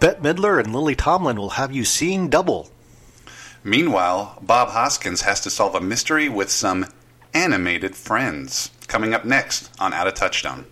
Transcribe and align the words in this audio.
Bette 0.00 0.20
Midler 0.20 0.62
and 0.62 0.72
Lily 0.72 0.94
Tomlin 0.94 1.38
will 1.38 1.50
have 1.50 1.72
you 1.72 1.84
seeing 1.84 2.28
double. 2.28 2.70
Meanwhile, 3.64 4.38
Bob 4.40 4.68
Hoskins 4.68 5.22
has 5.22 5.40
to 5.40 5.50
solve 5.50 5.74
a 5.74 5.80
mystery 5.80 6.28
with 6.28 6.52
some 6.52 6.86
animated 7.34 7.96
friends. 7.96 8.70
Coming 8.86 9.12
up 9.12 9.24
next 9.24 9.70
on 9.80 9.92
Out 9.92 10.06
of 10.06 10.14
Touchstone. 10.14 10.66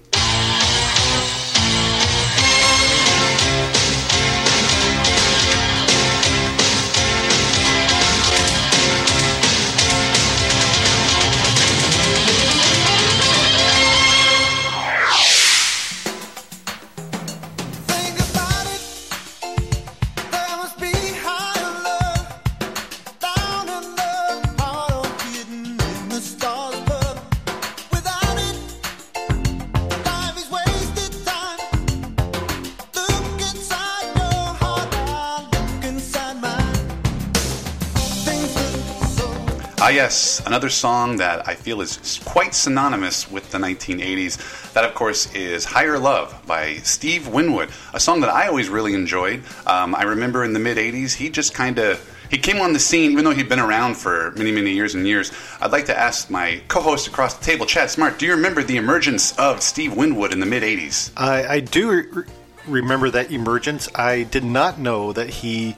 Another 40.44 40.68
song 40.68 41.16
that 41.16 41.46
I 41.48 41.54
feel 41.54 41.80
is 41.80 42.20
quite 42.24 42.54
synonymous 42.54 43.30
with 43.30 43.50
the 43.50 43.58
1980s. 43.58 44.72
That, 44.72 44.84
of 44.84 44.94
course, 44.94 45.32
is 45.34 45.64
Higher 45.64 45.98
Love 45.98 46.42
by 46.46 46.74
Steve 46.78 47.28
Winwood, 47.28 47.70
a 47.94 48.00
song 48.00 48.20
that 48.20 48.30
I 48.30 48.48
always 48.48 48.68
really 48.68 48.94
enjoyed. 48.94 49.42
Um, 49.66 49.94
I 49.94 50.02
remember 50.02 50.44
in 50.44 50.52
the 50.52 50.58
mid 50.58 50.76
80s, 50.76 51.14
he 51.14 51.30
just 51.30 51.54
kind 51.54 51.78
of. 51.78 52.12
He 52.28 52.38
came 52.38 52.60
on 52.60 52.72
the 52.72 52.80
scene, 52.80 53.12
even 53.12 53.24
though 53.24 53.30
he'd 53.30 53.48
been 53.48 53.60
around 53.60 53.96
for 53.96 54.32
many, 54.32 54.50
many 54.50 54.72
years 54.72 54.96
and 54.96 55.06
years. 55.06 55.32
I'd 55.60 55.70
like 55.70 55.86
to 55.86 55.96
ask 55.96 56.28
my 56.28 56.60
co 56.66 56.80
host 56.80 57.06
across 57.06 57.34
the 57.34 57.44
table, 57.44 57.66
Chad 57.66 57.88
Smart, 57.88 58.18
do 58.18 58.26
you 58.26 58.32
remember 58.32 58.64
the 58.64 58.78
emergence 58.78 59.38
of 59.38 59.62
Steve 59.62 59.96
Winwood 59.96 60.32
in 60.32 60.40
the 60.40 60.46
mid 60.46 60.64
80s? 60.64 61.12
I, 61.16 61.46
I 61.46 61.60
do 61.60 61.90
re- 61.90 62.24
remember 62.66 63.10
that 63.10 63.30
emergence. 63.30 63.88
I 63.94 64.24
did 64.24 64.44
not 64.44 64.78
know 64.78 65.12
that 65.12 65.30
he 65.30 65.76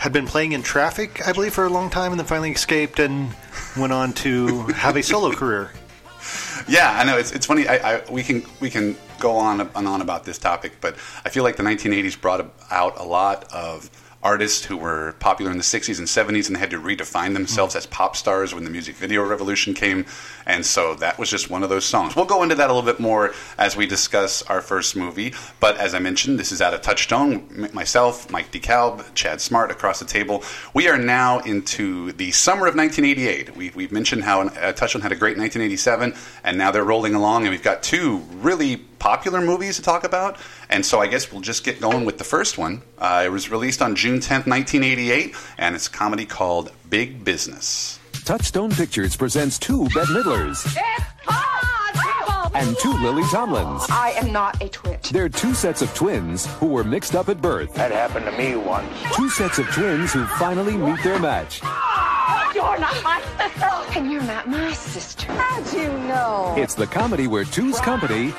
had 0.00 0.14
been 0.14 0.26
playing 0.26 0.52
in 0.52 0.62
Traffic, 0.62 1.28
I 1.28 1.32
believe, 1.32 1.52
for 1.52 1.66
a 1.66 1.68
long 1.68 1.90
time, 1.90 2.10
and 2.10 2.18
then 2.18 2.26
finally 2.26 2.50
escaped 2.52 2.98
and 2.98 3.34
went 3.76 3.92
on 3.92 4.14
to 4.14 4.66
have 4.68 4.96
a 4.96 5.02
solo 5.02 5.30
career. 5.30 5.72
Yeah, 6.66 6.98
I 6.98 7.04
know 7.04 7.18
it's, 7.18 7.32
it's 7.32 7.44
funny. 7.44 7.68
I, 7.68 7.96
I, 7.96 8.10
we 8.10 8.22
can 8.22 8.42
we 8.60 8.70
can 8.70 8.96
go 9.18 9.36
on 9.36 9.60
and 9.60 9.86
on 9.86 10.00
about 10.00 10.24
this 10.24 10.38
topic, 10.38 10.72
but 10.80 10.94
I 11.26 11.28
feel 11.28 11.42
like 11.42 11.56
the 11.56 11.62
1980s 11.62 12.18
brought 12.18 12.50
out 12.70 12.98
a 12.98 13.04
lot 13.04 13.44
of 13.52 13.90
artists 14.22 14.66
who 14.66 14.76
were 14.76 15.14
popular 15.18 15.50
in 15.50 15.56
the 15.56 15.62
60s 15.62 15.98
and 15.98 16.06
70s 16.06 16.48
and 16.48 16.56
had 16.56 16.70
to 16.70 16.78
redefine 16.78 17.32
themselves 17.32 17.74
as 17.74 17.86
pop 17.86 18.16
stars 18.16 18.54
when 18.54 18.64
the 18.64 18.70
music 18.70 18.94
video 18.96 19.24
revolution 19.24 19.72
came. 19.72 20.04
And 20.46 20.64
so 20.64 20.94
that 20.96 21.18
was 21.18 21.30
just 21.30 21.48
one 21.48 21.62
of 21.62 21.70
those 21.70 21.86
songs. 21.86 22.14
We'll 22.14 22.26
go 22.26 22.42
into 22.42 22.54
that 22.56 22.68
a 22.68 22.72
little 22.72 22.90
bit 22.90 23.00
more 23.00 23.32
as 23.56 23.76
we 23.76 23.86
discuss 23.86 24.42
our 24.42 24.60
first 24.60 24.94
movie. 24.94 25.32
But 25.58 25.78
as 25.78 25.94
I 25.94 26.00
mentioned, 26.00 26.38
this 26.38 26.52
is 26.52 26.60
out 26.60 26.74
of 26.74 26.82
Touchstone. 26.82 27.70
Myself, 27.72 28.30
Mike 28.30 28.52
DeKalb, 28.52 29.14
Chad 29.14 29.40
Smart 29.40 29.70
across 29.70 29.98
the 29.98 30.04
table. 30.04 30.44
We 30.74 30.88
are 30.88 30.98
now 30.98 31.38
into 31.40 32.12
the 32.12 32.30
summer 32.32 32.66
of 32.66 32.74
1988. 32.76 33.56
We, 33.56 33.70
we've 33.70 33.92
mentioned 33.92 34.24
how 34.24 34.42
uh, 34.42 34.72
Touchstone 34.72 35.02
had 35.02 35.12
a 35.12 35.16
great 35.16 35.38
1987, 35.38 36.14
and 36.44 36.58
now 36.58 36.70
they're 36.70 36.84
rolling 36.84 37.14
along, 37.14 37.42
and 37.42 37.50
we've 37.50 37.62
got 37.62 37.82
two 37.82 38.18
really 38.42 38.84
popular 39.00 39.40
movies 39.40 39.76
to 39.76 39.82
talk 39.82 40.04
about. 40.04 40.38
And 40.68 40.86
so 40.86 41.00
I 41.00 41.08
guess 41.08 41.32
we'll 41.32 41.40
just 41.40 41.64
get 41.64 41.80
going 41.80 42.04
with 42.04 42.18
the 42.18 42.24
first 42.24 42.56
one. 42.56 42.82
Uh, 42.98 43.24
it 43.26 43.30
was 43.30 43.50
released 43.50 43.82
on 43.82 43.96
June 43.96 44.20
10th, 44.20 44.46
1988, 44.46 45.34
and 45.58 45.74
it's 45.74 45.88
a 45.88 45.90
comedy 45.90 46.26
called 46.26 46.70
Big 46.88 47.24
Business. 47.24 47.98
Touchstone 48.24 48.70
Pictures 48.70 49.16
presents 49.16 49.58
two 49.58 49.88
Bette 49.88 50.12
Midlers 50.12 50.76
and 52.54 52.76
two 52.78 52.92
Lily 52.92 53.22
Tomlins. 53.24 53.86
I 53.90 54.10
am 54.16 54.32
not 54.32 54.62
a 54.62 54.68
twit. 54.68 55.04
They're 55.04 55.28
two 55.28 55.54
sets 55.54 55.82
of 55.82 55.92
twins 55.94 56.46
who 56.56 56.66
were 56.66 56.84
mixed 56.84 57.14
up 57.14 57.28
at 57.28 57.40
birth. 57.40 57.74
That 57.74 57.92
happened 57.92 58.26
to 58.26 58.32
me 58.32 58.56
once. 58.56 58.88
Two 59.14 59.28
sets 59.30 59.58
of 59.58 59.66
twins 59.68 60.12
who 60.12 60.26
finally 60.26 60.76
meet 60.76 61.02
their 61.02 61.18
match. 61.18 61.62
You're 62.54 62.78
not 62.78 63.02
my 63.02 63.22
sister. 63.38 63.98
And 63.98 64.10
you're 64.12 64.22
not 64.22 64.48
my 64.48 64.72
sister. 64.72 65.26
How'd 65.32 65.72
you 65.72 65.88
know? 66.06 66.54
It's 66.56 66.74
the 66.74 66.86
comedy 66.86 67.26
where 67.26 67.44
two's 67.44 67.80
company 67.80 68.32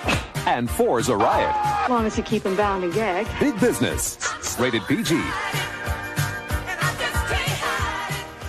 and 0.46 0.70
four's 0.70 1.10
a 1.10 1.16
riot. 1.16 1.56
As 1.84 1.90
long 1.90 2.06
as 2.06 2.18
you 2.18 2.24
keep 2.24 2.44
them 2.44 2.56
bound 2.56 2.84
and 2.84 2.94
gagged. 2.94 3.30
Big 3.40 3.60
Business. 3.60 4.18
Rated 4.60 4.84
PG. 4.88 5.22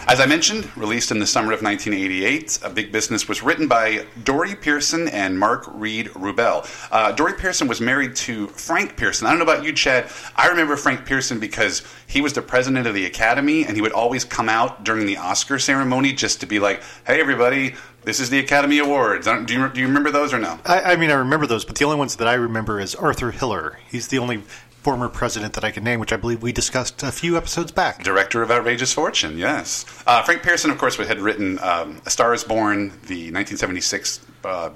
As 0.08 0.20
I 0.20 0.26
mentioned, 0.26 0.68
released 0.76 1.10
in 1.10 1.20
the 1.20 1.26
summer 1.26 1.52
of 1.52 1.62
1988, 1.62 2.58
A 2.64 2.70
Big 2.70 2.92
Business 2.92 3.28
was 3.28 3.42
written 3.42 3.66
by 3.66 4.04
Dori 4.24 4.54
Pierson 4.54 5.08
and 5.08 5.38
Mark 5.38 5.64
Reed 5.68 6.08
Rubel. 6.08 6.68
Uh, 6.90 7.12
Dori 7.12 7.32
Pierson 7.32 7.66
was 7.66 7.80
married 7.80 8.14
to 8.16 8.48
Frank 8.48 8.96
Pierson. 8.96 9.26
I 9.26 9.30
don't 9.30 9.38
know 9.38 9.50
about 9.50 9.64
you, 9.64 9.72
Chad. 9.72 10.10
I 10.36 10.48
remember 10.48 10.76
Frank 10.76 11.06
Pierson 11.06 11.38
because 11.40 11.82
he 12.06 12.20
was 12.20 12.34
the 12.34 12.42
president 12.42 12.86
of 12.86 12.94
the 12.94 13.06
Academy, 13.06 13.64
and 13.64 13.74
he 13.74 13.80
would 13.80 13.92
always 13.92 14.22
come 14.24 14.50
out 14.50 14.84
during 14.84 15.06
the 15.06 15.16
Oscar 15.16 15.58
ceremony 15.58 16.12
just 16.12 16.40
to 16.40 16.46
be 16.46 16.58
like, 16.58 16.82
"Hey, 17.06 17.18
everybody." 17.18 17.74
This 18.04 18.18
is 18.18 18.30
the 18.30 18.38
Academy 18.38 18.78
Awards. 18.78 19.26
I 19.28 19.34
don't- 19.36 19.46
Do 19.46 19.54
you, 19.54 19.68
do 19.68 19.80
you 19.80 19.86
remember 19.86 20.10
those 20.10 20.32
or 20.34 20.38
no? 20.38 20.58
I, 20.66 20.80
I 20.92 20.96
mean, 20.96 21.10
I 21.10 21.14
remember 21.14 21.46
those, 21.46 21.64
but 21.64 21.76
the 21.76 21.84
only 21.84 21.96
ones 21.96 22.16
that 22.16 22.26
I 22.26 22.34
remember 22.34 22.80
is 22.80 22.94
Arthur 22.94 23.30
Hiller. 23.30 23.78
He's 23.90 24.08
the 24.08 24.18
only 24.18 24.42
former 24.82 25.08
president 25.08 25.52
that 25.52 25.62
I 25.62 25.70
can 25.70 25.84
name, 25.84 26.00
which 26.00 26.12
I 26.12 26.16
believe 26.16 26.42
we 26.42 26.50
discussed 26.50 27.04
a 27.04 27.12
few 27.12 27.36
episodes 27.36 27.70
back. 27.70 28.02
Director 28.02 28.42
of 28.42 28.50
Outrageous 28.50 28.92
Fortune, 28.92 29.38
yes. 29.38 29.84
Uh, 30.06 30.22
Frank 30.24 30.42
Pierson, 30.42 30.70
of 30.72 30.78
course, 30.78 30.96
had 30.96 31.20
written 31.20 31.60
um, 31.60 32.02
A 32.04 32.10
Star 32.10 32.34
is 32.34 32.42
Born, 32.42 32.88
the 33.06 33.30
1976 33.30 34.18
uh, 34.44 34.70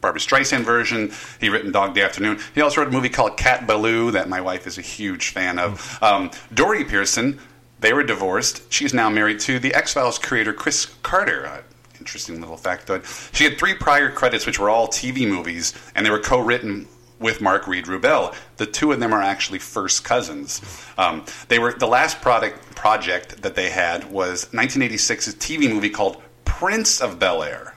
Barbra 0.00 0.20
Streisand 0.20 0.62
version. 0.62 1.12
He 1.38 1.50
written 1.50 1.70
Dog 1.70 1.94
Day 1.94 2.00
Afternoon. 2.02 2.38
He 2.54 2.62
also 2.62 2.80
wrote 2.80 2.88
a 2.88 2.92
movie 2.92 3.10
called 3.10 3.36
Cat 3.36 3.66
Ballou 3.66 4.10
that 4.12 4.28
my 4.30 4.40
wife 4.40 4.66
is 4.66 4.78
a 4.78 4.82
huge 4.82 5.28
fan 5.28 5.58
of. 5.58 5.98
Um, 6.02 6.30
Dori 6.54 6.84
Pierson, 6.84 7.38
they 7.80 7.92
were 7.92 8.02
divorced. 8.02 8.72
She's 8.72 8.94
now 8.94 9.10
married 9.10 9.38
to 9.40 9.58
the 9.58 9.74
X 9.74 9.92
Files 9.92 10.18
creator 10.18 10.54
Chris 10.54 10.86
Carter. 11.02 11.62
Interesting 12.02 12.40
little 12.40 12.56
factoid. 12.56 13.04
She 13.32 13.44
had 13.44 13.58
three 13.58 13.74
prior 13.74 14.10
credits, 14.10 14.44
which 14.44 14.58
were 14.58 14.68
all 14.68 14.88
TV 14.88 15.24
movies, 15.24 15.72
and 15.94 16.04
they 16.04 16.10
were 16.10 16.18
co-written 16.18 16.88
with 17.20 17.40
Mark 17.40 17.68
Reed 17.68 17.84
Rubel. 17.84 18.34
The 18.56 18.66
two 18.66 18.90
of 18.90 18.98
them 18.98 19.12
are 19.12 19.22
actually 19.22 19.60
first 19.60 20.02
cousins. 20.02 20.60
Um, 20.98 21.24
they 21.46 21.60
were 21.60 21.72
the 21.72 21.86
last 21.86 22.20
product 22.20 22.74
project 22.74 23.42
that 23.42 23.54
they 23.54 23.70
had 23.70 24.10
was 24.10 24.46
1986's 24.46 25.36
TV 25.36 25.72
movie 25.72 25.90
called 25.90 26.20
Prince 26.44 27.00
of 27.00 27.20
Bel 27.20 27.44
Air, 27.44 27.71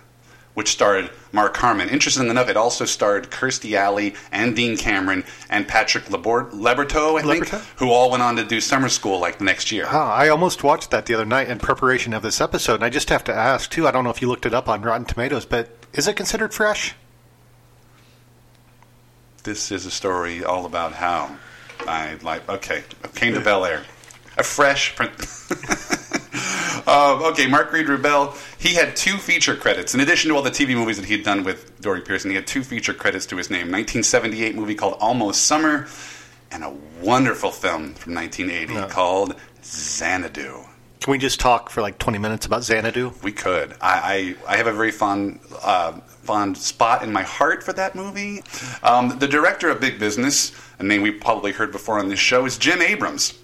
which 0.55 0.69
starred 0.69 1.11
Mark 1.31 1.55
Harmon. 1.57 1.89
Interesting 1.89 2.29
enough, 2.29 2.49
it 2.49 2.57
also 2.57 2.85
starred 2.85 3.29
Kirstie 3.29 3.75
Alley 3.75 4.15
and 4.31 4.55
Dean 4.55 4.75
Cameron 4.75 5.23
and 5.49 5.67
Patrick 5.67 6.05
Laborteaux, 6.05 7.19
I 7.19 7.21
think, 7.21 7.45
Laborteaux? 7.45 7.61
who 7.77 7.91
all 7.91 8.09
went 8.09 8.23
on 8.23 8.37
to 8.37 8.43
do 8.43 8.59
summer 8.59 8.89
school 8.89 9.19
like 9.19 9.37
the 9.37 9.43
next 9.43 9.71
year. 9.71 9.85
Ah, 9.87 10.13
I 10.13 10.29
almost 10.29 10.63
watched 10.63 10.91
that 10.91 11.05
the 11.05 11.13
other 11.13 11.25
night 11.25 11.49
in 11.49 11.59
preparation 11.59 12.13
of 12.13 12.23
this 12.23 12.41
episode, 12.41 12.75
and 12.75 12.83
I 12.83 12.89
just 12.89 13.09
have 13.09 13.23
to 13.25 13.33
ask, 13.33 13.69
too, 13.69 13.87
I 13.87 13.91
don't 13.91 14.03
know 14.03 14.09
if 14.09 14.21
you 14.21 14.27
looked 14.27 14.45
it 14.45 14.53
up 14.53 14.67
on 14.67 14.81
Rotten 14.81 15.05
Tomatoes, 15.05 15.45
but 15.45 15.69
is 15.93 16.07
it 16.07 16.15
considered 16.15 16.53
fresh? 16.53 16.95
This 19.43 19.71
is 19.71 19.85
a 19.85 19.91
story 19.91 20.43
all 20.43 20.65
about 20.65 20.93
how 20.93 21.35
I 21.87 22.17
like. 22.23 22.49
Okay, 22.49 22.83
came 23.13 23.35
to 23.35 23.41
Bel 23.41 23.63
Air, 23.65 23.83
a 24.37 24.43
fresh. 24.43 24.95
Print. 24.95 25.13
Um, 26.87 27.23
okay, 27.31 27.47
Mark 27.47 27.71
Reed 27.71 27.87
Rubel. 27.87 28.35
He 28.59 28.75
had 28.75 28.95
two 28.95 29.17
feature 29.17 29.55
credits 29.55 29.93
in 29.93 29.99
addition 29.99 30.29
to 30.29 30.35
all 30.35 30.41
the 30.43 30.49
TV 30.51 30.75
movies 30.75 30.97
that 30.97 31.05
he 31.05 31.13
had 31.13 31.23
done 31.23 31.43
with 31.43 31.79
Dori 31.81 32.01
Pierson. 32.01 32.29
He 32.31 32.35
had 32.35 32.47
two 32.47 32.63
feature 32.63 32.93
credits 32.93 33.25
to 33.27 33.37
his 33.37 33.49
name: 33.49 33.71
1978 33.71 34.55
movie 34.55 34.75
called 34.75 34.97
Almost 34.99 35.45
Summer, 35.45 35.87
and 36.51 36.63
a 36.63 36.73
wonderful 37.01 37.51
film 37.51 37.93
from 37.95 38.13
1980 38.15 38.73
Yeah. 38.73 38.87
called 38.87 39.35
Xanadu. 39.63 40.61
Can 41.01 41.11
we 41.11 41.17
just 41.19 41.39
talk 41.39 41.69
for 41.69 41.81
like 41.81 41.99
20 41.99 42.17
minutes 42.17 42.45
about 42.47 42.63
Xanadu? 42.63 43.13
We 43.21 43.31
could. 43.31 43.73
I, 43.79 44.35
I, 44.47 44.53
I 44.53 44.57
have 44.57 44.65
a 44.65 44.73
very 44.73 44.91
fond 44.91 45.39
uh, 45.61 45.91
fond 46.23 46.57
spot 46.57 47.03
in 47.03 47.13
my 47.13 47.21
heart 47.21 47.61
for 47.63 47.73
that 47.73 47.93
movie. 47.95 48.41
Um, 48.81 49.19
the 49.19 49.27
director 49.27 49.69
of 49.69 49.79
Big 49.79 49.99
Business, 49.99 50.51
a 50.79 50.83
name 50.83 51.03
we 51.03 51.11
probably 51.11 51.51
heard 51.51 51.71
before 51.71 51.99
on 51.99 52.09
this 52.09 52.17
show, 52.19 52.45
is 52.45 52.57
Jim 52.57 52.81
Abrahams. 52.81 53.37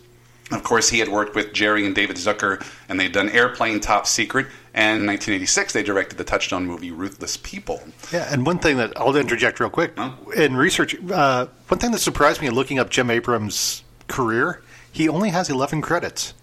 Of 0.51 0.63
course, 0.63 0.89
he 0.89 1.00
had 1.00 1.07
worked 1.09 1.36
with 1.36 1.53
Jerry 1.53 1.86
and 1.86 1.95
David 1.95 2.18
Zucker, 2.18 2.63
and 2.89 3.00
they'd 3.00 3.12
done 3.12 3.30
Airplane 3.30 3.80
Top 3.80 4.06
Secret. 4.06 4.48
And 4.74 5.01
in 5.01 5.07
1986, 5.07 5.74
they 5.74 5.83
directed 5.83 6.18
the 6.18 6.24
Touchstone 6.24 6.65
movie 6.65 6.92
Ruthless 6.92 7.38
People. 7.38 7.81
Yeah, 8.12 8.27
and 8.31 8.45
one 8.45 8.59
thing 8.59 8.77
that 8.77 8.94
I'll 9.00 9.15
interject 9.15 9.59
real 9.59 9.69
quick 9.69 9.94
Huh? 9.98 10.12
in 10.36 10.56
research, 10.56 10.95
uh, 11.12 11.48
one 11.68 11.80
thing 11.80 11.92
that 11.92 12.00
surprised 12.00 12.42
me 12.42 12.48
in 12.48 12.53
looking 12.56 12.80
up 12.80 12.89
Jim 12.89 13.09
Abrahams' 13.09 13.83
career, 14.07 14.62
he 14.92 15.07
only 15.09 15.30
has 15.30 15.50
11 15.50 15.81
credits. 15.81 16.33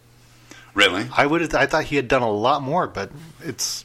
Really? 0.74 1.06
I 1.16 1.26
would 1.26 1.54
I 1.54 1.66
thought 1.66 1.84
he 1.84 1.96
had 1.96 2.06
done 2.08 2.22
a 2.22 2.30
lot 2.30 2.62
more, 2.62 2.86
but 2.86 3.10
it's 3.42 3.84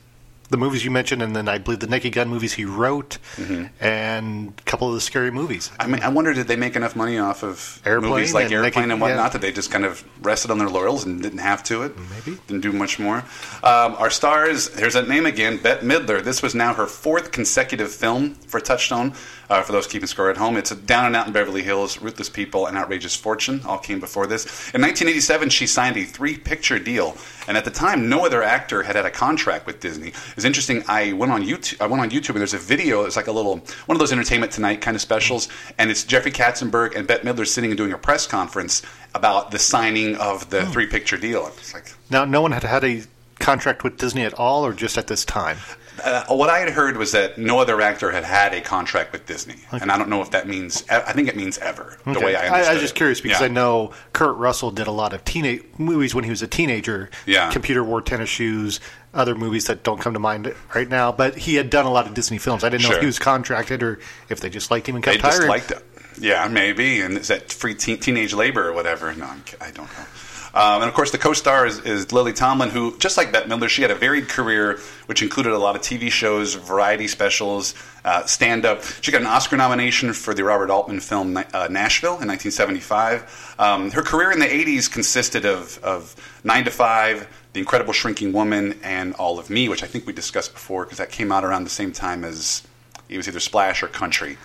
the 0.53 0.57
movies 0.57 0.85
you 0.85 0.91
mentioned, 0.91 1.21
and 1.21 1.35
then 1.35 1.47
I 1.49 1.57
believe 1.57 1.79
the 1.81 1.87
Naked 1.87 2.13
Gun 2.13 2.29
movies 2.29 2.53
he 2.53 2.63
wrote, 2.65 3.17
Mm-hmm. 3.35 3.65
and 3.83 4.53
a 4.57 4.61
couple 4.63 4.87
of 4.87 4.93
the 4.93 5.01
scary 5.01 5.31
movies. 5.31 5.71
I 5.79 5.87
mean, 5.87 6.01
I 6.01 6.09
wonder 6.09 6.33
did 6.33 6.47
they 6.47 6.55
make 6.55 6.75
enough 6.75 6.95
money 6.95 7.17
off 7.17 7.43
of 7.43 7.81
Airplane 7.85 8.11
movies 8.11 8.33
like 8.33 8.45
and 8.45 8.53
Airplane 8.53 8.73
Naked- 8.87 8.91
and 8.91 9.01
whatnot 9.01 9.17
yeah. 9.25 9.29
that 9.29 9.41
they 9.41 9.51
just 9.51 9.71
kind 9.71 9.83
of 9.83 10.03
rested 10.25 10.51
on 10.51 10.59
their 10.59 10.69
laurels 10.69 11.05
and 11.05 11.21
didn't 11.21 11.39
have 11.39 11.63
to 11.63 11.81
it? 11.83 11.91
Maybe. 12.11 12.39
Didn't 12.47 12.61
do 12.61 12.71
much 12.71 12.99
more. 12.99 13.17
Um, 13.63 13.95
our 13.97 14.09
stars, 14.09 14.73
here's 14.77 14.93
that 14.93 15.07
name 15.09 15.25
again, 15.25 15.57
Bette 15.57 15.85
Midler. 15.85 16.23
This 16.23 16.41
was 16.41 16.53
now 16.55 16.73
her 16.75 16.85
fourth 16.85 17.31
consecutive 17.31 17.91
film 17.91 18.35
for 18.35 18.59
Touchstone. 18.59 19.13
Uh, 19.53 19.61
for 19.61 19.71
those 19.71 19.85
keeping 19.85 20.07
score 20.07 20.31
at 20.31 20.37
home, 20.37 20.57
it's 20.57 20.71
a 20.71 20.75
Down 20.75 21.05
and 21.05 21.15
Out 21.15 21.27
in 21.27 21.31
Beverly 21.31 21.61
Hills, 21.61 22.01
Ruthless 22.01 22.27
People, 22.27 22.65
and 22.65 22.75
Outrageous 22.75 23.15
Fortune. 23.15 23.61
All 23.67 23.77
came 23.77 23.99
before 23.99 24.25
this. 24.25 24.45
In 24.73 24.81
1987, 24.81 25.49
she 25.49 25.67
signed 25.67 25.95
a 25.95 26.03
three-picture 26.03 26.79
deal, 26.79 27.15
and 27.47 27.55
at 27.55 27.63
the 27.63 27.69
time, 27.69 28.09
no 28.09 28.25
other 28.25 28.41
actor 28.41 28.81
had 28.81 28.95
had 28.95 29.05
a 29.05 29.11
contract 29.11 29.67
with 29.67 29.79
Disney. 29.79 30.07
It's 30.35 30.43
interesting. 30.43 30.83
I 30.87 31.13
went 31.13 31.31
on 31.31 31.43
YouTube. 31.43 31.79
I 31.79 31.85
went 31.85 32.01
on 32.01 32.09
YouTube, 32.09 32.29
and 32.29 32.39
there's 32.39 32.55
a 32.55 32.57
video. 32.57 33.03
It's 33.03 33.15
like 33.15 33.27
a 33.27 33.31
little 33.31 33.57
one 33.85 33.95
of 33.95 33.99
those 33.99 34.11
Entertainment 34.11 34.51
Tonight 34.51 34.81
kind 34.81 34.95
of 34.95 35.01
specials, 35.01 35.49
and 35.77 35.91
it's 35.91 36.03
Jeffrey 36.03 36.31
Katzenberg 36.31 36.95
and 36.95 37.05
Bette 37.05 37.23
Midler 37.23 37.45
sitting 37.45 37.69
and 37.69 37.77
doing 37.77 37.93
a 37.93 37.97
press 37.99 38.25
conference 38.25 38.81
about 39.13 39.51
the 39.51 39.59
signing 39.59 40.15
of 40.15 40.49
the 40.49 40.65
three-picture 40.65 41.17
deal. 41.17 41.45
It's 41.59 41.75
like 41.75 41.93
Now, 42.09 42.25
no 42.25 42.41
one 42.41 42.53
had 42.53 42.63
had 42.63 42.83
a 42.83 43.03
contract 43.37 43.83
with 43.83 43.99
Disney 43.99 44.23
at 44.23 44.33
all, 44.33 44.65
or 44.65 44.73
just 44.73 44.97
at 44.97 45.05
this 45.05 45.23
time. 45.23 45.57
Uh, 46.03 46.25
what 46.27 46.49
I 46.49 46.59
had 46.59 46.69
heard 46.69 46.97
was 46.97 47.11
that 47.11 47.37
no 47.37 47.59
other 47.59 47.81
actor 47.81 48.11
had 48.11 48.23
had 48.23 48.53
a 48.53 48.61
contract 48.61 49.11
with 49.11 49.25
Disney, 49.25 49.55
and 49.71 49.91
I 49.91 49.97
don't 49.97 50.09
know 50.09 50.21
if 50.21 50.31
that 50.31 50.47
means. 50.47 50.83
I 50.89 51.13
think 51.13 51.27
it 51.27 51.35
means 51.35 51.57
ever. 51.57 51.97
The 52.05 52.19
way 52.19 52.35
I 52.35 52.43
I, 52.45 52.47
understood 52.49 52.73
was 52.75 52.81
just 52.81 52.95
curious 52.95 53.21
because 53.21 53.39
Yeah. 53.41 53.45
I 53.45 53.49
know 53.49 53.91
Kurt 54.13 54.35
Russell 54.37 54.71
did 54.71 54.87
a 54.87 54.91
lot 54.91 55.13
of 55.13 55.23
teenage 55.25 55.63
movies 55.77 56.15
when 56.15 56.23
he 56.23 56.29
was 56.29 56.41
a 56.41 56.47
teenager. 56.47 57.09
Yeah. 57.25 57.51
Computer 57.51 57.83
Wore 57.83 58.01
Tennis 58.01 58.29
Shoes, 58.29 58.79
other 59.13 59.35
movies 59.35 59.65
that 59.67 59.83
don't 59.83 59.99
come 59.99 60.13
to 60.13 60.19
mind 60.19 60.53
right 60.73 60.87
now. 60.89 61.11
But 61.11 61.35
he 61.37 61.55
had 61.55 61.69
done 61.69 61.85
a 61.85 61.91
lot 61.91 62.07
of 62.07 62.13
Disney 62.13 62.37
films. 62.37 62.63
I 62.63 62.69
didn't 62.69 62.83
know 62.83 62.89
Sure. 62.89 62.97
if 62.97 63.01
he 63.01 63.07
was 63.07 63.19
contracted 63.19 63.83
or 63.83 63.99
if 64.29 64.39
they 64.39 64.49
just 64.49 64.71
liked 64.71 64.87
him 64.89 64.95
and 64.95 65.03
They 65.03 65.11
kept 65.13 65.23
just 65.23 65.37
hiring. 65.37 65.49
liked 65.49 65.71
it. 65.71 65.85
Yeah, 66.19 66.47
maybe. 66.47 67.01
And 67.01 67.17
is 67.17 67.27
that 67.29 67.51
free 67.51 67.73
teen, 67.75 67.99
teenage 67.99 68.33
labor 68.33 68.67
or 68.69 68.73
whatever? 68.73 69.13
No, 69.15 69.25
I'm, 69.25 69.43
I 69.59 69.71
don't 69.71 69.85
know. 69.91 70.05
Um, 70.53 70.81
and 70.81 70.89
of 70.89 70.93
course, 70.93 71.09
the 71.09 71.17
co-star 71.17 71.65
is, 71.65 71.79
is 71.79 72.11
Lily 72.11 72.31
Tomlin, 72.31 72.69
who, 72.69 72.95
just 72.99 73.17
like 73.17 73.31
Bette 73.31 73.49
Midler, 73.49 73.67
she 73.69 73.81
had 73.81 73.89
a 73.89 73.95
varied 73.95 74.29
career, 74.29 74.79
which 75.07 75.23
included 75.23 75.51
a 75.51 75.57
lot 75.57 75.75
of 75.75 75.81
TV 75.81 76.11
shows, 76.11 76.53
variety 76.53 77.07
specials, 77.07 77.73
uh, 78.05 78.23
stand-up. 78.25 78.83
She 79.01 79.11
got 79.11 79.21
an 79.21 79.27
Oscar 79.27 79.57
nomination 79.57 80.13
for 80.13 80.35
the 80.35 80.43
Robert 80.43 80.69
Altman 80.69 80.99
film 80.99 81.35
uh, 81.37 81.67
Nashville 81.71 82.19
in 82.21 82.27
1975. 82.27 83.55
Um, 83.57 83.89
her 83.91 84.03
career 84.03 84.31
in 84.31 84.39
the 84.39 84.45
80s 84.45 84.91
consisted 84.91 85.45
of, 85.45 85.79
of 85.79 86.15
Nine 86.43 86.65
to 86.65 86.71
Five, 86.71 87.27
The 87.53 87.59
Incredible 87.59 87.93
Shrinking 87.93 88.31
Woman, 88.31 88.79
and 88.83 89.15
All 89.15 89.39
of 89.39 89.49
Me, 89.49 89.69
which 89.69 89.81
I 89.81 89.87
think 89.87 90.05
we 90.05 90.13
discussed 90.13 90.53
before 90.53 90.83
because 90.83 90.99
that 90.99 91.09
came 91.09 91.31
out 91.31 91.43
around 91.43 91.63
the 91.63 91.71
same 91.71 91.91
time 91.91 92.23
as 92.23 92.61
it 93.09 93.17
was 93.17 93.27
either 93.27 93.39
Splash 93.39 93.81
or 93.81 93.87
Country. 93.87 94.37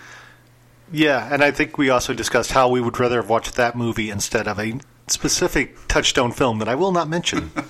Yeah, 0.91 1.31
and 1.31 1.43
I 1.43 1.51
think 1.51 1.77
we 1.77 1.91
also 1.91 2.15
discussed 2.15 2.51
how 2.51 2.67
we 2.69 2.81
would 2.81 2.99
rather 2.99 3.17
have 3.21 3.29
watched 3.29 3.55
that 3.57 3.75
movie 3.75 4.09
instead 4.09 4.47
of 4.47 4.59
a 4.59 4.79
specific 5.11 5.75
Touchstone 5.87 6.31
film 6.31 6.59
that 6.59 6.67
I 6.67 6.75
will 6.75 6.91
not 6.91 7.09
mention. 7.09 7.51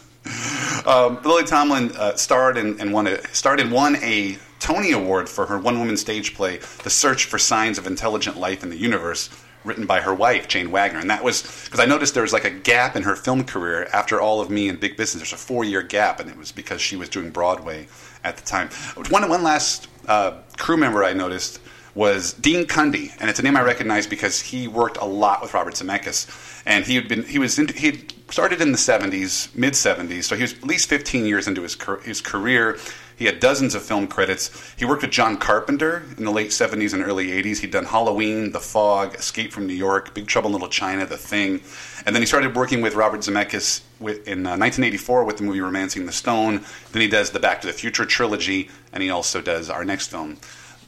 Um, 0.86 1.20
Lily 1.24 1.44
Tomlin 1.44 1.92
uh, 1.98 2.16
starred 2.16 2.58
and, 2.58 2.80
and 2.80 2.94
won 2.94 3.08
a 3.08 3.22
starred 3.34 3.60
and 3.60 3.72
won 3.72 3.98
a 3.98 4.38
Tony 4.60 4.92
Award 4.92 5.28
for 5.28 5.46
her 5.46 5.60
one-woman 5.60 5.98
stage 5.98 6.34
play, 6.36 6.58
"The 6.84 6.90
Search 6.90 7.26
for 7.26 7.38
Signs 7.38 7.78
of 7.78 7.86
Intelligent 7.86 8.38
Life 8.38 8.64
in 8.64 8.70
the 8.70 8.78
Universe," 8.78 9.30
written 9.64 9.86
by 9.86 10.02
her 10.02 10.14
wife 10.14 10.48
Jane 10.48 10.72
Wagner. 10.72 11.00
And 11.00 11.10
that 11.10 11.24
was 11.24 11.42
because 11.66 11.80
I 11.80 11.86
noticed 11.86 12.14
there 12.14 12.24
was 12.24 12.34
like 12.34 12.46
a 12.46 12.50
gap 12.50 12.96
in 12.96 13.04
her 13.04 13.16
film 13.16 13.44
career 13.44 13.90
after 13.92 14.22
All 14.22 14.42
of 14.42 14.50
Me 14.50 14.70
and 14.70 14.80
Big 14.80 14.96
Business. 14.96 15.30
There's 15.30 15.42
a 15.42 15.46
four-year 15.46 15.84
gap, 15.84 16.20
and 16.20 16.30
it 16.30 16.38
was 16.38 16.52
because 16.52 16.82
she 16.82 16.96
was 16.96 17.10
doing 17.10 17.30
Broadway 17.30 17.88
at 18.24 18.38
the 18.38 18.44
time. 18.44 18.70
One 19.10 19.28
one 19.28 19.44
last 19.44 19.88
uh, 20.08 20.40
crew 20.58 20.78
member 20.78 21.04
I 21.04 21.14
noticed 21.14 21.60
was 21.96 22.34
Dean 22.34 22.66
Cundey, 22.66 23.12
and 23.20 23.30
it's 23.30 23.40
a 23.40 23.44
name 23.44 23.58
I 23.58 23.62
recognize 23.62 24.08
because 24.08 24.40
he 24.42 24.68
worked 24.68 24.98
a 24.98 25.06
lot 25.06 25.42
with 25.42 25.54
Robert 25.54 25.74
Zemeckis, 25.74 26.62
and 26.66 26.86
he 26.86 26.96
had 26.96 27.08
been 27.08 27.24
he 27.24 27.40
was 27.40 27.58
he 27.58 28.06
started 28.30 28.62
in 28.62 28.72
the 28.72 28.78
'70s, 28.78 29.56
mid 29.56 29.74
'70s, 29.74 30.24
so 30.24 30.36
he 30.36 30.44
was 30.44 30.54
at 30.54 30.64
least 30.64 30.90
15 30.90 31.26
years 31.26 31.48
into 31.48 31.64
his 31.64 31.78
his 32.04 32.22
career. 32.22 32.78
He 33.20 33.26
had 33.26 33.42
dozens 33.42 33.76
of 33.76 33.84
film 33.84 34.08
credits. 34.08 34.50
He 34.78 34.86
worked 34.86 35.02
with 35.02 35.12
John 35.12 35.36
Carpenter 35.36 36.04
in 36.18 36.24
the 36.24 36.32
late 36.32 36.52
70s 36.52 36.94
and 36.94 37.04
early 37.04 37.28
80s. 37.28 37.58
He'd 37.58 37.72
done 37.72 37.84
Halloween, 37.84 38.54
The 38.54 38.62
Fog, 38.62 39.14
Escape 39.14 39.52
from 39.52 39.68
New 39.68 39.74
York, 39.74 40.14
Big 40.14 40.26
Trouble 40.26 40.48
in 40.48 40.54
Little 40.54 40.70
China, 40.70 41.06
The 41.06 41.18
Thing, 41.18 41.60
and 42.06 42.16
then 42.16 42.22
he 42.22 42.26
started 42.26 42.56
working 42.56 42.82
with 42.82 42.96
Robert 42.96 43.20
Zemeckis 43.20 43.82
in 44.00 44.48
uh, 44.48 44.56
1984 44.56 45.26
with 45.26 45.36
the 45.36 45.44
movie 45.44 45.60
Romancing 45.60 46.06
the 46.06 46.14
Stone. 46.14 46.64
Then 46.94 47.02
he 47.02 47.10
does 47.10 47.32
the 47.32 47.42
Back 47.42 47.60
to 47.62 47.68
the 47.68 47.74
Future 47.74 48.06
trilogy, 48.06 48.70
and 48.94 49.04
he 49.04 49.10
also 49.10 49.42
does 49.42 49.70
our 49.70 49.84
next 49.84 50.08
film, 50.08 50.38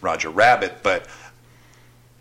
Roger 0.01 0.29
Rabbit. 0.29 0.83
But 0.83 1.07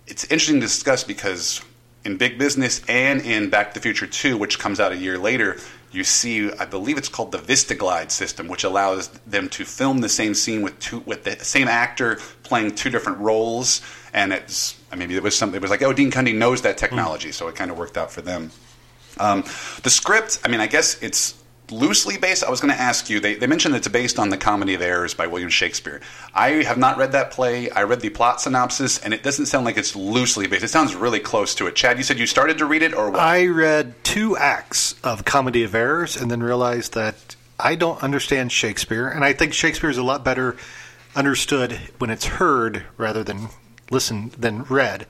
it's 0.07 0.25
interesting 0.25 0.57
to 0.57 0.63
discuss 0.63 1.05
because 1.05 1.63
in 2.05 2.17
Big 2.17 2.39
Business 2.39 2.83
and 2.89 3.21
in 3.23 3.51
Back 3.51 3.73
to 3.73 3.81
the 3.81 3.83
Future 3.83 4.07
2, 4.07 4.37
which 4.39 4.59
comes 4.59 4.81
out 4.81 4.93
a 4.93 4.97
year 4.97 5.19
later, 5.19 5.59
you 5.93 6.05
see, 6.05 6.53
I 6.53 6.67
believe 6.67 6.99
it's 6.99 7.09
called 7.09 7.33
the 7.33 7.39
VistaGlide 7.39 8.11
system, 8.11 8.47
which 8.47 8.63
allows 8.63 9.09
them 9.27 9.49
to 9.51 9.65
film 9.65 9.99
the 9.99 10.09
same 10.09 10.35
scene 10.35 10.63
with 10.63 10.79
two 10.79 11.01
with 11.01 11.25
the 11.25 11.45
same 11.45 11.67
actor 11.67 12.17
playing 12.45 12.77
two 12.77 12.91
different 12.91 13.19
roles. 13.19 13.83
And 14.13 14.33
it's, 14.33 14.79
I 14.93 14.97
mean, 14.97 15.11
it 15.11 15.23
was 15.23 15.37
something. 15.37 15.57
It 15.57 15.63
was 15.63 15.71
like, 15.71 15.83
oh, 15.83 15.93
Dean 15.93 16.11
Cundey 16.11 16.37
knows 16.37 16.63
that 16.63 16.79
technology, 16.79 17.33
so 17.33 17.49
it 17.49 17.57
kind 17.57 17.71
of 17.71 17.79
worked 17.79 17.97
out 17.97 18.13
for 18.13 18.21
them. 18.21 18.53
Um, 19.19 19.43
the 19.83 19.91
script, 19.91 20.39
I 20.45 20.49
mean, 20.49 20.61
I 20.61 20.69
guess 20.69 21.03
it's 21.03 21.40
loosely 21.73 22.17
based. 22.19 22.45
I 22.45 22.51
was 22.51 22.61
going 22.61 22.75
to 22.75 22.81
ask 22.81 23.11
you. 23.11 23.21
They, 23.21 23.35
they 23.35 23.47
mentioned 23.47 23.75
it's 23.75 23.89
based 23.89 24.19
on 24.19 24.29
the 24.29 24.37
Comedy 24.37 24.75
of 24.75 24.83
Errors 24.83 25.15
by 25.15 25.27
William 25.27 25.51
Shakespeare. 25.51 26.01
I 26.35 26.63
have 26.63 26.79
not 26.79 26.97
read 26.97 27.13
that 27.13 27.31
play. 27.31 27.71
I 27.71 27.83
read 27.83 28.01
the 28.01 28.11
plot 28.11 28.41
synopsis, 28.41 28.99
and 28.99 29.15
it 29.15 29.23
doesn't 29.23 29.47
sound 29.47 29.65
like 29.65 29.77
it's 29.77 29.97
loosely 29.97 30.47
based. 30.47 30.65
It 30.65 30.69
sounds 30.69 30.95
really 30.95 31.21
close 31.21 31.55
to 31.57 31.67
it. 31.67 31.77
Chad, 31.77 31.99
you 31.99 32.05
said 32.05 32.19
you 32.19 32.27
started 32.27 32.59
to 32.59 32.67
read 32.67 32.83
it, 32.83 32.95
or 32.95 33.11
what? 33.11 33.21
I 33.21 33.47
read 33.47 33.95
two 34.05 34.37
acts 34.37 34.95
of 35.03 35.25
Comedy 35.25 35.65
of 35.65 35.75
Errors 35.75 36.17
and 36.17 36.31
then 36.31 36.43
realized 36.43 36.95
that 36.95 37.37
I 37.59 37.75
don't 37.75 38.03
understand 38.03 38.53
Shakespeare, 38.53 39.09
and 39.09 39.25
I 39.25 39.33
think 39.33 39.53
Shakespeare 39.53 39.91
is 39.91 39.99
a 39.99 40.03
lot 40.03 40.25
better 40.25 40.57
understood 41.15 41.73
when 41.99 42.11
it's 42.11 42.25
heard 42.25 42.85
rather 42.97 43.25
than 43.25 43.49
listened 43.91 44.33
than 44.33 44.63
read. 44.65 45.07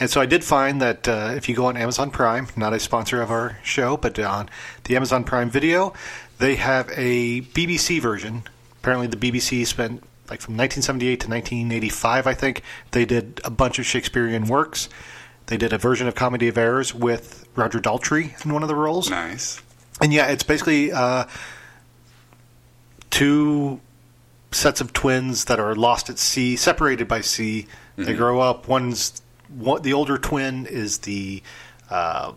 And 0.00 0.10
so 0.10 0.20
I 0.20 0.26
did 0.26 0.44
find 0.44 0.80
that 0.82 1.08
uh, 1.08 1.32
if 1.36 1.48
you 1.48 1.54
go 1.54 1.66
on 1.66 1.76
Amazon 1.76 2.10
Prime, 2.10 2.48
not 2.56 2.72
a 2.72 2.80
sponsor 2.80 3.22
of 3.22 3.30
our 3.30 3.58
show, 3.62 3.96
but 3.96 4.18
on 4.18 4.48
the 4.84 4.96
Amazon 4.96 5.24
Prime 5.24 5.50
Video, 5.50 5.94
they 6.38 6.56
have 6.56 6.90
a 6.96 7.42
BBC 7.42 8.00
version. 8.00 8.42
Apparently, 8.80 9.06
the 9.06 9.16
BBC 9.16 9.66
spent 9.66 10.02
like 10.30 10.40
from 10.40 10.56
1978 10.56 11.20
to 11.20 11.28
1985, 11.28 12.26
I 12.26 12.34
think. 12.34 12.62
They 12.92 13.04
did 13.04 13.40
a 13.44 13.50
bunch 13.50 13.78
of 13.78 13.86
Shakespearean 13.86 14.46
works. 14.46 14.88
They 15.46 15.56
did 15.56 15.72
a 15.72 15.78
version 15.78 16.08
of 16.08 16.14
Comedy 16.14 16.48
of 16.48 16.56
Errors 16.56 16.94
with 16.94 17.46
Roger 17.54 17.78
Daltrey 17.78 18.44
in 18.44 18.52
one 18.52 18.62
of 18.62 18.68
the 18.68 18.74
roles. 18.74 19.10
nice. 19.10 19.60
And 20.00 20.12
yeah, 20.12 20.26
it's 20.26 20.42
basically 20.42 20.90
uh, 20.90 21.26
two 23.10 23.80
sets 24.50 24.80
of 24.80 24.92
twins 24.92 25.44
that 25.44 25.60
are 25.60 25.74
lost 25.74 26.10
at 26.10 26.18
sea, 26.18 26.56
separated 26.56 27.06
by 27.06 27.20
sea. 27.20 27.66
They 27.96 28.14
grow 28.14 28.40
up. 28.40 28.66
One's 28.68 29.22
one, 29.48 29.82
the 29.82 29.92
older 29.92 30.18
twin 30.18 30.66
is 30.66 30.98
the 30.98 31.42
uh, 31.90 32.32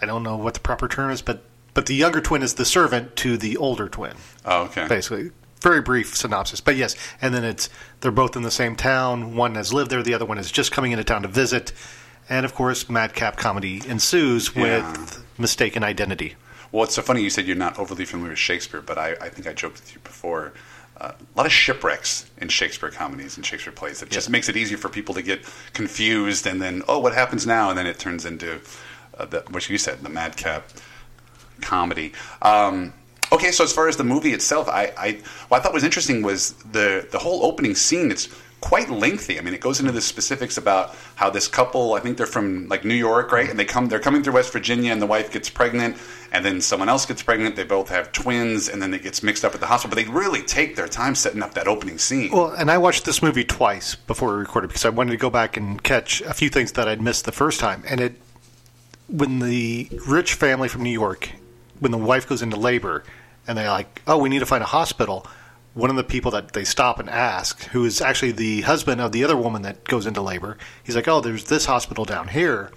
I 0.00 0.06
don't 0.06 0.22
know 0.22 0.36
what 0.36 0.54
the 0.54 0.60
proper 0.60 0.88
term 0.88 1.10
is, 1.10 1.22
but 1.22 1.42
but 1.74 1.86
the 1.86 1.94
younger 1.94 2.20
twin 2.20 2.42
is 2.42 2.54
the 2.54 2.64
servant 2.64 3.14
to 3.16 3.36
the 3.36 3.56
older 3.56 3.88
twin. 3.88 4.14
Oh, 4.44 4.62
okay. 4.64 4.88
Basically, 4.88 5.30
very 5.60 5.80
brief 5.80 6.16
synopsis, 6.16 6.60
but 6.60 6.76
yes. 6.76 6.96
And 7.22 7.32
then 7.34 7.44
it's 7.44 7.68
they're 8.00 8.10
both 8.10 8.36
in 8.36 8.42
the 8.42 8.50
same 8.50 8.74
town. 8.76 9.36
One 9.36 9.54
has 9.54 9.72
lived 9.72 9.90
there. 9.90 10.02
The 10.02 10.14
other 10.14 10.24
one 10.26 10.38
is 10.38 10.50
just 10.50 10.72
coming 10.72 10.92
into 10.92 11.04
town 11.04 11.22
to 11.22 11.28
visit. 11.28 11.72
And 12.28 12.44
of 12.44 12.54
course, 12.54 12.90
madcap 12.90 13.36
comedy 13.36 13.80
ensues 13.86 14.54
Yeah. 14.54 14.92
with 14.92 15.24
mistaken 15.38 15.82
identity. 15.82 16.34
Well, 16.72 16.84
it's 16.84 16.94
so 16.94 17.00
funny 17.02 17.22
you 17.22 17.30
said 17.30 17.46
you're 17.46 17.56
not 17.56 17.78
overly 17.78 18.04
familiar 18.04 18.32
with 18.32 18.38
Shakespeare, 18.38 18.82
but 18.82 18.98
I, 18.98 19.12
I 19.20 19.28
think 19.30 19.46
I 19.46 19.54
joked 19.54 19.76
with 19.80 19.94
you 19.94 20.00
before. 20.00 20.52
Uh, 21.00 21.12
a 21.12 21.38
lot 21.38 21.46
of 21.46 21.52
shipwrecks 21.52 22.28
in 22.38 22.48
Shakespeare 22.48 22.90
comedies 22.90 23.36
and 23.36 23.46
Shakespeare 23.46 23.72
plays. 23.72 24.02
It 24.02 24.10
just 24.10 24.28
makes 24.28 24.48
it 24.48 24.56
easier 24.56 24.78
for 24.78 24.88
people 24.88 25.14
to 25.14 25.22
get 25.22 25.44
confused, 25.72 26.46
and 26.46 26.60
then 26.60 26.82
oh, 26.88 26.98
what 26.98 27.14
happens 27.14 27.46
now? 27.46 27.70
And 27.70 27.78
then 27.78 27.86
it 27.86 27.98
turns 27.98 28.24
into 28.24 28.60
uh, 29.16 29.24
the, 29.26 29.44
what 29.50 29.68
you 29.68 29.78
said, 29.78 30.00
the 30.02 30.08
madcap 30.08 30.68
comedy. 31.60 32.12
Um, 32.42 32.92
okay, 33.30 33.52
so 33.52 33.62
as 33.62 33.72
far 33.72 33.88
as 33.88 33.96
the 33.96 34.04
movie 34.04 34.32
itself, 34.32 34.68
I, 34.68 34.92
I 34.96 35.20
what 35.48 35.60
I 35.60 35.62
thought 35.62 35.72
was 35.72 35.84
interesting 35.84 36.22
was 36.22 36.54
the 36.72 37.06
the 37.12 37.18
whole 37.18 37.44
opening 37.44 37.76
scene. 37.76 38.10
It's 38.10 38.28
quite 38.60 38.90
lengthy. 38.90 39.38
I 39.38 39.42
mean, 39.42 39.54
it 39.54 39.60
goes 39.60 39.80
into 39.80 39.92
the 39.92 40.00
specifics 40.00 40.56
about 40.56 40.94
how 41.14 41.30
this 41.30 41.46
couple. 41.48 41.94
I 41.94 42.00
think 42.00 42.16
they're 42.16 42.26
from 42.26 42.68
like 42.68 42.84
New 42.84 42.94
York, 42.94 43.30
right? 43.32 43.48
And 43.48 43.58
they 43.58 43.64
come 43.64 43.86
they're 43.86 44.00
coming 44.00 44.22
through 44.22 44.34
West 44.34 44.52
Virginia, 44.52 44.92
and 44.92 45.00
the 45.00 45.06
wife 45.06 45.30
gets 45.30 45.48
pregnant, 45.48 45.96
and 46.32 46.44
then 46.44 46.60
someone 46.60 46.88
else 46.88 47.06
gets 47.06 47.22
pregnant. 47.22 47.56
They 47.56 47.64
both 47.64 47.88
have 47.90 48.12
twins, 48.12 48.68
and 48.68 48.82
then 48.82 48.92
it 48.94 49.02
gets 49.02 49.22
mixed 49.22 49.44
up 49.44 49.54
at 49.54 49.60
the 49.60 49.66
hospital. 49.66 49.94
But 49.94 50.04
they 50.04 50.10
really 50.10 50.42
take 50.42 50.76
their 50.76 50.88
time 50.88 51.14
setting 51.14 51.42
up 51.42 51.54
that 51.54 51.68
opening 51.68 51.98
scene. 51.98 52.30
Well, 52.32 52.50
and 52.50 52.70
I 52.70 52.78
watched 52.78 53.04
this 53.04 53.22
movie 53.22 53.44
twice 53.44 53.94
before 53.94 54.32
we 54.32 54.38
recorded 54.38 54.68
because 54.68 54.84
I 54.84 54.90
wanted 54.90 55.12
to 55.12 55.18
go 55.18 55.30
back 55.30 55.56
and 55.56 55.82
catch 55.82 56.20
a 56.22 56.34
few 56.34 56.48
things 56.50 56.72
that 56.72 56.88
I'd 56.88 57.00
missed 57.00 57.24
the 57.24 57.32
first 57.32 57.60
time. 57.60 57.84
And 57.88 58.00
it, 58.00 58.20
when 59.08 59.38
the 59.38 59.88
rich 60.06 60.34
family 60.34 60.68
from 60.68 60.82
New 60.82 60.90
York, 60.90 61.30
when 61.78 61.92
the 61.92 61.98
wife 61.98 62.28
goes 62.28 62.42
into 62.42 62.56
labor, 62.56 63.04
and 63.46 63.56
they're 63.56 63.70
like, 63.70 64.02
"Oh, 64.06 64.18
we 64.18 64.28
need 64.28 64.40
to 64.40 64.46
find 64.46 64.62
a 64.62 64.66
hospital," 64.66 65.26
one 65.74 65.90
of 65.90 65.96
the 65.96 66.04
people 66.04 66.30
that 66.32 66.52
they 66.52 66.64
stop 66.64 66.98
and 66.98 67.08
ask, 67.08 67.62
who 67.66 67.84
is 67.84 68.00
actually 68.00 68.32
the 68.32 68.62
husband 68.62 69.00
of 69.00 69.12
the 69.12 69.22
other 69.24 69.36
woman 69.36 69.62
that 69.62 69.84
goes 69.84 70.06
into 70.06 70.20
labor, 70.20 70.58
he's 70.82 70.96
like, 70.96 71.08
"Oh, 71.08 71.20
there's 71.20 71.44
this 71.44 71.66
hospital 71.66 72.04
down 72.04 72.28
here," 72.28 72.70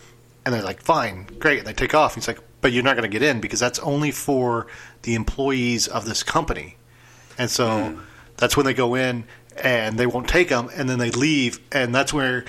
and 0.45 0.53
they're 0.53 0.61
like, 0.61 0.81
"Fine, 0.81 1.27
great." 1.39 1.59
And 1.59 1.67
they 1.67 1.73
take 1.73 1.95
off. 1.95 2.15
He's 2.15 2.27
like, 2.27 2.39
"But 2.61 2.71
you're 2.71 2.83
not 2.83 2.95
going 2.95 3.09
to 3.09 3.19
get 3.19 3.23
in 3.23 3.41
because 3.41 3.59
that's 3.59 3.79
only 3.79 4.11
for 4.11 4.67
the 5.01 5.15
employees 5.15 5.87
of 5.87 6.05
this 6.05 6.21
company," 6.23 6.77
and 7.37 7.49
so 7.49 7.85
hmm. 7.85 7.99
that's 8.37 8.55
when 8.55 8.65
they 8.65 8.73
go 8.73 8.95
in 8.95 9.23
and 9.63 9.97
they 9.97 10.05
won't 10.05 10.27
take 10.27 10.49
them, 10.49 10.69
and 10.75 10.89
then 10.89 10.99
they 10.99 11.11
leave, 11.11 11.59
and 11.71 11.93
that's 11.93 12.13
where, 12.13 12.45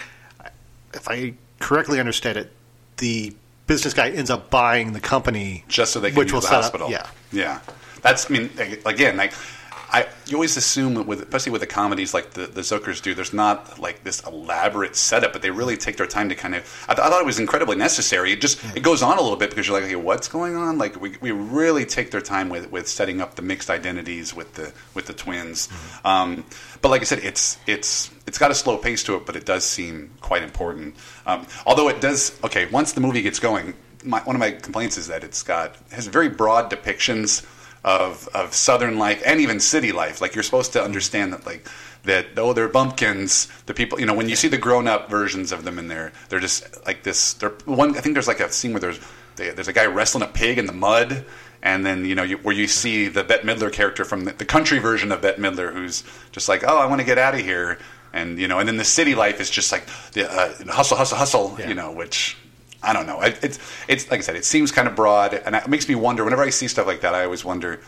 if 0.94 1.08
I 1.08 1.34
correctly 1.60 1.98
understand 1.98 2.36
it, 2.36 2.52
the 2.98 3.34
business 3.66 3.94
guy 3.94 4.10
ends 4.10 4.30
up 4.30 4.50
buying 4.50 4.92
the 4.92 5.00
company 5.00 5.64
just 5.68 5.92
so 5.92 6.00
they 6.00 6.10
can 6.10 6.18
which 6.18 6.26
use 6.28 6.32
will 6.34 6.40
the 6.40 6.46
set 6.46 6.56
up- 6.56 6.62
hospital. 6.62 6.90
yeah. 6.90 7.06
yeah. 7.32 7.60
That's 8.02 8.30
I 8.30 8.34
mean 8.34 8.50
again 8.84 9.16
like. 9.16 9.32
I, 9.92 10.08
you 10.26 10.36
always 10.36 10.56
assume 10.56 11.06
with 11.06 11.20
especially 11.20 11.52
with 11.52 11.60
the 11.60 11.66
comedies 11.66 12.14
like 12.14 12.30
the, 12.30 12.46
the 12.46 12.62
Zuckers 12.62 13.02
do, 13.02 13.14
there's 13.14 13.34
not 13.34 13.78
like 13.78 14.02
this 14.04 14.20
elaborate 14.26 14.96
setup, 14.96 15.34
but 15.34 15.42
they 15.42 15.50
really 15.50 15.76
take 15.76 15.98
their 15.98 16.06
time 16.06 16.30
to 16.30 16.34
kind 16.34 16.54
of. 16.54 16.86
I, 16.88 16.94
th- 16.94 17.06
I 17.06 17.10
thought 17.10 17.20
it 17.20 17.26
was 17.26 17.38
incredibly 17.38 17.76
necessary. 17.76 18.32
It 18.32 18.40
just 18.40 18.64
it 18.74 18.82
goes 18.82 19.02
on 19.02 19.18
a 19.18 19.20
little 19.20 19.36
bit 19.36 19.50
because 19.50 19.68
you're 19.68 19.76
like, 19.76 19.84
okay, 19.84 19.96
what's 19.96 20.28
going 20.28 20.56
on? 20.56 20.78
Like 20.78 20.98
we, 20.98 21.18
we 21.20 21.30
really 21.30 21.84
take 21.84 22.10
their 22.10 22.22
time 22.22 22.48
with, 22.48 22.72
with 22.72 22.88
setting 22.88 23.20
up 23.20 23.34
the 23.34 23.42
mixed 23.42 23.68
identities 23.68 24.32
with 24.32 24.54
the 24.54 24.72
with 24.94 25.06
the 25.06 25.12
twins. 25.12 25.68
Um, 26.06 26.46
but 26.80 26.88
like 26.88 27.02
I 27.02 27.04
said, 27.04 27.18
it's 27.18 27.58
it's 27.66 28.10
it's 28.26 28.38
got 28.38 28.50
a 28.50 28.54
slow 28.54 28.78
pace 28.78 29.04
to 29.04 29.16
it, 29.16 29.26
but 29.26 29.36
it 29.36 29.44
does 29.44 29.64
seem 29.64 30.12
quite 30.22 30.42
important. 30.42 30.96
Um, 31.26 31.46
although 31.66 31.90
it 31.90 32.00
does 32.00 32.38
okay 32.42 32.64
once 32.66 32.92
the 32.92 33.00
movie 33.02 33.22
gets 33.22 33.38
going. 33.38 33.74
My, 34.04 34.18
one 34.18 34.34
of 34.34 34.40
my 34.40 34.50
complaints 34.50 34.98
is 34.98 35.06
that 35.08 35.22
it's 35.22 35.44
got 35.44 35.76
has 35.92 36.08
very 36.08 36.28
broad 36.28 36.72
depictions 36.72 37.46
of 37.84 38.28
of 38.28 38.54
southern 38.54 38.98
life 38.98 39.22
and 39.26 39.40
even 39.40 39.60
city 39.60 39.92
life. 39.92 40.20
Like 40.20 40.34
you're 40.34 40.44
supposed 40.44 40.72
to 40.74 40.82
understand 40.82 41.32
that 41.32 41.44
like 41.46 41.66
that 42.04 42.26
oh 42.36 42.52
they're 42.52 42.68
bumpkins. 42.68 43.48
The 43.66 43.74
people 43.74 43.98
you 44.00 44.06
know 44.06 44.14
when 44.14 44.28
you 44.28 44.36
see 44.36 44.48
the 44.48 44.58
grown 44.58 44.86
up 44.86 45.10
versions 45.10 45.52
of 45.52 45.64
them 45.64 45.78
in 45.78 45.88
there, 45.88 46.12
they're 46.28 46.40
just 46.40 46.84
like 46.86 47.02
this. 47.02 47.34
They're 47.34 47.50
one. 47.64 47.96
I 47.96 48.00
think 48.00 48.14
there's 48.14 48.28
like 48.28 48.40
a 48.40 48.50
scene 48.52 48.72
where 48.72 48.80
there's 48.80 49.00
they, 49.36 49.50
there's 49.50 49.68
a 49.68 49.72
guy 49.72 49.86
wrestling 49.86 50.22
a 50.22 50.28
pig 50.28 50.58
in 50.58 50.66
the 50.66 50.72
mud. 50.72 51.24
And 51.64 51.86
then 51.86 52.04
you 52.04 52.16
know 52.16 52.24
you, 52.24 52.38
where 52.38 52.54
you 52.54 52.66
see 52.66 53.06
the 53.06 53.22
Bette 53.22 53.46
Midler 53.46 53.72
character 53.72 54.04
from 54.04 54.24
the, 54.24 54.32
the 54.32 54.44
country 54.44 54.80
version 54.80 55.12
of 55.12 55.22
Bette 55.22 55.40
Midler, 55.40 55.72
who's 55.72 56.02
just 56.32 56.48
like, 56.48 56.64
"Oh, 56.66 56.76
I 56.76 56.86
want 56.86 57.00
to 57.00 57.04
get 57.06 57.18
out 57.18 57.34
of 57.34 57.40
here," 57.40 57.78
and 58.12 58.36
you 58.36 58.48
know, 58.48 58.58
and 58.58 58.68
then 58.68 58.78
the 58.78 58.84
city 58.84 59.14
life 59.14 59.40
is 59.40 59.48
just 59.48 59.70
like 59.70 59.86
the 60.10 60.28
uh, 60.28 60.54
hustle, 60.72 60.96
hustle, 60.96 61.18
hustle, 61.18 61.56
you 61.64 61.74
know, 61.74 61.92
which 61.92 62.36
I 62.82 62.92
don't 62.92 63.06
know. 63.06 63.18
I, 63.18 63.28
it's 63.42 63.58
it's 63.88 64.10
like 64.10 64.18
I 64.18 64.22
said, 64.22 64.36
it 64.36 64.44
seems 64.44 64.72
kind 64.72 64.88
of 64.88 64.96
broad, 64.96 65.34
and 65.34 65.54
it 65.54 65.68
makes 65.68 65.88
me 65.88 65.94
wonder. 65.94 66.24
Whenever 66.24 66.42
I 66.42 66.50
see 66.50 66.68
stuff 66.68 66.86
like 66.86 67.00
that, 67.02 67.14
I 67.14 67.24
always 67.24 67.44
wonder: 67.44 67.80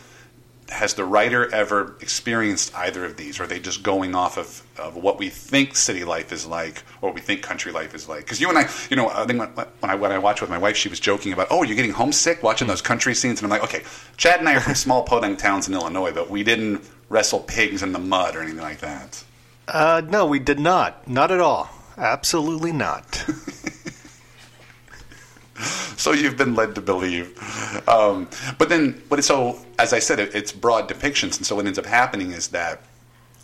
Has 0.69 0.93
the 0.93 1.03
writer 1.03 1.53
ever 1.53 1.95
experienced 2.01 2.73
either 2.75 3.03
of 3.03 3.17
these? 3.17 3.39
Or 3.39 3.43
are 3.43 3.47
they 3.47 3.59
just 3.59 3.83
going 3.83 4.15
off 4.15 4.37
of, 4.37 4.63
of 4.77 4.95
what 4.95 5.19
we 5.19 5.29
think 5.29 5.75
city 5.75 6.03
life 6.05 6.31
is 6.31 6.45
like, 6.45 6.83
or 7.01 7.09
what 7.09 7.15
we 7.15 7.21
think 7.21 7.41
country 7.41 7.71
life 7.71 7.93
is 7.93 8.07
like? 8.07 8.21
Because 8.21 8.39
you 8.39 8.47
and 8.47 8.57
I, 8.57 8.69
you 8.89 8.95
know, 8.95 9.09
I 9.09 9.25
think 9.25 9.39
when, 9.39 9.49
when 9.49 9.91
I 9.91 9.95
when 9.95 10.11
I 10.11 10.17
watched 10.17 10.41
with 10.41 10.49
my 10.49 10.57
wife, 10.57 10.77
she 10.77 10.87
was 10.87 10.99
joking 10.99 11.33
about, 11.33 11.47
"Oh, 11.51 11.63
you're 11.63 11.75
getting 11.75 11.91
homesick 11.91 12.41
watching 12.41 12.67
those 12.67 12.81
country 12.81 13.13
scenes," 13.15 13.41
and 13.41 13.45
I'm 13.45 13.59
like, 13.59 13.63
"Okay, 13.69 13.83
Chad 14.15 14.39
and 14.39 14.47
I 14.47 14.55
are 14.55 14.61
from 14.61 14.75
small 14.75 15.03
podunk 15.03 15.39
towns 15.39 15.67
in 15.67 15.73
Illinois, 15.73 16.11
but 16.13 16.29
we 16.29 16.43
didn't 16.43 16.83
wrestle 17.09 17.39
pigs 17.41 17.83
in 17.83 17.91
the 17.91 17.99
mud 17.99 18.35
or 18.35 18.41
anything 18.41 18.61
like 18.61 18.79
that." 18.79 19.23
Uh, 19.67 20.01
no, 20.07 20.25
we 20.25 20.39
did 20.39 20.59
not. 20.59 21.07
Not 21.07 21.31
at 21.31 21.41
all. 21.41 21.69
Absolutely 21.97 22.71
not. 22.71 23.25
so 25.97 26.11
you've 26.11 26.37
been 26.37 26.55
led 26.55 26.75
to 26.75 26.81
believe. 26.81 27.37
Um, 27.87 28.29
but 28.57 28.69
then, 28.69 29.01
but 29.09 29.23
so 29.23 29.59
as 29.79 29.93
I 29.93 29.99
said, 29.99 30.19
it, 30.19 30.35
it's 30.35 30.51
broad 30.51 30.89
depictions, 30.89 31.37
and 31.37 31.45
so 31.45 31.55
what 31.55 31.65
ends 31.65 31.79
up 31.79 31.85
happening 31.85 32.31
is 32.31 32.49
that 32.49 32.81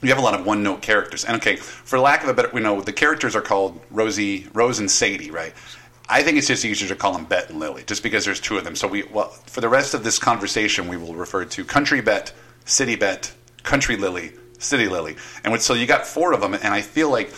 you 0.01 0.09
have 0.09 0.17
a 0.17 0.21
lot 0.21 0.37
of 0.37 0.45
one-note 0.45 0.81
characters. 0.81 1.23
And 1.23 1.37
okay, 1.37 1.55
for 1.55 1.99
lack 1.99 2.23
of 2.23 2.29
a 2.29 2.33
better, 2.33 2.49
you 2.53 2.59
know, 2.59 2.81
the 2.81 2.93
characters 2.93 3.35
are 3.35 3.41
called 3.41 3.79
Rosie, 3.91 4.47
Rose, 4.53 4.79
and 4.79 4.89
Sadie, 4.89 5.31
right? 5.31 5.53
I 6.09 6.23
think 6.23 6.37
it's 6.37 6.47
just 6.47 6.65
easier 6.65 6.89
to 6.89 6.95
call 6.95 7.13
them 7.13 7.25
Bet 7.25 7.49
and 7.49 7.59
Lily, 7.59 7.83
just 7.85 8.03
because 8.03 8.25
there's 8.25 8.41
two 8.41 8.57
of 8.57 8.65
them. 8.65 8.75
So 8.75 8.87
we, 8.87 9.03
well, 9.03 9.29
for 9.29 9.61
the 9.61 9.69
rest 9.69 9.93
of 9.93 10.03
this 10.03 10.19
conversation, 10.19 10.87
we 10.87 10.97
will 10.97 11.13
refer 11.13 11.45
to 11.45 11.63
Country 11.63 12.01
Bet, 12.01 12.33
City 12.65 12.95
Bet, 12.95 13.31
Country 13.63 13.95
Lily, 13.95 14.33
City 14.59 14.87
Lily, 14.89 15.15
and 15.43 15.59
so 15.61 15.73
you 15.73 15.85
got 15.85 16.05
four 16.05 16.33
of 16.33 16.41
them, 16.41 16.53
and 16.53 16.67
I 16.67 16.81
feel 16.81 17.09
like 17.09 17.31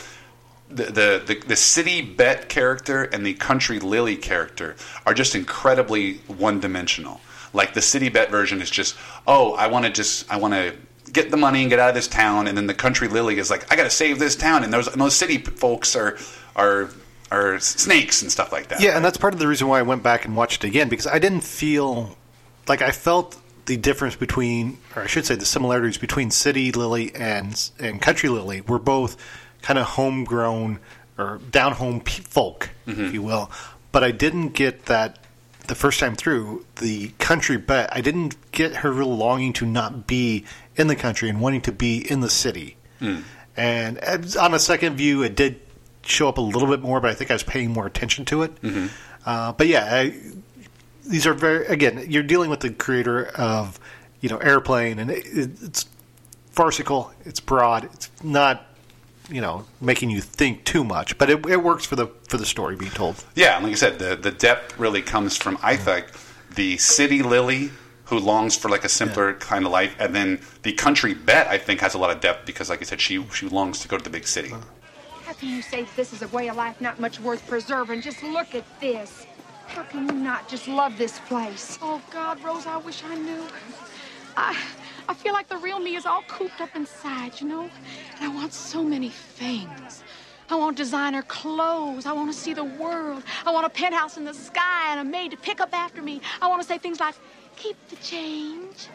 the, 0.76 1.24
the, 1.26 1.44
the, 1.48 1.56
city 1.56 2.02
bet 2.02 2.50
character 2.50 3.04
and 3.04 3.26
the 3.26 3.34
country 3.34 3.80
lily 3.80 4.16
character 4.16 4.76
are 5.06 5.14
just 5.14 5.36
incredibly 5.36 6.16
one 6.28 6.60
dimensional. 6.60 7.22
Like 7.54 7.74
the 7.74 7.82
city 7.82 8.10
bet 8.10 8.32
version 8.32 8.62
is 8.62 8.70
just, 8.70 8.96
oh, 9.28 9.54
I 9.54 9.68
want 9.68 9.86
to 9.86 9.92
just, 9.92 10.32
I 10.32 10.38
want 10.38 10.54
to 10.54 10.76
get 11.12 11.32
the 11.32 11.38
money 11.38 11.62
and 11.62 11.70
get 11.70 11.80
out 11.80 11.90
of 11.90 11.96
this 11.96 12.08
town, 12.08 12.48
and 12.48 12.58
then 12.58 12.68
the 12.68 12.74
country 12.74 13.08
lily 13.08 13.38
is 13.38 13.50
like, 13.50 13.72
I 13.72 13.76
got 13.76 13.84
to 13.84 13.90
save 13.90 14.20
this 14.20 14.36
town, 14.36 14.64
and 14.64 14.74
those, 14.74 14.88
and 14.88 15.00
those 15.00 15.16
city 15.16 15.38
folks 15.38 15.96
are 15.96 16.18
are 16.56 16.90
are 17.32 17.60
snakes 17.60 18.22
and 18.22 18.32
stuff 18.32 18.52
like 18.52 18.68
that. 18.68 18.82
Yeah, 18.82 18.96
and 18.96 19.04
that's 19.04 19.18
part 19.18 19.34
of 19.34 19.40
the 19.40 19.48
reason 19.48 19.68
why 19.68 19.80
I 19.80 19.84
went 19.84 20.04
back 20.04 20.26
and 20.26 20.36
watched 20.36 20.64
it 20.64 20.68
again 20.68 20.90
because 20.90 21.08
I 21.08 21.20
didn't 21.20 21.42
feel 21.42 22.18
like 22.68 22.82
I 22.82 22.92
felt 22.92 23.38
the 23.66 23.78
difference 23.78 24.16
between, 24.16 24.78
or 24.96 25.04
I 25.04 25.08
should 25.08 25.26
say, 25.26 25.36
the 25.36 25.46
similarities 25.46 25.98
between 25.98 26.32
City 26.32 26.72
Lily 26.72 27.14
and 27.16 27.72
and 27.80 28.02
Country 28.02 28.30
Lily 28.30 28.62
were 28.62 28.80
both 28.80 29.18
kind 29.64 29.80
of 29.80 29.86
homegrown 29.86 30.80
or 31.18 31.40
down 31.50 31.72
home 31.72 32.02
folk, 32.02 32.70
if 32.86 32.96
mm-hmm. 32.96 33.14
you 33.14 33.24
will. 33.24 33.50
But 33.92 34.04
I 34.04 34.12
didn't 34.12 34.50
get 34.50 34.86
that 34.86 35.18
the 35.68 35.76
first 35.76 36.00
time 36.00 36.16
through. 36.16 36.66
The 36.76 37.10
country 37.18 37.58
but 37.58 37.92
I 37.96 38.02
didn't 38.02 38.52
get 38.52 38.78
her 38.78 38.92
real 38.92 39.16
longing 39.16 39.54
to 39.54 39.66
not 39.66 40.06
be 40.06 40.46
in 40.76 40.88
the 40.88 40.96
country 40.96 41.30
and 41.30 41.42
wanting 41.42 41.62
to 41.62 41.72
be 41.72 41.98
in 41.98 42.20
the 42.20 42.30
city. 42.30 42.78
Mm. 43.02 43.24
And 43.56 44.00
uh, 44.04 44.20
on 44.40 44.54
a 44.54 44.60
second 44.60 44.98
view, 44.98 45.24
it 45.24 45.36
did 45.36 45.60
show 46.04 46.28
up 46.28 46.38
a 46.38 46.42
little 46.42 46.68
bit 46.68 46.82
more, 46.82 47.00
but 47.00 47.10
I 47.10 47.14
think 47.14 47.32
I 47.32 47.36
was 47.36 47.44
paying 47.44 47.72
more 47.72 47.86
attention 47.86 48.26
to 48.26 48.44
it. 48.44 48.62
Mm-hmm. 48.62 48.88
Uh, 49.26 49.54
but 49.54 49.68
yeah, 49.68 49.88
I, 49.90 50.20
these 51.08 51.26
are 51.26 51.34
very 51.34 51.66
again. 51.68 52.06
You're 52.10 52.24
dealing 52.24 52.50
with 52.50 52.60
the 52.60 52.72
creator 52.72 53.28
of 53.28 53.80
you 54.20 54.30
know 54.30 54.38
Airplane, 54.38 55.00
and 55.00 55.12
it, 55.12 55.24
it's 55.26 55.86
farcical. 56.52 57.12
It's 57.26 57.40
broad. 57.40 57.86
It's 57.86 58.10
not 58.24 58.66
you 59.30 59.42
know 59.42 59.66
making 59.82 60.10
you 60.10 60.22
think 60.22 60.66
too 60.66 60.84
much, 60.84 61.18
but 61.18 61.30
it, 61.30 61.46
it 61.46 61.64
works 61.64 61.86
for 61.86 61.96
the 61.96 62.08
for 62.28 62.38
the 62.38 62.46
story 62.46 62.76
being 62.76 62.92
told. 62.92 63.24
Yeah, 63.36 63.58
like 63.60 63.72
I 63.72 63.76
said, 63.76 64.00
the, 64.00 64.16
the 64.16 64.32
depth 64.32 64.78
really 64.80 65.02
comes 65.02 65.38
from 65.38 65.58
I 65.62 65.76
mm-hmm. 65.76 65.84
think 65.84 66.08
the 66.56 66.78
city 66.78 67.22
lily 67.24 67.72
who 68.06 68.20
longs 68.20 68.56
for 68.56 68.70
like 68.70 68.84
a 68.84 68.90
simpler 68.90 69.34
kind 69.36 69.66
of 69.66 69.72
life, 69.72 69.96
and 70.00 70.14
then 70.14 70.42
the 70.64 70.74
country 70.74 71.14
bet 71.14 71.48
I 71.48 71.58
think 71.58 71.80
has 71.80 71.94
a 71.94 71.98
lot 71.98 72.12
of 72.12 72.20
depth 72.20 72.46
because, 72.46 72.70
like 72.70 72.82
I 72.82 72.86
said, 72.86 73.02
she 73.02 73.26
she 73.32 73.48
longs 73.48 73.80
to 73.80 73.88
go 73.88 73.98
to 73.98 74.04
the 74.04 74.10
big 74.10 74.28
city. 74.28 74.52
Uh-huh. 74.52 74.62
How 75.26 75.34
can 75.34 75.50
you 75.50 75.62
say 75.62 75.88
this 75.96 76.14
is 76.14 76.22
a 76.22 76.28
way 76.28 76.50
of 76.50 76.58
life 76.58 76.80
not 76.82 77.00
much 77.00 77.20
worth 77.20 77.48
preserving? 77.48 78.02
Just 78.02 78.22
look 78.24 78.54
at 78.54 78.66
this. 78.80 79.26
How 79.68 79.84
can 79.84 80.08
you 80.08 80.14
not 80.14 80.50
just 80.50 80.68
love 80.68 80.98
this 80.98 81.20
place? 81.22 81.80
Oh 81.82 82.02
God, 82.12 82.44
Rose, 82.44 82.68
I 82.68 82.78
wish 82.78 83.04
I 83.04 83.16
knew. 83.16 83.48
I 84.36 84.56
I 85.08 85.14
feel 85.14 85.34
like 85.34 85.48
the 85.48 85.58
real 85.58 85.80
me 85.80 85.96
is 85.96 86.06
all 86.06 86.24
cooped 86.28 86.62
up 86.62 86.76
inside, 86.76 87.40
you 87.42 87.48
know? 87.48 87.62
And 87.62 88.22
I 88.22 88.28
want 88.30 88.54
so 88.54 88.84
many 88.84 89.10
things. 89.10 90.04
I 90.50 90.56
want 90.56 90.78
designer 90.78 91.24
clothes. 91.24 92.06
I 92.06 92.14
want 92.14 92.32
to 92.32 92.38
see 92.38 92.54
the 92.54 92.64
world. 92.64 93.24
I 93.46 93.52
want 93.52 93.66
a 93.66 93.70
penthouse 93.70 94.18
in 94.18 94.26
the 94.26 94.34
sky 94.34 94.92
and 94.92 95.00
a 95.00 95.04
maid 95.04 95.32
to 95.32 95.38
pick 95.38 95.60
up 95.62 95.74
after 95.74 96.02
me. 96.02 96.22
I 96.42 96.48
want 96.48 96.62
to 96.62 96.68
say 96.68 96.78
things 96.78 97.00
like, 97.00 97.16
keep 97.56 97.76
the 97.90 97.96
change. 97.98 98.88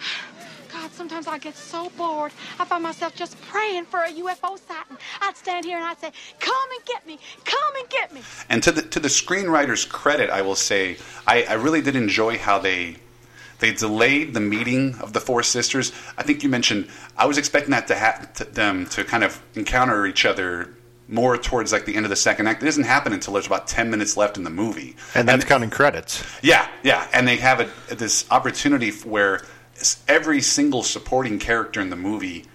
God, 0.72 0.90
sometimes 0.92 1.26
I 1.26 1.36
get 1.36 1.54
so 1.54 1.90
bored. 1.98 2.32
I 2.58 2.64
find 2.64 2.82
myself 2.82 3.14
just 3.14 3.38
praying 3.42 3.84
for 3.84 4.00
a 4.00 4.08
UFO 4.08 4.58
sighting. 4.58 4.96
I'd 5.20 5.36
stand 5.36 5.66
here 5.66 5.76
and 5.76 5.84
I'd 5.84 6.00
say, 6.00 6.12
come 6.40 6.68
and 6.76 6.84
get 6.86 7.06
me. 7.06 7.18
Come 7.44 7.76
and 7.78 7.88
get 7.90 8.14
me. 8.14 8.22
And 8.48 8.62
to 8.62 8.72
the 8.72 8.80
to 8.80 8.98
the 8.98 9.08
screenwriter's 9.08 9.84
credit, 9.84 10.30
I 10.30 10.40
will 10.40 10.54
say 10.54 10.96
I, 11.26 11.42
I 11.42 11.52
really 11.54 11.82
did 11.82 11.94
enjoy 11.94 12.38
how 12.38 12.58
they 12.58 12.96
they 13.62 13.72
delayed 13.72 14.34
the 14.34 14.40
meeting 14.40 14.94
of 15.00 15.14
the 15.14 15.20
four 15.20 15.42
sisters. 15.42 15.92
I 16.18 16.22
think 16.22 16.42
you 16.42 16.50
mentioned 16.50 16.88
I 17.16 17.24
was 17.24 17.38
expecting 17.38 17.70
that 17.70 17.86
to 17.88 17.98
ha- 17.98 18.26
to 18.34 18.44
them 18.44 18.84
to 18.88 19.02
kind 19.04 19.24
of 19.24 19.40
encounter 19.54 20.04
each 20.06 20.26
other 20.26 20.74
more 21.08 21.36
towards 21.36 21.72
like 21.72 21.84
the 21.84 21.94
end 21.96 22.04
of 22.06 22.10
the 22.10 22.16
second 22.16 22.46
act. 22.46 22.62
It 22.62 22.66
doesn't 22.66 22.84
happen 22.84 23.12
until 23.12 23.32
there's 23.34 23.46
about 23.46 23.66
ten 23.68 23.90
minutes 23.90 24.16
left 24.16 24.36
in 24.36 24.44
the 24.44 24.50
movie, 24.50 24.96
And 25.14 25.26
that's 25.28 25.44
counting 25.44 25.70
credits. 25.70 26.22
yeah, 26.42 26.68
yeah, 26.82 27.06
and 27.14 27.26
they 27.26 27.36
have 27.36 27.60
a, 27.60 27.94
this 27.94 28.24
opportunity 28.30 28.90
where 28.90 29.42
every 30.08 30.40
single 30.40 30.82
supporting 30.82 31.38
character 31.38 31.80
in 31.80 31.90
the 31.90 31.96
movie 31.96 32.46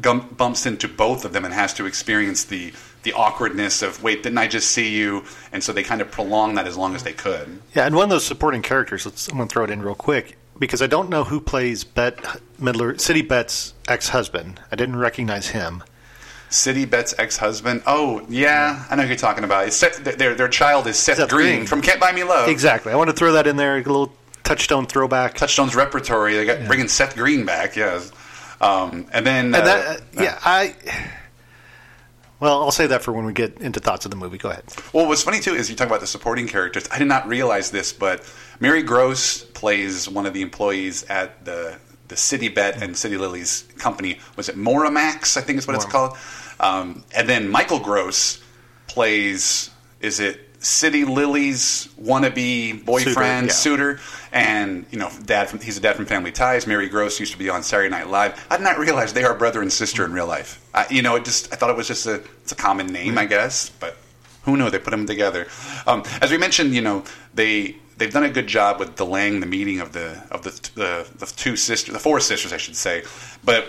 gum- 0.00 0.28
bumps 0.36 0.66
into 0.66 0.88
both 0.88 1.24
of 1.24 1.32
them 1.32 1.44
and 1.44 1.52
has 1.54 1.74
to 1.74 1.86
experience 1.86 2.44
the 2.44 2.72
the 3.04 3.12
awkwardness 3.12 3.80
of 3.82 4.02
wait, 4.02 4.22
didn't 4.22 4.38
I 4.38 4.48
just 4.48 4.70
see 4.72 4.88
you? 4.90 5.24
And 5.52 5.62
so 5.62 5.72
they 5.72 5.82
kind 5.84 6.00
of 6.00 6.10
prolong 6.10 6.54
that 6.56 6.66
as 6.66 6.76
long 6.76 6.94
as 6.94 7.02
they 7.04 7.12
could. 7.12 7.60
Yeah, 7.74 7.86
and 7.86 7.94
one 7.94 8.04
of 8.04 8.10
those 8.10 8.26
supporting 8.26 8.60
characters. 8.62 9.06
Let's 9.06 9.28
I'm 9.28 9.36
going 9.36 9.48
to 9.48 9.52
throw 9.52 9.64
it 9.64 9.70
in 9.70 9.82
real 9.82 9.94
quick 9.94 10.36
because 10.58 10.82
I 10.82 10.88
don't 10.88 11.08
know 11.08 11.24
who 11.24 11.40
plays 11.40 11.84
Bette 11.84 12.20
Midler, 12.60 13.00
City 13.00 13.22
Bet's 13.22 13.74
ex-husband. 13.86 14.60
I 14.72 14.76
didn't 14.76 14.96
recognize 14.96 15.48
him. 15.48 15.84
City 16.50 16.86
Bet's 16.86 17.14
ex-husband. 17.18 17.82
Oh, 17.86 18.24
yeah, 18.28 18.84
I 18.90 18.96
know 18.96 19.02
who 19.02 19.08
you're 19.08 19.16
talking 19.16 19.44
about. 19.44 19.66
It's 19.66 19.76
Seth, 19.76 20.02
their 20.02 20.34
their 20.34 20.48
child 20.48 20.86
is 20.86 20.98
Seth, 20.98 21.18
Seth 21.18 21.28
Green, 21.28 21.56
Green. 21.58 21.66
from 21.66 21.82
Can't 21.82 22.00
Buy 22.00 22.10
Me 22.12 22.24
Love. 22.24 22.48
Exactly. 22.48 22.90
I 22.92 22.96
want 22.96 23.10
to 23.10 23.14
throw 23.16 23.32
that 23.32 23.46
in 23.46 23.56
there. 23.56 23.74
A 23.76 23.82
little 23.82 24.12
touchstone 24.44 24.86
throwback. 24.86 25.34
Touchstone's 25.34 25.76
repertory. 25.76 26.34
They 26.34 26.46
got 26.46 26.66
bringing 26.66 26.88
Seth 26.88 27.14
Green 27.14 27.44
back. 27.44 27.76
Yes. 27.76 28.10
Um, 28.60 29.06
and 29.12 29.26
then, 29.26 29.46
And 29.46 29.56
uh, 29.56 29.64
that, 29.64 30.00
uh, 30.00 30.22
yeah, 30.22 30.38
I. 30.44 30.74
Well, 32.40 32.62
I'll 32.62 32.70
say 32.70 32.86
that 32.86 33.02
for 33.02 33.12
when 33.12 33.24
we 33.24 33.32
get 33.32 33.58
into 33.58 33.80
thoughts 33.80 34.04
of 34.04 34.12
the 34.12 34.16
movie. 34.16 34.38
Go 34.38 34.48
ahead. 34.50 34.64
Well, 34.92 35.08
what's 35.08 35.22
funny 35.22 35.40
too 35.40 35.54
is 35.54 35.68
you 35.68 35.74
talk 35.74 35.88
about 35.88 36.00
the 36.00 36.06
supporting 36.06 36.46
characters. 36.46 36.86
I 36.90 36.98
did 36.98 37.08
not 37.08 37.26
realize 37.26 37.70
this, 37.72 37.92
but 37.92 38.24
Mary 38.60 38.82
Gross 38.82 39.42
plays 39.42 40.08
one 40.08 40.24
of 40.24 40.34
the 40.34 40.42
employees 40.42 41.04
at 41.04 41.44
the 41.44 41.78
the 42.06 42.16
City 42.16 42.48
Bet 42.48 42.80
and 42.82 42.96
City 42.96 43.16
Lily's 43.16 43.64
company. 43.76 44.20
Was 44.36 44.48
it 44.48 44.56
Moramax? 44.56 45.36
I 45.36 45.40
think 45.40 45.58
is 45.58 45.66
what 45.66 45.76
it's 45.76 45.84
called. 45.84 46.16
Um, 46.60 47.04
and 47.14 47.28
then 47.28 47.48
Michael 47.48 47.80
Gross 47.80 48.42
plays. 48.86 49.70
Is 50.00 50.20
it 50.20 50.47
City 50.60 51.04
Lily's 51.04 51.88
wannabe 52.00 52.84
boyfriend 52.84 53.48
yeah. 53.48 53.52
suitor? 53.52 54.00
And 54.32 54.86
you 54.90 54.98
know, 54.98 55.10
dad. 55.24 55.48
From, 55.48 55.60
he's 55.60 55.78
a 55.78 55.80
dad 55.80 55.96
from 55.96 56.06
Family 56.06 56.32
Ties. 56.32 56.66
Mary 56.66 56.88
Gross 56.88 57.18
used 57.20 57.32
to 57.32 57.38
be 57.38 57.48
on 57.48 57.62
Saturday 57.62 57.88
Night 57.88 58.08
Live. 58.08 58.46
I 58.50 58.56
did 58.56 58.64
not 58.64 58.78
realize 58.78 59.12
they 59.12 59.24
are 59.24 59.34
brother 59.34 59.62
and 59.62 59.72
sister 59.72 60.04
in 60.04 60.12
real 60.12 60.26
life. 60.26 60.64
I, 60.74 60.86
you 60.90 61.02
know, 61.02 61.16
it 61.16 61.24
just 61.24 61.52
I 61.52 61.56
thought 61.56 61.70
it 61.70 61.76
was 61.76 61.88
just 61.88 62.06
a 62.06 62.14
it's 62.42 62.52
a 62.52 62.56
common 62.56 62.88
name, 62.88 63.18
I 63.18 63.24
guess, 63.24 63.70
but 63.70 63.96
who 64.48 64.56
knew 64.56 64.70
they 64.70 64.78
put 64.78 64.90
them 64.90 65.06
together 65.06 65.46
um, 65.86 66.02
as 66.22 66.30
we 66.30 66.38
mentioned 66.38 66.74
you 66.74 66.80
know 66.80 67.04
they 67.34 67.76
they've 67.98 68.12
done 68.12 68.24
a 68.24 68.30
good 68.30 68.46
job 68.46 68.80
with 68.80 68.96
delaying 68.96 69.40
the 69.40 69.46
meeting 69.46 69.80
of 69.80 69.92
the 69.92 70.22
of 70.30 70.42
the 70.42 70.50
the, 70.74 71.08
the 71.18 71.26
two 71.26 71.54
sisters 71.54 71.92
the 71.92 71.98
four 71.98 72.18
sisters 72.18 72.52
i 72.52 72.56
should 72.56 72.76
say 72.76 73.02
but 73.44 73.68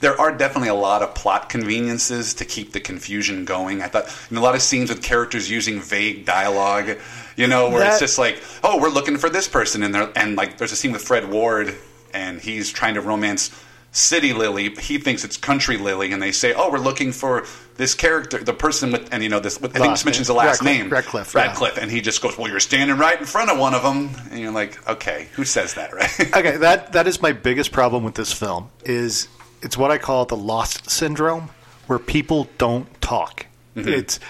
there 0.00 0.18
are 0.20 0.32
definitely 0.36 0.68
a 0.68 0.74
lot 0.74 1.02
of 1.02 1.14
plot 1.14 1.48
conveniences 1.48 2.34
to 2.34 2.44
keep 2.44 2.72
the 2.72 2.80
confusion 2.80 3.44
going. 3.44 3.82
I 3.82 3.88
thought 3.88 4.14
in 4.30 4.36
a 4.36 4.40
lot 4.40 4.54
of 4.54 4.62
scenes 4.62 4.90
with 4.90 5.02
characters 5.02 5.50
using 5.50 5.80
vague 5.80 6.24
dialogue, 6.24 6.98
you 7.36 7.46
know, 7.46 7.68
where 7.70 7.86
it's 7.86 7.98
just 7.98 8.18
like, 8.18 8.42
"Oh, 8.62 8.80
we're 8.80 8.90
looking 8.90 9.16
for 9.16 9.28
this 9.28 9.48
person," 9.48 9.82
and 9.82 9.94
there, 9.94 10.10
and 10.16 10.36
like 10.36 10.58
there's 10.58 10.72
a 10.72 10.76
scene 10.76 10.92
with 10.92 11.02
Fred 11.02 11.28
Ward, 11.30 11.74
and 12.14 12.40
he's 12.40 12.70
trying 12.72 12.94
to 12.94 13.00
romance 13.00 13.50
City 13.90 14.32
Lily. 14.32 14.68
He 14.74 14.98
thinks 14.98 15.24
it's 15.24 15.36
Country 15.36 15.76
Lily, 15.78 16.12
and 16.12 16.22
they 16.22 16.30
say, 16.32 16.52
"Oh, 16.52 16.70
we're 16.70 16.78
looking 16.78 17.10
for 17.10 17.44
this 17.76 17.94
character, 17.94 18.38
the 18.38 18.52
person 18.52 18.92
with," 18.92 19.08
and 19.12 19.22
you 19.22 19.28
know, 19.28 19.40
this. 19.40 19.56
I 19.56 19.68
think 19.68 19.90
this 19.92 20.04
mentions 20.04 20.26
the 20.28 20.34
last 20.34 20.60
Radcliffe- 20.60 20.78
name, 20.78 20.90
Radcliffe, 20.90 21.34
yeah. 21.34 21.40
Radcliffe, 21.42 21.78
and 21.78 21.90
he 21.90 22.00
just 22.00 22.20
goes, 22.22 22.36
"Well, 22.38 22.48
you're 22.48 22.60
standing 22.60 22.96
right 22.98 23.18
in 23.18 23.24
front 23.26 23.50
of 23.50 23.58
one 23.58 23.74
of 23.74 23.82
them," 23.82 24.10
and 24.30 24.38
you're 24.38 24.52
like, 24.52 24.78
"Okay, 24.88 25.28
who 25.32 25.44
says 25.44 25.74
that, 25.74 25.92
right?" 25.94 26.20
Okay, 26.36 26.56
that 26.58 26.92
that 26.92 27.06
is 27.08 27.20
my 27.22 27.32
biggest 27.32 27.72
problem 27.72 28.04
with 28.04 28.14
this 28.14 28.32
film. 28.32 28.70
Is 28.84 29.26
it's 29.62 29.76
what 29.76 29.90
I 29.90 29.98
call 29.98 30.24
the 30.24 30.36
lost 30.36 30.90
syndrome, 30.90 31.50
where 31.86 31.98
people 31.98 32.48
don't 32.58 33.00
talk. 33.00 33.46
It's 33.88 34.20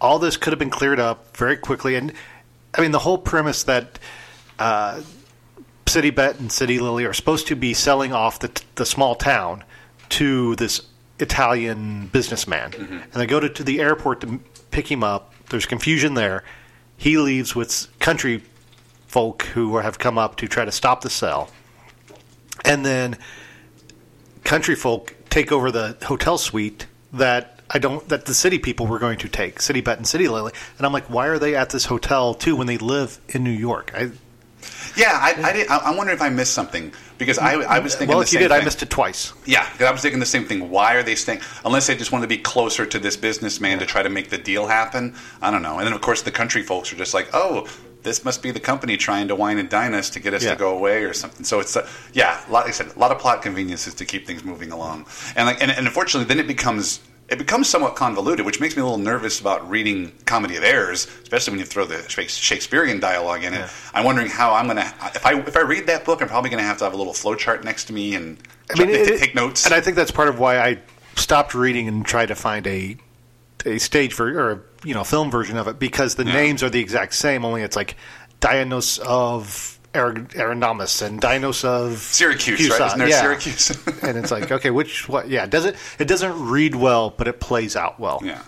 all 0.00 0.18
this 0.18 0.36
could 0.36 0.52
have 0.52 0.58
been 0.58 0.70
cleared 0.70 1.00
up 1.00 1.36
very 1.36 1.56
quickly, 1.56 1.94
and 1.94 2.12
I 2.76 2.80
mean 2.80 2.90
the 2.90 2.98
whole 2.98 3.18
premise 3.18 3.64
that 3.64 3.98
uh, 4.58 5.02
City 5.86 6.10
Bet 6.10 6.38
and 6.40 6.50
City 6.50 6.78
Lily 6.78 7.04
are 7.04 7.12
supposed 7.12 7.46
to 7.48 7.56
be 7.56 7.74
selling 7.74 8.12
off 8.12 8.38
the 8.38 8.50
the 8.76 8.86
small 8.86 9.14
town 9.14 9.64
to 10.10 10.56
this 10.56 10.82
Italian 11.18 12.08
businessman, 12.08 12.72
and 12.74 13.12
they 13.14 13.26
go 13.26 13.40
to, 13.40 13.48
to 13.48 13.62
the 13.64 13.80
airport 13.80 14.20
to 14.22 14.40
pick 14.70 14.90
him 14.90 15.04
up. 15.04 15.32
There's 15.50 15.66
confusion 15.66 16.14
there. 16.14 16.44
He 16.96 17.18
leaves 17.18 17.54
with 17.54 17.88
country 17.98 18.42
folk 19.06 19.42
who 19.42 19.76
have 19.76 19.98
come 19.98 20.18
up 20.18 20.36
to 20.36 20.48
try 20.48 20.64
to 20.64 20.72
stop 20.72 21.02
the 21.02 21.10
sale 21.10 21.48
and 22.64 22.84
then 22.84 23.16
country 24.44 24.74
folk 24.74 25.14
take 25.30 25.50
over 25.50 25.70
the 25.70 25.96
hotel 26.04 26.38
suite 26.38 26.86
that 27.12 27.60
I 27.70 27.78
don't 27.78 28.06
that 28.08 28.26
the 28.26 28.34
city 28.34 28.58
people 28.58 28.86
were 28.86 28.98
going 28.98 29.18
to 29.18 29.28
take, 29.28 29.60
City 29.60 29.80
Bet 29.80 29.96
and 29.98 30.06
City 30.06 30.28
Lily, 30.28 30.52
and 30.78 30.86
I'm 30.86 30.92
like, 30.92 31.08
why 31.10 31.26
are 31.28 31.38
they 31.38 31.56
at 31.56 31.70
this 31.70 31.86
hotel 31.86 32.34
too 32.34 32.56
when 32.56 32.66
they 32.66 32.78
live 32.78 33.18
in 33.28 33.42
New 33.42 33.50
York? 33.50 33.90
I, 33.94 34.10
yeah, 34.96 35.10
I, 35.12 35.34
I, 35.42 35.52
did, 35.52 35.68
I, 35.68 35.94
wonder 35.96 36.12
if 36.12 36.22
I 36.22 36.28
missed 36.28 36.54
something 36.54 36.92
because 37.18 37.38
I, 37.38 37.54
I 37.54 37.78
was 37.80 37.94
thinking. 37.94 38.08
well, 38.08 38.18
the 38.18 38.24
if 38.24 38.32
you 38.32 38.38
did, 38.38 38.52
I 38.52 38.62
missed 38.62 38.82
it 38.82 38.90
twice. 38.90 39.32
Yeah, 39.44 39.64
'cause 39.70 39.82
I 39.82 39.90
was 39.90 40.02
thinking 40.02 40.20
the 40.20 40.26
same 40.26 40.44
thing. 40.44 40.70
Why 40.70 40.94
are 40.94 41.02
they 41.02 41.14
staying? 41.16 41.40
Unless 41.64 41.86
they 41.88 41.96
just 41.96 42.12
want 42.12 42.22
to 42.22 42.28
be 42.28 42.38
closer 42.38 42.86
to 42.86 42.98
this 42.98 43.16
businessman 43.16 43.78
to 43.80 43.86
try 43.86 44.02
to 44.02 44.08
make 44.08 44.30
the 44.30 44.38
deal 44.38 44.66
happen. 44.66 45.14
I 45.42 45.50
don't 45.50 45.62
know. 45.62 45.78
And 45.78 45.86
then 45.86 45.92
of 45.94 46.00
course 46.00 46.22
the 46.22 46.30
country 46.30 46.62
folks 46.62 46.92
are 46.92 46.96
just 46.96 47.12
like, 47.14 47.28
oh, 47.32 47.68
this 48.04 48.24
must 48.24 48.42
be 48.42 48.50
the 48.52 48.60
company 48.60 48.96
trying 48.96 49.26
to 49.28 49.34
wine 49.34 49.58
and 49.58 49.68
dine 49.68 49.92
us 49.94 50.08
to 50.10 50.20
get 50.20 50.32
us 50.34 50.44
Yeah. 50.44 50.50
to 50.52 50.56
go 50.56 50.76
away 50.76 51.02
or 51.04 51.12
something. 51.12 51.44
So 51.44 51.58
it's 51.60 51.76
uh, 51.76 51.88
yeah, 52.12 52.38
a 52.48 52.52
lot, 52.52 52.60
like 52.60 52.68
I 52.68 52.70
said, 52.70 52.94
a 52.94 52.98
lot 52.98 53.10
of 53.10 53.18
plot 53.18 53.42
conveniences 53.42 53.94
to 53.94 54.04
keep 54.04 54.26
things 54.26 54.44
moving 54.44 54.70
along. 54.70 55.06
And 55.36 55.46
like, 55.46 55.60
and, 55.60 55.70
and 55.70 55.86
unfortunately, 55.86 56.28
then 56.32 56.38
it 56.42 56.46
becomes. 56.46 57.00
It 57.26 57.38
becomes 57.38 57.70
somewhat 57.70 57.96
convoluted, 57.96 58.44
which 58.44 58.60
makes 58.60 58.76
me 58.76 58.82
a 58.82 58.84
little 58.84 58.98
nervous 58.98 59.40
about 59.40 59.68
reading 59.70 60.12
Comedy 60.26 60.56
of 60.56 60.62
Errors, 60.62 61.06
especially 61.22 61.52
when 61.52 61.60
you 61.60 61.64
throw 61.64 61.86
the 61.86 62.06
Shakespearean 62.06 63.00
dialogue 63.00 63.44
in 63.44 63.54
it. 63.54 63.70
I'm 63.94 64.04
wondering 64.04 64.28
how 64.28 64.52
I'm 64.52 64.66
going 64.66 64.76
to 64.76 64.92
if 65.14 65.24
I 65.24 65.32
if 65.40 65.56
I 65.56 65.60
read 65.60 65.86
that 65.86 66.04
book, 66.04 66.20
I'm 66.20 66.28
probably 66.28 66.50
going 66.50 66.60
to 66.62 66.66
have 66.66 66.76
to 66.78 66.84
have 66.84 66.92
a 66.92 66.96
little 66.98 67.14
flowchart 67.14 67.64
next 67.64 67.84
to 67.86 67.94
me 67.94 68.14
and 68.14 68.36
I 68.70 68.78
mean, 68.78 68.90
it- 68.90 69.18
take 69.18 69.34
notes. 69.34 69.64
and 69.64 69.74
I 69.74 69.80
think 69.80 69.96
that's 69.96 70.10
part 70.10 70.28
of 70.28 70.38
why 70.38 70.58
I 70.58 70.78
stopped 71.16 71.54
reading 71.54 71.88
and 71.88 72.04
tried 72.04 72.26
to 72.26 72.34
find 72.34 72.66
a 72.66 72.98
a 73.64 73.78
stage 73.78 74.12
for 74.12 74.28
or 74.28 74.50
a, 74.52 74.60
you 74.84 74.94
know 74.94 75.04
film 75.04 75.30
version 75.30 75.56
of 75.56 75.66
it 75.68 75.78
because 75.78 76.14
the 76.14 76.24
Yeah. 76.24 76.32
names 76.34 76.62
are 76.62 76.70
the 76.70 76.80
exact 76.80 77.14
same. 77.14 77.44
Only 77.44 77.62
it's 77.62 77.76
like 77.76 77.96
Dionysus 78.40 78.98
of 78.98 79.78
Ar- 79.94 80.08
and 80.08 80.26
Dinos 80.28 81.64
of 81.64 81.98
Syracuse, 81.98 82.60
Cusa. 82.60 82.78
right? 82.80 82.86
Isn't 82.88 82.98
there 82.98 83.08
yeah. 83.08 83.20
Syracuse? 83.20 83.70
and 84.02 84.18
it's 84.18 84.30
like, 84.30 84.50
okay, 84.50 84.70
which 84.70 85.08
what? 85.08 85.28
Yeah, 85.28 85.44
it 85.44 85.50
doesn't 85.50 85.76
it 85.98 86.06
doesn't 86.08 86.48
read 86.48 86.74
well, 86.74 87.10
but 87.10 87.28
it 87.28 87.40
plays 87.40 87.76
out 87.76 87.98
well. 88.00 88.20
yeah. 88.24 88.42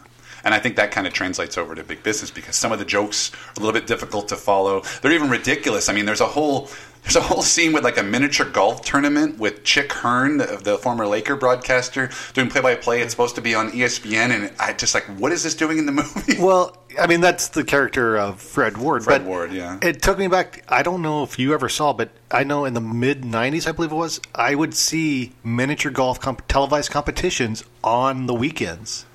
And 0.45 0.55
I 0.55 0.61
think 0.61 0.77
that 0.77 0.93
kind 0.93 1.09
of 1.09 1.13
translates 1.13 1.59
over 1.59 1.75
to 1.75 1.83
big 1.83 2.05
business 2.05 2.31
because 2.31 2.55
some 2.55 2.71
of 2.71 2.79
the 2.79 2.85
jokes 2.85 3.33
are 3.33 3.53
a 3.57 3.65
little 3.65 3.73
bit 3.73 3.89
difficult 3.89 4.29
to 4.29 4.37
follow. 4.37 4.83
They're 5.03 5.11
even 5.11 5.29
ridiculous. 5.29 5.89
I 5.89 5.93
mean, 5.93 6.05
there's 6.07 6.21
a 6.21 6.27
whole 6.27 6.71
there's 7.07 7.15
a 7.15 7.21
whole 7.21 7.43
scene 7.43 7.73
with 7.73 7.85
like 7.85 7.99
a 7.99 8.03
miniature 8.03 8.45
golf 8.45 8.83
tournament 8.83 9.39
with 9.39 9.63
Chick 9.63 9.93
Hearn, 9.93 10.39
the, 10.39 10.59
the 10.61 10.77
former 10.77 11.07
Laker 11.07 11.37
broadcaster, 11.37 12.11
doing 12.35 12.51
play 12.51 12.61
by 12.61 12.75
play. 12.75 13.01
It's 13.01 13.13
supposed 13.13 13.37
to 13.37 13.41
be 13.41 13.55
on 13.55 13.71
ESPN, 13.71 14.31
and 14.31 14.53
I 14.59 14.73
just 14.73 14.93
like, 14.93 15.05
what 15.05 15.31
is 15.31 15.45
this 15.45 15.55
doing 15.55 15.79
in 15.79 15.87
the 15.87 15.93
movie? 15.93 16.37
Well, 16.41 16.77
I 17.01 17.07
mean, 17.07 17.21
that's 17.21 17.47
the 17.49 17.63
character 17.63 18.17
of 18.17 18.41
Fred 18.41 18.77
Ward. 18.77 19.05
Fred 19.05 19.25
Ward, 19.25 19.53
yeah. 19.53 19.79
It 19.83 20.03
took 20.03 20.19
me 20.19 20.27
back. 20.27 20.65
I 20.69 20.83
don't 20.83 21.01
know 21.01 21.23
if 21.23 21.39
you 21.39 21.55
ever 21.55 21.69
saw, 21.69 21.93
but 21.93 22.09
I 22.29 22.43
know 22.43 22.65
in 22.65 22.75
the 22.75 22.81
mid 22.81 23.23
'90s, 23.23 23.69
I 23.69 23.73
believe 23.73 23.93
it 23.93 23.97
was, 23.97 24.21
I 24.35 24.57
would 24.57 24.75
see 24.75 25.33
miniature 25.45 25.93
golf 25.93 26.21
comp- 26.21 26.49
televised 26.49 26.91
competitions 26.91 27.63
on 27.85 28.27
the 28.27 28.35
weekends. 28.35 29.07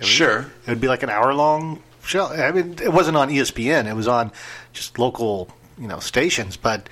Sure. 0.00 0.50
It 0.66 0.70
would 0.70 0.80
be 0.80 0.88
like 0.88 1.04
an 1.04 1.10
hour 1.10 1.32
long 1.32 1.80
show. 2.02 2.26
I 2.26 2.50
mean, 2.50 2.76
it 2.82 2.92
wasn't 2.92 3.16
on 3.16 3.28
ESPN. 3.28 3.86
It 3.86 3.94
was 3.94 4.08
on 4.08 4.32
just 4.72 4.98
local, 4.98 5.48
you 5.78 5.86
know, 5.86 6.00
stations. 6.00 6.56
But 6.56 6.88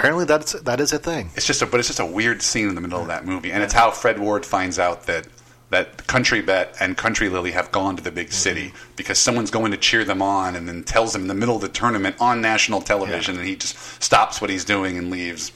apparently, 0.00 0.24
that's 0.24 0.52
that 0.52 0.80
is 0.80 0.92
a 0.92 0.98
thing. 0.98 1.30
It's 1.36 1.46
just 1.46 1.62
a, 1.62 1.66
but 1.66 1.78
it's 1.78 1.88
just 1.88 2.00
a 2.00 2.06
weird 2.06 2.42
scene 2.42 2.68
in 2.68 2.74
the 2.74 2.80
middle 2.80 3.00
of 3.00 3.08
that 3.08 3.24
movie, 3.24 3.52
and 3.52 3.62
it's 3.62 3.74
how 3.74 3.90
Fred 3.90 4.18
Ward 4.18 4.44
finds 4.44 4.78
out 4.78 5.04
that 5.04 5.26
that 5.70 6.06
Country 6.06 6.40
Bet 6.40 6.74
and 6.80 6.96
Country 6.96 7.28
Lily 7.28 7.52
have 7.52 7.70
gone 7.70 7.96
to 7.96 8.02
the 8.02 8.10
big 8.10 8.28
mm-hmm. 8.28 8.34
city 8.34 8.72
because 8.96 9.18
someone's 9.18 9.50
going 9.50 9.70
to 9.70 9.76
cheer 9.76 10.04
them 10.04 10.22
on, 10.22 10.56
and 10.56 10.68
then 10.68 10.82
tells 10.82 11.14
him 11.14 11.22
in 11.22 11.28
the 11.28 11.34
middle 11.34 11.56
of 11.56 11.62
the 11.62 11.68
tournament 11.68 12.16
on 12.18 12.40
national 12.40 12.80
television, 12.80 13.38
and 13.38 13.46
he 13.46 13.56
just 13.56 13.76
stops 14.02 14.40
what 14.40 14.50
he's 14.50 14.64
doing 14.64 14.98
and 14.98 15.10
leaves. 15.10 15.52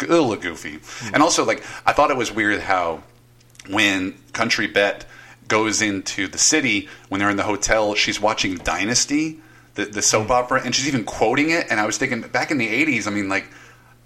A 0.00 0.06
little 0.06 0.34
goofy, 0.34 0.78
mm-hmm. 0.78 1.14
and 1.14 1.22
also 1.22 1.44
like 1.44 1.62
I 1.86 1.92
thought 1.92 2.10
it 2.10 2.16
was 2.16 2.32
weird 2.32 2.60
how 2.60 3.02
when 3.68 4.14
Country 4.32 4.66
Bet 4.66 5.04
goes 5.46 5.82
into 5.82 6.26
the 6.26 6.38
city 6.38 6.88
when 7.08 7.20
they're 7.20 7.30
in 7.30 7.36
the 7.36 7.42
hotel, 7.42 7.94
she's 7.94 8.20
watching 8.20 8.56
Dynasty, 8.56 9.38
the, 9.74 9.84
the 9.84 10.02
soap 10.02 10.24
mm-hmm. 10.24 10.32
opera, 10.32 10.62
and 10.64 10.74
she's 10.74 10.88
even 10.88 11.04
quoting 11.04 11.50
it. 11.50 11.66
And 11.70 11.78
I 11.78 11.86
was 11.86 11.98
thinking, 11.98 12.22
back 12.22 12.50
in 12.50 12.58
the 12.58 12.68
'80s, 12.68 13.06
I 13.06 13.10
mean, 13.10 13.28
like, 13.28 13.46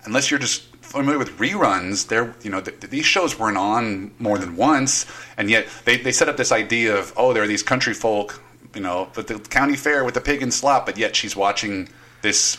unless 0.07 0.31
you're 0.31 0.41
just 0.41 0.63
familiar 0.81 1.19
with 1.19 1.37
reruns, 1.39 2.09
there, 2.09 2.35
you 2.43 2.51
know, 2.51 2.61
th- 2.61 2.81
these 2.81 3.05
shows 3.05 3.39
weren't 3.39 3.59
on 3.59 4.13
more 4.19 4.39
than 4.39 4.57
once, 4.57 5.05
and 5.37 5.51
yet 5.51 5.67
they, 5.85 5.97
they 5.99 6.13
set 6.13 6.29
up 6.29 6.37
this 6.37 6.53
idea 6.53 6.97
of, 6.97 7.13
oh, 7.17 7.33
there 7.33 7.43
are 7.43 7.47
these 7.49 7.63
country 7.63 7.93
folk, 7.93 8.41
you 8.75 8.81
know, 8.81 9.09
at 9.17 9.27
the 9.27 9.39
county 9.39 9.77
fair 9.77 10.05
with 10.05 10.15
the 10.15 10.21
pig 10.21 10.43
and 10.43 10.55
slop, 10.55 10.87
but 10.87 10.97
yet 10.97 11.15
she's 11.17 11.35
watching 11.37 11.89
this 12.23 12.57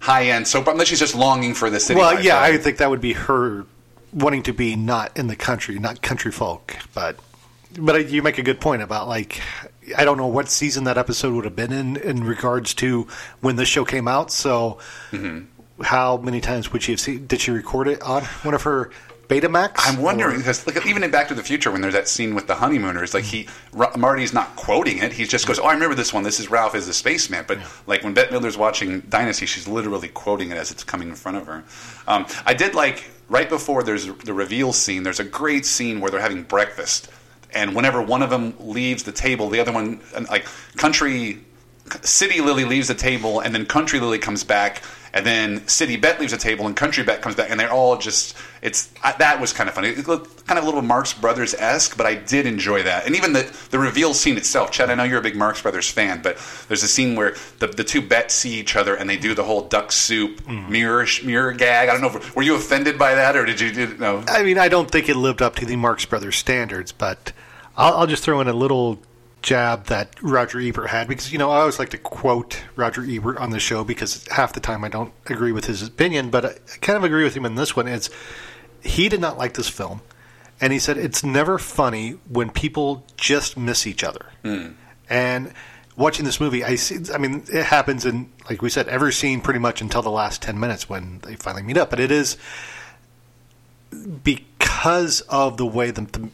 high-end 0.00 0.46
soap. 0.46 0.68
Unless 0.68 0.88
she's 0.88 0.98
just 1.00 1.14
longing 1.14 1.54
for 1.54 1.70
the 1.70 1.80
city. 1.80 1.98
Well, 1.98 2.22
yeah? 2.22 2.40
I 2.40 2.56
think 2.58 2.78
that 2.78 2.90
would 2.90 3.00
be 3.00 3.12
her 3.14 3.66
wanting 4.12 4.42
to 4.44 4.52
be 4.52 4.76
not 4.76 5.16
in 5.16 5.26
the 5.28 5.36
country, 5.36 5.78
not 5.78 6.02
country 6.02 6.32
folk. 6.32 6.76
But 6.94 7.16
but 7.78 8.10
you 8.10 8.22
make 8.22 8.38
a 8.38 8.42
good 8.42 8.60
point 8.60 8.82
about 8.82 9.06
like 9.06 9.40
I 9.96 10.04
don't 10.04 10.16
know 10.16 10.26
what 10.26 10.48
season 10.48 10.84
that 10.84 10.98
episode 10.98 11.34
would 11.34 11.44
have 11.44 11.54
been 11.54 11.72
in 11.72 11.96
in 11.96 12.24
regards 12.24 12.74
to 12.74 13.06
when 13.40 13.56
the 13.56 13.64
show 13.64 13.84
came 13.84 14.08
out. 14.08 14.32
So 14.32 14.78
Mm-hmm. 15.12 15.46
How 15.82 16.16
many 16.18 16.40
times 16.40 16.72
would 16.72 16.82
she 16.82 16.92
have 16.92 17.00
seen? 17.00 17.26
Did 17.26 17.40
she 17.40 17.50
record 17.50 17.88
it 17.88 18.02
on 18.02 18.24
one 18.42 18.54
of 18.54 18.62
her 18.62 18.90
Betamax? 19.28 19.72
I'm 19.78 20.02
wondering 20.02 20.38
because 20.38 20.66
like, 20.66 20.84
even 20.86 21.04
in 21.04 21.10
Back 21.10 21.28
to 21.28 21.34
the 21.34 21.42
Future, 21.42 21.70
when 21.70 21.80
there's 21.80 21.94
that 21.94 22.08
scene 22.08 22.34
with 22.34 22.46
the 22.46 22.56
honeymooners, 22.56 23.14
like 23.14 23.24
he 23.24 23.48
Ra- 23.72 23.92
Marty's 23.96 24.32
not 24.32 24.56
quoting 24.56 24.98
it. 24.98 25.12
He 25.12 25.24
just 25.24 25.46
goes, 25.46 25.58
"Oh, 25.58 25.64
I 25.64 25.72
remember 25.72 25.94
this 25.94 26.12
one. 26.12 26.24
This 26.24 26.40
is 26.40 26.50
Ralph 26.50 26.74
as 26.74 26.86
the 26.86 26.92
spaceman." 26.92 27.44
But 27.46 27.58
like 27.86 28.02
when 28.02 28.12
Bette 28.12 28.34
Midler's 28.34 28.58
watching 28.58 29.00
Dynasty, 29.02 29.46
she's 29.46 29.68
literally 29.68 30.08
quoting 30.08 30.50
it 30.50 30.56
as 30.56 30.70
it's 30.70 30.84
coming 30.84 31.08
in 31.08 31.14
front 31.14 31.38
of 31.38 31.46
her. 31.46 31.64
Um, 32.08 32.26
I 32.44 32.54
did 32.54 32.74
like 32.74 33.04
right 33.28 33.48
before 33.48 33.82
there's 33.82 34.06
the 34.06 34.34
reveal 34.34 34.72
scene. 34.72 35.04
There's 35.04 35.20
a 35.20 35.24
great 35.24 35.64
scene 35.64 36.00
where 36.00 36.10
they're 36.10 36.20
having 36.20 36.42
breakfast, 36.42 37.08
and 37.54 37.74
whenever 37.76 38.02
one 38.02 38.22
of 38.22 38.30
them 38.30 38.54
leaves 38.58 39.04
the 39.04 39.12
table, 39.12 39.48
the 39.48 39.60
other 39.60 39.72
one, 39.72 40.00
like 40.28 40.46
country. 40.76 41.40
City 42.02 42.40
Lily 42.40 42.64
leaves 42.64 42.86
the 42.86 42.94
table, 42.94 43.40
and 43.40 43.52
then 43.52 43.66
Country 43.66 43.98
Lily 43.98 44.18
comes 44.18 44.44
back, 44.44 44.80
and 45.12 45.26
then 45.26 45.66
City 45.66 45.96
Bet 45.96 46.20
leaves 46.20 46.32
the 46.32 46.38
table, 46.38 46.66
and 46.66 46.76
Country 46.76 47.02
Bet 47.02 47.22
comes 47.22 47.34
back, 47.34 47.50
and 47.50 47.58
they're 47.58 47.72
all 47.72 47.96
just. 47.96 48.36
It's 48.62 48.92
I, 49.02 49.12
that 49.18 49.40
was 49.40 49.52
kind 49.52 49.68
of 49.68 49.74
funny. 49.74 49.88
It 49.88 50.06
looked 50.06 50.46
kind 50.46 50.58
of 50.58 50.64
a 50.64 50.66
little 50.66 50.82
Marx 50.82 51.12
Brothers 51.12 51.54
esque, 51.54 51.96
but 51.96 52.06
I 52.06 52.14
did 52.14 52.46
enjoy 52.46 52.82
that, 52.82 53.06
and 53.06 53.16
even 53.16 53.32
the 53.32 53.50
the 53.70 53.78
reveal 53.78 54.14
scene 54.14 54.36
itself. 54.36 54.70
Chad, 54.70 54.90
I 54.90 54.94
know 54.94 55.04
you're 55.04 55.18
a 55.18 55.22
big 55.22 55.36
Marx 55.36 55.62
Brothers 55.62 55.90
fan, 55.90 56.20
but 56.22 56.36
there's 56.68 56.82
a 56.82 56.88
scene 56.88 57.16
where 57.16 57.34
the 57.58 57.66
the 57.66 57.84
two 57.84 58.02
bets 58.02 58.34
see 58.34 58.58
each 58.60 58.76
other, 58.76 58.94
and 58.94 59.08
they 59.08 59.16
do 59.16 59.34
the 59.34 59.44
whole 59.44 59.62
duck 59.62 59.92
soup 59.92 60.42
mm. 60.42 60.68
mirror 60.68 61.06
mirror 61.24 61.52
gag. 61.52 61.88
I 61.88 61.92
don't 61.92 62.02
know. 62.02 62.18
If, 62.18 62.36
were 62.36 62.42
you 62.42 62.54
offended 62.54 62.98
by 62.98 63.14
that, 63.14 63.36
or 63.36 63.44
did 63.46 63.60
you? 63.60 63.72
Did, 63.72 63.98
no. 63.98 64.22
I 64.28 64.42
mean, 64.42 64.58
I 64.58 64.68
don't 64.68 64.90
think 64.90 65.08
it 65.08 65.16
lived 65.16 65.42
up 65.42 65.56
to 65.56 65.66
the 65.66 65.76
Marx 65.76 66.04
Brothers 66.04 66.36
standards, 66.36 66.92
but 66.92 67.32
I'll, 67.76 67.94
I'll 67.94 68.06
just 68.06 68.22
throw 68.22 68.40
in 68.40 68.48
a 68.48 68.52
little 68.52 69.00
jab 69.42 69.86
that 69.86 70.14
Roger 70.22 70.60
Ebert 70.60 70.90
had 70.90 71.08
because 71.08 71.32
you 71.32 71.38
know 71.38 71.50
I 71.50 71.60
always 71.60 71.78
like 71.78 71.90
to 71.90 71.98
quote 71.98 72.62
Roger 72.76 73.04
Ebert 73.04 73.38
on 73.38 73.50
the 73.50 73.60
show 73.60 73.84
because 73.84 74.26
half 74.28 74.52
the 74.52 74.60
time 74.60 74.84
I 74.84 74.88
don't 74.88 75.12
agree 75.26 75.52
with 75.52 75.66
his 75.66 75.82
opinion, 75.82 76.30
but 76.30 76.44
I 76.44 76.52
kind 76.80 76.96
of 76.96 77.04
agree 77.04 77.24
with 77.24 77.34
him 77.34 77.46
in 77.46 77.54
this 77.54 77.74
one. 77.74 77.88
It's 77.88 78.10
he 78.82 79.08
did 79.08 79.20
not 79.20 79.38
like 79.38 79.54
this 79.54 79.68
film, 79.68 80.02
and 80.60 80.72
he 80.72 80.78
said 80.78 80.96
it's 80.96 81.24
never 81.24 81.58
funny 81.58 82.12
when 82.28 82.50
people 82.50 83.04
just 83.16 83.56
miss 83.56 83.86
each 83.86 84.04
other. 84.04 84.26
Hmm. 84.42 84.68
And 85.08 85.52
watching 85.96 86.24
this 86.24 86.40
movie, 86.40 86.64
I 86.64 86.76
see. 86.76 87.12
I 87.12 87.18
mean, 87.18 87.44
it 87.52 87.64
happens 87.64 88.04
in 88.04 88.30
like 88.48 88.62
we 88.62 88.70
said 88.70 88.88
every 88.88 89.12
scene 89.12 89.40
pretty 89.40 89.60
much 89.60 89.80
until 89.80 90.02
the 90.02 90.10
last 90.10 90.42
ten 90.42 90.58
minutes 90.60 90.88
when 90.88 91.20
they 91.20 91.36
finally 91.36 91.62
meet 91.62 91.76
up. 91.76 91.90
But 91.90 92.00
it 92.00 92.10
is 92.10 92.36
because 94.22 95.20
of 95.22 95.56
the 95.56 95.66
way 95.66 95.90
the, 95.90 96.02
the 96.02 96.28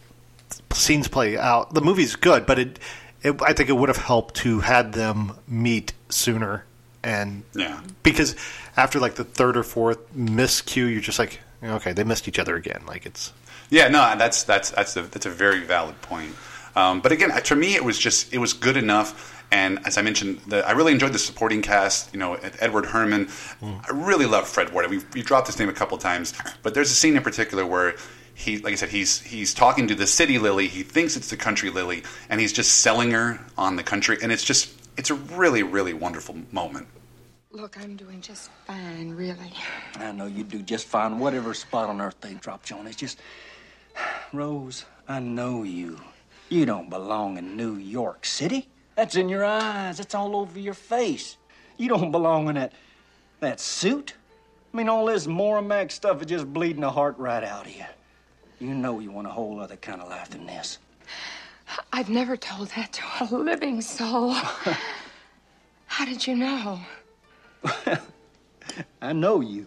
scenes 0.77 1.09
play 1.09 1.37
out. 1.39 1.75
The 1.75 1.81
movie's 1.81 2.17
good, 2.17 2.47
but 2.47 2.59
it, 2.59 2.79
it 3.23 3.41
I 3.43 3.53
think 3.53 3.69
it 3.69 3.73
would 3.77 3.89
have 3.89 3.99
helped 3.99 4.37
to 4.37 4.61
had 4.61 4.93
them 4.93 5.33
meet 5.49 5.93
sooner. 6.09 6.65
And 7.03 7.45
Yeah. 7.55 7.81
because 8.03 8.35
after 8.77 8.99
like 9.01 9.15
the 9.15 9.25
third 9.25 9.57
or 9.57 9.63
fourth 9.63 9.99
miscue, 10.17 10.91
you're 10.91 11.01
just 11.01 11.19
like, 11.19 11.41
okay, 11.63 11.93
they 11.93 12.05
missed 12.05 12.27
each 12.29 12.39
other 12.39 12.57
again. 12.57 12.83
Like 12.87 13.07
it's 13.07 13.33
Yeah, 13.71 13.89
no, 13.89 14.15
that's 14.17 14.43
that's 14.45 14.71
that's 14.71 14.97
a 14.97 15.03
that's 15.03 15.27
a 15.27 15.31
very 15.31 15.61
valid 15.61 16.01
point. 16.03 16.35
Um, 16.75 17.01
but 17.01 17.11
again, 17.13 17.31
to 17.31 17.57
me, 17.57 17.75
it 17.75 17.85
was 17.85 17.99
just 17.99 18.33
it 18.35 18.39
was 18.39 18.53
good 18.53 18.77
enough. 18.77 19.33
And 19.53 19.79
as 19.87 19.97
I 19.97 20.03
mentioned, 20.03 20.41
the, 20.49 20.67
I 20.67 20.73
really 20.73 20.93
enjoyed 20.93 21.13
the 21.13 21.21
supporting 21.21 21.63
cast. 21.63 22.13
You 22.13 22.19
know, 22.19 22.35
Edward 22.59 22.87
Herrmann. 22.87 23.29
I 23.63 23.93
really 23.93 24.27
love 24.27 24.49
Fred 24.49 24.73
Ward. 24.73 24.91
We 24.91 25.01
we 25.15 25.23
dropped 25.23 25.47
his 25.47 25.59
name 25.59 25.69
a 25.69 25.73
couple 25.73 25.97
times, 25.99 26.35
but 26.65 26.75
there's 26.75 26.91
a 26.91 26.95
scene 26.95 27.17
in 27.17 27.23
particular 27.23 27.65
where 27.65 27.95
he, 28.37 28.59
like 28.59 28.75
I 28.75 28.77
said, 28.77 28.91
he's 28.91 29.19
he's 29.23 29.55
talking 29.55 29.87
to 29.89 29.95
the 29.95 30.07
city 30.07 30.39
lily. 30.39 30.69
He 30.69 30.83
thinks 30.83 31.17
it's 31.17 31.31
the 31.31 31.39
country 31.39 31.71
lily, 31.71 32.03
and 32.29 32.39
he's 32.39 32.53
just 32.53 32.83
selling 32.83 33.11
her 33.13 33.41
on 33.57 33.77
the 33.77 33.83
country. 33.83 34.19
And 34.23 34.31
it's 34.31 34.45
just 34.45 34.79
it's 34.99 35.09
a 35.09 35.15
really 35.15 35.63
really 35.63 35.95
wonderful 35.95 36.37
moment. 36.53 36.87
Look, 37.51 37.79
I'm 37.81 37.97
doing 37.97 38.21
just 38.21 38.51
fine, 38.67 39.13
really. 39.13 39.55
I 39.95 40.13
know 40.13 40.27
you 40.27 40.45
do 40.45 40.61
just 40.61 40.87
fine, 40.87 41.19
whatever 41.19 41.55
spot 41.55 41.89
on 41.89 41.99
earth 42.03 42.21
they 42.21 42.35
dropped 42.35 42.69
you 42.69 42.77
on. 42.77 42.87
It's 42.87 42.97
just, 42.97 43.19
Rose, 44.35 44.85
I 45.09 45.21
know 45.21 45.63
you. 45.63 45.99
You 46.51 46.67
don't 46.67 46.91
belong 46.91 47.39
in 47.39 47.57
New 47.57 47.77
York 47.77 48.27
City. 48.27 48.69
That's 48.97 49.17
in 49.17 49.31
your 49.31 49.47
eyes. 49.47 49.99
It's 49.99 50.15
all 50.15 50.37
over 50.37 50.59
your 50.59 50.75
face. 50.75 51.39
You 51.79 51.89
don't 51.89 52.11
belong 52.11 52.49
in 52.49 52.57
that 52.57 52.73
that 53.41 53.61
suit. 53.61 54.13
I 54.75 54.77
mean, 54.77 54.91
all 54.91 55.07
this 55.07 55.27
Moramax 55.27 55.93
stuff 55.93 56.21
is 56.21 56.27
just 56.27 56.53
bleeding 56.53 56.83
the 56.83 56.91
heart 56.91 57.17
right 57.17 57.43
out 57.43 57.65
of 57.65 57.75
you. 57.75 57.85
You 58.59 58.75
know 58.75 59.01
you 59.01 59.11
want 59.11 59.27
a 59.27 59.31
whole 59.31 59.61
other 59.61 59.77
kind 59.77 60.01
of 60.01 60.09
life 60.09 60.31
than 60.31 60.47
this. 60.47 60.79
I've 61.93 62.09
never 62.09 62.37
told 62.37 62.69
that 62.71 62.93
to 62.95 63.03
a 63.21 63.35
living 63.35 63.81
soul. 63.83 64.33
How 65.87 66.05
did 66.05 66.27
you 66.27 66.37
know? 66.37 66.81
I 69.03 69.13
know 69.13 69.41
you. 69.41 69.67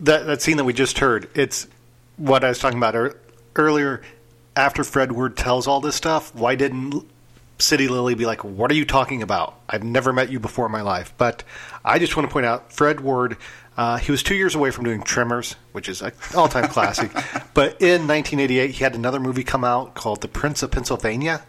that 0.00 0.26
that 0.26 0.42
scene 0.42 0.56
that 0.58 0.64
we 0.64 0.72
just 0.72 0.98
heard. 0.98 1.28
It's 1.34 1.66
what 2.16 2.44
I 2.44 2.48
was 2.48 2.58
talking 2.58 2.78
about 2.78 2.94
ear- 2.94 3.16
earlier. 3.56 4.02
After 4.56 4.82
Fred 4.84 5.12
Ward 5.12 5.36
tells 5.36 5.66
all 5.68 5.80
this 5.80 5.94
stuff, 5.94 6.34
why 6.34 6.56
didn't 6.56 7.08
City 7.58 7.88
Lily 7.88 8.14
be 8.14 8.26
like, 8.26 8.42
"What 8.42 8.70
are 8.70 8.74
you 8.74 8.84
talking 8.84 9.22
about? 9.22 9.54
I've 9.68 9.84
never 9.84 10.12
met 10.12 10.30
you 10.30 10.40
before 10.40 10.66
in 10.66 10.72
my 10.72 10.82
life." 10.82 11.12
But 11.16 11.44
I 11.84 11.98
just 11.98 12.16
want 12.16 12.28
to 12.28 12.32
point 12.32 12.46
out, 12.46 12.72
Fred 12.72 13.00
Ward. 13.00 13.36
Uh, 13.78 13.96
he 13.96 14.10
was 14.10 14.24
two 14.24 14.34
years 14.34 14.56
away 14.56 14.72
from 14.72 14.84
doing 14.84 15.00
Tremors, 15.02 15.54
which 15.70 15.88
is 15.88 16.02
an 16.02 16.10
all-time 16.34 16.68
classic. 16.76 17.12
But 17.54 17.80
in 17.80 18.08
1988, 18.08 18.72
he 18.72 18.82
had 18.82 18.96
another 18.96 19.20
movie 19.20 19.44
come 19.44 19.62
out 19.62 19.94
called 19.94 20.20
The 20.20 20.26
Prince 20.26 20.64
of 20.64 20.72
Pennsylvania, 20.72 21.44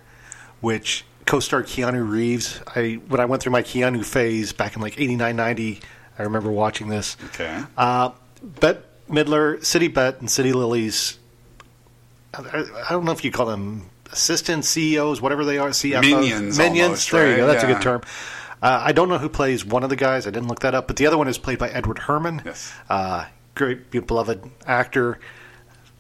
which 0.62 1.06
co-starred 1.26 1.66
Keanu 1.66 2.08
Reeves. 2.08 2.62
I 2.76 3.00
when 3.08 3.20
I 3.20 3.26
went 3.26 3.42
through 3.42 3.52
my 3.52 3.64
Keanu 3.64 4.06
phase 4.06 4.54
back 4.54 4.76
in 4.76 4.82
like 4.84 5.00
89, 5.00 5.36
90, 5.36 5.80
I 6.20 6.24
remember 6.24 6.52
watching 6.52 6.88
this. 6.88 7.18
Okay. 7.30 7.64
Uh, 7.76 8.12
Bette 8.44 8.82
Midler, 9.10 9.66
City 9.66 9.88
Bet, 9.88 10.20
and 10.20 10.30
City 10.30 10.54
Lilies. 10.54 11.18
I, 12.36 12.64
I 12.88 12.92
don't 12.92 13.06
know 13.06 13.12
if 13.12 13.26
you 13.26 13.32
call 13.32 13.48
them 13.48 13.90
assistant 14.12 14.66
CEOs, 14.66 15.20
whatever 15.20 15.46
they 15.46 15.58
are, 15.58 15.70
CFOs. 15.70 16.02
Minions 16.02 16.58
Minions. 16.60 16.84
almost, 16.84 17.12
there 17.12 17.32
you 17.32 17.38
go. 17.38 17.48
right? 17.48 17.54
That's 17.54 17.64
a 17.64 17.68
good 17.68 17.82
term. 17.82 18.02
Uh, 18.62 18.82
I 18.86 18.92
don't 18.92 19.10
know 19.10 19.18
who 19.18 19.30
plays 19.30 19.64
one 19.66 19.84
of 19.84 19.90
the 19.90 19.96
guys. 19.96 20.28
I 20.28 20.32
didn't 20.32 20.50
look 20.50 20.60
that 20.62 20.76
up, 20.76 20.88
but 20.88 20.98
the 20.98 21.08
other 21.08 21.18
one 21.18 21.28
is 21.28 21.38
played 21.38 21.60
by 21.60 21.70
Edward 21.70 22.00
Herrmann. 22.00 22.42
Yes. 22.46 22.74
Uh, 22.90 23.26
great, 23.56 23.90
beloved 23.92 24.44
actor. 24.66 25.20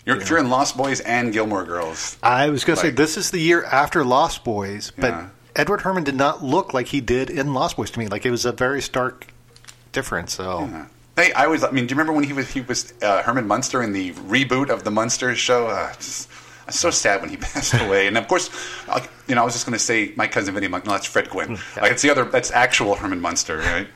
You're, 0.06 0.17
If 0.17 0.30
you're 0.30 0.39
in 0.39 0.50
Lost 0.50 0.76
Boys 0.76 1.00
and 1.02 1.32
Gilmore 1.32 1.63
Girls, 1.65 2.17
I 2.24 2.50
was 2.50 2.63
going 2.63 2.76
to 2.78 2.82
say 2.82 2.89
this 2.89 3.15
is 3.17 3.32
the 3.32 3.39
year 3.39 3.63
after 3.65 4.04
Lost 4.04 4.43
Boys, 4.43 4.91
but 4.98 5.10
Yeah. 5.10 5.30
Edward 5.56 5.82
Herrmann 5.82 6.04
did 6.04 6.15
not 6.15 6.43
look 6.43 6.74
like 6.74 6.88
he 6.88 7.02
did 7.02 7.30
in 7.30 7.54
Lost 7.54 7.76
Boys 7.78 7.91
to 7.91 8.00
me. 8.00 8.08
Like 8.08 8.26
it 8.26 8.32
was 8.32 8.45
a 8.45 8.52
very 8.52 8.82
stark 8.82 9.28
difference. 9.91 10.34
So 10.34 10.62
Yeah. 10.62 10.86
Hey, 11.15 11.34
I 11.34 11.45
always. 11.45 11.65
I 11.65 11.72
mean, 11.72 11.86
do 11.86 11.91
you 11.93 11.98
remember 11.98 12.13
when 12.13 12.24
he 12.24 12.32
was 12.32 12.50
he 12.50 12.62
was 12.62 12.93
uh, 13.02 13.22
Herman 13.24 13.45
Munster 13.45 13.84
in 13.84 13.91
the 13.91 14.13
reboot 14.13 14.69
of 14.69 14.86
the 14.86 14.91
Munster 14.91 15.36
show? 15.36 15.67
Uh, 15.67 15.93
just, 15.95 16.30
it's 16.70 16.80
so 16.80 16.90
sad 16.90 17.22
when 17.22 17.30
he 17.30 17.38
passed 17.50 17.74
away. 17.74 18.08
And 18.08 18.18
of 18.18 18.28
course, 18.28 18.50
you 19.28 19.36
know, 19.36 19.42
I 19.42 19.46
was 19.46 19.54
just 19.54 19.66
going 19.66 19.78
to 19.78 19.84
say 19.84 20.14
my 20.16 20.28
cousin 20.28 20.54
Vinny 20.54 20.68
Monk. 20.68 20.86
No, 20.86 20.94
that's 20.94 21.06
Fred 21.06 21.30
Gwynne. 21.30 21.58
Like 21.76 21.92
it's 21.92 22.02
the 22.02 22.10
other. 22.10 22.26
That's 22.26 22.52
actual 22.52 22.96
Herman 22.96 23.22
Munster, 23.22 23.58
right? 23.58 23.88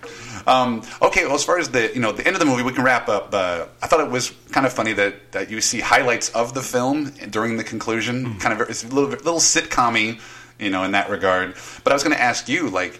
Um, 0.45 0.83
okay. 1.01 1.25
Well, 1.25 1.35
as 1.35 1.43
far 1.43 1.57
as 1.57 1.69
the 1.69 1.91
you 1.93 1.99
know 1.99 2.11
the 2.11 2.25
end 2.25 2.35
of 2.35 2.39
the 2.39 2.45
movie, 2.45 2.63
we 2.63 2.73
can 2.73 2.83
wrap 2.83 3.07
up. 3.09 3.33
Uh, 3.33 3.65
I 3.81 3.87
thought 3.87 4.01
it 4.01 4.11
was 4.11 4.31
kind 4.51 4.65
of 4.65 4.73
funny 4.73 4.93
that 4.93 5.31
that 5.31 5.49
you 5.49 5.61
see 5.61 5.79
highlights 5.79 6.29
of 6.29 6.53
the 6.53 6.61
film 6.61 7.11
during 7.29 7.57
the 7.57 7.63
conclusion. 7.63 8.37
Kind 8.39 8.59
of 8.59 8.69
it's 8.69 8.83
a 8.83 8.87
little 8.87 9.09
little 9.09 9.39
sitcom 9.39 10.19
you 10.59 10.69
know, 10.69 10.83
in 10.83 10.91
that 10.91 11.09
regard. 11.09 11.55
But 11.83 11.91
I 11.91 11.95
was 11.95 12.03
going 12.03 12.15
to 12.15 12.21
ask 12.21 12.47
you, 12.47 12.69
like 12.69 12.99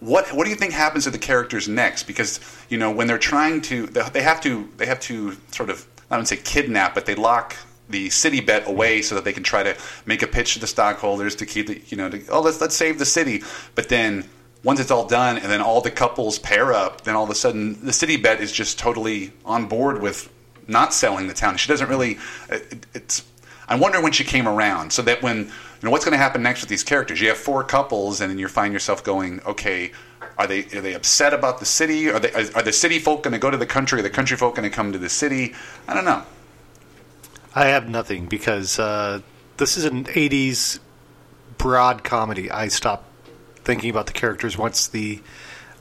what 0.00 0.32
what 0.32 0.44
do 0.44 0.50
you 0.50 0.56
think 0.56 0.72
happens 0.72 1.04
to 1.04 1.10
the 1.10 1.18
characters 1.18 1.68
next? 1.68 2.04
Because 2.04 2.40
you 2.68 2.78
know 2.78 2.90
when 2.90 3.06
they're 3.06 3.18
trying 3.18 3.60
to, 3.62 3.86
they 3.86 4.22
have 4.22 4.40
to 4.42 4.68
they 4.76 4.86
have 4.86 5.00
to 5.00 5.36
sort 5.52 5.70
of 5.70 5.86
I 6.10 6.16
don't 6.16 6.26
say 6.26 6.36
kidnap, 6.36 6.94
but 6.94 7.06
they 7.06 7.14
lock 7.14 7.56
the 7.88 8.10
city 8.10 8.40
bet 8.40 8.66
away 8.68 9.02
so 9.02 9.14
that 9.14 9.24
they 9.24 9.32
can 9.32 9.42
try 9.42 9.62
to 9.62 9.76
make 10.06 10.22
a 10.22 10.26
pitch 10.26 10.54
to 10.54 10.60
the 10.60 10.66
stockholders 10.66 11.34
to 11.36 11.46
keep 11.46 11.66
the 11.66 11.82
you 11.88 11.96
know 11.96 12.08
to, 12.08 12.26
oh 12.28 12.40
let's 12.40 12.60
let's 12.60 12.76
save 12.76 12.98
the 12.98 13.06
city. 13.06 13.42
But 13.74 13.88
then 13.88 14.28
once 14.64 14.80
it's 14.80 14.90
all 14.90 15.06
done 15.06 15.38
and 15.38 15.50
then 15.50 15.60
all 15.60 15.80
the 15.80 15.90
couples 15.90 16.38
pair 16.38 16.72
up, 16.72 17.02
then 17.02 17.14
all 17.14 17.24
of 17.24 17.30
a 17.30 17.34
sudden 17.34 17.84
the 17.84 17.92
city 17.92 18.16
bet 18.16 18.40
is 18.40 18.52
just 18.52 18.78
totally 18.78 19.32
on 19.44 19.66
board 19.66 20.00
with 20.00 20.32
not 20.68 20.94
selling 20.94 21.26
the 21.26 21.34
town. 21.34 21.56
She 21.56 21.68
doesn't 21.68 21.88
really. 21.88 22.18
It, 22.48 22.86
it's. 22.94 23.24
I 23.68 23.76
wonder 23.76 24.02
when 24.02 24.12
she 24.12 24.24
came 24.24 24.46
around, 24.46 24.92
so 24.92 25.02
that 25.02 25.22
when 25.22 25.38
you 25.38 25.48
know 25.82 25.90
what's 25.90 26.04
going 26.04 26.12
to 26.12 26.18
happen 26.18 26.42
next 26.42 26.60
with 26.60 26.68
these 26.68 26.84
characters. 26.84 27.20
You 27.20 27.28
have 27.28 27.38
four 27.38 27.64
couples, 27.64 28.20
and 28.20 28.30
then 28.30 28.38
you 28.38 28.48
find 28.48 28.72
yourself 28.72 29.02
going, 29.02 29.40
okay, 29.44 29.92
are 30.38 30.46
they 30.46 30.64
are 30.66 30.80
they 30.80 30.94
upset 30.94 31.34
about 31.34 31.58
the 31.58 31.66
city? 31.66 32.08
Are 32.10 32.20
they 32.20 32.32
are, 32.32 32.56
are 32.56 32.62
the 32.62 32.72
city 32.72 32.98
folk 32.98 33.22
going 33.22 33.32
to 33.32 33.38
go 33.38 33.50
to 33.50 33.56
the 33.56 33.66
country? 33.66 34.00
Are 34.00 34.02
the 34.02 34.10
country 34.10 34.36
folk 34.36 34.54
going 34.54 34.68
to 34.68 34.74
come 34.74 34.92
to 34.92 34.98
the 34.98 35.08
city? 35.08 35.54
I 35.88 35.94
don't 35.94 36.04
know. 36.04 36.22
I 37.54 37.66
have 37.66 37.88
nothing 37.88 38.26
because 38.26 38.78
uh, 38.78 39.20
this 39.58 39.76
is 39.76 39.84
an 39.84 40.04
'80s 40.04 40.78
broad 41.58 42.02
comedy. 42.04 42.50
I 42.50 42.68
stopped 42.68 43.06
thinking 43.56 43.90
about 43.90 44.06
the 44.06 44.12
characters 44.12 44.56
once 44.58 44.86
the 44.88 45.20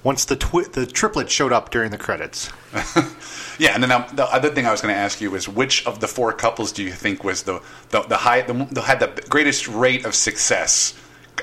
once 0.04 0.26
the 0.26 0.36
twi- 0.36 0.68
the 0.72 0.86
triplet 0.86 1.30
showed 1.30 1.54
up 1.54 1.70
during 1.72 1.92
the 1.92 1.98
credits. 1.98 2.50
Yeah, 3.60 3.76
and 3.76 3.84
then 3.84 3.92
um, 3.92 4.06
the 4.14 4.26
other 4.26 4.50
thing 4.50 4.66
I 4.66 4.72
was 4.72 4.82
going 4.82 4.92
to 4.96 5.00
ask 5.00 5.22
you 5.22 5.36
is 5.36 5.48
which 5.48 5.86
of 5.86 6.00
the 6.00 6.08
four 6.08 6.34
couples 6.34 6.72
do 6.72 6.82
you 6.82 6.90
think 6.92 7.24
was 7.24 7.44
the 7.44 7.62
the, 7.90 8.02
the 8.02 8.18
high 8.18 8.42
the, 8.42 8.54
the 8.72 8.82
had 8.82 9.00
the 9.00 9.22
greatest 9.30 9.68
rate 9.68 10.04
of 10.04 10.16
success 10.16 10.96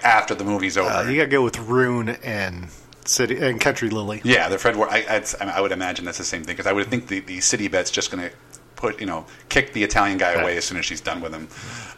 after 0.02 0.34
the 0.34 0.42
movie's 0.42 0.76
over? 0.76 0.88
Uh, 0.90 1.08
you 1.08 1.16
got 1.16 1.24
to 1.24 1.28
go 1.30 1.44
with 1.44 1.56
Roone 1.60 2.08
and 2.24 2.68
City 3.04 3.38
and 3.38 3.60
Country 3.60 3.88
Lily. 3.90 4.20
Yeah, 4.24 4.48
the 4.48 4.58
Fred 4.58 4.74
Ward. 4.74 4.88
I, 4.90 5.04
I'd- 5.08 5.36
I 5.40 5.60
would 5.60 5.70
imagine 5.70 6.06
that's 6.06 6.18
the 6.18 6.24
same 6.24 6.42
thing 6.42 6.56
because 6.56 6.66
I 6.66 6.72
would 6.72 6.88
think 6.88 7.06
the, 7.06 7.20
the 7.20 7.40
city 7.40 7.68
bet's 7.68 7.92
just 7.92 8.10
going 8.10 8.28
to 8.28 8.34
put 8.78 9.00
you 9.00 9.06
know 9.06 9.26
kick 9.50 9.74
the 9.74 9.82
Italian 9.82 10.16
guy 10.16 10.32
away 10.32 10.56
as 10.56 10.64
soon 10.64 10.78
as 10.78 10.86
she's 10.86 11.02
done 11.02 11.20
with 11.20 11.34
him. 11.34 11.48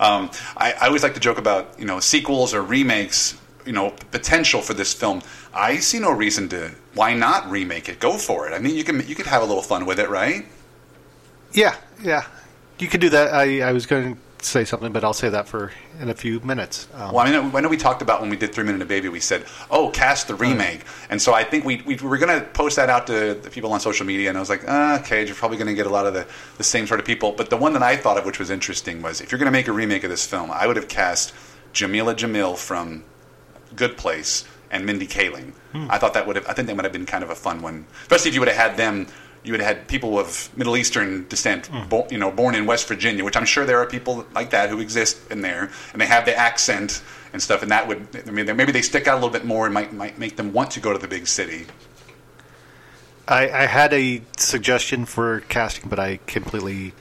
Um, 0.01 0.31
I, 0.57 0.73
I 0.73 0.87
always 0.89 1.05
like 1.05 1.15
to 1.15 1.21
joke 1.21 1.39
about 1.39 1.79
you 1.79 1.85
know 1.85 2.01
sequels 2.01 2.53
or 2.53 2.63
remakes. 2.63 3.37
You 3.67 3.73
know 3.73 3.91
potential 4.11 4.63
for 4.63 4.73
this 4.75 4.93
film. 4.95 5.21
I 5.53 5.77
see 5.77 6.01
no 6.01 6.11
reason 6.11 6.49
to 6.49 6.73
why 6.95 7.15
not 7.15 7.49
remake 7.51 7.89
it. 7.91 8.01
Go 8.01 8.17
for 8.17 8.49
it. 8.49 8.55
I 8.55 8.59
mean 8.59 8.75
you 8.75 8.83
can 8.83 9.07
you 9.07 9.15
could 9.15 9.27
have 9.27 9.43
a 9.43 9.45
little 9.45 9.63
fun 9.63 9.85
with 9.87 10.01
it, 10.01 10.09
right? 10.09 10.47
Yeah, 11.53 11.77
yeah, 12.03 12.25
you 12.79 12.89
could 12.89 13.01
do 13.01 13.11
that. 13.11 13.35
I, 13.35 13.61
I 13.61 13.73
was 13.73 13.85
going 13.87 14.15
to 14.15 14.21
say 14.47 14.65
something, 14.65 14.93
but 14.93 15.05
I'll 15.05 15.13
say 15.13 15.29
that 15.29 15.49
for 15.49 15.73
in 16.01 16.09
a 16.09 16.15
few 16.15 16.41
minutes. 16.41 16.89
Um, 16.95 17.13
Well, 17.13 17.27
I 17.27 17.31
mean, 17.31 17.55
I 17.55 17.61
know 17.61 17.69
we 17.69 17.77
talked 17.77 18.03
about 18.03 18.21
when 18.21 18.31
we 18.31 18.37
did 18.37 18.53
Three 18.55 18.65
Men 18.65 18.75
and 18.75 18.83
a 18.83 18.87
Baby, 18.87 19.09
we 19.09 19.21
said, 19.21 19.45
oh, 19.71 19.91
cast 19.91 20.29
the 20.29 20.35
remake. 20.35 20.83
And 21.09 21.21
so 21.21 21.33
I 21.35 21.45
think 21.45 21.65
we, 21.65 21.83
we 21.83 21.97
were 21.97 22.19
going 22.19 22.41
to 22.41 22.47
post 22.49 22.77
that 22.77 22.89
out 22.91 23.07
to 23.09 23.35
the 23.35 23.51
people 23.51 23.73
on 23.73 23.81
social 23.81 24.07
media, 24.07 24.29
and 24.29 24.37
I 24.39 24.41
was 24.41 24.49
like, 24.51 24.65
ah, 24.69 24.99
okay, 25.01 25.25
you're 25.27 25.35
probably 25.35 25.57
going 25.59 25.69
to 25.69 25.75
get 25.75 25.87
a 25.87 25.91
lot 25.91 26.07
of 26.07 26.15
the, 26.15 26.27
the 26.59 26.65
same 26.65 26.87
sort 26.87 27.01
of 27.01 27.07
people. 27.07 27.33
But 27.33 27.51
the 27.51 27.57
one 27.57 27.73
that 27.75 27.83
I 27.83 27.97
thought 27.97 28.19
of, 28.19 28.25
which 28.25 28.39
was 28.39 28.51
interesting, 28.51 29.03
was 29.03 29.21
if 29.21 29.31
you're 29.31 29.39
going 29.39 29.47
to 29.47 29.53
make 29.53 29.69
a 29.69 29.73
remake 29.73 30.05
of 30.05 30.11
this 30.11 30.27
film, 30.27 30.51
I 30.51 30.67
would 30.67 30.77
have 30.77 30.89
cast 30.89 31.35
Jameela 31.75 32.15
Jamil 32.15 32.57
from 32.57 33.05
Good 33.77 33.97
Place 33.97 34.45
and 34.71 34.87
Mindy 34.87 35.07
Kaling. 35.07 35.53
I 35.73 35.99
thought 35.99 36.15
that 36.15 36.27
would 36.27 36.35
have, 36.37 36.47
I 36.49 36.53
think 36.53 36.67
that 36.67 36.75
would 36.75 36.85
have 36.85 36.93
been 36.93 37.07
kind 37.07 37.23
of 37.23 37.31
a 37.31 37.35
fun 37.37 37.63
one, 37.63 37.87
especially 38.03 38.31
if 38.31 38.35
you 38.35 38.41
would 38.41 38.49
have 38.49 38.57
had 38.71 38.77
them. 38.77 39.07
You 39.43 39.53
would 39.53 39.61
have 39.61 39.77
had 39.77 39.89
people 39.89 40.19
of 40.19 40.55
Middle 40.57 40.77
Eastern 40.77 41.27
descent, 41.29 41.71
bo- 41.89 42.07
you 42.11 42.19
know, 42.19 42.31
born 42.31 42.55
in 42.55 42.67
West 42.67 42.87
Virginia, 42.89 43.25
which 43.25 43.37
I'm 43.37 43.47
sure 43.47 43.65
there 43.65 43.79
are 43.79 43.87
people 43.87 44.27
like 44.35 44.51
that 44.51 44.69
who 44.69 44.81
exist 44.81 45.31
in 45.31 45.41
there, 45.41 45.71
and 45.93 46.01
they 46.01 46.07
have 46.07 46.27
the 46.27 46.37
accent 46.37 47.03
and 47.33 47.41
stuff, 47.43 47.63
and 47.63 47.71
that 47.71 47.89
would, 47.89 48.07
I 48.27 48.31
mean, 48.31 48.45
maybe 48.57 48.73
they 48.73 48.83
stick 48.83 49.07
out 49.09 49.15
a 49.15 49.17
little 49.17 49.31
bit 49.31 49.45
more 49.47 49.65
and 49.65 49.73
might 49.73 49.93
might 49.95 50.19
make 50.19 50.37
them 50.37 50.53
want 50.53 50.73
to 50.73 50.81
go 50.81 50.93
to 50.93 50.99
the 50.99 51.09
big 51.09 51.27
city. 51.27 51.67
I, 53.29 53.49
I 53.49 53.67
had 53.67 53.93
a 53.93 54.23
suggestion 54.37 55.05
for 55.07 55.41
casting, 55.49 55.89
but 55.89 55.99
I 56.01 56.19
completely 56.27 56.93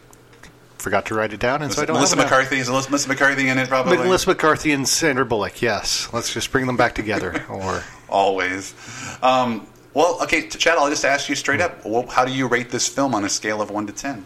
forgot 0.78 1.08
to 1.08 1.16
write 1.16 1.34
it 1.34 1.40
down, 1.40 1.62
and 1.62 1.74
so 1.74 1.82
I 1.82 1.86
don't 1.86 1.96
Melissa. 1.96 2.16
McCarthy 2.16 2.58
is 2.60 2.70
Melissa 2.70 3.08
McCarthy 3.08 3.50
in 3.50 3.58
it 3.58 3.68
probably. 3.68 3.98
Melissa 3.98 4.30
McCarthy 4.30 4.72
and 4.72 4.88
Sandra 4.88 5.26
Bullock. 5.26 5.62
Yes, 5.62 6.08
let's 6.14 6.34
just 6.34 6.52
bring 6.52 6.68
them 6.68 6.78
back 6.78 6.96
together. 6.96 7.46
Or 7.50 7.84
Always. 8.08 8.74
Um, 9.22 9.68
well, 9.94 10.22
okay, 10.24 10.48
to 10.48 10.58
Chad, 10.58 10.78
I'll 10.78 10.90
just 10.90 11.06
ask 11.06 11.30
you 11.30 11.36
straight 11.36 11.62
up. 11.62 11.86
Well, 11.86 12.08
how 12.08 12.26
do 12.26 12.32
you 12.32 12.48
rate 12.48 12.70
this 12.70 12.88
film 12.88 13.16
on 13.16 13.24
a 13.26 13.30
scale 13.30 13.62
of 13.62 13.70
one 13.72 13.88
to 13.88 13.94
ten? 13.94 14.26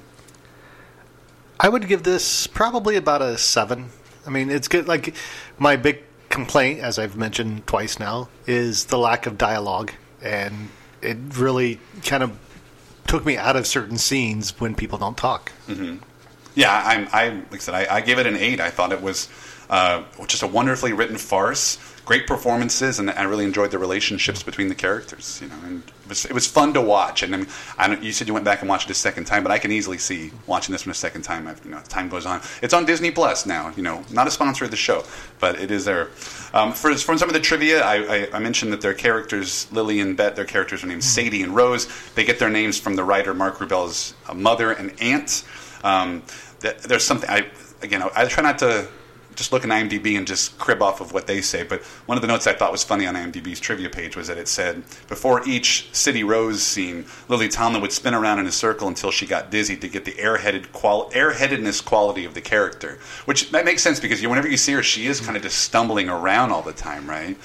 I 1.60 1.70
would 1.70 1.88
give 1.88 2.04
this 2.04 2.48
probably 2.48 2.96
about 2.96 3.22
a 3.22 3.38
seven. 3.38 3.90
I 4.26 4.30
mean, 4.30 4.50
it's 4.50 4.68
good. 4.68 4.88
Like 4.88 5.16
my 5.58 5.76
big 5.76 6.04
complaint, 6.30 6.80
as 6.80 7.00
I've 7.00 7.16
mentioned 7.16 7.68
twice 7.68 8.00
now, 8.00 8.30
is 8.48 8.86
the 8.86 8.98
lack 8.98 9.26
of 9.26 9.38
dialogue, 9.38 9.92
and 10.22 10.70
it 11.02 11.18
really 11.36 11.80
kind 12.04 12.24
of 12.24 12.38
took 13.08 13.26
me 13.26 13.38
out 13.38 13.56
of 13.56 13.68
certain 13.68 13.98
scenes 13.98 14.60
when 14.60 14.76
people 14.76 14.98
don't 14.98 15.18
talk. 15.18 15.52
Yeah, 16.56 16.82
I'm. 16.86 17.08
I 17.14 17.30
like 17.30 17.56
I 17.56 17.58
said, 17.58 17.76
I, 17.76 17.96
I 17.96 18.02
gave 18.02 18.20
it 18.20 18.26
an 18.28 18.36
eight. 18.36 18.60
I 18.60 18.70
thought 18.70 18.92
it 18.92 19.02
was 19.02 19.30
uh, 19.70 20.04
just 20.28 20.44
a 20.44 20.48
wonderfully 20.48 20.94
written 20.94 21.18
farce, 21.18 21.78
great 22.06 22.28
performances, 22.28 23.00
and 23.00 23.10
I 23.10 23.24
really 23.24 23.46
enjoyed 23.46 23.72
the 23.72 23.78
relationships 23.78 24.44
between 24.44 24.68
the 24.68 24.76
characters. 24.76 25.40
You 25.42 25.48
know, 25.48 25.56
and 25.66 25.84
it 25.84 26.10
was, 26.10 26.26
it 26.26 26.34
was 26.34 26.48
fun 26.48 26.74
to 26.74 26.82
watch. 26.82 27.24
And 27.24 27.34
I 27.34 27.38
mean, 27.40 27.48
I 27.78 27.96
you 27.98 28.12
said 28.12 28.28
you 28.28 28.34
went 28.34 28.46
back 28.46 28.62
and 28.62 28.70
watched 28.70 28.90
it 28.90 28.92
a 28.92 28.96
second 28.96 29.26
time, 29.26 29.44
but 29.44 29.52
I 29.52 29.60
can 29.60 29.72
easily 29.72 29.98
see 29.98 30.32
watching 30.46 30.74
this 30.74 30.86
one 30.86 30.92
a 30.92 30.96
second 30.96 31.22
time. 31.22 31.48
I've, 31.48 31.64
you 31.64 31.72
know, 31.72 31.80
time 31.88 32.10
goes 32.10 32.26
on, 32.26 32.42
it's 32.62 32.74
on 32.74 32.86
Disney 32.86 33.12
Plus 33.12 33.46
now. 33.46 33.72
You 33.76 33.84
know, 33.84 34.04
not 34.12 34.28
a 34.28 34.32
sponsor 34.32 34.66
of 34.66 34.72
the 34.72 34.78
show, 34.78 35.04
but 35.40 35.60
it 35.60 35.72
is 35.72 35.86
there. 35.86 36.10
Um, 36.54 36.74
for 36.74 36.94
from 36.96 37.18
some 37.18 37.30
of 37.30 37.34
the 37.34 37.40
trivia, 37.40 37.82
I, 37.82 37.96
I, 37.96 38.28
I 38.34 38.40
mentioned 38.40 38.74
that 38.74 38.82
their 38.82 38.94
characters, 38.94 39.72
Lily 39.72 40.00
and 40.00 40.18
Bet, 40.18 40.36
their 40.36 40.46
characters 40.46 40.84
are 40.84 40.88
named 40.88 41.04
Sadie 41.04 41.42
and 41.42 41.56
Rose. 41.56 41.88
They 42.16 42.26
get 42.26 42.40
their 42.40 42.50
names 42.50 42.78
from 42.80 42.96
the 42.96 43.04
writer 43.04 43.34
Mark 43.34 43.60
Rubel's 43.60 44.14
uh, 44.28 44.34
mother 44.34 44.72
and 44.72 44.94
aunt. 45.02 45.44
Um, 45.84 46.24
th- 46.62 46.78
there's 46.84 47.04
something 47.04 47.30
I 47.30 47.50
again 47.82 48.02
I, 48.02 48.10
I 48.16 48.26
try 48.26 48.44
not 48.44 48.60
to 48.60 48.88
just 49.36 49.52
look 49.52 49.64
at 49.64 49.70
IMDb 49.70 50.18
and 50.18 50.26
just 50.26 50.58
crib 50.58 50.82
off 50.82 51.02
of 51.02 51.14
what 51.14 51.28
they 51.28 51.42
say. 51.42 51.64
But 51.64 51.84
one 52.06 52.18
of 52.18 52.22
the 52.22 52.28
notes 52.28 52.48
I 52.48 52.54
thought 52.54 52.72
was 52.72 52.84
funny 52.84 53.06
on 53.06 53.16
IMDb's 53.16 53.60
trivia 53.60 53.90
page 53.90 54.16
was 54.16 54.28
that 54.28 54.38
it 54.38 54.48
said 54.48 54.84
before 55.08 55.48
each 55.48 55.90
City 55.94 56.24
Rose 56.24 56.62
scene, 56.64 57.06
Lily 57.28 57.50
Tomlin 57.50 57.82
would 57.82 57.92
spin 57.92 58.14
around 58.14 58.40
in 58.40 58.48
a 58.48 58.52
circle 58.52 58.88
until 58.88 59.12
she 59.12 59.26
got 59.26 59.52
dizzy 59.52 59.76
to 59.78 59.88
get 59.88 60.06
the 60.06 60.14
airheaded 60.14 60.72
qual- 60.72 61.10
airheadedness 61.12 61.84
quality 61.84 62.26
of 62.26 62.34
the 62.34 62.42
character. 62.42 63.00
Which 63.26 63.52
that 63.52 63.66
makes 63.66 63.82
sense 63.82 64.00
because 64.00 64.22
you, 64.22 64.30
whenever 64.30 64.48
you 64.48 64.58
see 64.58 64.74
her, 64.74 64.84
she 64.84 65.08
is 65.08 65.20
kind 65.20 65.36
of 65.36 65.44
just 65.44 65.60
stumbling 65.60 66.10
around 66.10 66.52
all 66.52 66.62
the 66.62 66.74
time, 66.74 67.10
right? 67.10 67.38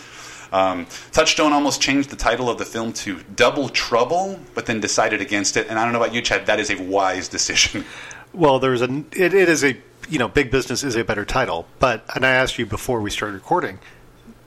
Um, 0.52 0.86
Touchstone 1.12 1.52
almost 1.52 1.80
changed 1.80 2.10
the 2.10 2.16
title 2.16 2.48
of 2.48 2.58
the 2.58 2.64
film 2.64 2.92
to 2.94 3.20
Double 3.36 3.68
Trouble, 3.68 4.40
but 4.54 4.66
then 4.66 4.80
decided 4.80 5.20
against 5.20 5.56
it. 5.56 5.68
And 5.68 5.78
I 5.78 5.84
don't 5.84 5.92
know 5.92 6.00
about 6.00 6.14
you, 6.14 6.22
Chad. 6.22 6.46
That 6.46 6.60
is 6.60 6.70
a 6.70 6.82
wise 6.82 7.28
decision. 7.28 7.84
Well, 8.32 8.58
there's 8.58 8.82
a 8.82 9.04
it, 9.12 9.34
it 9.34 9.48
is 9.48 9.64
a 9.64 9.76
you 10.08 10.18
know 10.18 10.28
big 10.28 10.50
business 10.50 10.82
is 10.82 10.96
a 10.96 11.04
better 11.04 11.24
title, 11.24 11.66
but 11.78 12.04
and 12.14 12.24
I 12.24 12.30
asked 12.30 12.58
you 12.58 12.66
before 12.66 13.00
we 13.00 13.10
started 13.10 13.34
recording, 13.34 13.78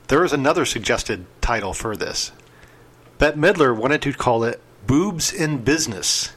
there 0.08 0.24
is 0.24 0.34
another 0.34 0.66
suggested 0.66 1.26
title 1.42 1.74
for 1.74 1.96
this. 1.96 2.32
Bette 3.18 3.38
Midler 3.38 3.76
wanted 3.76 4.02
to 4.04 4.14
call 4.14 4.44
it 4.44 4.60
"Boobs 4.88 5.32
in 5.32 5.60
Business," 5.64 6.32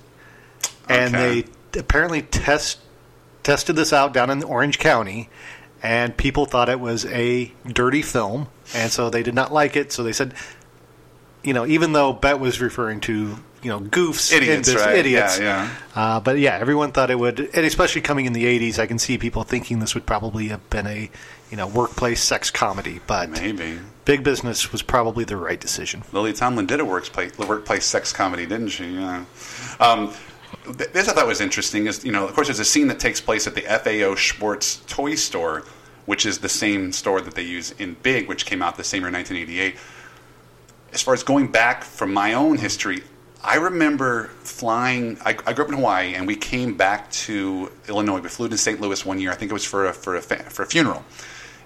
and 0.88 1.14
Okay. 1.14 1.44
they 1.72 1.80
apparently 1.80 2.22
test 2.22 2.78
tested 3.42 3.76
this 3.76 3.92
out 3.92 4.12
down 4.12 4.30
in 4.30 4.42
Orange 4.42 4.78
County, 4.78 5.28
and 5.82 6.16
people 6.16 6.46
thought 6.46 6.68
it 6.68 6.80
was 6.80 7.04
a 7.06 7.52
dirty 7.66 8.02
film, 8.02 8.48
and 8.74 8.90
so 8.90 9.10
they 9.10 9.22
did 9.22 9.34
not 9.34 9.52
like 9.52 9.76
it. 9.76 9.92
So 9.92 10.02
they 10.02 10.12
said, 10.12 10.34
you 11.42 11.52
know, 11.52 11.66
even 11.66 11.92
though 11.92 12.12
Bet 12.12 12.40
was 12.40 12.60
referring 12.60 13.00
to 13.02 13.36
you 13.64 13.70
know 13.70 13.80
goofs, 13.80 14.32
Idiots, 14.32 14.72
right? 14.74 14.96
idiots, 14.96 15.40
Yeah, 15.40 15.74
uh, 15.94 16.20
but 16.20 16.38
yeah, 16.38 16.56
everyone 16.58 16.92
thought 16.92 17.10
it 17.10 17.18
would, 17.18 17.40
and 17.40 17.66
especially 17.66 18.02
coming 18.02 18.26
in 18.26 18.34
the 18.34 18.44
'80s, 18.44 18.78
I 18.78 18.86
can 18.86 18.98
see 18.98 19.16
people 19.18 19.42
thinking 19.42 19.78
this 19.78 19.94
would 19.94 20.06
probably 20.06 20.48
have 20.48 20.68
been 20.70 20.86
a, 20.86 21.10
you 21.50 21.56
know, 21.56 21.66
workplace 21.66 22.22
sex 22.22 22.50
comedy. 22.50 23.00
But 23.06 23.30
Maybe. 23.30 23.78
Big 24.04 24.22
Business 24.22 24.70
was 24.70 24.82
probably 24.82 25.24
the 25.24 25.38
right 25.38 25.58
decision. 25.58 26.02
Lily 26.12 26.34
Tomlin 26.34 26.66
did 26.66 26.78
a 26.78 26.84
workplace, 26.84 27.36
workplace 27.38 27.86
sex 27.86 28.12
comedy, 28.12 28.44
didn't 28.44 28.68
she? 28.68 28.84
Yeah. 28.84 29.24
Um, 29.80 30.12
this 30.66 31.08
I 31.08 31.12
thought 31.12 31.26
was 31.26 31.40
interesting. 31.40 31.86
Is 31.86 32.04
you 32.04 32.12
know, 32.12 32.26
of 32.26 32.34
course, 32.34 32.48
there's 32.48 32.60
a 32.60 32.64
scene 32.64 32.88
that 32.88 33.00
takes 33.00 33.20
place 33.20 33.46
at 33.46 33.54
the 33.54 33.62
FAO 33.62 34.14
Schwarz 34.14 34.82
toy 34.86 35.14
store, 35.14 35.64
which 36.04 36.26
is 36.26 36.38
the 36.38 36.48
same 36.50 36.92
store 36.92 37.20
that 37.22 37.34
they 37.34 37.42
use 37.42 37.72
in 37.72 37.96
Big, 38.02 38.28
which 38.28 38.44
came 38.44 38.62
out 38.62 38.76
the 38.76 38.84
same 38.84 39.02
year, 39.02 39.10
1988. 39.10 39.76
As 40.92 41.02
far 41.02 41.14
as 41.14 41.22
going 41.24 41.48
back 41.48 41.82
from 41.82 42.12
my 42.12 42.34
own 42.34 42.56
history, 42.58 43.02
I 43.44 43.56
remember 43.56 44.28
flying. 44.40 45.18
I, 45.22 45.36
I 45.46 45.52
grew 45.52 45.66
up 45.66 45.70
in 45.70 45.76
Hawaii, 45.76 46.14
and 46.14 46.26
we 46.26 46.34
came 46.34 46.74
back 46.78 47.10
to 47.10 47.70
Illinois. 47.88 48.20
We 48.20 48.30
flew 48.30 48.48
to 48.48 48.56
St. 48.56 48.80
Louis 48.80 49.04
one 49.04 49.20
year. 49.20 49.32
I 49.32 49.34
think 49.34 49.50
it 49.50 49.54
was 49.54 49.66
for 49.66 49.86
a, 49.86 49.92
for 49.92 50.16
a 50.16 50.22
for 50.22 50.62
a 50.62 50.66
funeral. 50.66 51.04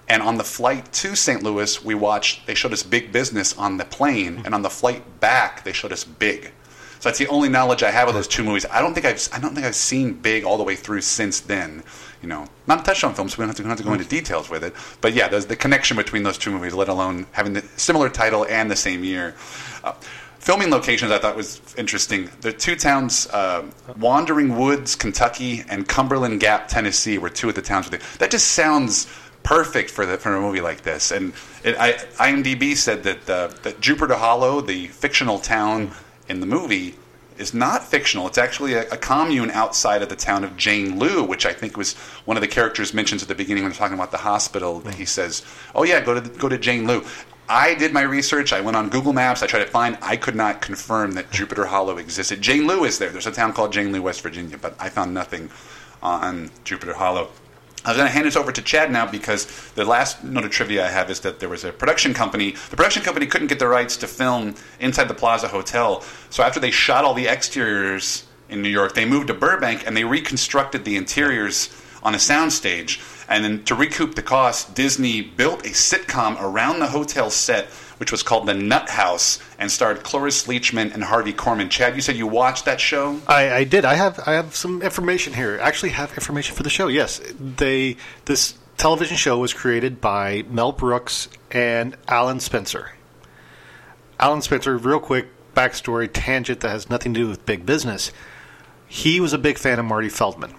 And 0.09 0.21
on 0.21 0.37
the 0.37 0.43
flight 0.43 0.91
to 0.91 1.15
St. 1.15 1.41
Louis, 1.41 1.81
we 1.83 1.95
watched. 1.95 2.45
They 2.47 2.53
showed 2.53 2.73
us 2.73 2.83
Big 2.83 3.13
Business 3.13 3.57
on 3.57 3.77
the 3.77 3.85
plane, 3.85 4.41
and 4.43 4.53
on 4.53 4.61
the 4.61 4.69
flight 4.69 5.21
back, 5.21 5.63
they 5.63 5.71
showed 5.71 5.93
us 5.93 6.03
Big. 6.03 6.51
So 6.99 7.07
that's 7.07 7.17
the 7.17 7.27
only 7.27 7.47
knowledge 7.47 7.81
I 7.81 7.91
have 7.91 8.09
of 8.09 8.13
those 8.13 8.27
two 8.27 8.43
movies. 8.43 8.65
I 8.69 8.81
don't 8.81 8.93
think 8.93 9.05
I've 9.05 9.25
I 9.31 9.39
don't 9.39 9.55
think 9.55 9.65
I've 9.65 9.75
seen 9.75 10.11
Big 10.13 10.43
all 10.43 10.57
the 10.57 10.65
way 10.65 10.75
through 10.75 10.99
since 10.99 11.39
then. 11.39 11.81
You 12.21 12.27
know, 12.27 12.45
not 12.67 12.81
a 12.81 12.83
Touchstone 12.83 13.13
film, 13.13 13.29
so 13.29 13.37
we 13.37 13.43
don't 13.43 13.49
have 13.49 13.55
to, 13.55 13.63
don't 13.63 13.69
have 13.69 13.77
to 13.77 13.85
go 13.85 13.93
into 13.93 14.03
details 14.03 14.49
with 14.49 14.65
it. 14.65 14.73
But 14.99 15.13
yeah, 15.13 15.29
there's 15.29 15.45
the 15.45 15.55
connection 15.55 15.95
between 15.95 16.23
those 16.23 16.37
two 16.37 16.51
movies, 16.51 16.73
let 16.73 16.89
alone 16.89 17.25
having 17.31 17.53
the 17.53 17.61
similar 17.77 18.09
title 18.09 18.45
and 18.49 18.69
the 18.69 18.75
same 18.75 19.05
year. 19.05 19.35
Uh, 19.81 19.93
filming 20.39 20.71
locations 20.71 21.11
I 21.11 21.19
thought 21.19 21.35
was 21.35 21.61
interesting. 21.77 22.29
The 22.41 22.51
two 22.51 22.75
towns, 22.75 23.27
uh, 23.27 23.65
Wandering 23.97 24.57
Woods, 24.57 24.95
Kentucky, 24.95 25.63
and 25.69 25.87
Cumberland 25.87 26.39
Gap, 26.39 26.67
Tennessee, 26.67 27.17
were 27.17 27.29
two 27.29 27.49
of 27.49 27.55
the 27.55 27.61
towns. 27.61 27.89
That 27.89 28.31
just 28.31 28.51
sounds 28.51 29.07
perfect 29.43 29.89
for 29.89 30.05
the, 30.05 30.17
for 30.17 30.35
a 30.35 30.41
movie 30.41 30.61
like 30.61 30.81
this. 30.81 31.11
And 31.11 31.33
it, 31.63 31.75
I, 31.77 31.93
IMDb 31.93 32.75
said 32.75 33.03
that 33.03 33.29
uh, 33.29 33.47
that 33.63 33.79
Jupiter 33.79 34.15
Hollow, 34.15 34.61
the 34.61 34.87
fictional 34.87 35.39
town 35.39 35.91
in 36.27 36.39
the 36.39 36.45
movie, 36.45 36.95
is 37.37 37.53
not 37.53 37.83
fictional. 37.83 38.27
It's 38.27 38.37
actually 38.37 38.73
a, 38.73 38.81
a 38.89 38.97
commune 38.97 39.49
outside 39.51 40.01
of 40.01 40.09
the 40.09 40.15
town 40.15 40.43
of 40.43 40.57
Jane 40.57 40.99
Lew, 40.99 41.23
which 41.23 41.45
I 41.45 41.53
think 41.53 41.77
was 41.77 41.95
one 42.25 42.37
of 42.37 42.41
the 42.41 42.47
characters 42.47 42.93
mentions 42.93 43.21
at 43.21 43.27
the 43.27 43.35
beginning 43.35 43.63
when 43.63 43.71
they're 43.71 43.79
talking 43.79 43.95
about 43.95 44.11
the 44.11 44.17
hospital. 44.17 44.79
That 44.79 44.95
He 44.95 45.05
says, 45.05 45.43
"Oh 45.73 45.83
yeah, 45.83 46.01
go 46.01 46.19
to 46.19 46.29
go 46.29 46.49
to 46.49 46.57
Jane 46.57 46.85
Lew." 46.85 47.03
I 47.49 47.73
did 47.73 47.93
my 47.93 48.03
research. 48.03 48.53
I 48.53 48.61
went 48.61 48.77
on 48.77 48.89
Google 48.89 49.11
Maps. 49.11 49.41
I 49.41 49.47
tried 49.47 49.65
to 49.65 49.71
find. 49.71 49.97
I 50.03 50.15
could 50.17 50.35
not 50.35 50.61
confirm 50.61 51.13
that 51.13 51.31
Jupiter 51.31 51.65
Hollow 51.65 51.97
existed. 51.97 52.41
Jane 52.41 52.67
Lew 52.67 52.83
is 52.83 52.99
there. 52.99 53.09
There's 53.09 53.25
a 53.25 53.31
town 53.31 53.53
called 53.53 53.73
Jane 53.73 53.91
Lew, 53.91 54.03
West 54.03 54.21
Virginia, 54.21 54.55
but 54.59 54.75
I 54.79 54.89
found 54.89 55.15
nothing 55.15 55.49
uh, 56.03 56.19
on 56.21 56.51
Jupiter 56.63 56.93
Hollow. 56.93 57.29
I 57.83 57.89
was 57.89 57.97
going 57.97 58.07
to 58.07 58.13
hand 58.13 58.27
this 58.27 58.35
over 58.35 58.51
to 58.51 58.61
Chad 58.61 58.91
now 58.91 59.09
because 59.09 59.47
the 59.71 59.83
last 59.83 60.23
note 60.23 60.43
of 60.43 60.51
trivia 60.51 60.85
I 60.85 60.89
have 60.89 61.09
is 61.09 61.21
that 61.21 61.39
there 61.39 61.49
was 61.49 61.63
a 61.63 61.71
production 61.71 62.13
company. 62.13 62.51
The 62.51 62.75
production 62.75 63.01
company 63.01 63.25
couldn't 63.25 63.47
get 63.47 63.57
the 63.57 63.67
rights 63.67 63.97
to 63.97 64.07
film 64.07 64.53
inside 64.79 65.07
the 65.07 65.15
Plaza 65.15 65.47
Hotel, 65.47 66.03
so 66.29 66.43
after 66.43 66.59
they 66.59 66.71
shot 66.71 67.03
all 67.03 67.15
the 67.15 67.27
exteriors 67.27 68.27
in 68.49 68.61
New 68.61 68.69
York, 68.69 68.93
they 68.93 69.05
moved 69.05 69.27
to 69.27 69.33
Burbank 69.33 69.87
and 69.87 69.97
they 69.97 70.03
reconstructed 70.03 70.85
the 70.85 70.97
interiors 70.97 71.69
on 72.03 72.13
a 72.13 72.17
soundstage. 72.17 73.01
And 73.27 73.43
then 73.43 73.63
to 73.65 73.75
recoup 73.75 74.15
the 74.15 74.23
cost, 74.23 74.73
Disney 74.73 75.21
built 75.21 75.65
a 75.65 75.69
sitcom 75.69 76.41
around 76.41 76.79
the 76.79 76.87
hotel 76.87 77.29
set, 77.29 77.65
which 77.97 78.11
was 78.11 78.23
called 78.23 78.47
The 78.47 78.53
Nutt 78.53 78.89
House, 78.89 79.39
and 79.59 79.71
starred 79.71 80.03
Cloris 80.03 80.47
Leachman 80.47 80.93
and 80.93 81.03
Harvey 81.03 81.33
Korman. 81.33 81.69
Chad, 81.69 81.95
you 81.95 82.01
said 82.01 82.15
you 82.15 82.27
watched 82.27 82.65
that 82.65 82.79
show. 82.79 83.19
I, 83.27 83.51
I 83.51 83.63
did. 83.65 83.85
I 83.85 83.95
have 83.95 84.19
I 84.25 84.33
have 84.33 84.55
some 84.55 84.81
information 84.81 85.33
here. 85.33 85.59
I 85.61 85.67
actually 85.67 85.89
have 85.89 86.13
information 86.13 86.55
for 86.55 86.63
the 86.63 86.69
show. 86.69 86.87
Yes, 86.87 87.21
they 87.39 87.97
this 88.25 88.55
television 88.77 89.17
show 89.17 89.37
was 89.37 89.53
created 89.53 90.01
by 90.01 90.43
Mel 90.49 90.71
Brooks 90.71 91.27
and 91.51 91.95
Alan 92.07 92.39
Spencer. 92.39 92.93
Alan 94.19 94.41
Spencer, 94.41 94.77
real 94.77 94.99
quick 94.99 95.27
backstory 95.53 96.09
tangent 96.11 96.61
that 96.61 96.69
has 96.69 96.89
nothing 96.89 97.13
to 97.13 97.19
do 97.19 97.27
with 97.27 97.45
big 97.45 97.65
business. 97.65 98.11
He 98.87 99.19
was 99.19 99.33
a 99.33 99.37
big 99.37 99.57
fan 99.57 99.77
of 99.77 99.85
Marty 99.85 100.09
Feldman. 100.09 100.55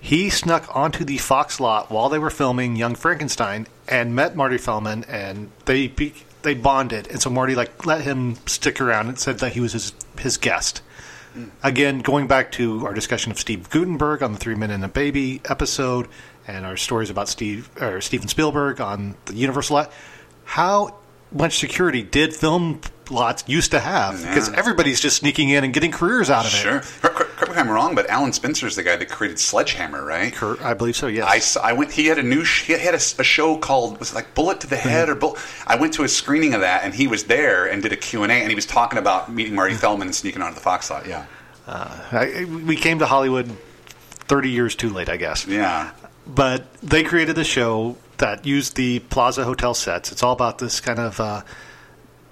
He 0.00 0.30
snuck 0.30 0.74
onto 0.74 1.04
the 1.04 1.18
Fox 1.18 1.60
lot 1.60 1.90
while 1.90 2.08
they 2.08 2.18
were 2.18 2.30
filming 2.30 2.74
Young 2.74 2.94
Frankenstein 2.94 3.66
and 3.86 4.14
met 4.14 4.34
Marty 4.34 4.56
Feldman, 4.56 5.04
and 5.04 5.50
they 5.66 5.88
be, 5.88 6.14
they 6.42 6.54
bonded. 6.54 7.06
And 7.08 7.20
so 7.20 7.28
Marty 7.28 7.54
like 7.54 7.84
let 7.84 8.00
him 8.00 8.36
stick 8.46 8.80
around 8.80 9.08
and 9.08 9.18
said 9.18 9.40
that 9.40 9.52
he 9.52 9.60
was 9.60 9.72
his 9.72 9.92
his 10.18 10.36
guest. 10.38 10.82
Hmm. 11.34 11.44
Again, 11.62 11.98
going 12.00 12.26
back 12.26 12.50
to 12.52 12.86
our 12.86 12.94
discussion 12.94 13.30
of 13.30 13.38
Steve 13.38 13.68
Guttenberg 13.68 14.22
on 14.22 14.32
the 14.32 14.38
Three 14.38 14.54
Men 14.54 14.70
and 14.70 14.84
a 14.84 14.88
Baby 14.88 15.42
episode, 15.44 16.08
and 16.48 16.64
our 16.64 16.78
stories 16.78 17.10
about 17.10 17.28
Steve 17.28 17.70
or 17.80 18.00
Steven 18.00 18.28
Spielberg 18.28 18.80
on 18.80 19.16
the 19.26 19.34
Universal 19.34 19.76
lot, 19.76 19.92
how 20.44 20.96
much 21.30 21.58
security 21.58 22.02
did 22.02 22.34
film 22.34 22.80
lots 23.10 23.44
used 23.46 23.70
to 23.72 23.80
have? 23.80 24.22
Because 24.22 24.48
Yeah. 24.48 24.56
everybody's 24.56 25.00
just 25.00 25.16
sneaking 25.16 25.48
in 25.50 25.64
and 25.64 25.72
getting 25.72 25.92
careers 25.92 26.30
out 26.30 26.46
of 26.46 26.54
it. 26.54 26.56
Sure. 26.56 26.82
Cor- 27.00 27.10
cor- 27.10 27.26
Correct 27.40 27.52
me 27.52 27.60
if 27.62 27.66
I'm 27.66 27.70
wrong, 27.70 27.94
but 27.94 28.08
Alan 28.10 28.34
Spencer's 28.34 28.76
the 28.76 28.82
guy 28.82 28.96
that 28.96 29.08
created 29.08 29.38
Sledgehammer, 29.38 30.04
right? 30.04 30.34
Cor- 30.34 30.62
I 30.62 30.74
believe 30.74 30.94
so. 30.94 31.06
Yes. 31.06 31.26
I, 31.26 31.38
saw, 31.38 31.62
I 31.62 31.72
went. 31.72 31.90
He 31.92 32.06
had 32.06 32.18
a 32.18 32.22
new. 32.22 32.44
Sh- 32.44 32.66
he 32.66 32.72
had 32.74 32.92
a, 32.92 33.00
a 33.18 33.24
show 33.24 33.56
called 33.56 33.98
was 33.98 34.12
it 34.12 34.14
like 34.14 34.34
Bullet 34.34 34.60
to 34.60 34.66
the 34.66 34.76
mm-hmm. 34.76 34.88
Head 34.88 35.08
or 35.08 35.14
Bull. 35.14 35.38
I 35.66 35.76
went 35.76 35.94
to 35.94 36.04
a 36.04 36.08
screening 36.08 36.52
of 36.52 36.60
that, 36.60 36.84
and 36.84 36.94
he 36.94 37.06
was 37.06 37.24
there 37.24 37.64
and 37.64 37.82
did 37.82 37.92
a 37.92 37.96
Q 37.96 38.22
and 38.24 38.30
A, 38.30 38.34
and 38.34 38.50
he 38.50 38.54
was 38.54 38.66
talking 38.66 38.98
about 38.98 39.32
meeting 39.32 39.54
Marty 39.54 39.72
mm-hmm. 39.72 39.80
Feldman 39.80 40.08
and 40.08 40.14
sneaking 40.14 40.42
onto 40.42 40.54
the 40.54 40.60
Fox 40.60 40.90
lot. 40.90 41.06
Yeah, 41.06 41.24
uh, 41.66 41.98
I, 42.12 42.44
we 42.44 42.76
came 42.76 42.98
to 42.98 43.06
Hollywood 43.06 43.50
30 44.30 44.50
years 44.50 44.74
too 44.74 44.90
late, 44.90 45.08
I 45.08 45.16
guess. 45.16 45.46
yeah. 45.46 45.92
But 46.26 46.72
they 46.82 47.02
created 47.02 47.38
a 47.38 47.44
show 47.44 47.96
that 48.18 48.46
used 48.46 48.76
the 48.76 48.98
Plaza 49.00 49.44
Hotel 49.44 49.72
sets. 49.74 50.12
It's 50.12 50.22
all 50.22 50.32
about 50.32 50.58
this 50.58 50.80
kind 50.80 50.98
of 50.98 51.18
uh, 51.18 51.42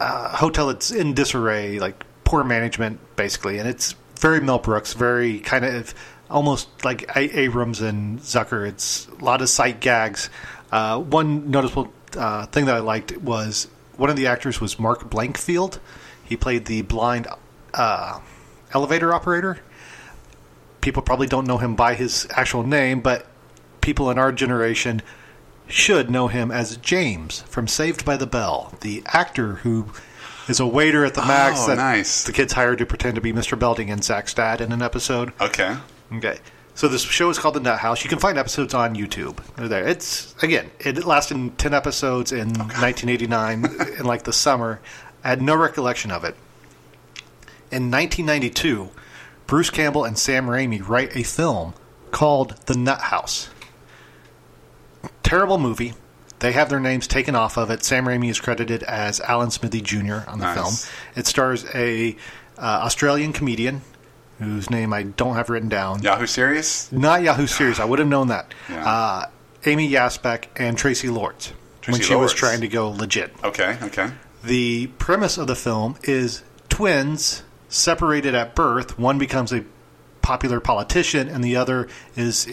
uh, 0.01 0.37
hotel 0.37 0.69
that's 0.69 0.91
in 0.91 1.15
disarray, 1.15 1.79
like 1.79 2.05
poor 2.25 2.45
management, 2.45 3.01
basically. 3.17 3.59
And 3.59 3.69
it's 3.69 3.95
very 4.17 4.41
Mel 4.41 4.59
Brooks, 4.59 4.93
very 4.95 5.41
kind 5.41 5.65
of 5.65 5.95
almost 6.31 6.85
like 6.85 7.17
A- 7.17 7.39
Abrahams 7.39 7.81
and 7.81 8.21
Zucker. 8.21 8.67
It's 8.67 9.09
a 9.09 9.25
lot 9.25 9.43
of 9.43 9.49
sight 9.49 9.81
gags. 9.81 10.31
Uh, 10.71 10.99
one 11.01 11.51
noticeable 11.51 11.93
uh, 12.17 12.47
thing 12.47 12.67
that 12.67 12.75
I 12.77 12.81
liked 12.81 13.17
was 13.19 13.69
one 13.97 14.11
of 14.11 14.17
the 14.17 14.27
actors 14.27 14.61
was 14.61 14.79
Mark 14.79 15.11
Blankfield. 15.11 15.79
He 16.25 16.37
played 16.37 16.67
the 16.67 16.83
blind 16.83 17.27
uh, 17.75 18.21
elevator 18.73 19.15
operator 19.15 19.61
people 20.81 21.03
probably 21.03 21.27
don't 21.27 21.47
know 21.47 21.59
him 21.59 21.75
by 21.75 21.95
his 21.95 22.27
actual 22.31 22.63
name, 22.63 23.01
but 23.01 23.27
people 23.81 24.11
in 24.11 24.19
our 24.19 24.33
generation 24.33 25.03
should 25.69 26.11
know 26.11 26.29
him 26.29 26.51
as 26.51 26.77
James 26.79 27.43
from 27.43 27.69
Saved 27.69 28.05
by 28.05 28.17
the 28.17 28.27
Bell, 28.27 28.75
the 28.81 29.03
actor 29.07 29.55
who 29.57 29.87
is 30.49 30.61
a 30.61 30.67
waiter 30.67 31.05
at 31.05 31.15
the 31.15 31.23
oh, 31.23 31.27
Max 31.29 31.61
Oh, 31.65 31.67
that 31.69 31.77
nice. 31.77 32.25
the 32.25 32.33
kids 32.33 32.55
hired 32.55 32.79
to 32.79 32.87
pretend 32.87 33.15
to 33.17 33.21
be 33.21 33.33
Mr. 33.33 33.59
Belding 33.59 33.91
and 33.91 34.03
Zach's 34.03 34.33
dad 34.35 34.61
in 34.61 34.73
an 34.73 34.83
episode. 34.83 35.33
Okay. 35.41 35.77
Okay. 36.15 36.39
So 36.75 36.87
this 36.89 37.03
show 37.03 37.29
is 37.29 37.39
called 37.39 37.55
The 37.55 37.61
Nutt 37.61 37.81
House. 37.81 38.05
You 38.05 38.09
can 38.09 38.21
find 38.21 38.39
episodes 38.39 38.73
on 38.73 38.95
YouTube. 38.95 39.39
They're 39.57 39.69
there. 39.69 39.87
It's 39.87 40.35
again, 40.43 40.71
it 40.79 41.05
lasted 41.05 41.59
ten 41.59 41.75
episodes 41.75 42.31
in 42.33 42.49
1989 42.51 43.65
in 43.99 44.05
like 44.07 44.23
the 44.23 44.33
summer. 44.33 44.81
I 45.25 45.29
had 45.31 45.43
no 45.43 45.57
recollection 45.57 46.11
of 46.13 46.23
it. 46.25 46.37
In 47.71 47.91
1992, 47.91 48.91
Bruce 49.47 49.71
Campbell 49.71 50.05
and 50.05 50.17
Sam 50.17 50.47
Raimi 50.47 50.87
write 50.87 51.15
a 51.17 51.23
film 51.25 51.75
called 52.13 52.57
The 52.67 52.75
Nutt 52.77 53.01
House. 53.01 53.51
Terrible 55.29 55.59
movie. 55.59 55.93
They 56.39 56.53
have 56.53 56.71
their 56.71 56.81
names 56.81 57.07
taken 57.07 57.35
off 57.35 57.59
of 57.59 57.71
it. 57.71 57.85
Sam 57.85 58.07
Raimi 58.07 58.31
is 58.31 58.41
credited 58.41 58.83
as 58.85 59.21
Alan 59.21 59.51
Smithee 59.51 59.83
Jr. 59.83 60.21
on 60.27 60.39
the 60.39 60.55
Nice. 60.55 60.87
film. 60.87 60.93
It 61.17 61.27
stars 61.27 61.67
a 61.75 62.17
uh, 62.57 62.61
Australian 62.63 63.35
comedian 63.35 63.83
whose 64.39 64.71
name 64.71 64.95
I 64.95 65.03
don't 65.03 65.35
have 65.35 65.51
written 65.51 65.69
down. 65.69 66.01
Yahoo 66.03 66.27
Serious. 66.27 66.91
Not 66.93 67.23
Yahoo 67.23 67.47
Serious. 67.47 67.79
I 67.79 67.85
would 67.85 67.99
have 67.99 68.09
known 68.09 68.29
that. 68.29 68.55
Yeah. 68.71 68.89
Uh, 68.89 69.27
Amy 69.67 69.91
Yasbeck 69.91 70.45
and 70.57 70.79
Traci 70.79 71.13
Lords 71.13 71.53
when 71.87 72.01
she 72.01 72.15
was 72.15 72.33
trying 72.33 72.63
to 72.63 72.69
go 72.69 72.89
legit. 72.89 73.35
Okay. 73.45 73.77
Okay. 73.83 74.11
The 74.45 74.87
premise 74.99 75.37
of 75.37 75.47
the 75.47 75.57
film 75.57 75.97
is 76.05 76.43
twins 76.71 77.43
separated 77.69 78.35
at 78.35 78.55
birth. 78.55 78.99
One 78.99 79.19
becomes 79.19 79.53
a 79.53 79.65
popular 80.23 80.61
politician, 80.61 81.29
and 81.29 81.43
the 81.45 81.57
other 81.57 81.89
is 82.17 82.49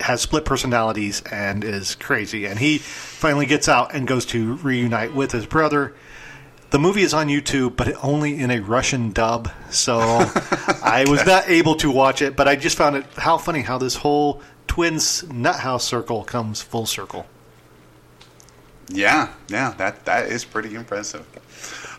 has 0.00 0.20
split 0.20 0.44
personalities 0.44 1.22
and 1.30 1.64
is 1.64 1.94
crazy. 1.94 2.46
And 2.46 2.58
he 2.58 2.78
finally 2.78 3.46
gets 3.46 3.68
out 3.68 3.94
and 3.94 4.06
goes 4.06 4.24
to 4.26 4.54
reunite 4.54 5.14
with 5.14 5.32
his 5.32 5.46
brother. 5.46 5.94
The 6.70 6.78
movie 6.78 7.02
is 7.02 7.14
on 7.14 7.28
YouTube, 7.28 7.76
but 7.76 7.94
only 8.04 8.38
in 8.38 8.50
a 8.50 8.60
Russian 8.60 9.12
dub, 9.12 9.50
so 9.70 9.98
I 10.02 11.06
was 11.08 11.24
not 11.24 11.48
able 11.48 11.76
to 11.76 11.90
watch 11.90 12.20
it. 12.20 12.36
But 12.36 12.46
I 12.46 12.56
just 12.56 12.76
found 12.76 12.96
it 12.96 13.06
how 13.16 13.38
funny 13.38 13.62
how 13.62 13.78
this 13.78 13.96
whole 13.96 14.42
twins 14.66 15.24
nut 15.30 15.56
house 15.56 15.84
circle 15.84 16.24
comes 16.24 16.60
full 16.60 16.84
circle. 16.84 17.26
Yeah, 18.90 19.32
yeah, 19.48 19.74
that 19.78 20.04
that 20.04 20.26
is 20.26 20.44
pretty 20.44 20.74
impressive. 20.74 21.26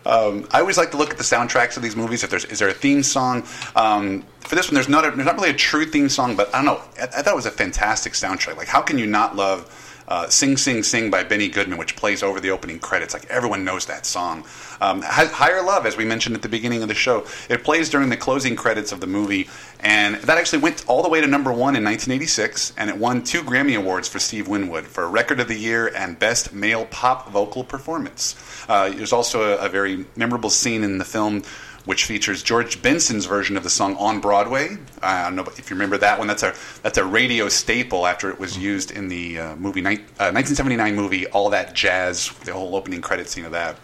Um, 0.05 0.47
I 0.51 0.59
always 0.59 0.77
like 0.77 0.91
to 0.91 0.97
look 0.97 1.11
at 1.11 1.17
the 1.17 1.23
soundtracks 1.23 1.77
of 1.77 1.83
these 1.83 1.95
movies. 1.95 2.23
If 2.23 2.29
there's 2.29 2.45
is 2.45 2.59
there 2.59 2.69
a 2.69 2.73
theme 2.73 3.03
song 3.03 3.43
um, 3.75 4.25
for 4.41 4.55
this 4.55 4.67
one? 4.67 4.75
There's 4.75 4.89
not 4.89 5.05
a, 5.05 5.11
there's 5.11 5.25
not 5.25 5.35
really 5.35 5.49
a 5.49 5.53
true 5.53 5.85
theme 5.85 6.09
song, 6.09 6.35
but 6.35 6.53
I 6.53 6.63
don't 6.63 6.65
know. 6.65 6.81
I, 6.99 7.03
I 7.03 7.21
thought 7.21 7.33
it 7.33 7.35
was 7.35 7.45
a 7.45 7.51
fantastic 7.51 8.13
soundtrack. 8.13 8.57
Like, 8.57 8.67
how 8.67 8.81
can 8.81 8.97
you 8.97 9.05
not 9.05 9.35
love 9.35 9.88
uh, 10.09 10.27
"Sing 10.27 10.57
Sing 10.57 10.83
Sing" 10.83 11.09
by 11.09 11.23
Benny 11.23 11.47
Goodman, 11.47 11.77
which 11.77 11.95
plays 11.95 12.21
over 12.21 12.41
the 12.41 12.49
opening 12.49 12.79
credits? 12.79 13.13
Like 13.13 13.25
everyone 13.27 13.63
knows 13.63 13.85
that 13.85 14.05
song. 14.05 14.43
Um, 14.81 15.01
Higher 15.01 15.61
Love, 15.61 15.85
as 15.85 15.95
we 15.95 16.05
mentioned 16.05 16.35
at 16.35 16.41
the 16.41 16.49
beginning 16.49 16.81
of 16.81 16.87
the 16.87 16.93
show, 16.93 17.25
it 17.49 17.63
plays 17.63 17.89
during 17.89 18.09
the 18.09 18.17
closing 18.17 18.55
credits 18.55 18.91
of 18.91 18.99
the 18.99 19.07
movie, 19.07 19.49
and 19.79 20.15
that 20.15 20.37
actually 20.37 20.59
went 20.59 20.83
all 20.87 21.03
the 21.03 21.09
way 21.09 21.21
to 21.21 21.27
number 21.27 21.51
one 21.51 21.75
in 21.75 21.83
1986, 21.83 22.73
and 22.77 22.89
it 22.89 22.97
won 22.97 23.23
two 23.23 23.41
Grammy 23.41 23.77
Awards 23.77 24.07
for 24.07 24.19
Steve 24.19 24.47
Winwood 24.47 24.85
for 24.85 25.07
Record 25.09 25.39
of 25.39 25.47
the 25.47 25.57
Year 25.57 25.87
and 25.95 26.17
Best 26.17 26.53
Male 26.53 26.85
Pop 26.85 27.29
Vocal 27.29 27.63
Performance. 27.63 28.35
Uh, 28.67 28.89
there's 28.89 29.13
also 29.13 29.57
a, 29.57 29.65
a 29.65 29.69
very 29.69 30.05
memorable 30.15 30.49
scene 30.49 30.83
in 30.83 30.97
the 30.97 31.05
film 31.05 31.43
which 31.89 32.05
features 32.05 32.43
George 32.43 32.83
Benson's 32.83 33.25
version 33.25 33.57
of 33.57 33.63
the 33.63 33.69
song 33.71 33.95
on 33.95 34.19
Broadway. 34.19 34.77
I 35.01 35.23
don't 35.23 35.35
know 35.35 35.43
if 35.57 35.71
you 35.71 35.75
remember 35.75 35.97
that 35.97 36.19
one. 36.19 36.27
That's 36.27 36.43
a 36.43 36.53
that's 36.83 36.99
a 36.99 37.03
radio 37.03 37.49
staple 37.49 38.05
after 38.05 38.29
it 38.29 38.39
was 38.39 38.55
used 38.55 38.91
in 38.91 39.07
the 39.07 39.39
uh, 39.39 39.55
movie 39.55 39.83
uh, 39.83 40.29
1979 40.29 40.95
movie 40.95 41.25
All 41.25 41.49
That 41.49 41.73
Jazz, 41.73 42.29
the 42.45 42.53
whole 42.53 42.75
opening 42.75 43.01
credit 43.01 43.27
scene 43.27 43.43
of 43.43 43.53
that. 43.53 43.75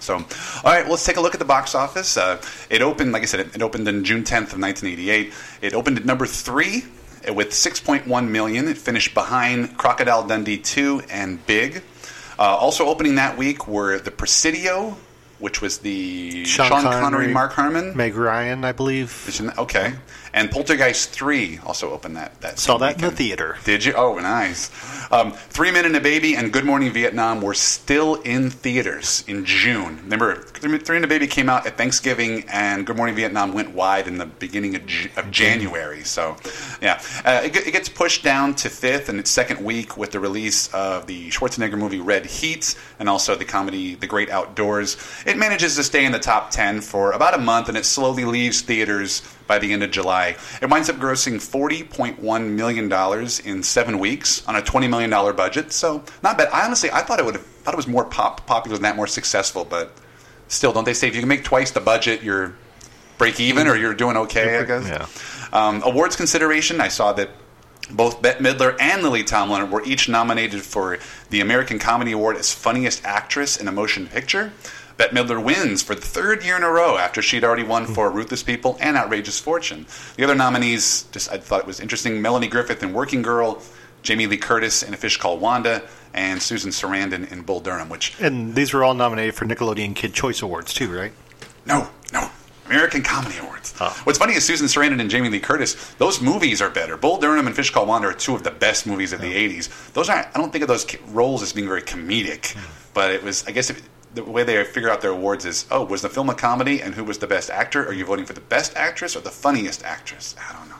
So, 0.00 0.14
all 0.16 0.22
right, 0.64 0.82
well, 0.82 0.90
let's 0.94 1.04
take 1.04 1.16
a 1.16 1.20
look 1.20 1.36
at 1.36 1.38
the 1.38 1.44
box 1.44 1.76
office. 1.76 2.16
Uh, 2.16 2.42
it 2.70 2.82
opened, 2.82 3.12
like 3.12 3.22
I 3.22 3.26
said, 3.26 3.38
it, 3.38 3.54
it 3.54 3.62
opened 3.62 3.86
on 3.86 4.02
June 4.02 4.24
10th 4.24 4.52
of 4.52 4.58
1988. 4.58 5.32
It 5.62 5.74
opened 5.74 5.96
at 5.96 6.04
number 6.04 6.26
three 6.26 6.82
uh, 7.28 7.32
with 7.32 7.50
6.1 7.50 8.28
million. 8.28 8.66
It 8.66 8.78
finished 8.78 9.14
behind 9.14 9.78
Crocodile 9.78 10.26
Dundee 10.26 10.58
2 10.58 11.02
and 11.08 11.46
Big. 11.46 11.84
Uh, 12.36 12.56
also 12.56 12.86
opening 12.86 13.14
that 13.14 13.38
week 13.38 13.68
were 13.68 14.00
The 14.00 14.10
Presidio, 14.10 14.96
which 15.44 15.60
was 15.60 15.76
the 15.78 16.42
Sean, 16.46 16.70
Connery, 16.70 17.28
Mark 17.28 17.52
Harmon. 17.52 17.94
Meg 17.94 18.14
Ryan, 18.16 18.64
I 18.64 18.72
believe. 18.72 19.26
Isn't 19.28 19.58
Okay. 19.58 19.92
And 20.34 20.50
Poltergeist 20.50 21.10
3 21.10 21.60
also 21.64 21.92
opened 21.92 22.16
that. 22.16 22.40
that 22.40 22.58
Saw 22.58 22.76
that 22.78 22.96
in 22.96 23.02
the 23.02 23.12
theater. 23.12 23.56
Did 23.64 23.84
you? 23.84 23.92
Oh, 23.94 24.18
nice. 24.18 24.68
Um, 25.12 25.30
Three 25.30 25.70
Men 25.70 25.84
and 25.84 25.94
a 25.94 26.00
Baby 26.00 26.34
and 26.34 26.52
Good 26.52 26.64
Morning 26.64 26.90
Vietnam 26.90 27.40
were 27.40 27.54
still 27.54 28.16
in 28.16 28.50
theaters 28.50 29.22
in 29.28 29.44
June. 29.44 29.98
Remember, 30.02 30.34
Three 30.34 30.68
Men 30.68 30.80
and 30.88 31.04
a 31.04 31.08
Baby 31.08 31.28
came 31.28 31.48
out 31.48 31.68
at 31.68 31.78
Thanksgiving, 31.78 32.44
and 32.48 32.84
Good 32.84 32.96
Morning 32.96 33.14
Vietnam 33.14 33.52
went 33.52 33.74
wide 33.74 34.08
in 34.08 34.18
the 34.18 34.26
beginning 34.26 34.74
of, 34.74 34.84
J- 34.86 35.12
of 35.16 35.30
January. 35.30 36.02
So, 36.02 36.36
yeah, 36.82 37.00
uh, 37.24 37.42
it, 37.44 37.54
it 37.54 37.70
gets 37.70 37.88
pushed 37.88 38.24
down 38.24 38.56
to 38.56 38.68
fifth 38.68 39.08
in 39.08 39.20
its 39.20 39.30
second 39.30 39.64
week 39.64 39.96
with 39.96 40.10
the 40.10 40.18
release 40.18 40.66
of 40.74 41.06
the 41.06 41.30
Schwarzenegger 41.30 41.78
movie 41.78 42.00
Red 42.00 42.26
Heat 42.26 42.74
and 42.98 43.08
also 43.08 43.36
the 43.36 43.44
comedy 43.44 43.94
The 43.94 44.08
Great 44.08 44.30
Outdoors. 44.30 44.96
It 45.26 45.38
manages 45.38 45.76
to 45.76 45.84
stay 45.84 46.04
in 46.04 46.10
the 46.10 46.18
top 46.18 46.50
ten 46.50 46.80
for 46.80 47.12
about 47.12 47.34
a 47.34 47.38
month, 47.38 47.68
and 47.68 47.78
it 47.78 47.84
slowly 47.84 48.24
leaves 48.24 48.62
theaters 48.62 49.22
by 49.46 49.58
the 49.58 49.72
end 49.72 49.82
of 49.82 49.90
July. 49.90 50.36
It 50.62 50.70
winds 50.70 50.88
up 50.88 50.96
grossing 50.96 51.36
$40.1 51.36 52.50
million 52.50 53.28
in 53.44 53.62
seven 53.62 53.98
weeks 53.98 54.46
on 54.46 54.56
a 54.56 54.62
$20 54.62 54.88
million 54.88 55.10
budget. 55.10 55.72
So, 55.72 56.04
not 56.22 56.38
bad. 56.38 56.48
I 56.48 56.64
honestly, 56.64 56.90
I 56.90 57.02
thought 57.02 57.18
it 57.18 57.24
would 57.24 57.34
have, 57.34 57.46
thought 57.46 57.74
it 57.74 57.76
was 57.76 57.86
more 57.86 58.04
pop, 58.04 58.46
popular 58.46 58.76
than 58.76 58.82
that, 58.82 58.96
more 58.96 59.06
successful, 59.06 59.64
but 59.64 59.92
still, 60.48 60.72
don't 60.72 60.84
they 60.84 60.94
say 60.94 61.08
if 61.08 61.14
you 61.14 61.20
can 61.20 61.28
make 61.28 61.44
twice 61.44 61.70
the 61.70 61.80
budget, 61.80 62.22
you're 62.22 62.54
break 63.18 63.38
even 63.40 63.68
or 63.68 63.76
you're 63.76 63.94
doing 63.94 64.16
okay, 64.16 64.58
I 64.58 64.64
guess? 64.64 64.86
Yeah. 64.88 65.06
Um, 65.52 65.82
awards 65.84 66.16
consideration, 66.16 66.80
I 66.80 66.88
saw 66.88 67.12
that 67.12 67.30
both 67.90 68.22
Bette 68.22 68.42
Midler 68.42 68.76
and 68.80 69.02
Lily 69.02 69.24
Tomlin 69.24 69.70
were 69.70 69.84
each 69.84 70.08
nominated 70.08 70.62
for 70.62 70.98
the 71.30 71.40
American 71.40 71.78
Comedy 71.78 72.12
Award 72.12 72.36
as 72.36 72.52
Funniest 72.52 73.04
Actress 73.04 73.58
in 73.58 73.68
a 73.68 73.72
Motion 73.72 74.06
Picture. 74.06 74.52
Bette 74.96 75.14
Midler 75.14 75.42
wins 75.42 75.82
for 75.82 75.94
the 75.94 76.00
third 76.00 76.44
year 76.44 76.56
in 76.56 76.62
a 76.62 76.70
row 76.70 76.96
after 76.96 77.20
she'd 77.20 77.42
already 77.42 77.64
won 77.64 77.86
for 77.86 78.10
Ruthless 78.10 78.42
People 78.42 78.76
and 78.80 78.96
Outrageous 78.96 79.40
Fortune. 79.40 79.86
The 80.16 80.24
other 80.24 80.36
nominees, 80.36 81.04
just 81.10 81.32
I 81.32 81.38
thought 81.38 81.60
it 81.60 81.66
was 81.66 81.80
interesting: 81.80 82.22
Melanie 82.22 82.48
Griffith 82.48 82.82
in 82.82 82.92
Working 82.92 83.22
Girl, 83.22 83.60
Jamie 84.02 84.26
Lee 84.26 84.36
Curtis 84.36 84.82
in 84.82 84.94
A 84.94 84.96
Fish 84.96 85.16
Called 85.16 85.40
Wanda, 85.40 85.82
and 86.12 86.40
Susan 86.40 86.70
Sarandon 86.70 87.30
in 87.32 87.42
Bull 87.42 87.60
Durham. 87.60 87.88
Which 87.88 88.14
And 88.20 88.54
these 88.54 88.72
were 88.72 88.84
all 88.84 88.94
nominated 88.94 89.34
for 89.34 89.46
Nickelodeon 89.46 89.96
Kid 89.96 90.14
Choice 90.14 90.42
Awards 90.42 90.72
too, 90.72 90.94
right? 90.96 91.12
no, 91.66 91.88
no, 92.12 92.30
American 92.66 93.02
Comedy 93.02 93.38
Awards. 93.38 93.74
Oh. 93.80 93.98
What's 94.04 94.18
funny 94.18 94.34
is 94.34 94.44
Susan 94.44 94.66
Sarandon 94.66 95.00
and 95.00 95.10
Jamie 95.10 95.28
Lee 95.28 95.40
Curtis. 95.40 95.94
Those 95.94 96.20
movies 96.20 96.62
are 96.62 96.70
better. 96.70 96.96
Bull 96.96 97.18
Durham 97.18 97.46
and 97.46 97.56
Fish 97.56 97.70
Called 97.70 97.88
Wanda 97.88 98.08
are 98.08 98.12
two 98.12 98.34
of 98.34 98.42
the 98.44 98.50
best 98.50 98.86
movies 98.86 99.12
of 99.12 99.20
the 99.20 99.34
'80s. 99.34 99.92
Those 99.92 100.08
aren't. 100.08 100.28
I 100.28 100.38
don't 100.38 100.52
think 100.52 100.62
of 100.62 100.68
those 100.68 100.86
roles 101.06 101.42
as 101.42 101.52
being 101.52 101.66
very 101.66 101.82
comedic, 101.82 102.52
hmm. 102.52 102.60
but 102.92 103.10
it 103.10 103.22
was. 103.22 103.44
I 103.46 103.50
guess 103.50 103.70
if, 103.70 103.82
the 104.14 104.24
way 104.24 104.44
they 104.44 104.62
figure 104.64 104.90
out 104.90 105.00
their 105.00 105.10
awards 105.10 105.44
is, 105.44 105.66
oh, 105.70 105.84
was 105.84 106.02
the 106.02 106.08
film 106.08 106.30
a 106.30 106.34
comedy, 106.34 106.80
and 106.80 106.94
who 106.94 107.04
was 107.04 107.18
the 107.18 107.26
best 107.26 107.50
actor? 107.50 107.86
Are 107.86 107.92
you 107.92 108.04
voting 108.04 108.24
for 108.24 108.32
the 108.32 108.40
best 108.40 108.76
actress 108.76 109.16
or 109.16 109.20
the 109.20 109.30
funniest 109.30 109.84
actress? 109.84 110.36
I 110.38 110.52
don't 110.52 110.68
know. 110.68 110.76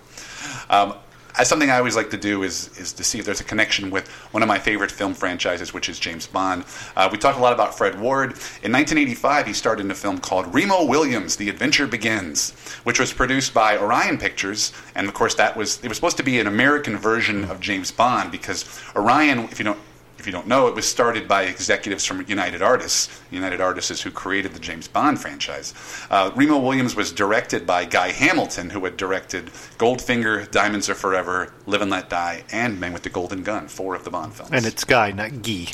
Um, 0.71 0.95
as 1.37 1.49
something 1.49 1.69
I 1.69 1.79
always 1.79 1.97
like 1.97 2.11
to 2.11 2.17
do 2.17 2.45
is 2.45 2.71
is 2.79 2.93
to 2.93 3.05
see 3.05 3.19
if 3.19 3.25
there's 3.25 3.41
a 3.41 3.45
connection 3.45 3.91
with 3.91 4.09
one 4.31 4.43
of 4.43 4.49
my 4.49 4.59
favorite 4.59 4.91
film 4.91 5.15
franchises, 5.15 5.75
which 5.75 5.89
is 5.89 5.99
James 5.99 6.27
Bond. 6.27 6.65
Uh, 6.97 7.09
we 7.11 7.19
talked 7.19 7.39
a 7.39 7.43
lot 7.43 7.53
about 7.53 7.77
Fred 7.77 7.99
Ward. 7.99 8.31
In 8.63 8.73
1985, 8.73 9.47
he 9.47 9.53
starred 9.53 9.81
in 9.81 9.91
a 9.91 9.95
film 9.95 10.19
called 10.19 10.55
Remo 10.55 10.85
Williams: 10.85 11.37
The 11.37 11.49
Adventure 11.49 11.87
Begins, 11.89 12.53
which 12.85 13.01
was 13.01 13.13
produced 13.13 13.53
by 13.53 13.77
Orion 13.77 14.17
Pictures, 14.17 14.73
and 14.95 15.09
of 15.09 15.15
course 15.15 15.35
that 15.35 15.57
was 15.57 15.83
it 15.83 15.89
was 15.89 15.97
supposed 15.97 16.19
to 16.19 16.23
be 16.23 16.39
an 16.39 16.47
American 16.47 16.97
version 16.97 17.45
of 17.45 17.59
James 17.59 17.91
Bond 17.91 18.31
because 18.31 18.65
Orion, 18.95 19.41
if 19.51 19.59
you 19.59 19.65
don't 19.65 19.81
if 20.25 20.27
you 20.27 20.33
don't 20.33 20.47
know, 20.47 20.69
it 20.69 20.75
was 20.75 20.89
started 20.89 21.29
by 21.29 21.43
executives 21.43 22.03
from 22.03 22.25
United 22.27 22.63
Artists. 22.63 23.21
United 23.31 23.61
Artists 23.61 23.91
is 23.91 24.01
who 24.01 24.11
created 24.11 24.55
the 24.55 24.59
James 24.59 24.89
Bond 24.89 25.21
franchise. 25.21 25.75
Uh, 26.11 26.31
Remo 26.35 26.59
Williams 26.59 26.97
was 26.97 27.13
directed 27.13 27.67
by 27.67 27.85
Guy 27.85 28.11
Hamilton, 28.11 28.71
who 28.71 28.83
had 28.87 28.97
directed 28.97 29.49
Goldfinger, 29.77 30.51
Diamonds 30.51 30.89
Are 30.89 30.95
Forever, 30.95 31.53
Live 31.67 31.83
and 31.83 31.91
Let 31.91 32.09
Die, 32.09 32.43
and 32.51 32.81
Man 32.81 32.95
with 32.95 33.03
the 33.03 33.11
Golden 33.11 33.43
Gun, 33.43 33.69
four 33.69 33.95
of 33.95 34.05
the 34.05 34.11
Bond 34.11 34.33
films. 34.33 34.53
And 34.55 34.65
it's 34.65 34.85
Guy, 34.85 35.13
not 35.13 35.43
Guy. 35.43 35.67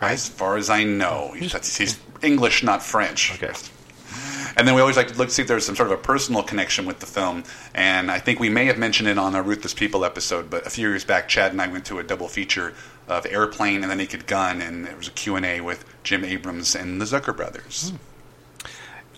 As 0.00 0.28
far 0.28 0.56
as 0.56 0.68
I 0.70 0.82
know, 0.82 1.32
he's, 1.36 1.76
he's 1.76 2.00
English, 2.20 2.64
not 2.64 2.82
French. 2.82 3.32
Okay. 3.34 3.52
And 4.56 4.66
then 4.66 4.74
we 4.74 4.80
always 4.80 4.96
like 4.96 5.06
to 5.06 5.14
look 5.14 5.30
see 5.30 5.42
if 5.42 5.46
there's 5.46 5.64
some 5.64 5.76
sort 5.76 5.92
of 5.92 5.96
a 5.96 6.02
personal 6.02 6.42
connection 6.42 6.84
with 6.84 6.98
the 6.98 7.06
film. 7.06 7.44
And 7.74 8.10
I 8.10 8.18
think 8.18 8.40
we 8.40 8.48
may 8.48 8.64
have 8.64 8.76
mentioned 8.76 9.08
it 9.08 9.16
on 9.16 9.36
our 9.36 9.42
Ruthless 9.42 9.72
People 9.72 10.04
episode, 10.04 10.50
but 10.50 10.66
a 10.66 10.70
few 10.70 10.88
years 10.88 11.04
back, 11.04 11.28
Chad 11.28 11.52
and 11.52 11.62
I 11.62 11.68
went 11.68 11.84
to 11.86 12.00
a 12.00 12.02
double 12.02 12.26
feature 12.26 12.74
of 13.08 13.26
Airplane 13.26 13.82
and 13.82 13.90
The 13.90 13.96
Naked 13.96 14.26
Gun, 14.26 14.60
and 14.60 14.84
there 14.84 14.96
was 14.96 15.08
a 15.08 15.12
Q&A 15.12 15.60
with 15.60 15.84
Jim 16.02 16.24
Abrahams 16.24 16.74
and 16.74 17.00
the 17.00 17.04
Zucker 17.04 17.36
brothers. 17.36 17.90
Hmm. 17.90 17.96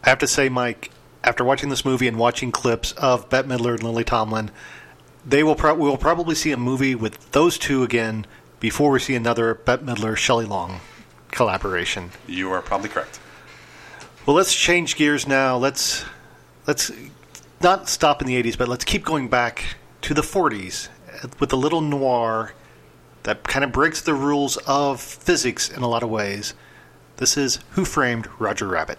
I 0.04 0.08
have 0.08 0.18
to 0.20 0.26
say, 0.26 0.48
Mike, 0.48 0.90
after 1.22 1.44
watching 1.44 1.68
this 1.68 1.84
movie 1.84 2.08
and 2.08 2.16
watching 2.16 2.52
clips 2.52 2.92
of 2.92 3.28
Bette 3.28 3.48
Midler 3.48 3.74
and 3.74 3.82
Lily 3.82 4.04
Tomlin, 4.04 4.50
they 5.26 5.42
will 5.42 5.54
pro- 5.54 5.74
we 5.74 5.88
will 5.88 5.98
probably 5.98 6.34
see 6.34 6.52
a 6.52 6.56
movie 6.56 6.94
with 6.94 7.32
those 7.32 7.58
two 7.58 7.82
again 7.82 8.26
before 8.58 8.90
we 8.90 8.98
see 8.98 9.14
another 9.14 9.54
Bette 9.54 9.84
Midler 9.84 10.16
Shelley 10.16 10.46
Long 10.46 10.80
collaboration. 11.30 12.10
You 12.26 12.50
are 12.52 12.62
probably 12.62 12.88
correct. 12.88 13.20
Well, 14.24 14.36
let's 14.36 14.54
change 14.54 14.96
gears 14.96 15.26
now. 15.26 15.56
Let's 15.56 16.04
let's 16.66 16.90
not 17.60 17.88
stop 17.88 18.22
in 18.22 18.28
the 18.28 18.42
80s, 18.42 18.56
but 18.56 18.68
let's 18.68 18.84
keep 18.84 19.04
going 19.04 19.28
back 19.28 19.76
to 20.02 20.14
the 20.14 20.22
40s 20.22 20.88
with 21.38 21.52
a 21.52 21.56
little 21.56 21.80
noir 21.82 22.54
that 23.22 23.44
kind 23.44 23.64
of 23.64 23.72
breaks 23.72 24.00
the 24.02 24.14
rules 24.14 24.56
of 24.66 25.00
physics 25.00 25.68
in 25.68 25.82
a 25.82 25.88
lot 25.88 26.02
of 26.02 26.10
ways. 26.10 26.54
This 27.16 27.36
is 27.36 27.58
Who 27.72 27.84
Framed 27.84 28.28
Roger 28.38 28.66
Rabbit. 28.66 28.98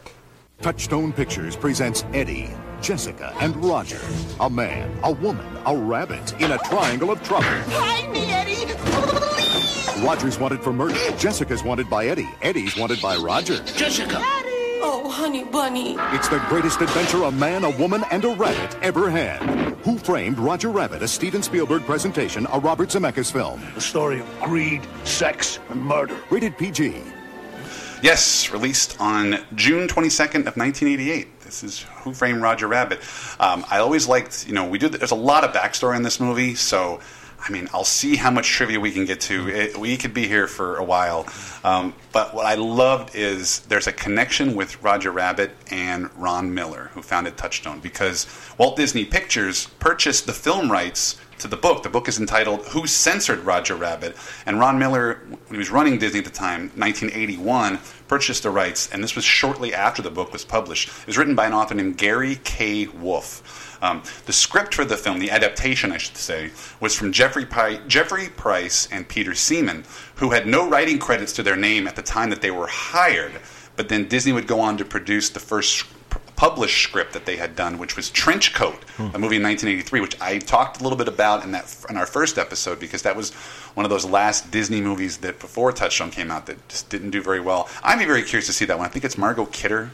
Touchstone 0.62 1.12
Pictures 1.12 1.56
presents 1.56 2.06
Eddie, 2.14 2.52
Jessica, 2.82 3.34
and 3.42 3.56
Roger. 3.66 4.00
A 4.40 4.50
man, 4.50 4.96
a 5.04 5.12
woman, 5.12 5.48
a 5.66 5.76
rabbit 5.76 6.40
in 6.40 6.52
a 6.52 6.58
triangle 6.60 7.10
of 7.10 7.24
trouble. 7.24 7.46
Hide 7.46 8.12
me, 8.12 8.26
Eddie! 8.26 8.62
Roger's 10.06 10.38
wanted 10.40 10.64
for 10.64 10.72
murder. 10.72 11.00
Jessica's 11.18 11.64
wanted 11.64 11.90
by 11.90 12.08
Eddie. 12.08 12.30
Eddie's 12.42 12.78
wanted 12.78 13.02
by 13.02 13.16
Roger. 13.18 13.64
Jessica! 13.64 14.18
Oh, 14.20 14.51
honey 15.12 15.44
bunny. 15.44 15.96
It's 16.16 16.30
the 16.30 16.40
greatest 16.48 16.82
adventure 16.82 17.24
a 17.24 17.32
man, 17.32 17.64
a 17.64 17.70
woman, 17.78 18.04
and 18.12 18.24
a 18.26 18.30
rabbit 18.30 18.76
ever 18.82 19.10
had. 19.12 19.42
Who 19.84 19.98
Framed 19.98 20.40
Roger 20.40 20.70
Rabbit? 20.70 21.04
A 21.04 21.08
Steven 21.08 21.44
Spielberg 21.44 21.84
presentation, 21.84 22.48
a 22.52 22.60
Robert 22.60 22.90
Zemeckis 22.90 23.32
film. 23.32 23.62
The 23.76 23.82
story 23.82 24.20
of 24.20 24.40
greed, 24.42 24.82
sex, 25.04 25.60
and 25.70 25.82
murder. 25.82 26.18
Rated 26.30 26.58
PG. 26.58 27.04
Yes, 28.02 28.50
released 28.52 29.00
on 29.00 29.38
June 29.54 29.88
22nd 29.88 30.48
of 30.48 30.58
1988. 30.58 31.42
This 31.42 31.64
is 31.64 31.82
Who 32.04 32.14
Framed 32.14 32.42
Roger 32.42 32.68
Rabbit. 32.68 33.00
Um, 33.40 33.66
I 33.70 33.78
always 33.80 34.08
liked, 34.08 34.48
you 34.48 34.54
know, 34.54 34.68
we 34.68 34.80
do. 34.80 34.90
There's 34.90 35.12
a 35.12 35.16
lot 35.16 35.44
of 35.44 35.52
backstory 35.52 35.98
in 35.98 36.02
this 36.02 36.20
movie, 36.20 36.56
so 36.56 37.00
I 37.44 37.52
mean, 37.52 37.68
I'll 37.74 37.84
see 37.84 38.16
how 38.16 38.30
much 38.30 38.48
trivia 38.48 38.80
we 38.80 38.92
can 38.92 39.06
get 39.06 39.20
to. 39.22 39.50
It, 39.50 39.78
we 39.78 39.98
could 39.98 40.14
be 40.14 40.28
here 40.28 40.48
for 40.48 40.78
a 40.78 40.84
while. 40.84 41.28
Um, 41.64 41.94
but 42.12 42.36
what 42.36 42.46
I 42.46 42.56
loved 42.56 43.16
is 43.16 43.62
there's 43.62 43.88
a 43.88 43.92
connection 43.92 44.56
with 44.56 44.82
Roger 44.84 45.12
Rabbit 45.12 45.52
and 45.72 46.10
Ron 46.16 46.54
Miller, 46.54 46.92
who 46.94 47.02
founded 47.02 47.38
Touchstone, 47.38 47.80
because 47.80 48.28
Walt 48.58 48.78
Disney 48.78 49.06
Pictures 49.06 49.68
purchased 49.80 50.28
the 50.28 50.34
film 50.34 50.72
rights 50.72 51.20
to 51.40 51.48
the 51.48 51.58
book. 51.58 51.82
The 51.82 51.90
book 51.90 52.08
is 52.08 52.20
entitled 52.20 52.66
Who 52.68 52.86
Censored 52.86 53.40
Roger 53.40 53.76
Rabbit? 53.76 54.16
And 54.46 54.60
Ron 54.60 54.78
Miller, 54.78 55.16
when 55.26 55.40
he 55.50 55.58
was 55.58 55.72
running 55.72 55.98
Disney 55.98 56.20
at 56.20 56.26
the 56.26 56.32
time, 56.32 56.72
1981, 56.76 57.80
purchased 58.08 58.44
the 58.44 58.52
rights, 58.52 58.92
and 58.92 59.04
this 59.04 59.16
was 59.16 59.26
shortly 59.26 59.74
after 59.74 60.02
the 60.02 60.12
book 60.12 60.32
was 60.32 60.46
published. 60.46 60.90
It 60.90 61.08
was 61.08 61.18
written 61.18 61.36
by 61.36 61.48
an 61.48 61.54
author 61.54 61.74
named 61.74 61.98
Gary 61.98 62.40
K. 62.44 62.88
Wolf. 62.88 63.71
Um, 63.82 64.04
the 64.26 64.34
script 64.34 64.76
for 64.76 64.86
the 64.86 64.98
film, 64.98 65.20
the 65.20 65.32
adaptation, 65.32 65.92
I 65.92 65.98
should 65.98 66.18
say, 66.18 66.52
was 66.80 66.96
from 66.96 67.12
Jeffrey, 67.12 67.46
Pi- 67.46 67.82
Jeffrey 67.88 68.30
Price 68.30 68.88
and 68.92 69.08
Peter 69.08 69.34
Seaman, 69.34 69.86
who 70.16 70.32
had 70.32 70.46
no 70.46 70.70
writing 70.70 71.00
credits 71.00 71.34
to 71.34 71.44
their 71.44 71.56
name 71.56 71.88
at 71.88 71.96
the 71.96 72.04
time 72.04 72.30
that 72.30 72.42
they 72.42 72.52
were 72.52 72.68
hired. 72.68 73.34
But 73.76 73.90
then 73.90 74.08
Disney 74.08 74.34
would 74.34 74.48
go 74.48 74.60
on 74.60 74.78
to 74.78 74.86
produce 74.86 75.30
the 75.30 75.40
first 75.40 75.86
published 76.36 76.82
script 76.84 77.14
that 77.14 77.26
they 77.26 77.38
had 77.38 77.56
done, 77.56 77.78
which 77.78 77.96
was 77.96 78.10
Trench 78.10 78.54
Coat, 78.54 78.84
a 78.98 79.20
movie 79.20 79.36
in 79.36 79.44
1983, 79.44 80.02
which 80.02 80.20
I 80.20 80.40
talked 80.40 80.80
a 80.80 80.84
little 80.84 80.98
bit 80.98 81.08
about 81.08 81.44
in 81.44 81.52
that 81.52 81.76
in 81.88 81.98
our 81.98 82.08
first 82.08 82.40
episode 82.40 82.80
because 82.80 83.04
that 83.04 83.16
was 83.16 83.32
one 83.76 83.86
of 83.86 83.92
those 83.92 84.06
last 84.06 84.50
Disney 84.50 84.82
movies 84.82 85.18
that 85.18 85.40
before 85.40 85.72
Touchstone 85.72 86.10
came 86.10 86.32
out 86.32 86.48
that 86.48 86.68
just 86.68 86.90
didn't 86.90 87.12
do 87.12 87.22
very 87.22 87.40
well. 87.40 87.70
I'd 87.84 88.00
be 88.00 88.06
very 88.06 88.24
curious 88.24 88.48
to 88.48 88.54
see 88.54 88.66
that 88.66 88.78
one. 88.78 88.88
I 88.88 88.90
think 88.90 89.06
it's 89.06 89.20
Margot 89.20 89.46
Kidder 89.46 89.92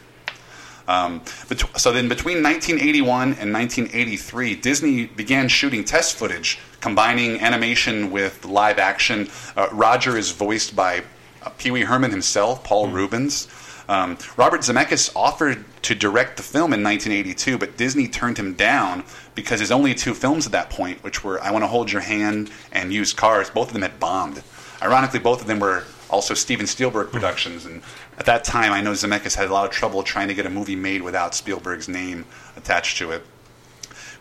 um, 0.88 1.22
bet- 1.50 1.80
so 1.80 1.92
then, 1.92 2.08
between 2.08 2.42
1981 2.42 3.34
and 3.34 3.54
1983, 3.54 4.56
Disney 4.56 5.06
began 5.06 5.48
shooting 5.48 5.84
test 5.84 6.16
footage 6.16 6.60
combining 6.80 7.40
animation 7.42 8.12
with 8.12 8.46
live 8.46 8.80
action. 8.80 9.30
Uh, 9.56 9.68
Roger 9.72 10.18
is 10.18 10.32
voiced 10.32 10.76
by 10.76 11.04
uh, 11.44 11.50
Pee 11.58 11.72
Wee 11.72 11.82
Herman 11.82 12.12
himself, 12.12 12.64
Paul 12.64 12.88
Reubens. 12.88 13.48
Um, 13.90 14.18
Robert 14.36 14.62
Zemeckis 14.62 15.12
offered 15.16 15.64
to 15.84 15.96
direct 15.96 16.38
the 16.38 16.44
film 16.44 16.74
in 16.74 16.84
1982, 16.84 17.58
but 17.58 17.78
Disney 17.78 18.08
turned 18.08 18.38
him 18.38 18.54
down 18.54 19.04
because 19.34 19.60
his 19.62 19.72
only 19.72 19.94
two 19.94 20.14
films 20.14 20.46
at 20.46 20.52
that 20.52 20.70
point, 20.70 21.04
which 21.04 21.24
were 21.24 21.42
I 21.42 21.52
Want 21.52 21.64
to 21.64 21.68
Hold 21.68 21.92
Your 21.92 22.02
Hand 22.02 22.50
and 22.72 22.92
Used 22.92 23.16
Cars, 23.16 23.50
both 23.50 23.68
of 23.68 23.74
them 23.74 23.84
had 23.84 24.00
bombed. 24.00 24.44
Ironically, 24.82 25.20
both 25.20 25.42
of 25.42 25.48
them 25.48 25.60
were 25.60 25.84
also 26.10 26.34
Steven 26.34 26.68
Spielberg 26.68 27.12
productions, 27.12 27.66
and 27.66 27.82
at 28.18 28.26
that 28.26 28.44
time, 28.44 28.72
I 28.72 28.82
know 28.82 28.92
Zemeckis 28.94 29.36
had 29.36 29.48
a 29.48 29.54
lot 29.54 29.66
of 29.66 29.72
trouble 29.72 30.02
trying 30.04 30.28
to 30.30 30.34
get 30.34 30.46
a 30.46 30.50
movie 30.50 30.76
made 30.76 31.02
without 31.02 31.36
Spielberg's 31.36 31.88
name 31.88 32.26
attached 32.56 32.98
to 32.98 33.12
it. 33.12 33.24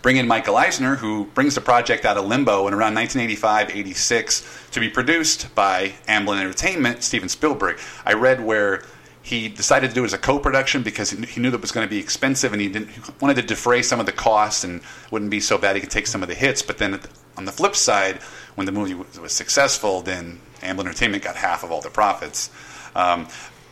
Bring 0.02 0.18
in 0.18 0.28
Michael 0.28 0.56
Eisner, 0.56 0.96
who 0.96 1.24
brings 1.26 1.54
the 1.54 1.60
project 1.60 2.04
out 2.04 2.16
of 2.16 2.26
limbo 2.26 2.68
in 2.68 2.74
around 2.74 2.94
1985-86 2.94 4.70
to 4.72 4.80
be 4.80 4.88
produced 4.88 5.52
by 5.54 5.94
Amblin 6.06 6.38
Entertainment, 6.38 7.02
Steven 7.02 7.28
Spielberg. 7.28 7.78
I 8.04 8.12
read 8.12 8.44
where 8.44 8.84
he 9.22 9.48
decided 9.48 9.88
to 9.88 9.94
do 9.94 10.02
it 10.02 10.06
as 10.06 10.12
a 10.12 10.18
co-production 10.18 10.82
because 10.82 11.10
he 11.10 11.40
knew 11.40 11.50
that 11.50 11.56
it 11.56 11.60
was 11.60 11.72
going 11.72 11.84
to 11.84 11.90
be 11.90 11.98
expensive 11.98 12.52
and 12.52 12.62
he, 12.62 12.68
didn't, 12.68 12.90
he 12.90 13.00
wanted 13.20 13.34
to 13.34 13.42
defray 13.42 13.82
some 13.82 13.98
of 13.98 14.06
the 14.06 14.12
costs 14.12 14.62
and 14.62 14.82
wouldn't 15.10 15.30
be 15.30 15.40
so 15.40 15.58
bad 15.58 15.74
he 15.74 15.80
could 15.80 15.90
take 15.90 16.06
some 16.06 16.22
of 16.22 16.28
the 16.28 16.34
hits. 16.34 16.62
But 16.62 16.78
then 16.78 17.00
on 17.36 17.44
the 17.44 17.50
flip 17.50 17.74
side, 17.74 18.18
when 18.54 18.66
the 18.66 18.72
movie 18.72 18.94
was, 18.94 19.18
was 19.18 19.32
successful, 19.32 20.02
then 20.02 20.38
Amblin 20.60 20.80
Entertainment 20.80 21.24
got 21.24 21.34
half 21.34 21.64
of 21.64 21.72
all 21.72 21.80
the 21.80 21.90
profits. 21.90 22.50
Um, 22.94 23.26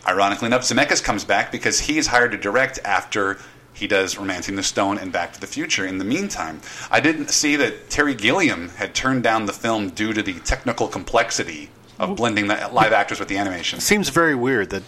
ironically 0.07 0.47
enough, 0.47 0.63
Zemeckis 0.63 1.03
comes 1.03 1.25
back 1.25 1.51
because 1.53 1.81
he's 1.81 2.09
hired 2.09 2.33
to 2.33 2.39
direct 2.39 2.79
after 2.85 3.39
he 3.73 3.87
does 3.87 4.17
Romancing 4.17 4.57
the 4.57 4.63
Stone 4.63 4.99
and 4.99 5.13
Back 5.13 5.33
to 5.33 5.41
the 5.41 5.47
Future. 5.47 5.85
In 5.85 5.99
the 5.99 6.05
meantime, 6.05 6.61
I 6.91 7.01
didn't 7.01 7.31
see 7.31 7.57
that 7.57 7.91
Terry 7.91 8.15
Gilliam 8.15 8.69
had 8.71 8.95
turned 8.95 9.23
down 9.23 9.47
the 9.47 9.53
film 9.53 9.91
due 9.91 10.13
to 10.13 10.23
the 10.23 10.35
technical 10.41 10.87
complexity 10.87 11.71
of 11.99 12.17
blending 12.17 12.47
the 12.47 12.71
live 12.73 12.93
actors 12.93 13.19
with 13.19 13.29
the 13.29 13.37
animation. 13.37 13.81
Seems 13.81 14.09
very 14.09 14.35
weird 14.35 14.71
that 14.71 14.85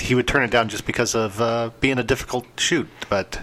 he 0.00 0.14
would 0.14 0.26
turn 0.26 0.42
it 0.42 0.50
down 0.50 0.68
just 0.68 0.84
because 0.84 1.14
of 1.14 1.40
uh, 1.40 1.70
being 1.80 1.98
a 1.98 2.02
difficult 2.02 2.46
shoot, 2.58 2.88
but 3.08 3.40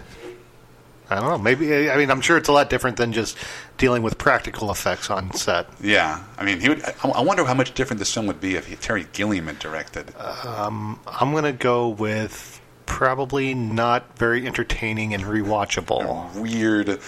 I 1.10 1.20
don't 1.20 1.30
know. 1.30 1.38
Maybe 1.38 1.90
I 1.90 1.98
mean 1.98 2.10
I'm 2.10 2.22
sure 2.22 2.38
it's 2.38 2.50
a 2.50 2.54
lot 2.54 2.70
different 2.70 2.98
than 2.98 3.14
just 3.14 3.38
dealing 3.78 4.04
with 4.04 4.18
practical 4.18 4.72
effects 4.72 5.10
on 5.10 5.34
set. 5.34 5.68
Yeah, 5.82 6.24
I 6.38 6.46
mean, 6.46 6.60
he 6.60 6.70
would. 6.70 6.84
I 6.84 6.94
I 7.10 7.22
wonder 7.22 7.44
how 7.46 7.54
much 7.54 7.74
different 7.74 8.00
this 8.00 8.14
film 8.14 8.28
would 8.28 8.42
be 8.42 8.56
if 8.56 8.68
he, 8.68 8.76
Terry 8.76 9.06
Gilliam 9.14 9.48
had 9.48 9.60
directed. 9.60 10.14
Um, 10.46 11.00
I'm 11.08 11.34
gonna 11.34 11.54
go 11.54 11.90
with 11.90 12.62
probably 12.86 13.54
not 13.54 14.18
very 14.18 14.46
entertaining 14.46 15.14
and 15.14 15.24
rewatchable. 15.24 16.34
Weird. 16.40 17.00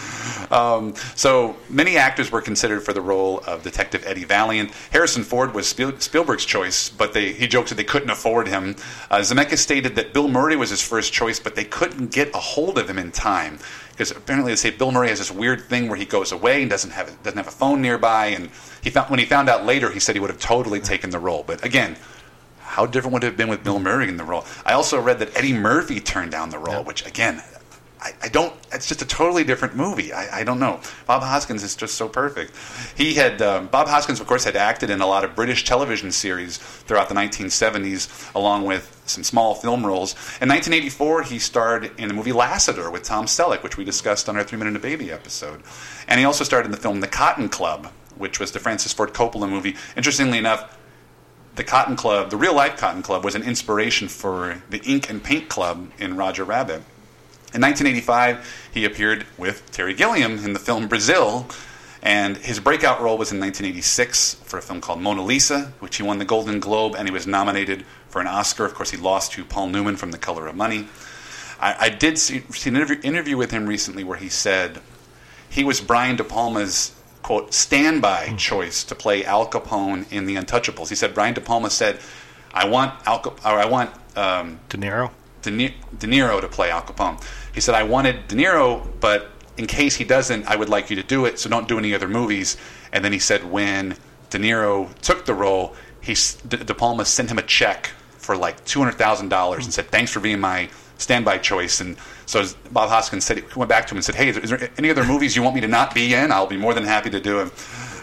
Um, 0.52 0.96
so 1.16 1.58
many 1.70 1.98
actors 1.98 2.32
were 2.32 2.42
considered 2.42 2.82
for 2.82 2.94
the 2.94 3.02
role 3.02 3.42
of 3.46 3.64
Detective 3.64 4.04
Eddie 4.06 4.24
Valiant. 4.24 4.72
Harrison 4.92 5.24
Ford 5.24 5.54
was 5.54 5.68
Spiel- 5.68 6.00
Spielberg's 6.00 6.46
choice, 6.46 6.90
but 6.90 7.14
they, 7.14 7.34
he 7.34 7.48
joked 7.48 7.70
that 7.70 7.76
they 7.76 7.84
couldn't 7.84 8.10
afford 8.10 8.48
him. 8.48 8.76
Uh, 9.12 9.20
Zemeckis 9.20 9.60
stated 9.60 9.96
that 9.96 10.14
Bill 10.14 10.28
Murray 10.28 10.56
was 10.56 10.70
his 10.70 10.82
first 10.82 11.14
choice, 11.14 11.40
but 11.40 11.56
they 11.56 11.66
couldn't 11.66 12.12
get 12.12 12.34
a 12.34 12.40
hold 12.40 12.78
of 12.78 12.90
him 12.90 12.98
in 12.98 13.12
time 13.12 13.60
because 13.96 14.12
apparently 14.12 14.52
they 14.52 14.58
say 14.58 14.72
Bill 14.72 14.92
Murray 14.92 15.08
has 15.08 15.20
this 15.20 15.32
weird 15.32 15.62
thing 15.62 15.88
where 15.88 15.98
he 15.98 16.04
goes 16.04 16.34
away 16.34 16.62
and 16.62 16.70
doesn't 16.70 16.92
have 16.92 17.08
doesn't 17.24 17.38
have 17.38 17.48
a 17.48 17.52
phone 17.52 17.82
nearby, 17.82 18.28
and 18.28 18.50
he 18.84 18.90
found 18.90 19.10
when 19.10 19.20
he 19.20 19.26
found 19.26 19.48
out 19.48 19.66
later, 19.66 19.90
he 19.90 20.02
said 20.02 20.16
he 20.16 20.20
would 20.20 20.30
have 20.30 20.40
totally 20.40 20.82
taken 20.82 21.12
the 21.12 21.20
role. 21.20 21.44
But 21.48 21.64
again, 21.64 21.96
how 22.60 22.86
different 22.86 23.14
would 23.14 23.24
it 23.24 23.28
have 23.28 23.38
been 23.38 23.48
with 23.48 23.64
Bill 23.64 23.80
Murray 23.80 24.10
in 24.10 24.18
the 24.18 24.26
role? 24.26 24.44
I 24.66 24.74
also 24.74 25.00
read 25.00 25.20
that 25.20 25.38
Eddie 25.38 25.54
Murphy 25.54 26.02
turned 26.02 26.32
down 26.32 26.50
the 26.50 26.60
role, 26.60 26.84
which 26.84 27.06
again, 27.06 27.42
I, 28.02 28.14
I 28.24 28.28
don't. 28.30 28.54
It's 28.72 28.88
just 28.88 29.02
a 29.02 29.06
totally 29.06 29.44
different 29.44 29.76
movie. 29.76 30.12
I, 30.12 30.42
I 30.42 30.44
don't 30.44 30.60
know. 30.60 30.82
Bob 31.08 31.24
Hoskins 31.24 31.64
is 31.64 31.76
just 31.76 31.96
so 31.96 32.10
perfect. 32.10 32.54
He 32.96 33.14
had 33.14 33.42
um, 33.42 33.68
Bob 33.68 33.88
Hoskins, 33.88 34.20
of 34.20 34.28
course, 34.28 34.44
had 34.44 34.56
acted 34.56 34.90
in 34.90 35.02
a 35.02 35.08
lot 35.08 35.24
of 35.24 35.36
British 35.36 35.64
television 35.64 36.12
series 36.12 36.58
throughout 36.58 37.10
the 37.10 37.16
1970s, 37.16 38.34
along 38.36 38.66
with 38.66 39.02
some 39.06 39.24
small 39.24 39.56
film 39.56 39.86
roles. 39.86 40.14
In 40.42 40.50
1984, 40.50 41.24
he 41.24 41.40
starred 41.40 41.92
in 41.98 42.08
the 42.10 42.14
movie 42.14 42.34
Lassiter 42.34 42.92
with 42.92 43.04
Tom 43.04 43.26
Selleck, 43.26 43.64
which 43.64 43.78
we 43.78 43.86
discussed 43.86 44.28
on 44.28 44.36
our 44.36 44.44
Three 44.44 44.58
Men 44.58 44.68
and 44.68 44.76
a 44.76 44.80
Baby 44.80 45.12
episode, 45.12 45.64
and 46.08 46.20
he 46.20 46.26
also 46.26 46.44
starred 46.44 46.66
in 46.66 46.72
the 46.72 46.78
film 46.78 47.00
The 47.00 47.08
Cotton 47.08 47.50
Club, 47.50 47.88
which 48.18 48.40
was 48.40 48.52
the 48.52 48.60
Francis 48.60 48.94
Ford 48.94 49.14
Coppola 49.14 49.50
movie. 49.50 49.76
Interestingly 49.96 50.38
enough 50.38 50.78
the 51.56 51.64
Cotton 51.64 51.96
Club, 51.96 52.30
the 52.30 52.38
real 52.38 52.54
life 52.54 52.78
Cotton 52.78 53.02
Club, 53.02 53.24
was 53.24 53.36
an 53.36 53.44
inspiration 53.44 54.08
for 54.08 54.62
the 54.70 54.82
Ink 54.84 55.10
and 55.10 55.24
Paint 55.24 55.50
Club 55.50 55.90
in 55.98 56.18
Roger 56.18 56.44
Rabbit. 56.44 56.84
In 57.56 57.62
1985, 57.62 58.70
he 58.74 58.84
appeared 58.84 59.26
with 59.38 59.72
Terry 59.72 59.94
Gilliam 59.94 60.44
in 60.44 60.52
the 60.52 60.60
film 60.60 60.90
Brazil, 60.90 61.48
and 62.04 62.36
his 62.36 62.60
breakout 62.60 63.02
role 63.02 63.18
was 63.18 63.32
in 63.32 63.40
1986 63.40 64.34
for 64.44 64.58
a 64.58 64.62
film 64.62 64.82
called 64.82 65.00
Mona 65.00 65.24
Lisa, 65.24 65.72
which 65.80 65.96
he 65.96 66.04
won 66.04 66.20
the 66.20 66.26
Golden 66.26 66.60
Globe, 66.60 66.96
and 66.98 67.08
he 67.08 67.14
was 67.14 67.26
nominated 67.26 67.86
for 68.10 68.20
an 68.20 68.28
Oscar. 68.28 68.66
Of 68.66 68.74
course, 68.74 68.92
he 68.92 68.98
lost 68.98 69.32
to 69.34 69.46
Paul 69.46 69.68
Newman 69.68 69.96
from 69.96 70.12
The 70.12 70.18
Color 70.18 70.48
of 70.48 70.56
Money. 70.58 70.90
I, 71.62 71.86
I 71.86 71.90
did 71.90 72.18
see, 72.18 72.42
see 72.50 72.72
an 72.72 72.76
interview, 72.76 73.00
interview 73.04 73.38
with 73.38 73.52
him 73.52 73.68
recently 73.68 74.04
where 74.04 74.18
he 74.18 74.28
said 74.28 74.82
he 75.50 75.64
was 75.64 75.80
Brian 75.80 76.18
De 76.18 76.26
Palma's 76.26 76.92
quote 77.24 77.54
standby 77.54 78.34
choice 78.36 78.84
to 78.84 78.96
play 78.96 79.24
Al 79.24 79.48
Capone 79.48 80.12
in 80.12 80.26
The 80.26 80.36
Untouchables. 80.36 80.90
He 80.90 80.96
said 80.96 81.14
Brian 81.14 81.34
De 81.34 81.40
Palma 81.40 81.70
said, 81.70 82.02
"I 82.54 82.68
want 82.68 82.94
Al 83.08 83.20
Cap- 83.20 83.46
or 83.46 83.58
I 83.58 83.66
want 83.66 83.92
um, 84.18 84.60
De 84.68 84.78
Niro. 84.78 85.12
De, 85.46 85.52
Ni- 85.52 85.76
De 85.98 86.08
Niro 86.08 86.42
to 86.42 86.48
play 86.48 86.70
Al 86.70 86.82
Capone." 86.82 87.18
He 87.54 87.62
said, 87.62 87.74
"I 87.76 87.84
wanted 87.84 88.28
De 88.28 88.36
Niro, 88.36 88.86
but 89.00 89.32
in 89.58 89.66
case 89.68 89.96
he 89.96 90.04
doesn't, 90.04 90.46
I 90.46 90.56
would 90.56 90.70
like 90.70 90.90
you 90.90 90.96
to 90.98 91.04
do 91.04 91.26
it. 91.26 91.40
So 91.40 91.50
don't 91.50 91.68
do 91.68 91.78
any 91.78 91.94
other 91.96 92.08
movies." 92.08 92.58
And 92.92 93.04
then 93.04 93.14
he 93.14 93.20
said, 93.20 93.50
when 93.52 93.96
De 94.30 94.38
Niro 94.38 94.94
took 95.02 95.26
the 95.26 95.34
role, 95.34 95.76
he 96.02 96.16
De, 96.48 96.74
Palma 96.74 97.06
sent 97.06 97.30
him 97.32 97.38
a 97.38 97.44
check 97.44 97.92
for 98.18 98.36
like 98.36 98.64
two 98.66 98.80
hundred 98.80 98.98
thousand 98.98 99.30
dollars 99.30 99.66
and 99.66 99.74
said, 99.74 99.90
"Thanks 99.92 100.12
for 100.12 100.20
being 100.20 100.40
my." 100.40 100.70
Standby 100.98 101.40
choice, 101.40 101.82
and 101.82 101.98
so 102.26 102.46
Bob 102.72 102.88
Hoskins 102.88 103.26
said, 103.26 103.40
he 103.40 103.60
went 103.60 103.68
back 103.68 103.86
to 103.88 103.94
him 103.94 103.98
and 103.98 104.06
said, 104.06 104.16
"Hey, 104.16 104.30
is 104.30 104.36
there, 104.36 104.44
is 104.46 104.50
there 104.50 104.70
any 104.78 104.90
other 104.90 105.04
movies 105.04 105.36
you 105.36 105.44
want 105.44 105.54
me 105.54 105.60
to 105.60 105.68
not 105.68 105.94
be 105.94 106.14
in? 106.14 106.32
I'll 106.32 106.48
be 106.48 106.56
more 106.56 106.74
than 106.74 106.86
happy 106.86 107.10
to 107.10 107.20
do 107.20 107.34
them." 107.40 107.52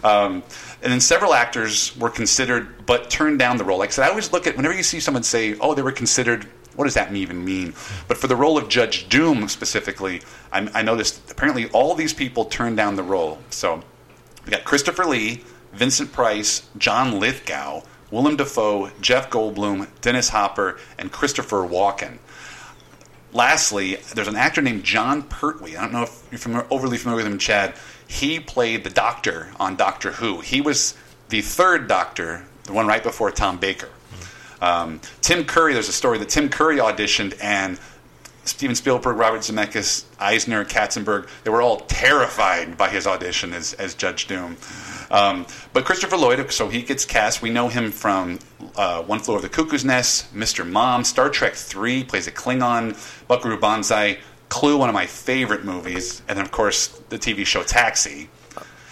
Um, 0.04 0.42
and 0.82 0.92
then 0.92 1.00
several 1.00 1.32
actors 1.32 1.96
were 1.96 2.10
considered 2.10 2.84
but 2.84 3.08
turned 3.08 3.38
down 3.38 3.56
the 3.56 3.64
role. 3.64 3.78
Like 3.78 3.88
I 3.88 3.92
said, 3.92 4.04
I 4.04 4.10
always 4.10 4.30
look 4.30 4.46
at 4.46 4.58
whenever 4.58 4.74
you 4.74 4.82
see 4.82 5.00
someone 5.00 5.22
say, 5.22 5.56
"Oh, 5.58 5.72
they 5.72 5.80
were 5.80 5.90
considered." 5.90 6.46
What 6.74 6.84
does 6.84 6.94
that 6.94 7.14
even 7.14 7.44
mean? 7.44 7.74
But 8.08 8.16
for 8.16 8.26
the 8.26 8.36
role 8.36 8.56
of 8.56 8.68
Judge 8.68 9.08
Doom 9.08 9.48
specifically, 9.48 10.22
I, 10.52 10.68
I 10.74 10.82
noticed 10.82 11.30
apparently 11.30 11.68
all 11.70 11.94
these 11.94 12.14
people 12.14 12.46
turned 12.46 12.76
down 12.76 12.96
the 12.96 13.02
role. 13.02 13.38
So 13.50 13.82
we 14.44 14.50
got 14.50 14.64
Christopher 14.64 15.04
Lee, 15.04 15.44
Vincent 15.72 16.12
Price, 16.12 16.68
John 16.78 17.18
Lithgow, 17.18 17.82
Willem 18.10 18.36
Dafoe, 18.36 18.90
Jeff 19.00 19.30
Goldblum, 19.30 19.88
Dennis 20.00 20.30
Hopper, 20.30 20.78
and 20.98 21.10
Christopher 21.10 21.66
Walken. 21.66 22.18
Lastly, 23.32 23.96
there's 24.14 24.28
an 24.28 24.36
actor 24.36 24.60
named 24.60 24.84
Jon 24.84 25.22
Pertwee. 25.22 25.76
I 25.76 25.82
don't 25.82 25.92
know 25.92 26.02
if 26.02 26.22
you're 26.30 26.38
familiar, 26.38 26.66
overly 26.70 26.98
familiar 26.98 27.24
with 27.24 27.32
him, 27.32 27.38
Chad. 27.38 27.74
He 28.06 28.38
played 28.38 28.84
the 28.84 28.90
Doctor 28.90 29.52
on 29.58 29.76
Doctor 29.76 30.12
Who. 30.12 30.40
He 30.40 30.60
was 30.60 30.94
the 31.30 31.40
third 31.40 31.88
Doctor, 31.88 32.44
the 32.64 32.74
one 32.74 32.86
right 32.86 33.02
before 33.02 33.30
Tom 33.30 33.56
Baker. 33.56 33.88
Um, 34.62 35.00
Tim 35.20 35.44
Curry, 35.44 35.74
there's 35.74 35.88
a 35.88 35.92
story 35.92 36.18
that 36.18 36.28
Tim 36.28 36.48
Curry 36.48 36.76
auditioned 36.76 37.36
and 37.42 37.78
Steven 38.44 38.74
Spielberg, 38.74 39.16
Robert 39.16 39.40
Zemeckis, 39.40 40.04
Eisner, 40.18 40.64
Katzenberg, 40.64 41.28
they 41.44 41.50
were 41.50 41.62
all 41.62 41.80
terrified 41.80 42.76
by 42.76 42.88
his 42.88 43.06
audition 43.06 43.52
as, 43.52 43.72
as 43.74 43.94
Judge 43.94 44.26
Doom. 44.26 44.56
Um, 45.10 45.46
but 45.72 45.84
Christopher 45.84 46.16
Lloyd, 46.16 46.52
so 46.52 46.68
he 46.68 46.82
gets 46.82 47.04
cast. 47.04 47.42
We 47.42 47.50
know 47.50 47.68
him 47.68 47.90
from 47.90 48.38
uh, 48.76 49.02
One 49.02 49.18
Flew 49.20 49.34
Over 49.34 49.42
the 49.42 49.48
Cuckoo's 49.48 49.84
Nest, 49.84 50.34
Mr. 50.34 50.68
Mom, 50.68 51.04
Star 51.04 51.28
Trek 51.28 51.54
3, 51.54 52.04
plays 52.04 52.26
a 52.26 52.32
Klingon, 52.32 52.96
Buckaroo 53.28 53.58
Banzai, 53.58 54.18
Clue, 54.48 54.76
one 54.76 54.88
of 54.88 54.94
my 54.94 55.06
favorite 55.06 55.64
movies, 55.64 56.22
and 56.28 56.36
then, 56.36 56.44
of 56.44 56.50
course, 56.50 56.88
the 57.08 57.18
TV 57.18 57.46
show 57.46 57.62
Taxi. 57.62 58.28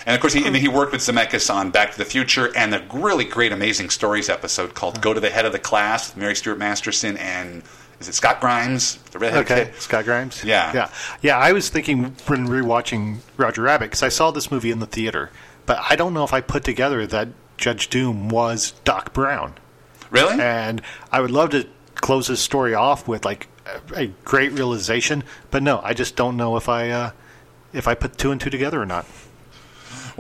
And 0.07 0.15
of 0.15 0.21
course, 0.21 0.33
he, 0.33 0.47
and 0.47 0.57
he 0.57 0.69
worked 0.69 0.93
with 0.93 1.03
Zemeckis 1.03 1.53
on 1.53 1.71
Back 1.71 1.93
to 1.93 1.99
the 1.99 2.05
Future 2.05 2.55
and 2.57 2.73
the 2.73 2.83
really 2.93 3.25
great 3.25 3.53
Amazing 3.53 3.91
Stories 3.91 4.29
episode 4.29 4.75
called 4.75 5.01
Go 5.03 5.13
to 5.13 5.21
the 5.21 5.31
Head 5.31 5.45
of 5.45 5.53
the 5.53 5.59
Class 5.59 6.09
with 6.11 6.17
Mary 6.17 6.35
Stuart 6.35 6.59
Masterson 6.59 7.17
and 7.19 7.63
is 8.01 8.09
it 8.09 8.15
Scott 8.15 8.41
Grimes, 8.41 8.97
the 9.11 9.19
redhead 9.19 9.45
Okay, 9.45 9.65
kid? 9.67 9.75
Scott 9.81 10.07
Grimes. 10.07 10.43
Yeah. 10.43 10.73
yeah, 10.73 10.91
yeah. 11.21 11.37
I 11.37 11.53
was 11.53 11.69
thinking 11.69 12.05
when 12.27 12.49
rewatching 12.49 13.19
Roger 13.37 13.61
Rabbit 13.63 13.87
because 13.87 14.03
I 14.03 14.09
saw 14.09 14.31
this 14.31 14.51
movie 14.51 14.71
in 14.71 14.79
the 14.79 14.87
theater, 14.87 15.31
but 15.67 15.79
I 15.91 15.97
don't 15.97 16.15
know 16.15 16.25
if 16.25 16.33
I 16.33 16.41
put 16.41 16.65
together 16.65 17.07
that 17.07 17.29
Judge 17.59 17.89
Doom 17.89 18.31
was 18.31 18.71
Doc 18.85 19.13
Brown. 19.13 19.53
Really? 20.11 20.41
And 20.41 20.81
I 21.13 21.21
would 21.21 21.31
love 21.31 21.51
to 21.51 21.67
close 21.97 22.27
this 22.29 22.41
story 22.41 22.73
off 22.75 23.07
with 23.07 23.27
like 23.27 23.49
a, 23.67 23.81
a 23.95 24.07
great 24.25 24.53
realization, 24.53 25.23
but 25.51 25.63
no, 25.63 25.81
I 25.85 25.93
just 25.93 26.17
don't 26.17 26.39
know 26.39 26.57
if 26.57 26.71
I 26.71 26.89
uh, 26.89 27.11
if 27.75 27.87
I 27.87 27.95
put 27.95 28.17
two 28.17 28.31
and 28.33 28.41
two 28.41 28.49
together 28.49 28.81
or 28.81 28.87
not. 28.87 29.05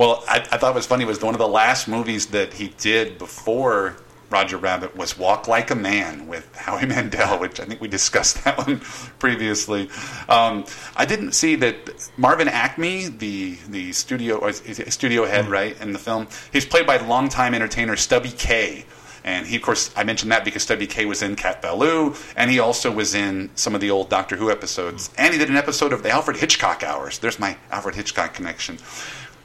Well, 0.00 0.24
I, 0.26 0.38
I 0.38 0.56
thought 0.56 0.70
it 0.70 0.74
was 0.76 0.86
funny 0.86 1.04
was 1.04 1.20
one 1.20 1.34
of 1.34 1.38
the 1.38 1.46
last 1.46 1.86
movies 1.86 2.28
that 2.28 2.54
he 2.54 2.68
did 2.78 3.18
before 3.18 3.96
Roger 4.30 4.56
Rabbit 4.56 4.96
was 4.96 5.18
Walk 5.18 5.46
Like 5.46 5.70
a 5.70 5.74
Man 5.74 6.26
with 6.26 6.56
Howie 6.56 6.86
Mandel, 6.86 7.38
which 7.38 7.60
I 7.60 7.66
think 7.66 7.82
we 7.82 7.88
discussed 7.88 8.42
that 8.44 8.56
one 8.56 8.80
previously. 9.18 9.90
Um, 10.26 10.64
I 10.96 11.04
didn't 11.04 11.32
see 11.32 11.54
that 11.56 12.10
Marvin 12.16 12.48
Acme, 12.48 13.08
the 13.08 13.58
the 13.68 13.92
studio 13.92 14.36
or 14.36 14.48
is 14.48 14.78
it 14.78 14.90
studio 14.90 15.26
head, 15.26 15.48
right, 15.48 15.78
in 15.82 15.92
the 15.92 15.98
film, 15.98 16.28
he's 16.50 16.64
played 16.64 16.86
by 16.86 16.96
longtime 16.96 17.52
entertainer 17.52 17.94
Stubby 17.94 18.30
Kaye. 18.30 18.86
And 19.22 19.46
he, 19.46 19.56
of 19.56 19.60
course, 19.60 19.90
I 19.94 20.04
mentioned 20.04 20.32
that 20.32 20.46
because 20.46 20.62
Stubby 20.62 20.86
Kaye 20.86 21.04
was 21.04 21.20
in 21.20 21.36
Cat 21.36 21.60
Ballou, 21.60 22.14
and 22.36 22.50
he 22.50 22.58
also 22.58 22.90
was 22.90 23.14
in 23.14 23.50
some 23.54 23.74
of 23.74 23.82
the 23.82 23.90
old 23.90 24.08
Doctor 24.08 24.36
Who 24.36 24.50
episodes. 24.50 25.10
And 25.18 25.34
he 25.34 25.38
did 25.38 25.50
an 25.50 25.58
episode 25.58 25.92
of 25.92 26.02
the 26.02 26.08
Alfred 26.08 26.38
Hitchcock 26.38 26.82
Hours. 26.82 27.18
There's 27.18 27.38
my 27.38 27.58
Alfred 27.70 27.96
Hitchcock 27.96 28.32
connection. 28.32 28.78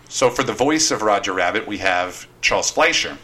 So 0.08 0.30
for 0.30 0.44
the 0.44 0.54
voice 0.54 0.92
of 0.92 1.02
Roger 1.02 1.34
Rabbit, 1.34 1.68
we 1.68 1.80
have 1.80 2.28
Charles 2.42 2.70
Fleischer. 2.70 3.18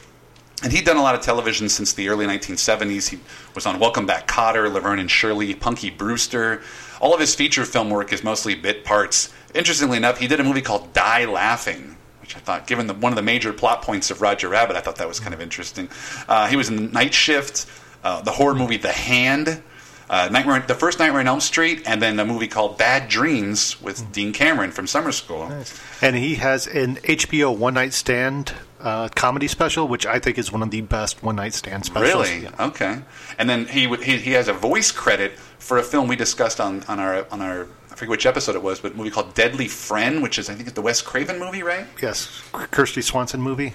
And 0.63 0.71
he'd 0.71 0.85
done 0.85 0.97
a 0.97 1.01
lot 1.01 1.15
of 1.15 1.21
television 1.21 1.69
since 1.69 1.93
the 1.93 2.09
early 2.09 2.25
1970s. 2.25 3.09
He 3.09 3.19
was 3.55 3.65
on 3.65 3.79
Welcome 3.79 4.05
Back 4.05 4.27
Kotter, 4.27 4.71
Laverne 4.71 4.99
and 4.99 5.09
Shirley, 5.09 5.55
Punky 5.55 5.89
Brewster. 5.89 6.61
All 6.99 7.13
of 7.13 7.19
his 7.19 7.33
feature 7.33 7.65
film 7.65 7.89
work 7.89 8.13
is 8.13 8.23
mostly 8.23 8.53
bit 8.53 8.83
parts. 8.83 9.33
Interestingly 9.55 9.97
enough, 9.97 10.19
he 10.19 10.27
did 10.27 10.39
a 10.39 10.43
movie 10.43 10.61
called 10.61 10.93
Die 10.93 11.25
Laughing, 11.25 11.97
which 12.19 12.35
I 12.35 12.39
thought, 12.39 12.67
given 12.67 12.85
the, 12.85 12.93
one 12.93 13.11
of 13.11 13.15
the 13.15 13.23
major 13.23 13.53
plot 13.53 13.81
points 13.81 14.11
of 14.11 14.21
Roger 14.21 14.49
Rabbit, 14.49 14.75
I 14.75 14.81
thought 14.81 14.97
that 14.97 15.07
was 15.07 15.19
kind 15.19 15.33
of 15.33 15.41
interesting. 15.41 15.89
Uh, 16.27 16.47
he 16.47 16.55
was 16.55 16.69
in 16.69 16.91
Night 16.91 17.13
Shift, 17.13 17.65
uh, 18.03 18.21
the 18.21 18.31
horror 18.31 18.53
movie 18.53 18.77
The 18.77 18.91
Hand, 18.91 19.63
uh, 20.11 20.27
Nightmare, 20.29 20.59
the 20.67 20.75
first 20.75 20.99
Nightmare 20.99 21.21
on 21.21 21.27
Elm 21.27 21.39
Street, 21.39 21.83
and 21.85 22.01
then 22.01 22.19
a 22.19 22.25
movie 22.25 22.49
called 22.49 22.77
Bad 22.77 23.07
Dreams 23.07 23.81
with 23.81 24.11
Dean 24.11 24.33
Cameron 24.33 24.71
from 24.71 24.85
Summer 24.85 25.13
School. 25.13 25.47
Nice. 25.47 25.79
And 26.01 26.17
he 26.17 26.35
has 26.35 26.67
an 26.67 26.97
HBO 26.97 27.57
one 27.57 27.75
night 27.75 27.93
stand 27.93 28.53
uh, 28.81 29.07
comedy 29.15 29.47
special, 29.47 29.87
which 29.87 30.05
I 30.05 30.19
think 30.19 30.37
is 30.37 30.51
one 30.51 30.63
of 30.63 30.69
the 30.69 30.81
best 30.81 31.23
one 31.23 31.37
night 31.37 31.53
stand 31.53 31.85
specials. 31.85 32.29
Really? 32.29 32.43
Yeah. 32.43 32.67
Okay. 32.67 32.99
And 33.39 33.49
then 33.49 33.67
he, 33.67 33.87
he 33.97 34.17
he 34.17 34.31
has 34.33 34.49
a 34.49 34.53
voice 34.53 34.91
credit 34.91 35.31
for 35.59 35.77
a 35.77 35.83
film 35.83 36.09
we 36.09 36.17
discussed 36.17 36.59
on, 36.59 36.83
on 36.89 36.99
our 36.99 37.25
on 37.31 37.41
our 37.41 37.67
I 37.89 37.95
forget 37.95 38.09
which 38.09 38.25
episode 38.25 38.55
it 38.55 38.63
was, 38.63 38.81
but 38.81 38.91
a 38.91 38.95
movie 38.95 39.11
called 39.11 39.33
Deadly 39.33 39.69
Friend, 39.69 40.21
which 40.21 40.37
is 40.37 40.49
I 40.49 40.55
think 40.55 40.67
it's 40.67 40.75
the 40.75 40.81
Wes 40.81 41.01
Craven 41.01 41.39
movie, 41.39 41.63
right? 41.63 41.85
Yes, 42.01 42.43
Kristy 42.51 43.01
Swanson 43.01 43.41
movie. 43.41 43.73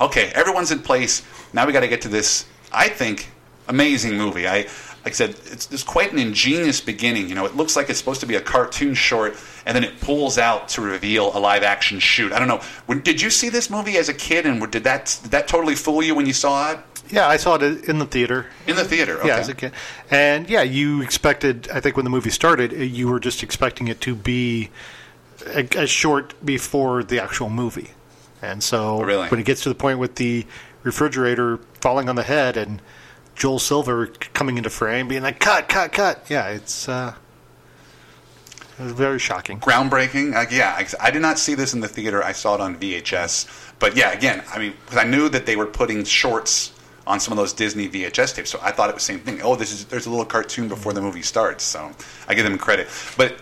Okay, 0.00 0.30
everyone's 0.34 0.70
in 0.70 0.80
place. 0.80 1.22
Now 1.52 1.66
we 1.66 1.72
got 1.72 1.80
to 1.80 1.88
get 1.88 2.02
to 2.02 2.08
this. 2.08 2.46
I 2.72 2.88
think 2.88 3.28
amazing 3.68 4.16
movie. 4.16 4.46
I 4.46 4.66
like 5.04 5.14
I 5.14 5.16
said, 5.16 5.30
it's, 5.46 5.70
it's 5.72 5.82
quite 5.82 6.12
an 6.12 6.18
ingenious 6.18 6.80
beginning. 6.80 7.28
You 7.28 7.34
know, 7.34 7.44
it 7.44 7.56
looks 7.56 7.74
like 7.76 7.90
it's 7.90 7.98
supposed 7.98 8.20
to 8.20 8.26
be 8.26 8.36
a 8.36 8.40
cartoon 8.40 8.94
short, 8.94 9.36
and 9.66 9.74
then 9.74 9.82
it 9.84 10.00
pulls 10.00 10.38
out 10.38 10.68
to 10.70 10.80
reveal 10.80 11.36
a 11.36 11.40
live 11.40 11.62
action 11.62 11.98
shoot. 11.98 12.32
I 12.32 12.38
don't 12.38 12.48
know. 12.48 12.60
When, 12.86 13.00
did 13.00 13.20
you 13.20 13.30
see 13.30 13.48
this 13.48 13.68
movie 13.70 13.96
as 13.96 14.08
a 14.08 14.14
kid, 14.14 14.46
and 14.46 14.70
did 14.70 14.84
that 14.84 15.18
did 15.22 15.32
that 15.32 15.48
totally 15.48 15.74
fool 15.74 16.02
you 16.02 16.14
when 16.14 16.26
you 16.26 16.32
saw 16.32 16.72
it 16.72 16.78
Yeah, 17.10 17.26
I 17.26 17.36
saw 17.36 17.56
it 17.56 17.62
in 17.88 17.98
the 17.98 18.06
theater. 18.06 18.46
in 18.66 18.76
the 18.76 18.84
theater? 18.84 19.18
Okay. 19.18 19.28
Yeah, 19.28 19.38
as 19.38 19.48
a 19.48 19.54
kid. 19.54 19.72
And 20.10 20.48
yeah, 20.48 20.62
you 20.62 21.02
expected. 21.02 21.68
I 21.72 21.80
think 21.80 21.96
when 21.96 22.04
the 22.04 22.10
movie 22.10 22.30
started, 22.30 22.72
uh, 22.72 22.76
you 22.76 23.08
were 23.08 23.18
just 23.20 23.42
expecting 23.42 23.88
it 23.88 24.00
to 24.02 24.14
be 24.14 24.70
a, 25.46 25.66
a 25.76 25.86
short 25.88 26.34
before 26.44 27.02
the 27.02 27.18
actual 27.20 27.50
movie. 27.50 27.90
And 28.40 28.62
so 28.62 29.00
Oh, 29.00 29.02
really? 29.02 29.28
when 29.28 29.40
it 29.40 29.46
gets 29.46 29.62
to 29.64 29.68
the 29.68 29.74
point 29.74 29.98
with 29.98 30.14
the 30.14 30.46
refrigerator 30.84 31.58
falling 31.80 32.08
on 32.08 32.16
the 32.16 32.22
head 32.24 32.56
and 32.56 32.80
Joel 33.42 33.58
Silver 33.58 34.06
coming 34.34 34.56
into 34.56 34.70
frame, 34.70 35.08
being 35.08 35.24
like, 35.24 35.40
"Cut, 35.40 35.68
cut, 35.68 35.90
cut!" 35.90 36.26
Yeah, 36.28 36.50
it's 36.50 36.88
uh, 36.88 37.12
very 38.78 39.18
shocking. 39.18 39.58
groundbreaking. 39.58 40.32
Uh, 40.32 40.46
yeah, 40.48 40.76
I, 40.78 40.86
I 41.08 41.10
did 41.10 41.22
not 41.22 41.40
see 41.40 41.56
this 41.56 41.74
in 41.74 41.80
the 41.80 41.88
theater. 41.88 42.22
I 42.22 42.30
saw 42.30 42.54
it 42.54 42.60
on 42.60 42.76
VHS. 42.76 43.74
But 43.80 43.96
yeah, 43.96 44.12
again, 44.12 44.44
I 44.54 44.60
mean, 44.60 44.74
because 44.84 44.98
I 44.98 45.02
knew 45.02 45.28
that 45.28 45.44
they 45.44 45.56
were 45.56 45.66
putting 45.66 46.04
shorts 46.04 46.70
on 47.04 47.18
some 47.18 47.32
of 47.32 47.36
those 47.36 47.52
Disney 47.52 47.88
VHS 47.88 48.36
tapes, 48.36 48.48
so 48.48 48.60
I 48.62 48.70
thought 48.70 48.90
it 48.90 48.94
was 48.94 49.04
the 49.04 49.12
same 49.12 49.18
thing. 49.18 49.42
Oh, 49.42 49.56
this 49.56 49.72
is 49.72 49.86
there's 49.86 50.06
a 50.06 50.10
little 50.10 50.24
cartoon 50.24 50.68
before 50.68 50.92
the 50.92 51.02
movie 51.02 51.22
starts, 51.22 51.64
so 51.64 51.90
I 52.28 52.34
give 52.34 52.44
them 52.44 52.58
credit. 52.58 52.86
But 53.16 53.38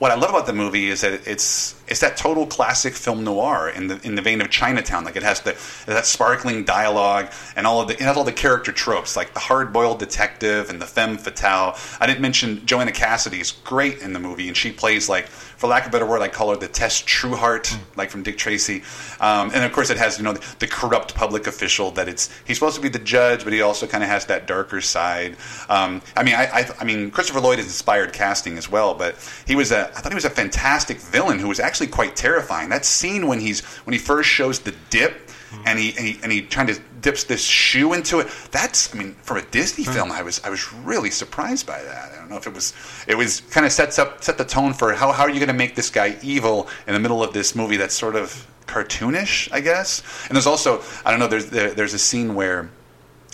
what 0.00 0.10
I 0.10 0.16
love 0.16 0.30
about 0.30 0.46
the 0.46 0.54
movie 0.54 0.88
is 0.88 1.02
that 1.02 1.28
it's 1.28 1.79
it's 1.90 2.00
that 2.00 2.16
total 2.16 2.46
classic 2.46 2.94
film 2.94 3.24
noir 3.24 3.68
in 3.68 3.88
the 3.88 4.00
in 4.06 4.14
the 4.14 4.22
vein 4.22 4.40
of 4.40 4.48
Chinatown. 4.48 5.04
Like 5.04 5.16
it 5.16 5.22
has 5.22 5.40
the 5.40 5.56
that 5.86 6.06
sparkling 6.06 6.64
dialogue 6.64 7.32
and 7.56 7.66
all 7.66 7.80
of 7.80 7.88
the 7.88 7.94
it 7.94 8.00
has 8.00 8.16
all 8.16 8.24
the 8.24 8.32
character 8.32 8.72
tropes, 8.72 9.16
like 9.16 9.34
the 9.34 9.40
hard 9.40 9.72
boiled 9.72 9.98
detective 9.98 10.70
and 10.70 10.80
the 10.80 10.86
femme 10.86 11.18
fatale. 11.18 11.76
I 12.00 12.06
didn't 12.06 12.20
mention 12.20 12.64
Joanna 12.64 12.92
Cassidy 12.92 13.40
is 13.40 13.50
great 13.52 13.98
in 13.98 14.12
the 14.12 14.20
movie, 14.20 14.48
and 14.48 14.56
she 14.56 14.70
plays 14.70 15.08
like, 15.08 15.26
for 15.26 15.66
lack 15.66 15.82
of 15.82 15.88
a 15.88 15.92
better 15.92 16.06
word, 16.06 16.22
I 16.22 16.28
call 16.28 16.50
her 16.50 16.56
the 16.56 16.68
Tess 16.68 17.02
Trueheart, 17.02 17.76
like 17.96 18.10
from 18.10 18.22
Dick 18.22 18.38
Tracy. 18.38 18.82
Um, 19.20 19.50
and 19.52 19.64
of 19.64 19.72
course, 19.72 19.90
it 19.90 19.98
has 19.98 20.16
you 20.16 20.24
know 20.24 20.32
the, 20.32 20.56
the 20.60 20.66
corrupt 20.66 21.14
public 21.14 21.46
official 21.46 21.90
that 21.92 22.08
it's 22.08 22.30
he's 22.46 22.56
supposed 22.56 22.76
to 22.76 22.82
be 22.82 22.88
the 22.88 22.98
judge, 22.98 23.44
but 23.44 23.52
he 23.52 23.60
also 23.60 23.86
kind 23.86 24.04
of 24.04 24.10
has 24.10 24.26
that 24.26 24.46
darker 24.46 24.80
side. 24.80 25.36
Um, 25.68 26.02
I 26.16 26.22
mean, 26.22 26.34
I, 26.34 26.44
I 26.44 26.70
I 26.80 26.84
mean 26.84 27.10
Christopher 27.10 27.40
Lloyd 27.40 27.58
has 27.58 27.66
inspired 27.66 28.12
casting 28.12 28.56
as 28.58 28.70
well, 28.70 28.94
but 28.94 29.16
he 29.46 29.56
was 29.56 29.72
a 29.72 29.88
I 29.88 30.00
thought 30.00 30.12
he 30.12 30.14
was 30.14 30.24
a 30.24 30.30
fantastic 30.30 30.98
villain 30.98 31.38
who 31.38 31.48
was 31.48 31.60
actually 31.60 31.79
quite 31.86 32.16
terrifying. 32.16 32.68
That 32.68 32.84
scene 32.84 33.26
when 33.26 33.40
he's 33.40 33.64
when 33.84 33.92
he 33.92 33.98
first 33.98 34.28
shows 34.28 34.60
the 34.60 34.74
dip 34.90 35.30
hmm. 35.50 35.62
and 35.66 35.78
he 35.78 35.96
and 35.96 36.06
he, 36.06 36.20
and 36.22 36.32
he 36.32 36.42
trying 36.42 36.68
to 36.68 36.80
dips 37.00 37.24
this 37.24 37.42
shoe 37.42 37.92
into 37.92 38.20
it. 38.20 38.28
That's 38.50 38.94
I 38.94 38.98
mean, 38.98 39.14
from 39.22 39.38
a 39.38 39.42
Disney 39.42 39.84
hmm. 39.84 39.92
film, 39.92 40.12
I 40.12 40.22
was 40.22 40.40
I 40.44 40.50
was 40.50 40.72
really 40.72 41.10
surprised 41.10 41.66
by 41.66 41.82
that. 41.82 42.12
I 42.12 42.16
don't 42.16 42.30
know 42.30 42.36
if 42.36 42.46
it 42.46 42.54
was 42.54 42.74
it 43.06 43.16
was 43.16 43.40
kind 43.40 43.66
of 43.66 43.72
sets 43.72 43.98
up 43.98 44.22
set 44.22 44.38
the 44.38 44.44
tone 44.44 44.72
for 44.72 44.92
how 44.92 45.12
how 45.12 45.24
are 45.24 45.30
you 45.30 45.38
going 45.38 45.48
to 45.48 45.54
make 45.54 45.74
this 45.74 45.90
guy 45.90 46.16
evil 46.22 46.68
in 46.86 46.94
the 46.94 47.00
middle 47.00 47.22
of 47.22 47.32
this 47.32 47.54
movie 47.54 47.76
that's 47.76 47.94
sort 47.94 48.16
of 48.16 48.46
cartoonish, 48.66 49.52
I 49.52 49.60
guess. 49.60 50.02
And 50.28 50.36
there's 50.36 50.46
also 50.46 50.82
I 51.04 51.10
don't 51.10 51.20
know 51.20 51.28
there's 51.28 51.46
there, 51.46 51.72
there's 51.72 51.94
a 51.94 51.98
scene 51.98 52.34
where 52.34 52.70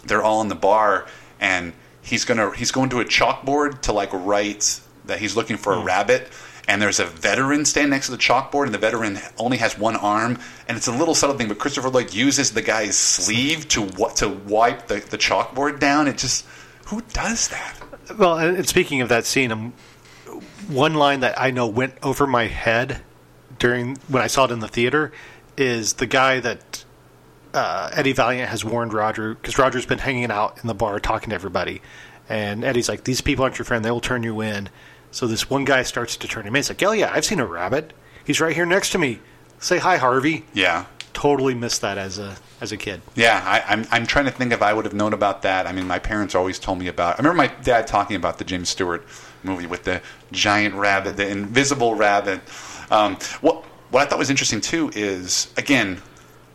they're 0.05 0.22
all 0.22 0.40
in 0.40 0.49
the 0.49 0.55
bar 0.55 1.07
and 1.40 1.72
he's 2.03 2.24
gonna 2.24 2.55
he's 2.55 2.72
going 2.72 2.90
to 2.90 3.01
a 3.01 3.05
chalkboard 3.05 3.82
to 3.82 3.92
like 3.92 4.11
write 4.12 4.80
that 5.05 5.18
he's 5.18 5.36
looking 5.36 5.57
for 5.57 5.72
a 5.74 5.80
hmm. 5.80 5.86
rabbit 5.86 6.28
and 6.69 6.83
there's 6.83 6.99
a 6.99 7.05
veteran 7.05 7.64
standing 7.64 7.91
next 7.91 8.07
to 8.07 8.12
the 8.12 8.19
chalkboard 8.19 8.64
and 8.64 8.75
the 8.75 8.79
veteran 8.79 9.19
only 9.39 9.57
has 9.59 9.79
one 9.79 9.97
arm 9.97 10.39
and 10.69 10.77
it's 10.77 10.89
a 10.89 10.93
little 10.93 11.14
subtle 11.14 11.37
thing 11.37 11.49
but 11.49 11.59
christopher 11.59 11.91
lloyd 11.91 12.12
uses 12.12 12.53
the 12.53 12.62
guy's 12.62 12.97
sleeve 12.97 13.69
to 13.69 13.87
to 14.17 14.29
wipe 14.29 14.87
the, 14.87 14.97
the 14.97 15.19
chalkboard 15.19 15.79
down. 15.79 16.09
It 16.09 16.19
just 16.19 16.47
who 16.87 17.01
does 17.12 17.49
that? 17.49 17.75
Well, 18.17 18.39
and 18.39 18.69
speaking 18.69 19.01
of 19.01 19.09
that 19.09 19.27
scene, 19.27 19.51
um, 19.51 19.73
one 20.69 20.95
line 20.95 21.21
that 21.21 21.41
I 21.41 21.51
know 21.51 21.67
went 21.67 21.95
over 22.03 22.27
my 22.27 22.47
head 22.47 23.03
during 23.59 23.97
when 24.09 24.23
I 24.23 24.29
saw 24.29 24.45
it 24.45 24.51
in 24.51 24.61
the 24.61 24.69
theater 24.69 25.12
is 25.57 25.95
the 25.95 26.07
guy 26.07 26.41
that 26.41 26.85
uh, 27.55 27.91
Eddie 27.93 28.12
Valiant 28.12 28.51
has 28.51 28.64
warned 28.64 28.93
Roger 28.93 29.35
because 29.35 29.59
Roger's 29.59 29.87
been 29.87 29.99
hanging 29.99 30.31
out 30.31 30.59
in 30.61 30.67
the 30.67 30.75
bar 30.75 31.01
talking 31.01 31.31
to 31.31 31.35
everybody, 31.35 31.83
and 32.29 32.64
Eddie's 32.64 32.89
like, 32.89 33.05
"These 33.05 33.21
people 33.21 33.45
aren't 33.45 33.59
your 33.59 33.64
friend; 33.64 33.85
they 33.85 33.91
will 33.91 34.01
turn 34.01 34.23
you 34.23 34.41
in." 34.41 34.69
So 35.17 35.27
this 35.27 35.49
one 35.49 35.64
guy 35.64 35.83
starts 35.83 36.14
to 36.19 36.29
turn 36.29 36.43
him 36.47 36.55
in. 36.55 36.59
He's 36.59 36.69
like, 36.69 36.83
"Oh 36.83 36.93
yeah, 36.93 37.11
I've 37.11 37.25
seen 37.25 37.41
a 37.41 37.47
rabbit. 37.47 37.95
He's 38.27 38.39
right 38.39 38.55
here 38.55 38.67
next 38.67 38.91
to 38.91 38.99
me. 38.99 39.19
Say 39.59 39.79
hi, 39.79 39.97
Harvey." 39.97 40.45
yeah 40.53 40.85
Totally 41.14 41.55
missed 41.55 41.81
that 41.81 41.97
as 41.97 42.19
a 42.19 42.37
as 42.61 42.71
a 42.71 42.77
kid. 42.77 43.01
Yeah, 43.14 43.43
I, 43.43 43.73
I'm, 43.73 43.87
I'm 43.91 44.07
trying 44.07 44.27
to 44.27 44.31
think 44.31 44.53
if 44.53 44.61
I 44.61 44.75
would 44.75 44.85
have 44.85 44.93
known 44.93 45.14
about 45.14 45.41
that. 45.41 45.67
I 45.67 45.73
mean, 45.73 45.87
my 45.87 45.99
parents 45.99 46.35
always 46.35 46.59
told 46.59 46.79
me 46.79 46.89
about. 46.89 47.14
I 47.14 47.17
remember 47.23 47.39
my 47.39 47.47
dad 47.62 47.87
talking 47.87 48.17
about 48.17 48.37
the 48.37 48.45
James 48.45 48.69
Stewart 48.69 49.07
movie 49.43 49.67
with 49.67 49.85
the 49.85 50.03
giant 50.33 50.75
rabbit, 50.75 51.17
the 51.17 51.27
invisible 51.27 51.95
rabbit. 51.95 52.43
Um, 52.91 53.17
what 53.41 53.64
what 53.91 54.03
I 54.03 54.05
thought 54.05 54.19
was 54.19 54.29
interesting 54.29 54.61
too 54.61 54.91
is 54.95 55.51
again, 55.57 56.03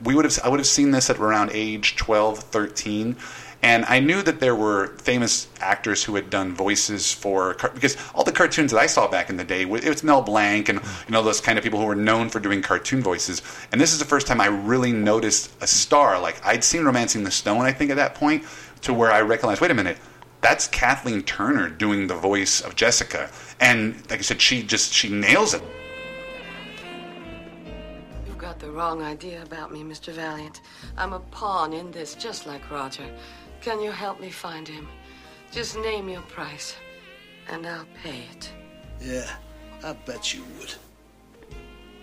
we 0.04 0.14
would 0.14 0.26
have 0.26 0.40
I 0.44 0.50
would 0.50 0.60
have 0.60 0.68
seen 0.68 0.92
this 0.92 1.10
at 1.10 1.18
around 1.18 1.50
age 1.52 1.96
12, 1.96 2.38
13. 2.38 3.18
And 3.64 3.86
I 3.86 4.00
knew 4.00 4.24
that 4.24 4.40
there 4.40 4.56
were 4.56 4.88
famous 4.98 5.48
actors 5.60 6.04
who 6.04 6.16
had 6.16 6.32
done 6.32 6.56
voices 6.56 7.12
for 7.12 7.56
because 7.74 7.96
all 8.16 8.24
the 8.24 8.32
cartoons 8.32 8.72
that 8.72 8.80
I 8.80 8.88
saw 8.88 9.08
back 9.08 9.30
in 9.30 9.38
the 9.38 9.44
day, 9.44 9.62
it 9.62 9.70
was 9.70 10.04
Mel 10.04 10.22
Blanc 10.22 10.68
and 10.68 10.80
you 10.80 11.12
know 11.12 11.22
those 11.22 11.42
kind 11.42 11.58
of 11.60 11.64
people 11.64 11.80
who 11.80 11.86
were 11.86 11.96
known 11.96 12.30
for 12.30 12.40
doing 12.40 12.62
cartoon 12.62 13.04
voices. 13.04 13.42
And 13.72 13.80
this 13.80 13.94
is 13.94 14.00
the 14.00 14.06
first 14.06 14.26
time 14.26 14.42
I 14.42 14.48
really 14.48 14.92
noticed 14.92 15.52
a 15.62 15.68
star. 15.68 16.20
Like 16.20 16.44
I'd 16.46 16.64
seen 16.64 16.84
*Romancing 16.84 17.24
the 17.24 17.32
Stone*, 17.32 17.62
I 17.62 17.72
think 17.72 17.92
at 17.92 17.98
that 17.98 18.16
point, 18.16 18.44
to 18.82 18.94
where 18.94 19.12
I 19.12 19.22
recognized, 19.22 19.62
wait 19.62 19.70
a 19.70 19.76
minute, 19.76 19.98
that's 20.42 20.68
Kathleen 20.68 21.22
Turner 21.22 21.70
doing 21.70 22.08
the 22.08 22.16
voice 22.16 22.62
of 22.62 22.76
Jessica. 22.76 23.30
And 23.60 23.96
like 24.10 24.20
I 24.20 24.24
said, 24.24 24.42
she 24.42 24.64
just 24.64 24.92
she 24.92 25.08
nails 25.10 25.54
it. 25.54 25.62
You've 28.26 28.40
got 28.40 28.60
the 28.60 28.72
wrong 28.72 29.04
idea 29.04 29.44
about 29.44 29.72
me, 29.72 29.84
Mr. 29.84 30.12
Valiant. 30.12 30.62
I'm 30.98 31.14
a 31.14 31.20
pawn 31.20 31.74
in 31.74 31.92
this, 31.92 32.16
just 32.16 32.48
like 32.48 32.72
Roger. 32.72 33.06
Can 33.62 33.80
you 33.80 33.92
help 33.92 34.20
me 34.20 34.32
find 34.32 34.68
him? 34.68 34.88
Just 35.52 35.78
name 35.78 36.10
your 36.10 36.24
price, 36.24 36.76
and 37.48 37.68
I'll 37.68 37.86
pay 38.04 38.24
it. 38.32 38.52
Yeah, 39.00 39.30
I 39.84 39.94
bet 39.94 40.34
you 40.34 40.44
would. 40.58 40.74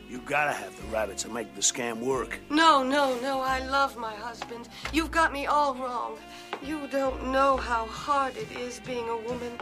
You 0.09 0.21
gotta 0.21 0.53
have 0.53 0.77
the 0.81 0.87
rabbit 0.87 1.19
to 1.19 1.29
make 1.29 1.55
the 1.57 1.61
scam 1.61 1.99
work. 1.99 2.39
No, 2.49 2.85
no, 2.85 3.19
no, 3.21 3.41
I 3.41 3.59
love 3.67 3.97
my 3.97 4.15
husband. 4.15 4.69
You've 4.93 5.11
got 5.11 5.33
me 5.33 5.47
all 5.47 5.75
wrong. 5.75 6.17
You 6.63 6.87
don't 6.93 7.33
know 7.33 7.57
how 7.57 7.87
hard 7.87 8.37
it 8.37 8.51
is 8.53 8.81
being 8.87 9.09
a 9.09 9.17
woman 9.17 9.59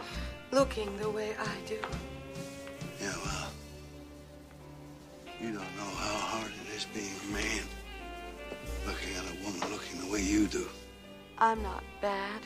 looking 0.51 0.95
the 0.97 1.09
way 1.09 1.35
I 1.39 1.67
do. 1.67 1.79
Yeah, 3.01 3.13
well, 3.25 3.49
you 5.41 5.47
don't 5.47 5.75
know 5.75 5.93
how 6.05 6.15
hard 6.15 6.51
it 6.63 6.75
is 6.75 6.85
being 6.93 7.11
a 7.27 7.33
man 7.33 7.63
looking 8.85 9.15
at 9.15 9.23
a 9.23 9.43
woman 9.43 9.71
looking 9.71 9.99
the 9.99 10.13
way 10.13 10.21
you 10.21 10.45
do. 10.45 10.67
I'm 11.39 11.61
not 11.61 11.83
bad. 12.01 12.41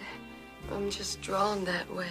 I'm 0.72 0.90
just 0.90 1.22
drawn 1.22 1.66
that 1.66 1.94
way. 1.94 2.10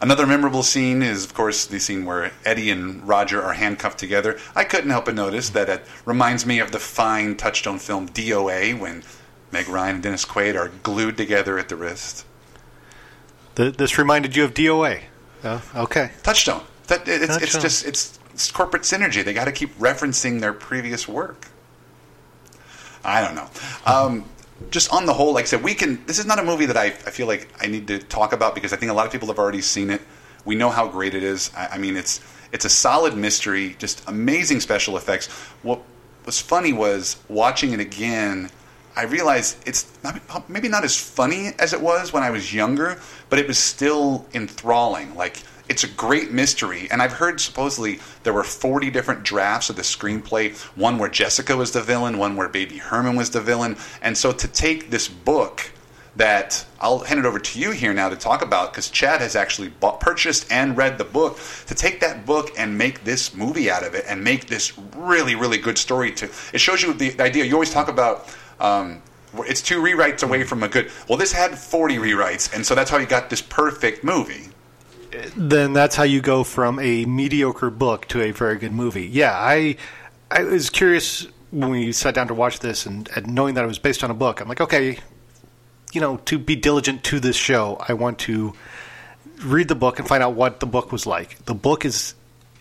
Another 0.00 0.26
memorable 0.26 0.62
scene 0.62 1.02
is, 1.02 1.24
of 1.24 1.34
course, 1.34 1.66
the 1.66 1.80
scene 1.80 2.04
where 2.04 2.30
Eddie 2.44 2.70
and 2.70 3.06
Roger 3.06 3.42
are 3.42 3.54
handcuffed 3.54 3.98
together. 3.98 4.38
I 4.54 4.64
couldn't 4.64 4.90
help 4.90 5.06
but 5.06 5.14
notice 5.14 5.50
that 5.50 5.68
it 5.68 5.84
reminds 6.04 6.46
me 6.46 6.60
of 6.60 6.70
the 6.70 6.78
fine 6.78 7.36
Touchstone 7.36 7.78
film 7.78 8.08
DOA 8.08 8.78
when 8.78 9.02
Meg 9.50 9.68
Ryan 9.68 9.96
and 9.96 10.02
Dennis 10.02 10.24
Quaid 10.24 10.56
are 10.56 10.68
glued 10.82 11.16
together 11.16 11.58
at 11.58 11.68
the 11.68 11.74
wrist. 11.74 12.24
Th- 13.56 13.76
this 13.76 13.98
reminded 13.98 14.36
you 14.36 14.44
of 14.44 14.54
DOA. 14.54 15.02
Oh, 15.42 15.62
okay. 15.74 16.12
Touchstone. 16.22 16.62
That 16.86 17.08
it's, 17.08 17.24
it's 17.24 17.38
Touchstone. 17.38 17.62
just 17.62 17.86
it's, 17.86 18.18
it's 18.32 18.50
corporate 18.52 18.82
synergy. 18.82 19.24
They 19.24 19.34
got 19.34 19.46
to 19.46 19.52
keep 19.52 19.76
referencing 19.78 20.40
their 20.40 20.52
previous 20.52 21.08
work. 21.08 21.48
I 23.04 23.20
don't 23.24 23.34
know. 23.34 23.48
Um, 23.84 24.24
just 24.70 24.92
on 24.92 25.06
the 25.06 25.12
whole, 25.12 25.34
like 25.34 25.44
I 25.44 25.46
said, 25.46 25.62
we 25.62 25.74
can. 25.74 26.04
This 26.06 26.18
is 26.18 26.26
not 26.26 26.38
a 26.38 26.44
movie 26.44 26.66
that 26.66 26.76
I, 26.76 26.86
I 26.86 27.10
feel 27.10 27.26
like 27.26 27.48
I 27.60 27.66
need 27.66 27.86
to 27.88 27.98
talk 27.98 28.32
about 28.32 28.54
because 28.54 28.72
I 28.72 28.76
think 28.76 28.90
a 28.90 28.94
lot 28.94 29.06
of 29.06 29.12
people 29.12 29.28
have 29.28 29.38
already 29.38 29.62
seen 29.62 29.90
it. 29.90 30.00
We 30.44 30.54
know 30.54 30.70
how 30.70 30.88
great 30.88 31.14
it 31.14 31.22
is. 31.22 31.50
I, 31.56 31.68
I 31.72 31.78
mean, 31.78 31.96
it's 31.96 32.20
it's 32.52 32.64
a 32.64 32.70
solid 32.70 33.16
mystery, 33.16 33.76
just 33.78 34.02
amazing 34.08 34.60
special 34.60 34.96
effects. 34.96 35.28
What 35.62 35.82
was 36.24 36.40
funny 36.40 36.72
was 36.72 37.16
watching 37.28 37.72
it 37.72 37.80
again. 37.80 38.50
I 38.96 39.04
realized 39.04 39.58
it's 39.66 39.86
maybe 40.48 40.68
not 40.68 40.82
as 40.82 40.96
funny 40.96 41.52
as 41.58 41.72
it 41.72 41.80
was 41.80 42.12
when 42.12 42.24
I 42.24 42.30
was 42.30 42.52
younger, 42.52 43.00
but 43.30 43.38
it 43.38 43.46
was 43.46 43.58
still 43.58 44.26
enthralling. 44.34 45.14
Like 45.14 45.42
it's 45.68 45.84
a 45.84 45.88
great 45.88 46.30
mystery, 46.30 46.88
and 46.90 47.02
I've 47.02 47.12
heard 47.12 47.40
supposedly 47.40 48.00
there 48.22 48.32
were 48.32 48.44
40 48.44 48.90
different 48.90 49.22
drafts 49.22 49.70
of 49.70 49.76
the 49.76 49.82
screenplay. 49.82 50.56
One 50.76 50.98
where 50.98 51.10
Jessica 51.10 51.56
was 51.56 51.72
the 51.72 51.82
villain, 51.82 52.18
one 52.18 52.36
where 52.36 52.48
Baby 52.48 52.78
Herman 52.78 53.16
was 53.16 53.30
the 53.30 53.40
villain, 53.40 53.76
and 54.02 54.16
so 54.16 54.32
to 54.32 54.48
take 54.48 54.90
this 54.90 55.08
book 55.08 55.70
that 56.16 56.66
I'll 56.80 56.98
hand 56.98 57.20
it 57.20 57.26
over 57.26 57.38
to 57.38 57.60
you 57.60 57.70
here 57.70 57.94
now 57.94 58.08
to 58.08 58.16
talk 58.16 58.42
about 58.42 58.72
because 58.72 58.90
Chad 58.90 59.20
has 59.20 59.36
actually 59.36 59.68
bought, 59.68 60.00
purchased 60.00 60.50
and 60.50 60.76
read 60.76 60.98
the 60.98 61.04
book 61.04 61.38
to 61.66 61.74
take 61.74 62.00
that 62.00 62.26
book 62.26 62.50
and 62.58 62.76
make 62.76 63.04
this 63.04 63.34
movie 63.34 63.70
out 63.70 63.84
of 63.86 63.94
it 63.94 64.04
and 64.08 64.22
make 64.22 64.46
this 64.46 64.76
really 64.96 65.36
really 65.36 65.58
good 65.58 65.78
story. 65.78 66.10
To 66.12 66.28
it 66.52 66.58
shows 66.58 66.82
you 66.82 66.92
the, 66.92 67.20
idea 67.20 67.44
you 67.44 67.54
always 67.54 67.70
talk 67.72 67.88
about. 67.88 68.28
Um, 68.58 69.02
It's 69.46 69.62
two 69.62 69.80
rewrites 69.80 70.22
away 70.24 70.42
from 70.42 70.62
a 70.62 70.68
good. 70.68 70.90
Well, 71.08 71.18
this 71.18 71.32
had 71.32 71.56
40 71.56 71.98
rewrites, 71.98 72.52
and 72.52 72.66
so 72.66 72.74
that's 72.74 72.90
how 72.90 72.98
you 72.98 73.06
got 73.06 73.30
this 73.30 73.42
perfect 73.42 74.02
movie. 74.02 74.48
Then 75.36 75.72
that's 75.72 75.96
how 75.96 76.04
you 76.04 76.20
go 76.20 76.44
from 76.44 76.78
a 76.78 77.04
mediocre 77.04 77.70
book 77.70 78.06
to 78.08 78.22
a 78.22 78.30
very 78.30 78.56
good 78.56 78.72
movie. 78.72 79.06
Yeah, 79.06 79.32
I 79.32 79.76
I 80.30 80.44
was 80.44 80.70
curious 80.70 81.26
when 81.50 81.70
we 81.70 81.92
sat 81.92 82.14
down 82.14 82.28
to 82.28 82.34
watch 82.34 82.60
this 82.60 82.86
and, 82.86 83.08
and 83.16 83.34
knowing 83.34 83.54
that 83.54 83.64
it 83.64 83.68
was 83.68 83.78
based 83.78 84.04
on 84.04 84.10
a 84.10 84.14
book. 84.14 84.40
I'm 84.40 84.48
like, 84.48 84.60
okay, 84.60 84.98
you 85.92 86.00
know, 86.00 86.18
to 86.26 86.38
be 86.38 86.56
diligent 86.56 87.04
to 87.04 87.20
this 87.20 87.36
show, 87.36 87.82
I 87.88 87.94
want 87.94 88.18
to 88.20 88.52
read 89.42 89.68
the 89.68 89.74
book 89.74 89.98
and 89.98 90.06
find 90.06 90.22
out 90.22 90.34
what 90.34 90.60
the 90.60 90.66
book 90.66 90.92
was 90.92 91.06
like. 91.06 91.42
The 91.46 91.54
book 91.54 91.84
is 91.86 92.14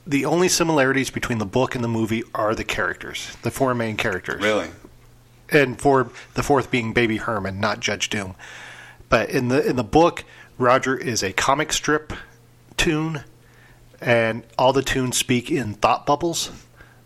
the 0.06 0.26
only 0.26 0.48
similarities 0.48 1.10
between 1.10 1.38
the 1.38 1.46
book 1.46 1.76
and 1.76 1.84
the 1.84 1.90
movie 1.90 2.24
are 2.34 2.56
the 2.56 2.64
characters, 2.64 3.36
the 3.42 3.52
four 3.52 3.76
main 3.76 3.98
characters. 3.98 4.42
Really? 4.42 4.70
and 5.50 5.80
for 5.80 6.10
the 6.34 6.44
fourth 6.44 6.72
being 6.72 6.94
Baby 6.94 7.18
Herman, 7.18 7.60
not 7.60 7.80
Judge 7.80 8.10
Doom. 8.10 8.36
But 9.10 9.30
in 9.30 9.48
the 9.48 9.66
in 9.66 9.76
the 9.76 9.84
book, 9.84 10.24
Roger 10.58 10.96
is 10.98 11.24
a 11.24 11.32
comic 11.34 11.72
strip 11.72 12.14
tune, 12.78 13.24
and 14.00 14.44
all 14.58 14.74
the 14.74 14.82
tunes 14.82 15.18
speak 15.18 15.52
in 15.52 15.74
thought 15.74 16.06
bubbles, 16.06 16.52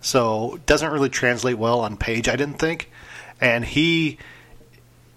so 0.02 0.60
doesn't 0.66 0.92
really 0.92 1.10
translate 1.10 1.58
well 1.58 1.80
on 1.80 1.98
page. 1.98 2.28
I 2.28 2.36
didn't 2.36 2.60
think, 2.60 2.92
and 3.40 3.66
he 3.66 4.18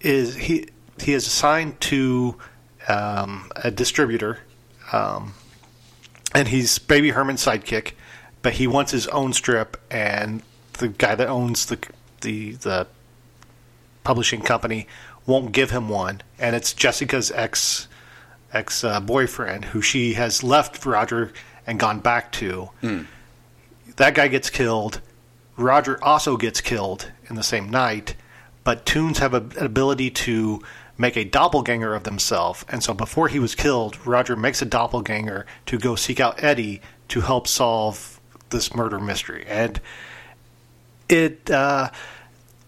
is 0.00 0.34
he 0.36 0.68
he 1.02 1.12
is 1.12 1.26
assigned 1.26 1.80
to 1.82 2.36
um, 2.88 3.50
a 3.56 3.70
distributor, 3.70 4.38
um, 4.92 5.34
and 6.34 6.48
he's 6.48 6.78
Baby 6.78 7.10
Herman's 7.10 7.44
sidekick, 7.44 7.92
but 8.42 8.54
he 8.54 8.66
wants 8.66 8.92
his 8.92 9.06
own 9.08 9.32
strip, 9.32 9.76
and 9.90 10.42
the 10.74 10.88
guy 10.88 11.14
that 11.14 11.28
owns 11.28 11.66
the 11.66 11.78
the 12.20 12.52
the 12.52 12.86
publishing 14.04 14.42
company 14.42 14.86
won't 15.26 15.52
give 15.52 15.70
him 15.70 15.88
one, 15.88 16.20
and 16.38 16.54
it's 16.54 16.72
Jessica's 16.72 17.30
ex 17.32 17.88
ex 18.54 18.84
uh, 18.84 19.00
boyfriend 19.00 19.66
who 19.66 19.80
she 19.82 20.14
has 20.14 20.42
left 20.42 20.86
Roger 20.86 21.32
and 21.66 21.78
gone 21.78 22.00
back 22.00 22.32
to. 22.32 22.70
That 23.96 24.14
guy 24.14 24.28
gets 24.28 24.50
killed. 24.50 25.00
Roger 25.56 26.02
also 26.02 26.36
gets 26.36 26.60
killed 26.60 27.10
in 27.28 27.36
the 27.36 27.42
same 27.42 27.68
night, 27.68 28.16
but 28.64 28.84
Toons 28.86 29.18
have 29.18 29.34
a, 29.34 29.38
an 29.58 29.66
ability 29.66 30.10
to 30.10 30.60
make 30.98 31.16
a 31.16 31.24
doppelganger 31.24 31.94
of 31.94 32.04
themselves, 32.04 32.64
and 32.68 32.82
so 32.82 32.94
before 32.94 33.28
he 33.28 33.38
was 33.38 33.54
killed, 33.54 34.04
Roger 34.06 34.36
makes 34.36 34.62
a 34.62 34.64
doppelganger 34.64 35.46
to 35.66 35.78
go 35.78 35.96
seek 35.96 36.20
out 36.20 36.42
Eddie 36.42 36.80
to 37.08 37.20
help 37.20 37.46
solve 37.46 38.20
this 38.50 38.74
murder 38.74 38.98
mystery, 39.00 39.44
and 39.48 39.80
it. 41.08 41.50
Uh, 41.50 41.90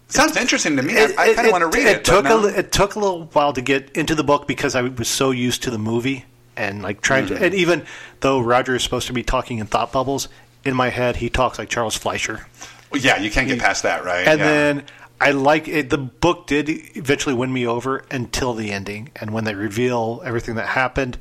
Sounds 0.09 0.37
interesting 0.37 0.77
to 0.77 0.83
me. 0.83 0.97
I, 0.97 1.13
I 1.17 1.33
kind 1.33 1.47
of 1.47 1.51
want 1.51 1.61
to 1.63 1.77
read 1.77 1.85
it. 1.87 1.97
It 1.97 2.05
took 2.05 2.25
a 2.25 2.59
it 2.59 2.71
took 2.71 2.95
a 2.95 2.99
little 2.99 3.25
while 3.25 3.51
to 3.53 3.61
get 3.61 3.91
into 3.91 4.15
the 4.15 4.23
book 4.23 4.47
because 4.47 4.73
I 4.75 4.81
was 4.81 5.07
so 5.09 5.31
used 5.31 5.63
to 5.63 5.71
the 5.71 5.77
movie 5.77 6.25
and 6.55 6.81
like 6.81 7.01
trying 7.01 7.25
Mm-hmm. 7.25 7.35
to. 7.35 7.45
And 7.45 7.53
even 7.53 7.85
though 8.21 8.39
Roger 8.39 8.75
is 8.75 8.83
supposed 8.83 9.07
to 9.07 9.13
be 9.13 9.23
talking 9.23 9.57
in 9.57 9.67
thought 9.67 9.91
bubbles, 9.91 10.29
in 10.63 10.75
my 10.75 10.89
head 10.89 11.17
he 11.17 11.29
talks 11.29 11.59
like 11.59 11.69
Charles 11.69 11.95
Fleischer. 11.97 12.47
Well, 12.89 13.01
yeah, 13.01 13.17
you 13.19 13.29
can't 13.29 13.47
get 13.49 13.59
past 13.59 13.83
that, 13.83 14.05
right? 14.05 14.25
And 14.25 14.39
yeah. 14.39 14.45
then 14.45 14.83
I 15.19 15.31
like 15.31 15.67
it. 15.67 15.89
The 15.89 15.97
book 15.97 16.47
did 16.47 16.69
eventually 16.95 17.35
win 17.35 17.51
me 17.51 17.67
over 17.67 18.05
until 18.09 18.53
the 18.53 18.71
ending, 18.71 19.09
and 19.17 19.33
when 19.33 19.43
they 19.43 19.55
reveal 19.55 20.21
everything 20.23 20.55
that 20.55 20.67
happened. 20.67 21.17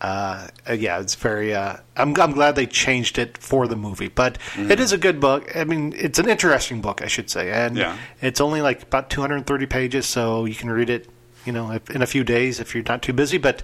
Uh, 0.00 0.46
uh, 0.68 0.72
yeah, 0.74 1.00
it's 1.00 1.16
very. 1.16 1.54
Uh, 1.54 1.76
I'm, 1.96 2.14
I'm 2.20 2.32
glad 2.32 2.54
they 2.54 2.66
changed 2.66 3.18
it 3.18 3.36
for 3.38 3.66
the 3.66 3.74
movie, 3.76 4.08
but 4.08 4.38
Mm-hmm. 4.54 4.70
it 4.70 4.78
is 4.80 4.92
a 4.92 4.98
good 4.98 5.18
book. 5.20 5.54
I 5.56 5.64
mean, 5.64 5.92
it's 5.96 6.18
an 6.20 6.28
interesting 6.28 6.80
book, 6.80 7.02
I 7.02 7.06
should 7.08 7.28
say, 7.30 7.50
and 7.50 7.76
Yeah. 7.76 7.96
it's 8.22 8.40
only 8.40 8.62
like 8.62 8.82
about 8.84 9.10
230 9.10 9.66
pages, 9.66 10.06
so 10.06 10.44
you 10.44 10.54
can 10.54 10.70
read 10.70 10.88
it, 10.88 11.08
you 11.44 11.52
know, 11.52 11.72
if- 11.72 11.90
in 11.90 12.00
a 12.02 12.06
few 12.06 12.22
days 12.22 12.60
if 12.60 12.74
you're 12.74 12.84
not 12.86 13.02
too 13.02 13.12
busy. 13.12 13.38
But 13.38 13.62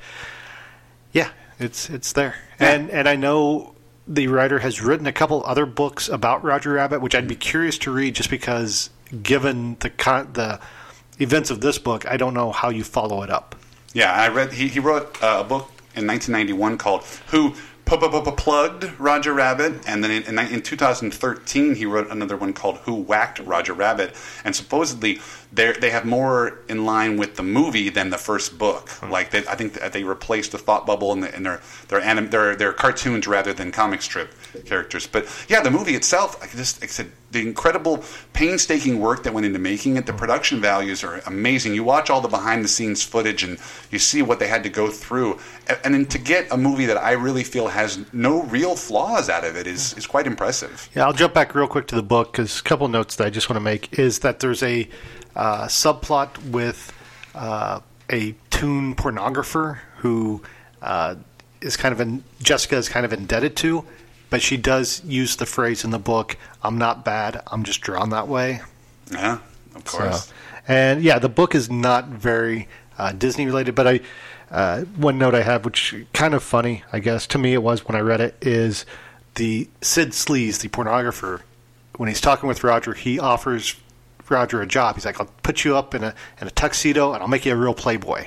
yeah, 1.12 1.28
it's 1.61 1.89
it's 1.89 2.12
there, 2.12 2.35
and 2.59 2.91
and 2.91 3.09
I 3.09 3.14
know 3.16 3.74
the 4.09 4.26
writer 4.26 4.59
has 4.59 4.82
written 4.82 5.07
a 5.07 5.12
couple 5.12 5.43
other 5.47 5.64
books 5.66 6.09
about 6.09 6.43
Roger 6.45 6.72
Rabbit, 6.72 7.01
which 7.01 7.14
I'd 7.14 7.28
be 7.28 7.37
curious 7.37 7.78
to 7.78 7.93
read, 7.93 8.14
just 8.16 8.28
because 8.28 8.91
given 9.22 9.76
the 9.80 9.91
con- 9.91 10.30
the 10.32 10.59
events 11.20 11.51
of 11.51 11.61
this 11.61 11.78
book, 11.78 12.05
I 12.11 12.16
don't 12.16 12.35
know 12.35 12.51
how 12.51 12.70
you 12.70 12.82
follow 12.82 13.22
it 13.22 13.30
up. 13.30 13.55
Yeah, 13.93 14.12
I 14.12 14.28
read. 14.28 14.53
He, 14.53 14.66
he 14.66 14.80
wrote 14.80 15.22
uh, 15.22 15.39
a 15.41 15.45
book 15.45 15.70
in 15.97 16.07
1991 16.07 16.78
called 16.78 17.05
"Who 17.28 17.55
Plugged 17.84 18.99
Roger 18.99 19.32
Rabbit," 19.32 19.86
and 19.86 20.03
then 20.03 20.11
in, 20.11 20.38
in, 20.38 20.38
in 20.38 20.62
2013 20.62 21.74
he 21.74 21.86
wrote 21.86 22.11
another 22.11 22.36
one 22.36 22.53
called 22.53 22.78
"Who 22.78 22.95
Whacked 22.95 23.38
Roger 23.40 23.72
Rabbit." 23.72 24.14
And 24.45 24.57
supposedly 24.57 25.20
they 25.53 25.72
they 25.72 25.90
have 25.90 26.05
more 26.05 26.61
in 26.68 26.84
line 26.84 27.16
with 27.16 27.36
the 27.36 27.42
movie 27.42 27.88
than 27.90 28.11
the 28.11 28.18
first 28.18 28.59
book. 28.59 28.88
Hmm. 28.88 29.11
Like 29.11 29.30
they, 29.30 29.47
I 29.47 29.55
think 29.55 29.74
that 29.74 29.92
they 29.92 30.05
replaced 30.05 30.53
the 30.53 30.59
thought 30.59 30.86
bubble 30.86 31.12
and, 31.12 31.22
the, 31.22 31.34
and 31.34 31.45
their 31.45 31.61
their 31.88 32.01
anim, 32.01 32.30
their 32.30 32.57
their 32.57 32.72
cartoons 32.72 33.26
rather 33.26 33.53
than 33.53 33.70
comic 33.70 34.03
strip 34.03 34.34
characters. 34.64 35.07
But 35.07 35.26
yeah, 35.49 35.61
the 35.61 35.70
movie 35.70 35.95
itself, 35.95 36.42
I 36.42 36.47
just 36.47 36.82
I 36.82 36.86
said, 36.86 37.11
the 37.35 37.43
incredible 37.43 38.03
painstaking 38.32 38.99
work 38.99 39.22
that 39.24 39.35
went 39.35 39.45
into 39.45 39.59
making 39.59 39.99
it. 39.99 40.07
The 40.07 40.14
production 40.14 40.61
values 40.61 41.05
are 41.05 41.18
amazing. 41.26 41.74
You 41.74 41.85
watch 41.85 42.09
all 42.09 42.22
the 42.22 42.28
behind 42.28 42.64
the 42.64 42.68
scenes 42.68 43.03
footage 43.03 43.43
and 43.43 43.59
you 43.91 43.99
see 43.99 44.22
what 44.22 44.39
they 44.39 44.47
had 44.49 44.62
to 44.62 44.70
go 44.70 44.89
through, 44.89 45.39
and 45.85 45.93
then 45.93 46.07
to 46.07 46.18
get 46.18 46.51
a 46.51 46.57
movie 46.57 46.87
that 46.87 46.97
I 46.97 47.12
really 47.12 47.45
feel 47.45 47.68
has 47.68 47.99
no 48.14 48.43
real 48.45 48.74
flaws 48.74 49.28
out 49.28 49.45
of 49.45 49.57
it 49.57 49.66
is 49.66 49.93
is 49.95 50.07
quite 50.07 50.26
impressive. 50.26 50.89
Yeah, 50.95 51.05
I'll 51.05 51.12
jump 51.12 51.35
back 51.35 51.55
real 51.55 51.68
quick 51.68 51.87
to 51.89 51.95
the 51.95 52.03
book 52.03 52.32
because 52.32 52.61
a 52.61 52.62
couple 52.62 52.89
notes 52.89 53.16
that 53.16 53.26
I 53.26 53.30
just 53.30 53.51
want 53.51 53.57
to 53.57 53.64
make 53.64 53.99
is 53.99 54.20
that 54.20 54.41
there's 54.41 54.62
a 54.62 54.89
uh, 55.37 55.66
subplot 55.66 56.51
with 56.51 56.93
uh, 57.35 57.80
a 58.11 58.35
tune 58.51 58.95
pornographer 58.95 59.78
who 59.99 60.43
uh, 60.82 61.16
is 61.61 61.76
kind 61.76 61.93
of 61.93 62.01
in, 62.01 62.22
Jessica 62.43 62.76
is 62.76 62.89
kind 62.89 63.05
of 63.05 63.12
indebted 63.12 63.57
to, 63.57 63.85
but 64.35 64.43
she 64.43 64.57
does 64.57 65.01
use 65.05 65.37
the 65.37 65.47
phrase 65.47 65.85
in 65.85 65.91
the 65.91 65.99
book, 66.01 66.37
"I'm 66.61 66.76
not 66.76 67.05
bad, 67.05 67.41
I'm 67.53 67.62
just 67.62 67.80
drawn 67.82 68.11
that 68.11 68.26
way." 68.26 68.62
Yeah, 69.12 69.39
of 69.76 69.85
course. 69.85 70.24
So, 70.24 70.32
and 70.66 71.05
yeah, 71.05 71.20
the 71.20 71.28
book 71.28 71.55
is 71.55 71.70
not 71.70 72.09
very 72.09 72.66
uh, 72.99 73.12
Disney 73.12 73.47
related, 73.47 73.76
but 73.76 73.87
I 73.87 74.01
uh, 74.51 74.80
one 74.97 75.18
note 75.18 75.37
I 75.37 75.43
have, 75.43 75.64
which 75.64 75.95
kind 76.12 76.35
of 76.35 76.43
funny, 76.43 76.82
I 76.93 76.99
guess 76.99 77.28
to 77.28 77.39
me 77.39 77.55
it 77.55 77.62
was 77.62 77.87
when 77.87 77.95
I 77.95 78.01
read 78.01 78.20
it, 78.20 78.35
is 78.41 78.85
the 79.37 79.68
Sid 79.82 80.09
Sleaze, 80.09 80.59
the 80.59 80.68
pornographer, 80.68 81.43
when 81.95 82.09
he's 82.09 82.20
talking 82.20 82.49
with 82.49 82.64
Roger, 82.64 82.93
he 82.93 83.20
offers 83.20 83.76
Roger 84.28 84.61
a 84.62 84.66
job. 84.66 84.97
He's 84.97 85.05
like, 85.05 85.20
"I'll 85.20 85.30
put 85.45 85.64
you 85.64 85.76
up 85.76 85.95
in 85.95 86.03
a 86.03 86.12
in 86.41 86.49
a 86.49 86.51
tuxedo, 86.51 87.12
and 87.12 87.22
I'll 87.22 87.28
make 87.28 87.47
you 87.47 87.53
a 87.53 87.57
real 87.57 87.72
playboy." 87.72 88.26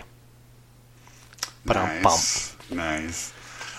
But 1.66 1.76
I'm 1.76 2.02
bummed. 2.02 2.16
nice, 2.16 2.56
nice. 2.72 3.34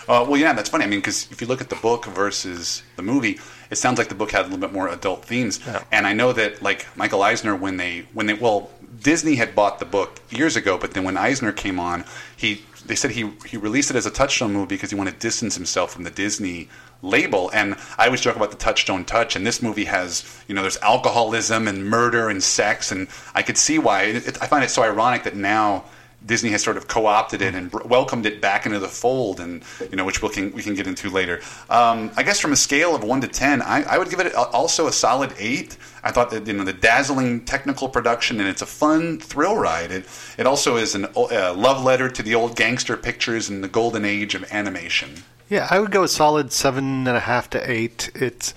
Uh, 0.08 0.24
well, 0.26 0.40
yeah, 0.40 0.54
that's 0.54 0.70
funny. 0.70 0.84
I 0.84 0.86
mean, 0.88 1.00
because 1.00 1.30
if 1.30 1.40
you 1.42 1.46
look 1.46 1.60
at 1.60 1.68
the 1.68 1.76
book 1.76 2.06
versus 2.06 2.82
the 2.96 3.02
movie, 3.02 3.38
it 3.70 3.76
sounds 3.76 3.98
like 3.98 4.08
the 4.08 4.14
book 4.14 4.30
had 4.30 4.40
a 4.40 4.44
little 4.44 4.58
bit 4.58 4.72
more 4.72 4.88
adult 4.88 5.24
themes. 5.24 5.60
And 5.92 6.06
I 6.06 6.14
know 6.14 6.32
that, 6.32 6.62
like 6.62 6.86
Michael 6.96 7.22
Eisner, 7.22 7.54
when 7.54 7.76
they 7.76 8.06
when 8.14 8.26
they 8.26 8.34
well, 8.34 8.70
Disney 9.02 9.34
had 9.36 9.54
bought 9.54 9.78
the 9.78 9.84
book 9.84 10.20
years 10.30 10.56
ago, 10.56 10.78
but 10.78 10.94
then 10.94 11.04
when 11.04 11.18
Eisner 11.18 11.52
came 11.52 11.78
on, 11.78 12.04
he 12.36 12.62
they 12.86 12.94
said 12.94 13.10
he 13.10 13.30
he 13.46 13.58
released 13.58 13.90
it 13.90 13.96
as 13.96 14.06
a 14.06 14.10
Touchstone 14.10 14.54
movie 14.54 14.76
because 14.76 14.90
he 14.90 14.96
wanted 14.96 15.12
to 15.12 15.18
distance 15.18 15.54
himself 15.54 15.92
from 15.92 16.04
the 16.04 16.10
Disney 16.10 16.68
label. 17.02 17.50
And 17.52 17.76
I 17.98 18.06
always 18.06 18.22
joke 18.22 18.36
about 18.36 18.50
the 18.50 18.56
Touchstone 18.56 19.04
touch. 19.04 19.36
And 19.36 19.46
this 19.46 19.60
movie 19.60 19.84
has, 19.84 20.24
you 20.48 20.54
know, 20.54 20.62
there's 20.62 20.78
alcoholism 20.78 21.68
and 21.68 21.84
murder 21.84 22.30
and 22.30 22.42
sex, 22.42 22.90
and 22.90 23.08
I 23.34 23.42
could 23.42 23.58
see 23.58 23.78
why. 23.78 24.04
It, 24.04 24.28
it, 24.28 24.42
I 24.42 24.46
find 24.46 24.64
it 24.64 24.70
so 24.70 24.82
ironic 24.82 25.24
that 25.24 25.36
now. 25.36 25.84
Disney 26.24 26.50
has 26.50 26.62
sort 26.62 26.76
of 26.76 26.88
co-opted 26.88 27.40
it 27.40 27.54
and 27.54 27.72
welcomed 27.72 28.26
it 28.26 28.40
back 28.40 28.66
into 28.66 28.78
the 28.78 28.88
fold, 28.88 29.40
and 29.40 29.62
you 29.90 29.96
know, 29.96 30.04
which 30.04 30.20
we 30.20 30.28
can 30.28 30.52
we 30.52 30.62
can 30.62 30.74
get 30.74 30.86
into 30.86 31.08
later. 31.10 31.40
Um, 31.70 32.10
I 32.16 32.22
guess 32.22 32.40
from 32.40 32.52
a 32.52 32.56
scale 32.56 32.94
of 32.94 33.04
one 33.04 33.20
to 33.20 33.28
ten, 33.28 33.62
I, 33.62 33.82
I 33.82 33.98
would 33.98 34.10
give 34.10 34.20
it 34.20 34.32
a, 34.32 34.38
also 34.48 34.88
a 34.88 34.92
solid 34.92 35.32
eight. 35.38 35.76
I 36.02 36.10
thought 36.10 36.30
that 36.30 36.46
you 36.46 36.52
know 36.52 36.64
the 36.64 36.72
dazzling 36.72 37.44
technical 37.44 37.88
production, 37.88 38.40
and 38.40 38.48
it's 38.48 38.62
a 38.62 38.66
fun 38.66 39.20
thrill 39.20 39.56
ride. 39.56 39.92
It 39.92 40.06
it 40.36 40.46
also 40.46 40.76
is 40.76 40.94
an 40.94 41.06
uh, 41.16 41.54
love 41.54 41.84
letter 41.84 42.10
to 42.10 42.22
the 42.22 42.34
old 42.34 42.56
gangster 42.56 42.96
pictures 42.96 43.48
and 43.48 43.62
the 43.62 43.68
golden 43.68 44.04
age 44.04 44.34
of 44.34 44.44
animation. 44.52 45.22
Yeah, 45.48 45.66
I 45.70 45.78
would 45.78 45.90
go 45.90 46.02
a 46.02 46.08
solid 46.08 46.52
seven 46.52 47.06
and 47.08 47.16
a 47.16 47.20
half 47.20 47.48
to 47.50 47.70
eight. 47.70 48.10
It's, 48.14 48.52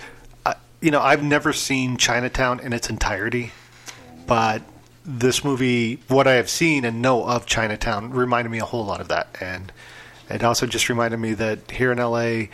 uh, 0.45 0.55
you 0.81 0.91
know, 0.91 0.99
I've 0.99 1.23
never 1.23 1.53
seen 1.53 1.95
Chinatown 1.95 2.59
in 2.59 2.73
its 2.73 2.89
entirety, 2.89 3.53
but 4.27 4.61
this 5.05 5.43
movie, 5.43 5.99
what 6.07 6.27
I 6.27 6.33
have 6.33 6.49
seen 6.49 6.85
and 6.85 7.01
know 7.01 7.25
of 7.25 7.45
Chinatown, 7.45 8.11
reminded 8.11 8.49
me 8.49 8.59
a 8.59 8.65
whole 8.65 8.85
lot 8.85 9.01
of 9.01 9.07
that, 9.07 9.35
and 9.39 9.71
it 10.29 10.43
also 10.43 10.65
just 10.65 10.89
reminded 10.89 11.17
me 11.17 11.33
that 11.33 11.71
here 11.71 11.91
in 11.91 11.97
LA, 11.97 12.47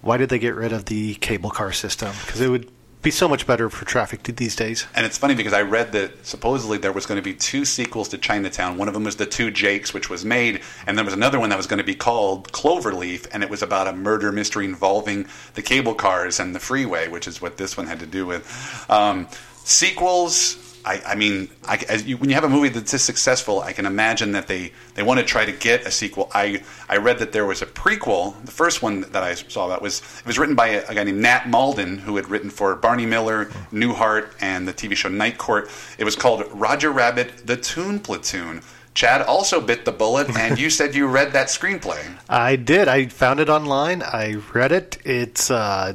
why 0.00 0.16
did 0.16 0.28
they 0.28 0.38
get 0.38 0.54
rid 0.54 0.72
of 0.72 0.86
the 0.86 1.14
cable 1.16 1.50
car 1.50 1.72
system? 1.72 2.12
Because 2.24 2.40
it 2.40 2.48
would 2.48 2.70
be 3.02 3.10
so 3.10 3.28
much 3.28 3.46
better 3.46 3.68
for 3.68 3.84
traffic 3.84 4.22
these 4.22 4.54
days. 4.54 4.86
And 4.94 5.04
it's 5.04 5.18
funny 5.18 5.34
because 5.34 5.52
I 5.52 5.62
read 5.62 5.90
that 5.92 6.24
supposedly 6.24 6.78
there 6.78 6.92
was 6.92 7.04
going 7.04 7.16
to 7.16 7.22
be 7.22 7.34
two 7.34 7.64
sequels 7.64 8.08
to 8.10 8.18
Chinatown. 8.18 8.78
One 8.78 8.86
of 8.86 8.94
them 8.94 9.04
was 9.04 9.16
The 9.16 9.26
Two 9.26 9.50
Jakes, 9.50 9.92
which 9.92 10.08
was 10.08 10.24
made, 10.24 10.60
and 10.86 10.96
there 10.96 11.04
was 11.04 11.14
another 11.14 11.40
one 11.40 11.50
that 11.50 11.56
was 11.56 11.66
going 11.66 11.78
to 11.78 11.84
be 11.84 11.96
called 11.96 12.52
Cloverleaf, 12.52 13.26
and 13.32 13.42
it 13.42 13.50
was 13.50 13.62
about 13.62 13.88
a 13.88 13.92
murder 13.92 14.30
mystery 14.30 14.64
involving 14.64 15.26
the 15.54 15.62
cable 15.62 15.94
cars 15.94 16.38
and 16.38 16.54
the 16.54 16.60
freeway, 16.60 17.08
which 17.08 17.26
is 17.26 17.42
what 17.42 17.56
this 17.56 17.76
one 17.76 17.86
had 17.86 17.98
to 18.00 18.06
do 18.06 18.24
with. 18.24 18.86
Um, 18.88 19.26
sequels. 19.64 20.61
I, 20.84 21.00
I 21.06 21.14
mean, 21.14 21.48
I, 21.66 22.02
you, 22.04 22.16
when 22.16 22.28
you 22.28 22.34
have 22.34 22.44
a 22.44 22.48
movie 22.48 22.68
that's 22.68 22.90
this 22.90 23.04
successful, 23.04 23.60
I 23.60 23.72
can 23.72 23.86
imagine 23.86 24.32
that 24.32 24.48
they, 24.48 24.72
they 24.94 25.02
want 25.02 25.20
to 25.20 25.26
try 25.26 25.44
to 25.44 25.52
get 25.52 25.86
a 25.86 25.90
sequel. 25.90 26.30
I, 26.34 26.62
I 26.88 26.96
read 26.96 27.18
that 27.20 27.32
there 27.32 27.46
was 27.46 27.62
a 27.62 27.66
prequel. 27.66 28.42
The 28.44 28.50
first 28.50 28.82
one 28.82 29.02
that 29.02 29.22
I 29.22 29.34
saw 29.34 29.66
about 29.66 29.82
was 29.82 30.00
it 30.18 30.26
was 30.26 30.38
written 30.38 30.54
by 30.54 30.68
a, 30.68 30.88
a 30.88 30.94
guy 30.94 31.04
named 31.04 31.20
Nat 31.20 31.44
Mauldin, 31.44 31.98
who 31.98 32.16
had 32.16 32.28
written 32.28 32.50
for 32.50 32.74
Barney 32.74 33.06
Miller, 33.06 33.46
Newhart, 33.72 34.32
and 34.40 34.66
the 34.66 34.72
TV 34.72 34.96
show 34.96 35.08
Night 35.08 35.38
Court. 35.38 35.70
It 35.98 36.04
was 36.04 36.16
called 36.16 36.44
Roger 36.52 36.90
Rabbit: 36.90 37.46
The 37.46 37.56
Toon 37.56 38.00
Platoon. 38.00 38.62
Chad 38.94 39.22
also 39.22 39.60
bit 39.60 39.86
the 39.86 39.92
bullet, 39.92 40.36
and 40.36 40.58
you 40.58 40.68
said 40.68 40.94
you 40.94 41.06
read 41.06 41.32
that 41.32 41.46
screenplay. 41.48 42.18
I 42.28 42.56
did. 42.56 42.88
I 42.88 43.06
found 43.06 43.40
it 43.40 43.48
online. 43.48 44.02
I 44.02 44.34
read 44.52 44.70
it. 44.70 44.98
It's 45.04 45.50
uh, 45.50 45.94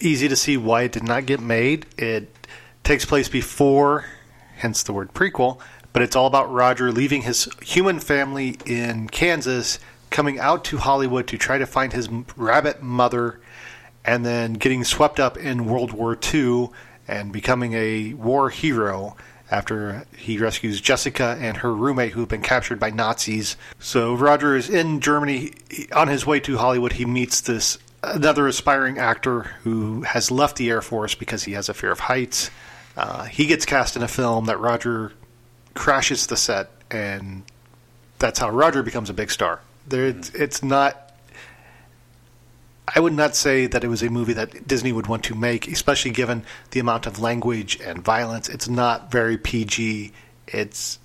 easy 0.00 0.28
to 0.28 0.36
see 0.36 0.56
why 0.56 0.82
it 0.82 0.92
did 0.92 1.04
not 1.04 1.24
get 1.24 1.40
made. 1.40 1.86
It 1.96 2.28
takes 2.82 3.06
place 3.06 3.28
before, 3.28 4.04
hence 4.64 4.82
the 4.82 4.94
word 4.94 5.12
prequel, 5.12 5.60
but 5.92 6.00
it's 6.00 6.16
all 6.16 6.26
about 6.26 6.50
Roger 6.50 6.90
leaving 6.90 7.20
his 7.20 7.46
human 7.60 8.00
family 8.00 8.56
in 8.64 9.06
Kansas, 9.08 9.78
coming 10.08 10.38
out 10.38 10.64
to 10.64 10.78
Hollywood 10.78 11.26
to 11.26 11.36
try 11.36 11.58
to 11.58 11.66
find 11.66 11.92
his 11.92 12.08
rabbit 12.34 12.82
mother, 12.82 13.40
and 14.06 14.24
then 14.24 14.54
getting 14.54 14.82
swept 14.82 15.20
up 15.20 15.36
in 15.36 15.66
World 15.66 15.92
War 15.92 16.18
II 16.32 16.70
and 17.06 17.30
becoming 17.30 17.74
a 17.74 18.14
war 18.14 18.48
hero 18.48 19.18
after 19.50 20.06
he 20.16 20.38
rescues 20.38 20.80
Jessica 20.80 21.36
and 21.38 21.58
her 21.58 21.74
roommate 21.74 22.12
who 22.12 22.20
have 22.20 22.30
been 22.30 22.40
captured 22.40 22.80
by 22.80 22.88
Nazis. 22.88 23.58
So 23.78 24.14
Roger 24.14 24.56
is 24.56 24.70
in 24.70 25.00
Germany 25.00 25.52
on 25.92 26.08
his 26.08 26.24
way 26.24 26.40
to 26.40 26.56
Hollywood. 26.56 26.94
He 26.94 27.04
meets 27.04 27.42
this 27.42 27.76
another 28.02 28.46
aspiring 28.46 28.96
actor 28.96 29.42
who 29.62 30.04
has 30.04 30.30
left 30.30 30.56
the 30.56 30.70
Air 30.70 30.80
Force 30.80 31.14
because 31.14 31.42
he 31.42 31.52
has 31.52 31.68
a 31.68 31.74
fear 31.74 31.90
of 31.90 32.00
heights. 32.00 32.50
Uh, 32.96 33.24
he 33.24 33.46
gets 33.46 33.64
cast 33.64 33.96
in 33.96 34.02
a 34.02 34.08
film 34.08 34.46
that 34.46 34.60
Roger 34.60 35.12
crashes 35.74 36.26
the 36.26 36.36
set, 36.36 36.70
and 36.90 37.42
that's 38.18 38.38
how 38.38 38.48
Roger 38.50 38.82
becomes 38.82 39.10
a 39.10 39.14
big 39.14 39.30
star. 39.30 39.60
There, 39.86 40.06
it's, 40.06 40.30
it's 40.30 40.62
not. 40.62 41.00
I 42.86 43.00
would 43.00 43.14
not 43.14 43.34
say 43.34 43.66
that 43.66 43.82
it 43.82 43.88
was 43.88 44.02
a 44.02 44.10
movie 44.10 44.34
that 44.34 44.68
Disney 44.68 44.92
would 44.92 45.06
want 45.06 45.24
to 45.24 45.34
make, 45.34 45.66
especially 45.68 46.10
given 46.10 46.44
the 46.70 46.80
amount 46.80 47.06
of 47.06 47.18
language 47.18 47.80
and 47.80 48.04
violence. 48.04 48.48
It's 48.48 48.68
not 48.68 49.10
very 49.10 49.38
PG. 49.38 50.12
It's 50.48 50.98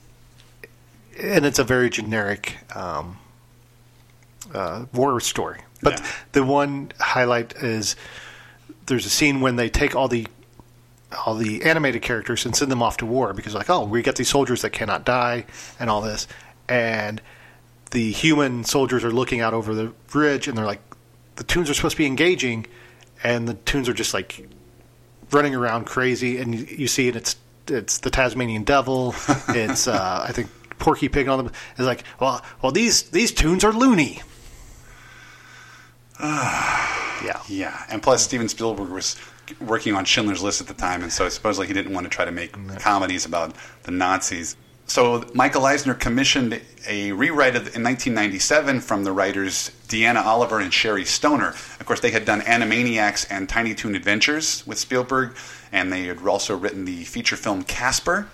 and 1.20 1.46
it's 1.46 1.60
a 1.60 1.64
very 1.64 1.90
generic 1.90 2.58
um, 2.76 3.18
uh, 4.54 4.86
war 4.94 5.20
story. 5.20 5.62
But 5.82 6.02
the 6.34 6.44
one 6.44 6.92
highlight 7.00 7.56
is 7.58 7.96
there's 8.86 9.06
a 9.06 9.10
scene 9.10 9.42
when 9.42 9.56
they 9.56 9.70
take 9.70 9.96
all 9.96 10.08
the 10.08 10.28
all 11.26 11.36
the 11.36 11.64
animated 11.64 12.02
characters 12.02 12.46
and 12.46 12.56
send 12.56 12.72
them 12.72 12.84
off 12.84 12.98
to 12.98 13.06
war 13.06 13.34
because 13.34 13.56
like 13.56 13.70
oh 13.70 13.84
we 13.84 14.02
got 14.02 14.16
these 14.16 14.30
soldiers 14.30 14.62
that 14.62 14.72
cannot 14.72 15.06
die 15.06 15.46
and 15.80 15.90
all 15.90 16.02
this. 16.02 16.28
And 16.68 17.22
the 17.92 18.12
human 18.12 18.64
soldiers 18.64 19.04
are 19.04 19.12
looking 19.12 19.42
out 19.42 19.54
over 19.54 19.74
the 19.74 19.88
bridge 20.08 20.48
and 20.48 20.58
they're 20.58 20.66
like 20.66 20.82
the 21.36 21.44
tunes 21.44 21.70
are 21.70 21.74
supposed 21.74 21.96
to 21.96 21.98
be 21.98 22.06
engaging. 22.06 22.68
And 23.24 23.48
the 23.48 23.54
tunes 23.56 23.90
are 23.90 23.94
just 23.94 24.14
like 24.14 24.48
running 25.32 25.56
around 25.56 25.86
crazy. 25.86 26.38
And 26.38 26.56
you, 26.56 26.66
you 26.66 26.88
see 26.88 27.08
it 27.08 27.16
it's 27.16 27.36
it's 27.68 28.00
the 28.00 28.10
Tasmanian 28.10 28.64
devil. 28.64 29.16
It's 29.50 29.88
uh, 29.88 30.26
I 30.28 30.32
think 30.32 30.50
Porky 30.78 31.10
Pig 31.10 31.22
and 31.22 31.32
all 31.32 31.38
them. 31.38 31.52
It's 31.72 31.80
like 31.80 32.04
well 32.20 32.44
well 32.62 32.72
these 32.72 33.04
these 33.04 33.32
tunes 33.32 33.64
are 33.64 33.74
loony. 33.74 34.22
Yeah. 37.22 37.42
Yeah, 37.50 37.84
and 37.90 38.02
plus 38.02 38.24
Steven 38.24 38.48
Spielberg 38.48 38.88
was 38.90 39.18
working 39.60 39.96
on 39.96 40.06
Schindler's 40.06 40.42
List 40.42 40.62
at 40.62 40.68
the 40.68 40.74
time, 40.74 41.02
and 41.02 41.12
so 41.12 41.28
supposedly 41.30 41.68
he 41.68 41.74
didn't 41.74 41.94
want 41.94 42.06
to 42.06 42.10
try 42.10 42.26
to 42.26 42.32
make 42.32 42.54
comedies 42.80 43.26
about 43.26 43.56
the 43.84 43.92
Nazis. 43.92 44.56
So 44.90 45.24
Michael 45.36 45.68
Eisner 45.68 45.94
commissioned 45.94 46.60
a 46.88 47.12
rewrite 47.12 47.56
of, 47.56 47.76
in 47.76 47.84
1997 47.84 48.82
from 48.82 49.04
the 49.04 49.12
writers 49.12 49.70
Deanna 49.88 50.26
Oliver 50.26 50.60
and 50.60 50.74
Sherri 50.74 51.06
Stoner. 51.06 51.50
Of 51.50 51.86
course, 51.86 52.00
they 52.00 52.10
had 52.10 52.26
done 52.26 52.42
Animaniacs 52.42 53.28
and 53.30 53.48
Tiny 53.48 53.76
Toon 53.76 53.94
Adventures 53.94 54.66
with 54.66 54.80
Spielberg, 54.80 55.36
and 55.72 55.94
they 55.94 56.06
had 56.06 56.26
also 56.26 56.58
written 56.58 56.86
the 56.86 57.04
feature 57.04 57.36
film 57.36 57.64
Casper. 57.64 58.28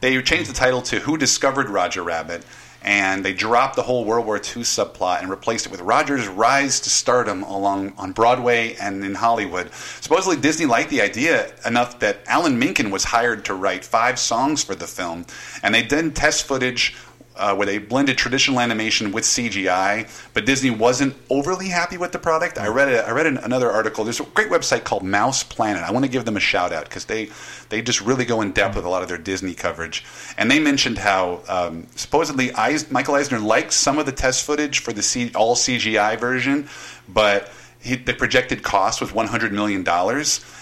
They 0.00 0.20
changed 0.22 0.48
the 0.48 0.54
title 0.54 0.80
to 0.82 1.00
Who 1.00 1.18
Discovered 1.18 1.68
Roger 1.68 2.02
Rabbit, 2.02 2.42
and 2.88 3.22
they 3.22 3.34
dropped 3.34 3.76
the 3.76 3.82
whole 3.82 4.06
World 4.06 4.24
War 4.24 4.38
II 4.38 4.62
subplot 4.62 5.20
and 5.20 5.28
replaced 5.28 5.66
it 5.66 5.70
with 5.70 5.82
Roger's 5.82 6.26
rise 6.26 6.80
to 6.80 6.88
stardom 6.88 7.42
along 7.42 7.92
on 7.98 8.12
Broadway 8.12 8.76
and 8.76 9.04
in 9.04 9.14
Hollywood. 9.14 9.70
Supposedly, 10.00 10.38
Disney 10.38 10.64
liked 10.64 10.88
the 10.88 11.02
idea 11.02 11.52
enough 11.66 11.98
that 11.98 12.20
Alan 12.26 12.58
Menken 12.58 12.90
was 12.90 13.04
hired 13.04 13.44
to 13.44 13.52
write 13.52 13.84
five 13.84 14.18
songs 14.18 14.64
for 14.64 14.74
the 14.74 14.86
film, 14.86 15.26
and 15.62 15.74
they 15.74 15.82
did 15.82 16.16
test 16.16 16.46
footage. 16.46 16.96
Uh, 17.38 17.54
where 17.54 17.66
they 17.66 17.78
blended 17.78 18.18
traditional 18.18 18.58
animation 18.58 19.12
with 19.12 19.22
CGI, 19.22 20.08
but 20.34 20.44
Disney 20.44 20.70
wasn't 20.70 21.14
overly 21.30 21.68
happy 21.68 21.96
with 21.96 22.10
the 22.10 22.18
product. 22.18 22.58
I 22.58 22.66
read 22.66 22.88
a, 22.88 23.06
I 23.06 23.12
read 23.12 23.26
an, 23.26 23.38
another 23.38 23.70
article. 23.70 24.02
There's 24.02 24.18
a 24.18 24.24
great 24.24 24.50
website 24.50 24.82
called 24.82 25.04
Mouse 25.04 25.44
Planet. 25.44 25.84
I 25.84 25.92
want 25.92 26.04
to 26.04 26.10
give 26.10 26.24
them 26.24 26.36
a 26.36 26.40
shout 26.40 26.72
out 26.72 26.84
because 26.84 27.04
they 27.04 27.30
they 27.68 27.80
just 27.80 28.00
really 28.00 28.24
go 28.24 28.40
in 28.40 28.52
depth 28.52 28.74
with 28.74 28.84
a 28.84 28.88
lot 28.88 29.02
of 29.02 29.08
their 29.08 29.18
Disney 29.18 29.54
coverage. 29.54 30.04
And 30.36 30.50
they 30.50 30.58
mentioned 30.58 30.98
how 30.98 31.42
um, 31.48 31.86
supposedly 31.94 32.52
Eis- 32.54 32.90
Michael 32.90 33.14
Eisner 33.14 33.38
liked 33.38 33.72
some 33.72 33.98
of 33.98 34.06
the 34.06 34.12
test 34.12 34.44
footage 34.44 34.80
for 34.80 34.92
the 34.92 35.02
C- 35.02 35.32
all 35.34 35.54
CGI 35.54 36.18
version, 36.18 36.68
but 37.08 37.50
he, 37.80 37.96
the 37.96 38.14
projected 38.14 38.62
cost 38.62 39.00
was 39.00 39.10
$100 39.10 39.52
million. 39.52 39.84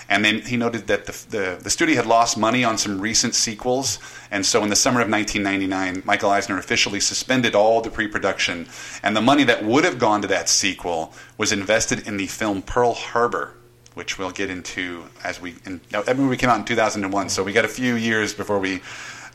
And 0.09 0.25
then 0.25 0.41
he 0.41 0.57
noted 0.57 0.87
that 0.87 1.07
the, 1.07 1.27
the, 1.31 1.59
the 1.63 1.71
studio 1.71 1.97
had 1.97 2.07
lost 2.07 2.39
money 2.39 2.63
on 2.63 2.79
some 2.79 3.01
recent 3.01 3.35
sequels. 3.35 3.99
And 4.31 4.47
so 4.47 4.63
in 4.63 4.69
the 4.69 4.77
summer 4.77 5.01
of 5.01 5.11
1999, 5.11 6.03
Michael 6.05 6.31
Eisner 6.31 6.59
officially 6.59 7.01
suspended 7.01 7.55
all 7.55 7.81
the 7.81 7.91
pre 7.91 8.07
production. 8.07 8.69
And 9.03 9.17
the 9.17 9.23
money 9.23 9.45
that 9.45 9.65
would 9.65 9.85
have 9.85 9.99
gone 9.99 10.23
to 10.23 10.29
that 10.29 10.49
sequel 10.49 11.13
was 11.39 11.53
invested 11.53 12.07
in 12.07 12.17
the 12.17 12.27
film 12.27 12.63
Pearl 12.63 12.95
Harbor, 12.95 13.55
which 13.95 14.19
we'll 14.19 14.31
get 14.31 14.49
into 14.49 15.05
as 15.25 15.41
we. 15.41 15.57
In, 15.65 15.81
that 15.91 16.17
movie 16.17 16.37
came 16.37 16.51
out 16.51 16.59
in 16.59 16.65
2001, 16.65 17.29
so 17.29 17.43
we 17.43 17.53
got 17.53 17.65
a 17.65 17.69
few 17.69 17.97
years 17.97 18.33
before 18.33 18.61
we 18.61 18.81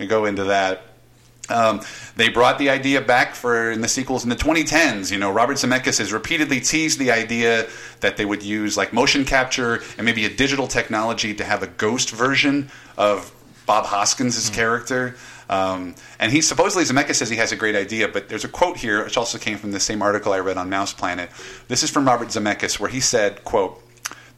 go 0.07 0.25
into 0.25 0.45
that. 0.45 0.90
Um, 1.51 1.81
they 2.15 2.29
brought 2.29 2.57
the 2.57 2.69
idea 2.69 3.01
back 3.01 3.35
for 3.35 3.71
in 3.71 3.81
the 3.81 3.87
sequels 3.87 4.23
in 4.23 4.29
the 4.29 4.35
2010s. 4.35 5.11
You 5.11 5.17
know, 5.17 5.31
Robert 5.31 5.57
Zemeckis 5.57 5.99
has 5.99 6.11
repeatedly 6.13 6.59
teased 6.59 6.99
the 6.99 7.11
idea 7.11 7.67
that 7.99 8.17
they 8.17 8.25
would 8.25 8.43
use 8.43 8.77
like 8.77 8.93
motion 8.93 9.25
capture 9.25 9.81
and 9.97 10.05
maybe 10.05 10.25
a 10.25 10.29
digital 10.33 10.67
technology 10.67 11.33
to 11.35 11.43
have 11.43 11.63
a 11.63 11.67
ghost 11.67 12.11
version 12.11 12.69
of 12.97 13.31
Bob 13.65 13.85
Hoskins' 13.85 14.49
character. 14.49 15.15
Um, 15.49 15.95
and 16.19 16.31
he 16.31 16.41
supposedly 16.41 16.85
Zemeckis 16.85 17.15
says 17.15 17.29
he 17.29 17.35
has 17.35 17.51
a 17.51 17.57
great 17.57 17.75
idea, 17.75 18.07
but 18.07 18.29
there's 18.29 18.45
a 18.45 18.49
quote 18.49 18.77
here 18.77 19.03
which 19.03 19.17
also 19.17 19.37
came 19.37 19.57
from 19.57 19.71
the 19.71 19.79
same 19.79 20.01
article 20.01 20.31
I 20.31 20.39
read 20.39 20.57
on 20.57 20.69
Mouse 20.69 20.93
Planet. 20.93 21.29
This 21.67 21.83
is 21.83 21.89
from 21.89 22.05
Robert 22.05 22.29
Zemeckis 22.29 22.79
where 22.79 22.89
he 22.89 22.99
said, 22.99 23.43
"quote." 23.43 23.83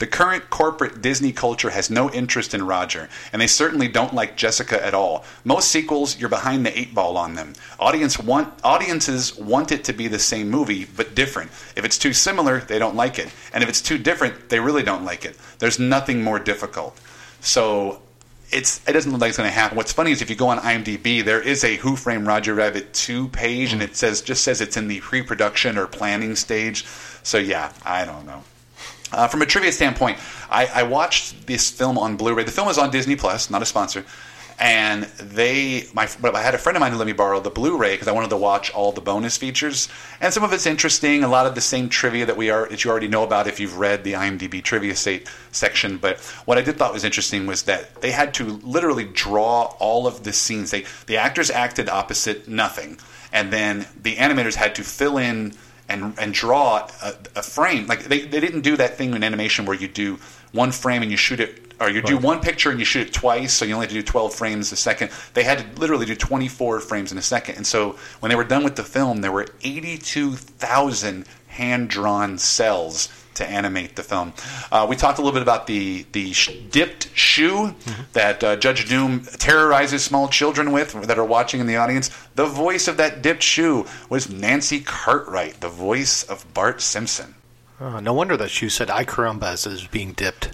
The 0.04 0.08
current 0.08 0.50
corporate 0.50 1.02
Disney 1.02 1.32
culture 1.32 1.70
has 1.70 1.90
no 1.90 2.12
interest 2.12 2.54
in 2.54 2.68
Roger, 2.68 3.08
and 3.32 3.42
they 3.42 3.48
certainly 3.48 3.88
don't 3.88 4.14
like 4.14 4.36
Jessica 4.36 4.86
at 4.86 4.94
all. 4.94 5.24
Most 5.46 5.72
sequels, 5.72 6.20
you're 6.20 6.28
behind 6.28 6.66
the 6.66 6.78
eight 6.78 6.94
ball 6.94 7.16
on 7.16 7.36
them. 7.36 7.54
Audience 7.80 8.20
want, 8.20 8.54
audiences 8.66 9.38
want 9.38 9.72
it 9.72 9.86
to 9.86 9.94
be 9.94 10.10
the 10.10 10.20
same 10.20 10.50
movie, 10.50 10.84
but 10.84 11.16
different. 11.16 11.52
If 11.78 11.86
it's 11.86 11.98
too 11.98 12.12
similar, 12.12 12.60
they 12.60 12.80
don't 12.80 12.98
like 12.98 13.18
it. 13.18 13.30
And 13.54 13.64
if 13.64 13.70
it's 13.70 13.82
too 13.82 13.98
different, 13.98 14.50
they 14.50 14.60
really 14.60 14.84
don't 14.84 15.06
like 15.06 15.24
it. 15.24 15.38
There's 15.60 15.80
nothing 15.80 16.22
more 16.22 16.38
difficult. 16.38 17.00
So 17.40 18.02
it's 18.52 18.86
it 18.86 18.92
doesn't 18.92 19.10
look 19.10 19.22
like 19.22 19.30
it's 19.30 19.38
going 19.38 19.48
to 19.48 19.56
happen. 19.56 19.78
What's 19.78 19.94
funny 19.94 20.12
is 20.12 20.22
if 20.22 20.30
you 20.30 20.36
go 20.36 20.50
on 20.50 20.60
IMDb, 20.60 21.24
there 21.24 21.40
is 21.40 21.64
a 21.64 21.78
Who 21.78 21.96
Framed 21.96 22.28
Roger 22.28 22.54
Rabbit 22.56 22.94
two 22.94 23.30
page, 23.30 23.72
and 23.72 23.82
mm. 23.82 23.86
it 23.86 23.96
says 23.96 24.22
just 24.22 24.44
says 24.44 24.60
it's 24.60 24.76
in 24.76 24.90
the 24.90 25.00
pre-production 25.00 25.78
or 25.78 25.88
planning 25.88 26.36
stage. 26.36 26.86
So 27.24 27.38
yeah, 27.38 27.72
I 27.86 28.04
don't 28.04 28.26
know. 28.26 28.44
Uh, 29.14 29.28
from 29.28 29.42
a 29.42 29.46
trivia 29.46 29.72
standpoint, 29.72 30.18
I, 30.50 30.66
I 30.66 30.84
watched 30.84 31.46
this 31.46 31.70
film 31.70 31.98
on 31.98 32.18
Blu-ray. 32.18 32.44
The 32.44 32.52
film 32.52 32.68
is 32.68 32.78
on 32.78 32.90
Disney 32.90 33.16
Plus, 33.16 33.50
not 33.50 33.62
a 33.62 33.66
sponsor. 33.66 34.04
And 34.60 35.04
they, 35.04 35.88
my, 35.94 36.08
I 36.24 36.42
had 36.42 36.54
a 36.56 36.58
friend 36.58 36.76
of 36.76 36.82
mine 36.82 36.92
who 36.92 36.98
let 36.98 37.08
me 37.08 37.14
borrow 37.14 37.40
the 37.40 37.50
Blu-ray 37.50 37.94
because 37.94 38.08
I 38.08 38.12
wanted 38.12 38.30
to 38.30 38.38
watch 38.38 38.72
all 38.72 38.92
the 38.92 39.02
bonus 39.02 39.36
features, 39.36 39.90
and 40.22 40.34
some 40.34 40.44
of 40.44 40.54
it's 40.54 40.66
interesting. 40.66 41.24
A 41.24 41.28
lot 41.28 41.46
of 41.48 41.56
the 41.56 41.62
same 41.62 41.90
trivia 41.90 42.26
that 42.26 42.38
we 42.38 42.50
are 42.50 42.68
that 42.70 42.84
you 42.84 42.92
already 42.92 43.08
know 43.08 43.24
about 43.24 43.48
if 43.48 43.60
you've 43.60 43.78
read 43.78 44.04
the 44.04 44.14
IMDb 44.14 44.64
trivia 44.64 44.96
state 44.96 45.30
section. 45.52 45.98
But 45.98 46.20
what 46.46 46.58
I 46.58 46.62
did 46.62 46.78
thought 46.78 46.94
was 46.94 47.04
interesting 47.04 47.48
was 47.48 47.64
that 47.64 48.02
they 48.02 48.12
had 48.12 48.34
to 48.36 48.46
literally 48.64 49.06
draw 49.06 49.76
all 49.80 50.06
of 50.06 50.24
the 50.24 50.34
scenes. 50.34 50.70
They 50.72 50.86
the 51.08 51.18
actors 51.18 51.50
acted 51.50 51.90
opposite 51.90 52.48
nothing, 52.48 53.00
and 53.32 53.52
then 53.52 53.88
the 54.02 54.16
animators 54.18 54.56
had 54.56 54.76
to 54.76 54.84
fill 54.84 55.18
in 55.18 55.54
and 55.90 56.18
and 56.18 56.34
draw 56.34 56.88
a, 57.02 57.14
a 57.36 57.42
frame. 57.44 57.88
Like 57.88 58.06
they, 58.06 58.22
they 58.22 58.40
didn't 58.40 58.62
do 58.62 58.78
that 58.78 58.98
thing 58.98 59.14
in 59.14 59.24
animation 59.24 59.66
where 59.66 59.76
you 59.76 59.88
do 59.88 60.18
one 60.52 60.72
frame 60.72 61.02
and 61.02 61.12
you 61.12 61.18
shoot 61.18 61.40
it, 61.40 61.74
or 61.82 61.90
you 61.90 62.02
do 62.02 62.16
Right. 62.16 62.24
one 62.24 62.40
picture 62.40 62.70
and 62.70 62.80
you 62.80 62.86
shoot 62.86 63.08
it 63.08 63.14
twice, 63.14 63.54
so 63.54 63.66
you 63.66 63.74
only 63.74 63.86
have 63.86 63.94
to 63.94 64.00
do 64.00 64.04
12 64.04 64.34
frames 64.34 64.72
a 64.72 64.76
second. 64.76 65.10
They 65.34 65.44
had 65.44 65.58
to 65.60 65.80
literally 65.80 66.06
do 66.06 66.16
24 66.16 66.80
frames 66.82 67.12
in 67.12 67.18
a 67.18 67.22
second. 67.24 67.56
And 67.56 67.66
so 67.66 67.98
when 68.20 68.30
they 68.30 68.36
were 68.36 68.44
done 68.44 68.64
with 68.64 68.76
the 68.76 68.84
film, 68.84 69.22
there 69.22 69.32
were 69.32 69.48
82,000 69.64 71.26
hand 71.48 71.90
drawn 71.90 72.38
cells 72.38 73.10
to 73.36 73.46
animate 73.46 73.96
the 73.96 74.04
film. 74.04 74.34
Uh, 74.72 74.86
we 74.90 74.96
talked 74.96 75.18
a 75.20 75.22
little 75.22 75.34
bit 75.34 75.42
about 75.42 75.68
the 75.68 76.06
the 76.12 76.34
sh- 76.34 76.52
dipped 76.72 77.10
shoe 77.16 77.76
that 78.14 78.44
uh, 78.44 78.56
Judge 78.56 78.88
Doom 78.88 79.22
terrorizes 79.40 80.04
small 80.04 80.28
children 80.28 80.72
with 80.72 80.94
that 81.08 81.18
are 81.18 81.26
watching 81.26 81.60
in 81.60 81.68
the 81.68 81.78
audience. 81.78 82.10
The 82.36 82.46
voice 82.46 82.88
of 82.88 82.98
that 82.98 83.22
dipped 83.22 83.44
shoe 83.44 83.86
was 84.10 84.30
Nancy 84.30 84.80
Cartwright, 84.82 85.62
the 85.62 85.70
voice 85.70 86.24
of 86.24 86.52
Bart 86.54 86.82
Simpson. 86.82 87.36
Oh, 87.82 88.00
no 88.00 88.14
wonder 88.14 88.38
that 88.38 88.50
shoe 88.50 88.70
said 88.70 88.90
"I 88.90 89.04
caramba" 89.06 89.54
as 89.54 89.66
it 89.66 89.72
was 89.72 89.88
being 89.88 90.14
dipped. 90.14 90.52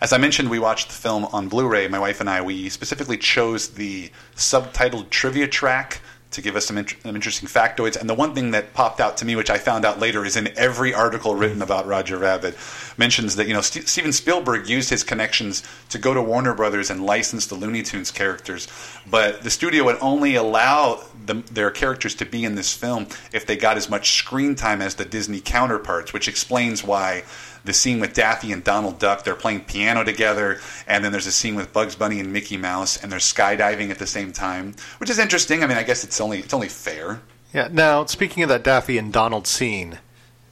As 0.00 0.12
I 0.12 0.18
mentioned, 0.18 0.48
we 0.48 0.60
watched 0.60 0.88
the 0.88 0.94
film 0.94 1.24
on 1.32 1.48
Blu-ray. 1.48 1.88
My 1.88 1.98
wife 1.98 2.20
and 2.20 2.30
I, 2.30 2.40
we 2.40 2.68
specifically 2.68 3.18
chose 3.18 3.70
the 3.70 4.10
subtitled 4.36 5.10
trivia 5.10 5.48
track 5.48 6.00
to 6.30 6.42
give 6.42 6.56
us 6.56 6.66
some, 6.66 6.76
int- 6.76 6.94
some 7.02 7.14
interesting 7.14 7.48
factoids. 7.48 7.98
And 7.98 8.08
the 8.08 8.14
one 8.14 8.34
thing 8.34 8.50
that 8.50 8.74
popped 8.74 9.00
out 9.00 9.16
to 9.18 9.24
me, 9.24 9.34
which 9.34 9.48
I 9.48 9.56
found 9.56 9.84
out 9.84 9.98
later, 9.98 10.24
is 10.24 10.36
in 10.36 10.48
every 10.58 10.92
article 10.92 11.34
written 11.34 11.62
about 11.62 11.86
Roger 11.86 12.18
Rabbit, 12.18 12.56
mentions 12.98 13.36
that 13.36 13.48
you 13.48 13.54
know 13.54 13.62
St- 13.62 13.88
Steven 13.88 14.12
Spielberg 14.12 14.68
used 14.68 14.90
his 14.90 15.02
connections 15.02 15.62
to 15.88 15.98
go 15.98 16.12
to 16.12 16.20
Warner 16.20 16.54
Brothers 16.54 16.90
and 16.90 17.04
license 17.04 17.46
the 17.46 17.54
Looney 17.54 17.82
Tunes 17.82 18.10
characters, 18.10 18.68
but 19.10 19.42
the 19.42 19.50
studio 19.50 19.84
would 19.84 19.98
only 20.00 20.34
allow 20.34 21.02
them, 21.24 21.44
their 21.50 21.70
characters 21.70 22.14
to 22.16 22.26
be 22.26 22.44
in 22.44 22.54
this 22.54 22.74
film 22.74 23.06
if 23.32 23.46
they 23.46 23.56
got 23.56 23.76
as 23.76 23.88
much 23.88 24.12
screen 24.12 24.54
time 24.54 24.82
as 24.82 24.96
the 24.96 25.04
Disney 25.04 25.40
counterparts, 25.40 26.12
which 26.12 26.28
explains 26.28 26.84
why 26.84 27.22
the 27.68 27.74
scene 27.74 28.00
with 28.00 28.14
Daffy 28.14 28.50
and 28.50 28.64
Donald 28.64 28.98
Duck, 28.98 29.22
they're 29.24 29.34
playing 29.36 29.60
piano 29.60 30.02
together, 30.02 30.58
and 30.86 31.04
then 31.04 31.12
there's 31.12 31.26
a 31.26 31.32
scene 31.32 31.54
with 31.54 31.72
Bugs 31.72 31.94
Bunny 31.94 32.18
and 32.18 32.32
Mickey 32.32 32.56
Mouse, 32.56 32.96
and 33.00 33.12
they're 33.12 33.18
skydiving 33.20 33.90
at 33.90 33.98
the 33.98 34.06
same 34.06 34.32
time, 34.32 34.74
which 34.98 35.10
is 35.10 35.18
interesting. 35.18 35.62
I 35.62 35.66
mean, 35.66 35.76
I 35.76 35.82
guess 35.82 36.02
it's 36.02 36.20
only 36.20 36.38
it's 36.40 36.54
only 36.54 36.68
fair. 36.68 37.20
Yeah. 37.52 37.68
Now, 37.70 38.04
speaking 38.06 38.42
of 38.42 38.48
that 38.48 38.64
Daffy 38.64 38.96
and 38.98 39.12
Donald 39.12 39.46
scene, 39.46 39.98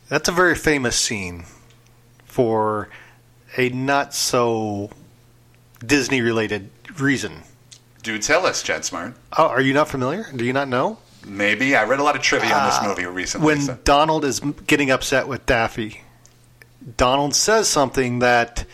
that's 0.09 0.29
a 0.29 0.33
very 0.33 0.55
famous 0.55 0.95
scene 0.97 1.45
for 2.25 2.89
a 3.57 3.69
not 3.71 4.13
so 4.15 4.91
Disney 5.85 6.21
related 6.21 6.71
reason. 6.99 7.43
Do 8.03 8.19
tell 8.19 8.47
us, 8.47 8.63
Chad 8.63 8.85
Smart. 8.85 9.15
Oh, 9.37 9.47
are 9.49 9.61
you 9.61 9.73
not 9.75 9.89
familiar? 9.89 10.27
Do 10.35 10.45
you 10.45 10.53
not 10.53 10.69
know? 10.69 10.99
Maybe 11.27 11.75
I 11.75 11.85
read 11.85 11.99
a 11.99 12.05
lot 12.05 12.15
of 12.15 12.23
trivia 12.23 12.53
on 12.55 12.67
this 12.67 12.79
Uh, 12.79 12.89
movie 12.89 13.05
recently. 13.07 13.47
When 13.47 13.61
so- 13.63 13.79
Donald 13.85 14.25
is 14.25 14.41
getting 14.67 14.91
upset 14.91 15.27
with 15.27 15.45
Daffy, 15.45 16.03
Donald 16.97 17.35
says 17.35 17.69
something 17.69 18.21
that 18.21 18.65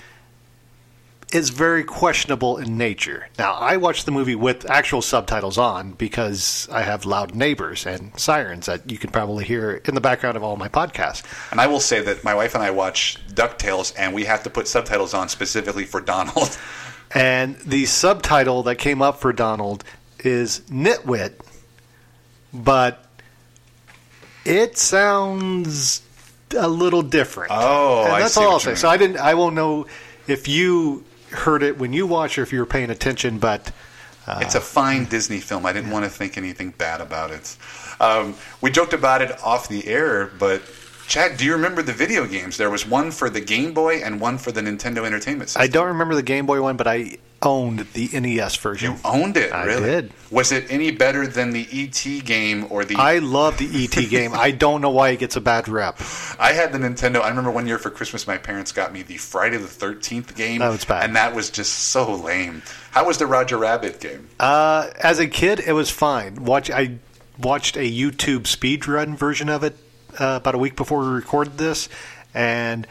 is 1.32 1.48
very 1.48 1.82
questionable 1.82 2.58
in 2.58 2.76
nature. 2.76 3.28
Now, 3.38 3.54
I 3.54 3.78
watched 3.78 4.04
the 4.04 4.12
movie 4.12 4.34
with 4.34 4.68
actual 4.68 5.00
subtitles 5.00 5.56
on 5.56 5.92
because 5.92 6.68
I 6.70 6.82
have 6.82 7.06
loud 7.06 7.34
neighbors 7.34 7.86
and 7.86 8.18
sirens 8.20 8.66
that 8.66 8.90
you 8.90 8.98
can 8.98 9.10
probably 9.10 9.44
hear 9.44 9.80
in 9.86 9.94
the 9.94 10.00
background 10.00 10.36
of 10.36 10.42
all 10.42 10.56
my 10.56 10.68
podcasts. 10.68 11.24
And 11.50 11.58
I 11.58 11.68
will 11.68 11.80
say 11.80 12.02
that 12.02 12.22
my 12.22 12.34
wife 12.34 12.54
and 12.54 12.62
I 12.62 12.70
watch 12.70 13.18
DuckTales, 13.28 13.94
and 13.96 14.14
we 14.14 14.24
have 14.24 14.42
to 14.42 14.50
put 14.50 14.68
subtitles 14.68 15.14
on 15.14 15.30
specifically 15.30 15.84
for 15.84 16.00
Donald. 16.00 16.56
And 17.14 17.56
the 17.58 17.84
subtitle 17.84 18.62
that 18.62 18.76
came 18.76 19.02
up 19.02 19.20
for 19.20 19.34
Donald 19.34 19.84
is 20.20 20.60
Nitwit, 20.70 21.34
but 22.54 23.04
it 24.46 24.78
sounds 24.78 26.01
a 26.54 26.68
little 26.68 27.02
different. 27.02 27.50
Oh, 27.52 28.04
and 28.04 28.12
I 28.12 28.20
that's 28.20 28.34
see 28.34 28.42
all 28.42 28.52
I'll 28.52 28.60
say. 28.60 28.74
So 28.74 28.88
I 28.88 28.96
didn't. 28.96 29.18
I 29.18 29.34
won't 29.34 29.54
know 29.54 29.86
if 30.26 30.48
you 30.48 31.04
heard 31.30 31.62
it 31.62 31.78
when 31.78 31.92
you 31.92 32.06
watched 32.06 32.38
or 32.38 32.42
if 32.42 32.52
you 32.52 32.60
were 32.60 32.66
paying 32.66 32.90
attention. 32.90 33.38
But 33.38 33.72
uh, 34.26 34.40
it's 34.42 34.54
a 34.54 34.60
fine 34.60 35.06
Disney 35.06 35.40
film. 35.40 35.66
I 35.66 35.72
didn't 35.72 35.90
want 35.90 36.04
to 36.04 36.10
think 36.10 36.36
anything 36.36 36.70
bad 36.70 37.00
about 37.00 37.30
it. 37.30 37.56
Um, 38.00 38.34
we 38.60 38.70
joked 38.70 38.92
about 38.92 39.22
it 39.22 39.40
off 39.42 39.68
the 39.68 39.86
air, 39.86 40.26
but 40.38 40.62
Chad, 41.08 41.36
do 41.36 41.44
you 41.44 41.52
remember 41.52 41.82
the 41.82 41.92
video 41.92 42.26
games? 42.26 42.56
There 42.56 42.70
was 42.70 42.86
one 42.86 43.10
for 43.10 43.28
the 43.28 43.40
Game 43.40 43.74
Boy 43.74 43.96
and 43.96 44.20
one 44.20 44.38
for 44.38 44.50
the 44.50 44.60
Nintendo 44.60 45.04
Entertainment 45.04 45.50
System. 45.50 45.62
I 45.62 45.66
don't 45.66 45.88
remember 45.88 46.14
the 46.14 46.22
Game 46.22 46.46
Boy 46.46 46.62
one, 46.62 46.76
but 46.76 46.86
I 46.86 47.18
owned 47.42 47.80
the 47.92 48.08
NES 48.18 48.56
version. 48.56 48.92
You 48.92 48.98
owned 49.04 49.36
it, 49.36 49.52
I 49.52 49.64
really? 49.64 49.82
did. 49.82 50.12
Was 50.30 50.52
it 50.52 50.70
any 50.70 50.90
better 50.90 51.26
than 51.26 51.50
the 51.50 51.66
ET 51.72 52.24
game 52.24 52.66
or 52.70 52.84
the? 52.84 52.96
I 52.96 53.18
love 53.18 53.58
the 53.58 53.84
ET 53.84 54.08
game. 54.08 54.32
I 54.34 54.50
don't 54.50 54.80
know 54.80 54.90
why 54.90 55.10
it 55.10 55.18
gets 55.18 55.36
a 55.36 55.40
bad 55.40 55.68
rep. 55.68 55.96
I 56.38 56.52
had 56.52 56.72
the 56.72 56.78
Nintendo. 56.78 57.20
I 57.20 57.28
remember 57.28 57.50
one 57.50 57.66
year 57.66 57.78
for 57.78 57.90
Christmas, 57.90 58.26
my 58.26 58.38
parents 58.38 58.72
got 58.72 58.92
me 58.92 59.02
the 59.02 59.16
Friday 59.16 59.56
the 59.58 59.66
Thirteenth 59.68 60.34
game. 60.36 60.60
That 60.60 60.68
was 60.70 60.84
bad. 60.84 61.04
and 61.04 61.16
that 61.16 61.34
was 61.34 61.50
just 61.50 61.72
so 61.72 62.14
lame. 62.14 62.62
How 62.92 63.06
was 63.06 63.18
the 63.18 63.26
Roger 63.26 63.58
Rabbit 63.58 64.00
game? 64.00 64.28
Uh, 64.38 64.90
as 65.02 65.18
a 65.18 65.26
kid, 65.26 65.60
it 65.60 65.72
was 65.72 65.90
fine. 65.90 66.44
Watch, 66.44 66.70
I 66.70 66.98
watched 67.38 67.76
a 67.76 67.80
YouTube 67.90 68.42
speedrun 68.42 69.16
version 69.16 69.48
of 69.48 69.64
it 69.64 69.76
uh, 70.20 70.38
about 70.40 70.54
a 70.54 70.58
week 70.58 70.76
before 70.76 71.00
we 71.00 71.06
recorded 71.08 71.56
this, 71.58 71.88
and 72.34 72.86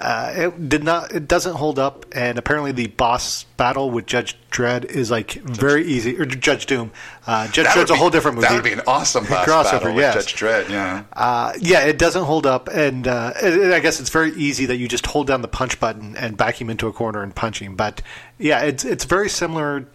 uh, 0.00 0.32
it 0.34 0.68
did 0.68 0.82
not. 0.84 1.12
It 1.12 1.28
doesn't 1.28 1.54
hold 1.54 1.78
up. 1.78 2.06
And 2.12 2.38
apparently, 2.38 2.72
the 2.72 2.86
boss 2.88 3.44
battle 3.56 3.90
with 3.90 4.06
Judge 4.06 4.36
Dredd 4.50 4.84
is 4.86 5.10
like 5.10 5.32
very 5.32 5.84
easy. 5.86 6.18
Or 6.18 6.24
Judge 6.24 6.66
Doom. 6.66 6.90
Uh, 7.26 7.46
Judge 7.48 7.66
That 7.66 7.76
Dredd's 7.76 7.90
a 7.90 7.96
whole 7.96 8.10
different 8.10 8.36
movie. 8.36 8.48
That 8.48 8.54
would 8.54 8.64
be 8.64 8.72
an 8.72 8.82
awesome 8.86 9.24
boss 9.28 9.46
crossover. 9.46 9.72
battle 9.72 9.94
with 9.94 10.02
yes. 10.02 10.14
Judge 10.26 10.34
Dredd. 10.40 10.68
Yeah. 10.70 11.04
Uh, 11.12 11.52
yeah, 11.60 11.80
it 11.84 11.98
doesn't 11.98 12.24
hold 12.24 12.46
up, 12.46 12.68
and 12.68 13.06
uh, 13.06 13.32
it- 13.42 13.72
I 13.72 13.80
guess 13.80 14.00
it's 14.00 14.10
very 14.10 14.32
easy 14.32 14.66
that 14.66 14.76
you 14.76 14.88
just 14.88 15.06
hold 15.06 15.26
down 15.26 15.42
the 15.42 15.48
punch 15.48 15.78
button 15.78 16.16
and 16.16 16.36
back 16.36 16.60
him 16.60 16.70
into 16.70 16.86
a 16.88 16.92
corner 16.92 17.22
and 17.22 17.34
punch 17.34 17.60
him. 17.60 17.76
But 17.76 18.02
yeah, 18.38 18.60
it's 18.62 18.84
it's 18.84 19.04
very 19.04 19.28
similar 19.28 19.86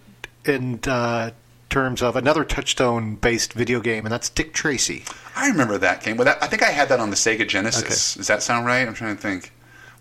in 0.46 0.80
uh, 0.88 1.32
terms 1.70 2.02
of 2.04 2.16
another 2.16 2.44
touchstone-based 2.44 3.54
video 3.54 3.80
game, 3.80 4.06
and 4.06 4.12
that's 4.14 4.30
Dick 4.30 4.54
Tracy. 4.54 5.04
I 5.36 5.48
remember 5.50 5.78
that 5.80 6.04
game. 6.04 6.16
But 6.18 6.26
that, 6.26 6.44
I 6.44 6.48
think 6.48 6.64
I 6.64 6.70
had 6.72 6.90
that 6.90 7.00
on 7.00 7.10
the 7.10 7.16
Sega 7.16 7.48
Genesis. 7.48 8.14
Does 8.16 8.28
that 8.28 8.44
sound 8.44 8.66
right? 8.66 8.88
I'm 8.88 8.94
trying 8.94 9.16
to 9.16 9.22
think. 9.22 9.52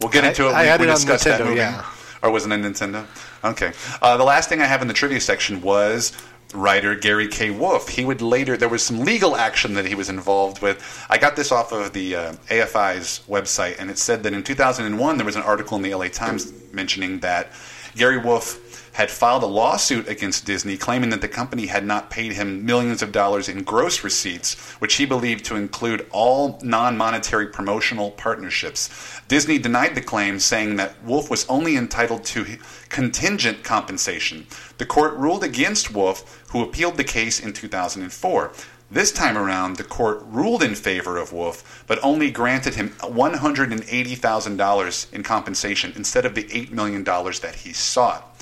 We'll 0.00 0.10
get 0.10 0.24
I- 0.24 0.28
into 0.28 0.46
it. 0.48 0.52
I 0.52 0.60
when 0.60 0.66
had 0.66 0.80
we 0.80 0.86
it 0.86 0.90
on 0.90 0.96
discuss 0.96 1.24
that 1.24 1.40
Nintendo, 1.40 1.44
movie. 1.46 1.56
yeah. 1.56 1.84
Or 2.22 2.30
was 2.30 2.46
it 2.46 2.52
a 2.52 2.54
Nintendo? 2.54 3.06
Okay. 3.44 3.72
Uh, 4.00 4.16
the 4.16 4.24
last 4.24 4.48
thing 4.48 4.62
I 4.62 4.64
have 4.66 4.80
in 4.82 4.88
the 4.88 4.94
trivia 4.94 5.20
section 5.20 5.60
was 5.60 6.12
writer 6.54 6.94
Gary 6.94 7.28
K. 7.28 7.50
Wolf. 7.50 7.88
He 7.88 8.04
would 8.04 8.22
later 8.22 8.56
there 8.56 8.68
was 8.68 8.82
some 8.82 9.00
legal 9.00 9.36
action 9.36 9.74
that 9.74 9.84
he 9.84 9.94
was 9.94 10.08
involved 10.08 10.62
with. 10.62 11.04
I 11.10 11.18
got 11.18 11.36
this 11.36 11.52
off 11.52 11.72
of 11.72 11.92
the 11.92 12.16
uh, 12.16 12.32
AFI's 12.48 13.20
website, 13.28 13.76
and 13.78 13.90
it 13.90 13.98
said 13.98 14.22
that 14.22 14.32
in 14.32 14.42
2001 14.42 15.16
there 15.18 15.26
was 15.26 15.36
an 15.36 15.42
article 15.42 15.76
in 15.76 15.82
the 15.82 15.94
LA 15.94 16.08
Times 16.08 16.52
mentioning 16.72 17.20
that 17.20 17.50
Gary 17.96 18.18
Wolf 18.18 18.63
had 18.94 19.10
filed 19.10 19.42
a 19.42 19.46
lawsuit 19.46 20.08
against 20.08 20.46
Disney 20.46 20.76
claiming 20.76 21.10
that 21.10 21.20
the 21.20 21.28
company 21.28 21.66
had 21.66 21.84
not 21.84 22.10
paid 22.10 22.32
him 22.32 22.64
millions 22.64 23.02
of 23.02 23.10
dollars 23.10 23.48
in 23.48 23.64
gross 23.64 24.04
receipts, 24.04 24.54
which 24.80 24.94
he 24.94 25.04
believed 25.04 25.44
to 25.44 25.56
include 25.56 26.06
all 26.12 26.60
non 26.62 26.96
monetary 26.96 27.48
promotional 27.48 28.12
partnerships. 28.12 29.20
Disney 29.26 29.58
denied 29.58 29.96
the 29.96 30.00
claim, 30.00 30.38
saying 30.38 30.76
that 30.76 31.02
Wolf 31.02 31.28
was 31.28 31.44
only 31.48 31.76
entitled 31.76 32.22
to 32.24 32.46
contingent 32.88 33.64
compensation. 33.64 34.46
The 34.78 34.86
court 34.86 35.14
ruled 35.14 35.42
against 35.42 35.92
Wolf, 35.92 36.44
who 36.50 36.62
appealed 36.62 36.96
the 36.96 37.02
case 37.02 37.40
in 37.40 37.52
2004. 37.52 38.52
This 38.90 39.10
time 39.10 39.36
around, 39.36 39.76
the 39.76 39.82
court 39.82 40.22
ruled 40.26 40.62
in 40.62 40.76
favor 40.76 41.16
of 41.16 41.32
Wolf, 41.32 41.82
but 41.88 41.98
only 42.04 42.30
granted 42.30 42.76
him 42.76 42.90
$180,000 43.00 45.12
in 45.12 45.22
compensation 45.24 45.92
instead 45.96 46.24
of 46.24 46.36
the 46.36 46.44
$8 46.44 46.70
million 46.70 47.02
that 47.02 47.56
he 47.64 47.72
sought. 47.72 48.33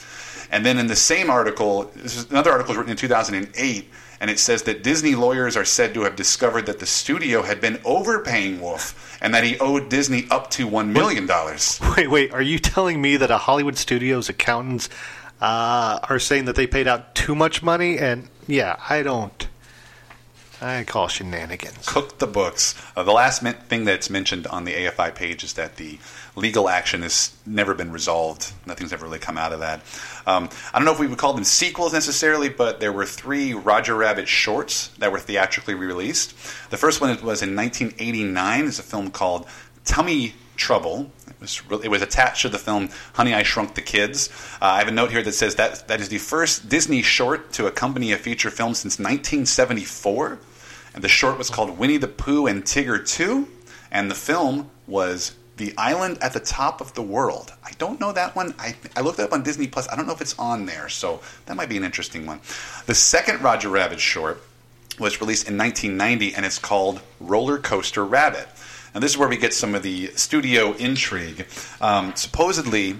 And 0.52 0.66
then 0.66 0.78
in 0.78 0.86
the 0.86 0.96
same 0.96 1.30
article, 1.30 1.90
this 1.96 2.14
is 2.14 2.30
another 2.30 2.52
article 2.52 2.74
written 2.74 2.90
in 2.90 2.96
2008, 2.96 3.90
and 4.20 4.30
it 4.30 4.38
says 4.38 4.64
that 4.64 4.82
Disney 4.82 5.14
lawyers 5.14 5.56
are 5.56 5.64
said 5.64 5.94
to 5.94 6.02
have 6.02 6.14
discovered 6.14 6.66
that 6.66 6.78
the 6.78 6.84
studio 6.84 7.42
had 7.42 7.58
been 7.58 7.80
overpaying 7.86 8.60
Wolf 8.60 9.18
and 9.22 9.32
that 9.32 9.44
he 9.44 9.58
owed 9.58 9.88
Disney 9.88 10.26
up 10.30 10.50
to 10.50 10.68
$1 10.68 10.88
million. 10.88 11.26
Wait, 11.96 12.10
wait, 12.10 12.32
are 12.32 12.42
you 12.42 12.58
telling 12.58 13.00
me 13.00 13.16
that 13.16 13.30
a 13.30 13.38
Hollywood 13.38 13.78
studio's 13.78 14.28
accountants 14.28 14.90
uh, 15.40 15.98
are 16.02 16.18
saying 16.18 16.44
that 16.44 16.54
they 16.54 16.66
paid 16.66 16.86
out 16.86 17.14
too 17.14 17.34
much 17.34 17.62
money? 17.62 17.98
And 17.98 18.28
yeah, 18.46 18.76
I 18.90 19.02
don't. 19.02 19.48
I 20.62 20.84
call 20.84 21.08
shenanigans. 21.08 21.86
Cook 21.86 22.18
the 22.18 22.26
books. 22.28 22.80
Uh, 22.94 23.02
the 23.02 23.10
last 23.10 23.42
min- 23.42 23.54
thing 23.54 23.84
that's 23.84 24.08
mentioned 24.08 24.46
on 24.46 24.64
the 24.64 24.72
AFI 24.72 25.12
page 25.12 25.42
is 25.42 25.54
that 25.54 25.74
the 25.74 25.98
legal 26.36 26.68
action 26.68 27.02
has 27.02 27.34
never 27.44 27.74
been 27.74 27.90
resolved. 27.90 28.52
Nothing's 28.64 28.92
ever 28.92 29.04
really 29.04 29.18
come 29.18 29.36
out 29.36 29.52
of 29.52 29.58
that. 29.58 29.80
Um, 30.24 30.48
I 30.72 30.78
don't 30.78 30.84
know 30.84 30.92
if 30.92 31.00
we 31.00 31.08
would 31.08 31.18
call 31.18 31.32
them 31.32 31.42
sequels 31.42 31.92
necessarily, 31.92 32.48
but 32.48 32.78
there 32.78 32.92
were 32.92 33.04
three 33.06 33.52
Roger 33.54 33.96
Rabbit 33.96 34.28
shorts 34.28 34.88
that 34.98 35.10
were 35.10 35.18
theatrically 35.18 35.74
released. 35.74 36.30
The 36.70 36.76
first 36.76 37.00
one 37.00 37.10
was 37.10 37.42
in 37.42 37.56
1989. 37.56 38.66
It's 38.66 38.78
a 38.78 38.84
film 38.84 39.10
called 39.10 39.48
Tummy 39.84 40.34
Trouble. 40.54 41.10
It 41.26 41.40
was, 41.40 41.60
it 41.82 41.88
was 41.88 42.02
attached 42.02 42.42
to 42.42 42.48
the 42.48 42.58
film 42.58 42.90
Honey, 43.14 43.34
I 43.34 43.42
Shrunk 43.42 43.74
the 43.74 43.82
Kids. 43.82 44.30
Uh, 44.60 44.66
I 44.66 44.78
have 44.78 44.86
a 44.86 44.92
note 44.92 45.10
here 45.10 45.24
that 45.24 45.32
says 45.32 45.56
that 45.56 45.88
that 45.88 46.00
is 46.00 46.08
the 46.08 46.18
first 46.18 46.68
Disney 46.68 47.02
short 47.02 47.52
to 47.54 47.66
accompany 47.66 48.12
a 48.12 48.16
feature 48.16 48.50
film 48.50 48.74
since 48.74 49.00
1974. 49.00 50.38
And 50.94 51.02
the 51.02 51.08
short 51.08 51.38
was 51.38 51.50
called 51.50 51.78
Winnie 51.78 51.96
the 51.96 52.08
Pooh 52.08 52.46
and 52.46 52.64
Tigger 52.64 53.06
2. 53.06 53.48
And 53.90 54.10
the 54.10 54.14
film 54.14 54.70
was 54.86 55.34
The 55.56 55.74
Island 55.76 56.18
at 56.20 56.32
the 56.32 56.40
Top 56.40 56.80
of 56.80 56.94
the 56.94 57.02
World. 57.02 57.52
I 57.64 57.70
don't 57.78 58.00
know 58.00 58.12
that 58.12 58.34
one. 58.34 58.54
I, 58.58 58.74
I 58.96 59.00
looked 59.00 59.18
it 59.18 59.22
up 59.22 59.32
on 59.32 59.42
Disney 59.42 59.66
Plus. 59.66 59.88
I 59.88 59.96
don't 59.96 60.06
know 60.06 60.12
if 60.12 60.20
it's 60.20 60.38
on 60.38 60.66
there, 60.66 60.88
so 60.88 61.20
that 61.46 61.56
might 61.56 61.68
be 61.68 61.76
an 61.76 61.84
interesting 61.84 62.26
one. 62.26 62.40
The 62.86 62.94
second 62.94 63.42
Roger 63.42 63.68
Rabbit 63.68 64.00
short 64.00 64.42
was 64.98 65.20
released 65.20 65.48
in 65.48 65.56
1990, 65.56 66.34
and 66.34 66.44
it's 66.44 66.58
called 66.58 67.00
Roller 67.20 67.58
Coaster 67.58 68.04
Rabbit. 68.04 68.48
And 68.94 69.02
this 69.02 69.12
is 69.12 69.18
where 69.18 69.28
we 69.28 69.38
get 69.38 69.54
some 69.54 69.74
of 69.74 69.82
the 69.82 70.08
studio 70.08 70.72
intrigue. 70.74 71.46
Um, 71.80 72.14
supposedly, 72.14 72.96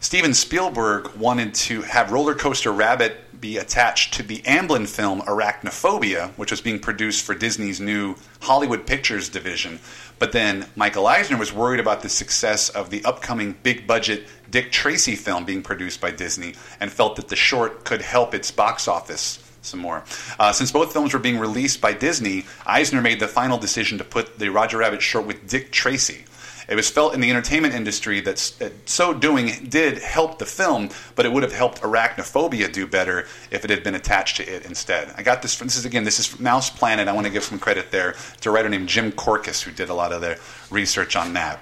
Steven 0.00 0.34
Spielberg 0.34 1.14
wanted 1.16 1.54
to 1.54 1.82
have 1.82 2.12
Roller 2.12 2.34
Coaster 2.34 2.72
Rabbit 2.72 3.16
be 3.40 3.56
attached 3.56 4.14
to 4.14 4.22
the 4.22 4.38
Amblin 4.38 4.86
film 4.88 5.20
Arachnophobia, 5.22 6.30
which 6.32 6.50
was 6.50 6.60
being 6.60 6.78
produced 6.78 7.24
for 7.24 7.34
Disney's 7.34 7.80
new 7.80 8.16
Hollywood 8.40 8.86
Pictures 8.86 9.28
division. 9.28 9.80
But 10.18 10.32
then 10.32 10.66
Michael 10.74 11.06
Eisner 11.06 11.36
was 11.36 11.52
worried 11.52 11.80
about 11.80 12.02
the 12.02 12.08
success 12.08 12.68
of 12.68 12.90
the 12.90 13.04
upcoming 13.04 13.56
big 13.62 13.86
budget 13.86 14.26
Dick 14.50 14.72
Tracy 14.72 15.14
film 15.14 15.44
being 15.44 15.62
produced 15.62 16.00
by 16.00 16.10
Disney 16.10 16.54
and 16.80 16.90
felt 16.90 17.16
that 17.16 17.28
the 17.28 17.36
short 17.36 17.84
could 17.84 18.02
help 18.02 18.34
its 18.34 18.50
box 18.50 18.88
office 18.88 19.44
some 19.62 19.80
more. 19.80 20.04
Uh, 20.38 20.52
since 20.52 20.72
both 20.72 20.92
films 20.92 21.12
were 21.12 21.18
being 21.18 21.38
released 21.38 21.80
by 21.80 21.92
Disney, 21.92 22.46
Eisner 22.66 23.02
made 23.02 23.20
the 23.20 23.28
final 23.28 23.58
decision 23.58 23.98
to 23.98 24.04
put 24.04 24.38
the 24.38 24.48
Roger 24.48 24.78
Rabbit 24.78 25.02
short 25.02 25.26
with 25.26 25.48
Dick 25.48 25.70
Tracy. 25.72 26.24
It 26.68 26.76
was 26.76 26.90
felt 26.90 27.14
in 27.14 27.20
the 27.20 27.30
entertainment 27.30 27.74
industry 27.74 28.20
that, 28.20 28.38
so 28.84 29.14
doing 29.14 29.68
did 29.70 29.98
help 29.98 30.38
the 30.38 30.44
film, 30.44 30.90
but 31.14 31.24
it 31.24 31.32
would 31.32 31.42
have 31.42 31.54
helped 31.54 31.80
Arachnophobia 31.80 32.70
do 32.70 32.86
better 32.86 33.26
if 33.50 33.64
it 33.64 33.70
had 33.70 33.82
been 33.82 33.94
attached 33.94 34.36
to 34.36 34.46
it 34.46 34.66
instead. 34.66 35.14
I 35.16 35.22
got 35.22 35.40
this. 35.40 35.54
From, 35.54 35.68
this 35.68 35.78
is 35.78 35.86
again. 35.86 36.04
This 36.04 36.18
is 36.18 36.38
Mouse 36.38 36.68
Planet. 36.68 37.08
I 37.08 37.12
want 37.12 37.26
to 37.26 37.32
give 37.32 37.42
some 37.42 37.58
credit 37.58 37.90
there 37.90 38.16
to 38.42 38.50
a 38.50 38.52
writer 38.52 38.68
named 38.68 38.88
Jim 38.88 39.12
Korkis 39.12 39.62
who 39.62 39.70
did 39.70 39.88
a 39.88 39.94
lot 39.94 40.12
of 40.12 40.20
the 40.20 40.38
research 40.70 41.16
on 41.16 41.32
that. 41.32 41.60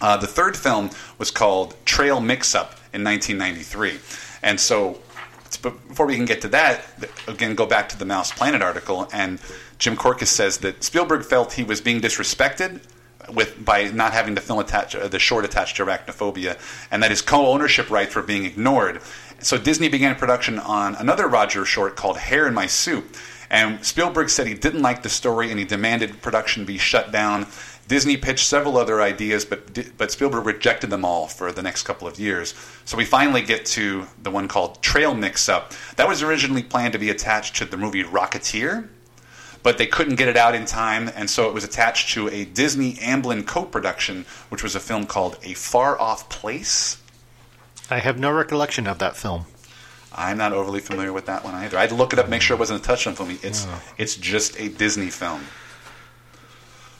Uh, 0.00 0.16
the 0.16 0.28
third 0.28 0.56
film 0.56 0.90
was 1.18 1.32
called 1.32 1.74
Trail 1.84 2.20
Mix 2.20 2.54
Up 2.54 2.74
in 2.92 3.02
1993. 3.02 3.98
And 4.44 4.60
so, 4.60 5.00
before 5.60 6.06
we 6.06 6.14
can 6.14 6.24
get 6.24 6.40
to 6.42 6.48
that, 6.48 6.84
again, 7.26 7.56
go 7.56 7.66
back 7.66 7.88
to 7.88 7.98
the 7.98 8.04
Mouse 8.04 8.30
Planet 8.30 8.62
article. 8.62 9.08
And 9.12 9.40
Jim 9.78 9.96
Korkis 9.96 10.28
says 10.28 10.58
that 10.58 10.84
Spielberg 10.84 11.24
felt 11.24 11.54
he 11.54 11.64
was 11.64 11.80
being 11.80 12.00
disrespected 12.00 12.80
with 13.32 13.64
by 13.64 13.84
not 13.84 14.12
having 14.12 14.34
the 14.34 14.40
film 14.40 14.58
attached, 14.58 14.94
uh, 14.94 15.08
the 15.08 15.18
short 15.18 15.44
attached 15.44 15.76
to 15.76 15.84
arachnophobia, 15.84 16.58
and 16.90 17.02
that 17.02 17.10
his 17.10 17.22
co-ownership 17.22 17.90
rights 17.90 18.14
were 18.14 18.22
being 18.22 18.44
ignored. 18.44 19.00
So 19.40 19.58
Disney 19.58 19.88
began 19.88 20.14
production 20.16 20.58
on 20.58 20.94
another 20.96 21.28
Roger 21.28 21.64
short 21.64 21.96
called 21.96 22.18
Hare 22.18 22.46
in 22.46 22.54
My 22.54 22.66
Soup. 22.66 23.16
And 23.50 23.84
Spielberg 23.84 24.28
said 24.28 24.46
he 24.46 24.54
didn't 24.54 24.82
like 24.82 25.02
the 25.02 25.08
story 25.08 25.50
and 25.50 25.58
he 25.58 25.64
demanded 25.64 26.20
production 26.20 26.64
be 26.64 26.78
shut 26.78 27.12
down. 27.12 27.46
Disney 27.88 28.16
pitched 28.16 28.46
several 28.46 28.76
other 28.76 29.00
ideas, 29.00 29.44
but 29.44 29.96
but 29.96 30.10
Spielberg 30.10 30.44
rejected 30.44 30.90
them 30.90 31.04
all 31.04 31.28
for 31.28 31.52
the 31.52 31.62
next 31.62 31.84
couple 31.84 32.08
of 32.08 32.18
years. 32.18 32.54
So 32.84 32.96
we 32.96 33.04
finally 33.04 33.42
get 33.42 33.64
to 33.66 34.06
the 34.20 34.30
one 34.30 34.48
called 34.48 34.82
Trail 34.82 35.14
Mix 35.14 35.48
Up. 35.48 35.72
That 35.94 36.08
was 36.08 36.22
originally 36.22 36.64
planned 36.64 36.94
to 36.94 36.98
be 36.98 37.10
attached 37.10 37.54
to 37.56 37.64
the 37.64 37.76
movie 37.76 38.02
Rocketeer, 38.02 38.88
but 39.66 39.78
they 39.78 39.86
couldn't 39.86 40.14
get 40.14 40.28
it 40.28 40.36
out 40.36 40.54
in 40.54 40.64
time, 40.64 41.10
and 41.16 41.28
so 41.28 41.48
it 41.48 41.52
was 41.52 41.64
attached 41.64 42.10
to 42.10 42.28
a 42.28 42.44
Disney 42.44 42.94
Amblin 42.98 43.44
co-production, 43.44 44.24
which 44.48 44.62
was 44.62 44.76
a 44.76 44.78
film 44.78 45.06
called 45.06 45.36
A 45.42 45.54
Far 45.54 46.00
Off 46.00 46.28
Place. 46.28 47.02
I 47.90 47.98
have 47.98 48.16
no 48.16 48.30
recollection 48.30 48.86
of 48.86 49.00
that 49.00 49.16
film. 49.16 49.46
I'm 50.14 50.38
not 50.38 50.52
overly 50.52 50.78
familiar 50.78 51.12
with 51.12 51.26
that 51.26 51.42
one 51.42 51.56
either. 51.56 51.76
I 51.76 51.80
had 51.80 51.90
to 51.90 51.96
look 51.96 52.12
it 52.12 52.20
up, 52.20 52.28
make 52.28 52.42
sure 52.42 52.54
it 52.54 52.60
wasn't 52.60 52.80
a 52.80 52.84
Touchstone 52.84 53.16
film. 53.16 53.36
It's 53.42 53.66
it's 53.98 54.14
just 54.14 54.56
a 54.60 54.68
Disney 54.68 55.10
film. 55.10 55.42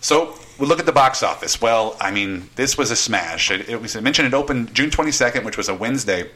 So 0.01 0.37
we 0.59 0.67
look 0.67 0.81
at 0.81 0.87
the 0.87 0.93
box 0.93 1.23
office. 1.23 1.63
Well, 1.63 1.97
I 2.01 2.11
mean, 2.11 2.51
this 2.57 2.77
was 2.77 2.91
a 2.91 2.97
smash. 2.97 3.49
It, 3.53 3.69
it 3.69 3.81
was 3.81 3.95
I 3.95 4.01
mentioned 4.01 4.27
it 4.27 4.35
opened 4.35 4.75
June 4.75 4.91
22nd, 4.91 5.45
which 5.45 5.57
was 5.57 5.69
a 5.69 5.75
Wednesday. 5.75 6.31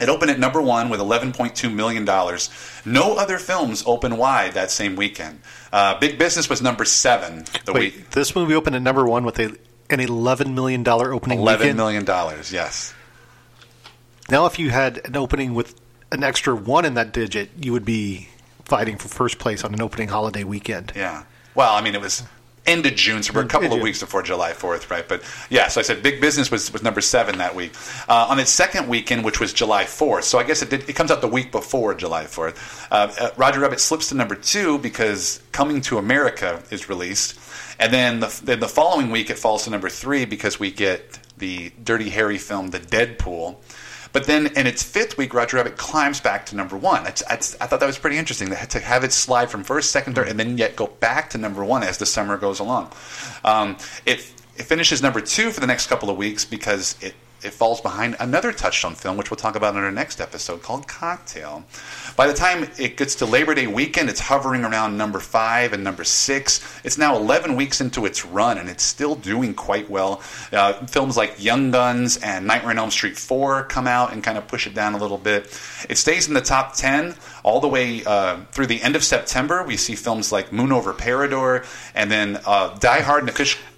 It 0.00 0.08
opened 0.08 0.30
at 0.32 0.40
number 0.40 0.60
one 0.60 0.88
with 0.88 0.98
11.2 1.00 1.72
million 1.72 2.04
dollars. 2.04 2.50
No 2.84 3.16
other 3.16 3.38
films 3.38 3.84
opened 3.86 4.18
wide 4.18 4.54
that 4.54 4.70
same 4.70 4.96
weekend. 4.96 5.40
Uh, 5.72 5.98
Big 5.98 6.18
Business 6.18 6.50
was 6.50 6.60
number 6.60 6.84
seven 6.84 7.44
the 7.64 7.72
Wait, 7.72 7.94
week. 7.96 8.10
this 8.10 8.34
movie 8.34 8.54
opened 8.54 8.74
at 8.76 8.82
number 8.82 9.06
one 9.06 9.24
with 9.24 9.38
a 9.38 9.56
an 9.90 10.00
eleven 10.00 10.54
million 10.54 10.82
dollar 10.82 11.12
opening 11.12 11.38
Eleven 11.38 11.76
million 11.76 12.04
dollars. 12.04 12.52
Yes. 12.52 12.92
Now, 14.30 14.46
if 14.46 14.58
you 14.58 14.70
had 14.70 15.00
an 15.04 15.16
opening 15.16 15.54
with 15.54 15.78
an 16.10 16.24
extra 16.24 16.54
one 16.54 16.84
in 16.84 16.94
that 16.94 17.12
digit, 17.12 17.50
you 17.60 17.72
would 17.72 17.84
be 17.84 18.28
fighting 18.64 18.96
for 18.96 19.08
first 19.08 19.38
place 19.38 19.62
on 19.64 19.74
an 19.74 19.82
opening 19.82 20.08
holiday 20.08 20.42
weekend. 20.44 20.92
Yeah. 20.96 21.24
Well, 21.54 21.72
I 21.74 21.82
mean, 21.82 21.94
it 21.94 22.00
was 22.00 22.22
end 22.66 22.86
of 22.86 22.94
June, 22.94 23.22
so 23.22 23.32
we're 23.32 23.42
a 23.42 23.46
couple 23.46 23.72
of 23.72 23.80
weeks 23.80 24.00
before 24.00 24.22
July 24.22 24.52
4th, 24.52 24.90
right? 24.90 25.06
But 25.06 25.22
yeah, 25.50 25.68
so 25.68 25.80
I 25.80 25.82
said 25.82 26.02
Big 26.02 26.20
Business 26.20 26.50
was, 26.50 26.72
was 26.72 26.82
number 26.82 27.00
seven 27.00 27.38
that 27.38 27.54
week. 27.54 27.72
Uh, 28.08 28.26
on 28.28 28.38
its 28.38 28.50
second 28.50 28.88
weekend, 28.88 29.24
which 29.24 29.38
was 29.40 29.52
July 29.52 29.84
4th, 29.84 30.24
so 30.24 30.38
I 30.38 30.44
guess 30.44 30.62
it, 30.62 30.70
did, 30.70 30.88
it 30.88 30.94
comes 30.94 31.10
out 31.10 31.20
the 31.20 31.28
week 31.28 31.52
before 31.52 31.94
July 31.94 32.24
4th, 32.24 32.88
uh, 32.90 33.12
uh, 33.20 33.30
Roger 33.36 33.60
Rabbit 33.60 33.80
slips 33.80 34.08
to 34.08 34.14
number 34.14 34.34
two 34.34 34.78
because 34.78 35.42
Coming 35.52 35.80
to 35.82 35.98
America 35.98 36.62
is 36.70 36.88
released. 36.88 37.38
And 37.78 37.92
then 37.92 38.20
the, 38.20 38.40
then 38.42 38.60
the 38.60 38.68
following 38.68 39.10
week, 39.10 39.30
it 39.30 39.38
falls 39.38 39.64
to 39.64 39.70
number 39.70 39.88
three 39.88 40.24
because 40.24 40.58
we 40.58 40.70
get 40.70 41.18
the 41.38 41.70
Dirty 41.82 42.10
Harry 42.10 42.38
film, 42.38 42.70
The 42.70 42.78
Dead 42.78 43.18
Pool. 43.18 43.60
But 44.14 44.26
then 44.28 44.46
in 44.56 44.68
its 44.68 44.80
fifth 44.80 45.18
week, 45.18 45.34
Roger 45.34 45.56
Rabbit 45.56 45.76
climbs 45.76 46.20
back 46.20 46.46
to 46.46 46.56
number 46.56 46.76
one. 46.76 47.04
It's, 47.04 47.20
it's, 47.28 47.60
I 47.60 47.66
thought 47.66 47.80
that 47.80 47.86
was 47.86 47.98
pretty 47.98 48.16
interesting 48.16 48.48
to, 48.48 48.78
have 48.78 49.02
it 49.02 49.12
slide 49.12 49.50
from 49.50 49.64
first, 49.64 49.90
second, 49.90 50.14
third, 50.14 50.28
and 50.28 50.38
then 50.38 50.56
yet 50.56 50.76
go 50.76 50.86
back 50.86 51.30
to 51.30 51.38
number 51.38 51.64
one 51.64 51.82
as 51.82 51.98
the 51.98 52.06
summer 52.06 52.38
goes 52.38 52.60
along. 52.60 52.92
Um, 53.44 53.76
it, 54.06 54.20
it 54.56 54.62
finishes 54.62 55.02
number 55.02 55.20
two 55.20 55.50
for 55.50 55.58
the 55.58 55.66
next 55.66 55.88
couple 55.88 56.10
of 56.10 56.16
weeks 56.16 56.44
because 56.44 56.96
it, 57.02 57.12
it 57.44 57.52
falls 57.52 57.80
behind 57.80 58.16
another 58.18 58.52
Touchstone 58.52 58.94
film, 58.94 59.16
which 59.16 59.30
we'll 59.30 59.36
talk 59.36 59.54
about 59.54 59.76
in 59.76 59.82
our 59.82 59.92
next 59.92 60.20
episode 60.20 60.62
called 60.62 60.88
Cocktail. 60.88 61.64
By 62.16 62.26
the 62.26 62.32
time 62.32 62.68
it 62.78 62.96
gets 62.96 63.14
to 63.16 63.26
Labor 63.26 63.54
Day 63.54 63.66
weekend, 63.66 64.08
it's 64.08 64.20
hovering 64.20 64.64
around 64.64 64.96
number 64.96 65.20
five 65.20 65.72
and 65.72 65.84
number 65.84 66.04
six. 66.04 66.60
It's 66.84 66.96
now 66.96 67.16
11 67.16 67.56
weeks 67.56 67.80
into 67.80 68.06
its 68.06 68.24
run, 68.24 68.58
and 68.58 68.68
it's 68.68 68.82
still 68.82 69.14
doing 69.14 69.54
quite 69.54 69.90
well. 69.90 70.22
Uh, 70.52 70.72
films 70.86 71.16
like 71.16 71.42
Young 71.42 71.70
Guns 71.70 72.16
and 72.16 72.46
Nightmare 72.46 72.70
on 72.70 72.78
Elm 72.78 72.90
Street 72.90 73.18
4 73.18 73.64
come 73.64 73.86
out 73.86 74.12
and 74.12 74.24
kind 74.24 74.38
of 74.38 74.48
push 74.48 74.66
it 74.66 74.74
down 74.74 74.94
a 74.94 74.98
little 74.98 75.18
bit. 75.18 75.44
It 75.88 75.98
stays 75.98 76.28
in 76.28 76.34
the 76.34 76.40
top 76.40 76.74
10 76.74 77.14
all 77.42 77.60
the 77.60 77.68
way 77.68 78.02
uh, 78.04 78.40
through 78.52 78.66
the 78.66 78.82
end 78.82 78.96
of 78.96 79.04
September. 79.04 79.62
We 79.62 79.76
see 79.76 79.94
films 79.94 80.32
like 80.32 80.52
Moon 80.52 80.72
Over 80.72 80.94
Parador, 80.94 81.66
and 81.94 82.10
then 82.10 82.40
uh, 82.46 82.76
Die 82.78 83.00
Hard 83.00 83.24
and 83.24 83.28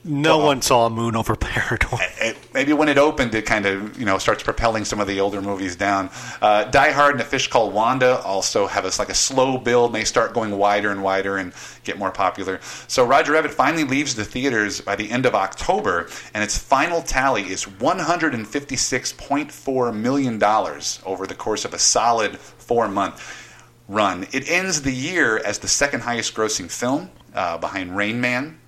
No 0.07 0.39
one 0.39 0.63
saw 0.63 0.89
Moon 0.89 1.15
over 1.17 1.35
Parador. 1.37 1.99
It, 2.21 2.37
maybe 2.55 2.73
when 2.73 2.89
it 2.89 2.97
opened, 2.97 3.35
it 3.35 3.45
kind 3.45 3.67
of 3.67 3.99
you 3.99 4.07
know 4.07 4.19
starts 4.19 4.43
propelling 4.43 4.85
some 4.85 5.01
of 5.01 5.09
the 5.09 5.21
older 5.21 5.43
movies 5.43 5.77
down. 5.77 6.09
Uh, 6.41 6.65
Die 6.65 6.91
Hard 6.93 7.13
and 7.13 7.21
A 7.21 7.25
Fish 7.25 7.49
Called 7.49 7.75
Wanda 7.75 8.21
also 8.23 8.67
have 8.67 8.85
us 8.85 8.99
like 9.01 9.09
a 9.09 9.15
slow 9.15 9.59
build, 9.59 9.91
and 9.91 9.97
they 9.97 10.05
start 10.05 10.33
going 10.33 10.57
wider 10.57 10.91
and 10.91 11.03
wider 11.03 11.37
and 11.39 11.53
get 11.85 11.99
more 11.99 12.13
popular. 12.13 12.61
So 12.87 13.05
Roger 13.05 13.33
Rabbit 13.33 13.53
finally 13.53 13.85
leaves 13.85 14.15
the 14.15 14.25
theaters 14.25 14.81
by 14.81 14.95
the 14.97 15.11
end 15.11 15.27
of 15.27 15.35
October, 15.35 16.09
and 16.35 16.45
its 16.45 16.57
final 16.57 17.03
tally 17.03 17.43
is 17.43 17.65
156.4 17.65 19.97
million 19.97 20.39
dollars 20.39 21.01
over 21.05 21.27
the 21.27 21.35
course 21.35 21.65
of 21.65 21.75
a 21.75 21.79
solid 21.79 22.39
four 22.39 22.87
month 22.89 23.43
run. 23.89 24.27
It 24.33 24.49
ends 24.49 24.83
the 24.83 24.93
year 24.93 25.39
as 25.39 25.59
the 25.59 25.69
second 25.69 26.03
highest 26.03 26.35
grossing 26.35 26.71
film 26.71 27.11
uh, 27.35 27.59
behind 27.59 27.97
Rain 27.97 28.21
Man. 28.21 28.59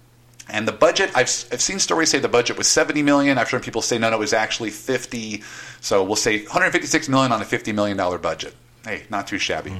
And 0.48 0.66
the 0.66 0.72
budget, 0.72 1.10
I've, 1.14 1.28
I've 1.52 1.60
seen 1.60 1.78
stories 1.78 2.10
say 2.10 2.18
the 2.18 2.28
budget 2.28 2.56
was 2.56 2.66
70 2.68 3.02
million. 3.02 3.36
I've 3.38 3.50
heard 3.50 3.62
people 3.62 3.82
say 3.82 3.98
no, 3.98 4.10
no, 4.10 4.16
it 4.16 4.20
was 4.20 4.32
actually 4.32 4.70
50. 4.70 5.42
So 5.80 6.02
we'll 6.02 6.16
say 6.16 6.38
156 6.38 7.08
million 7.08 7.32
on 7.32 7.42
a 7.42 7.44
50 7.44 7.72
million 7.72 7.96
dollar 7.96 8.18
budget. 8.18 8.54
Hey, 8.84 9.04
not 9.10 9.26
too 9.26 9.38
shabby. 9.38 9.72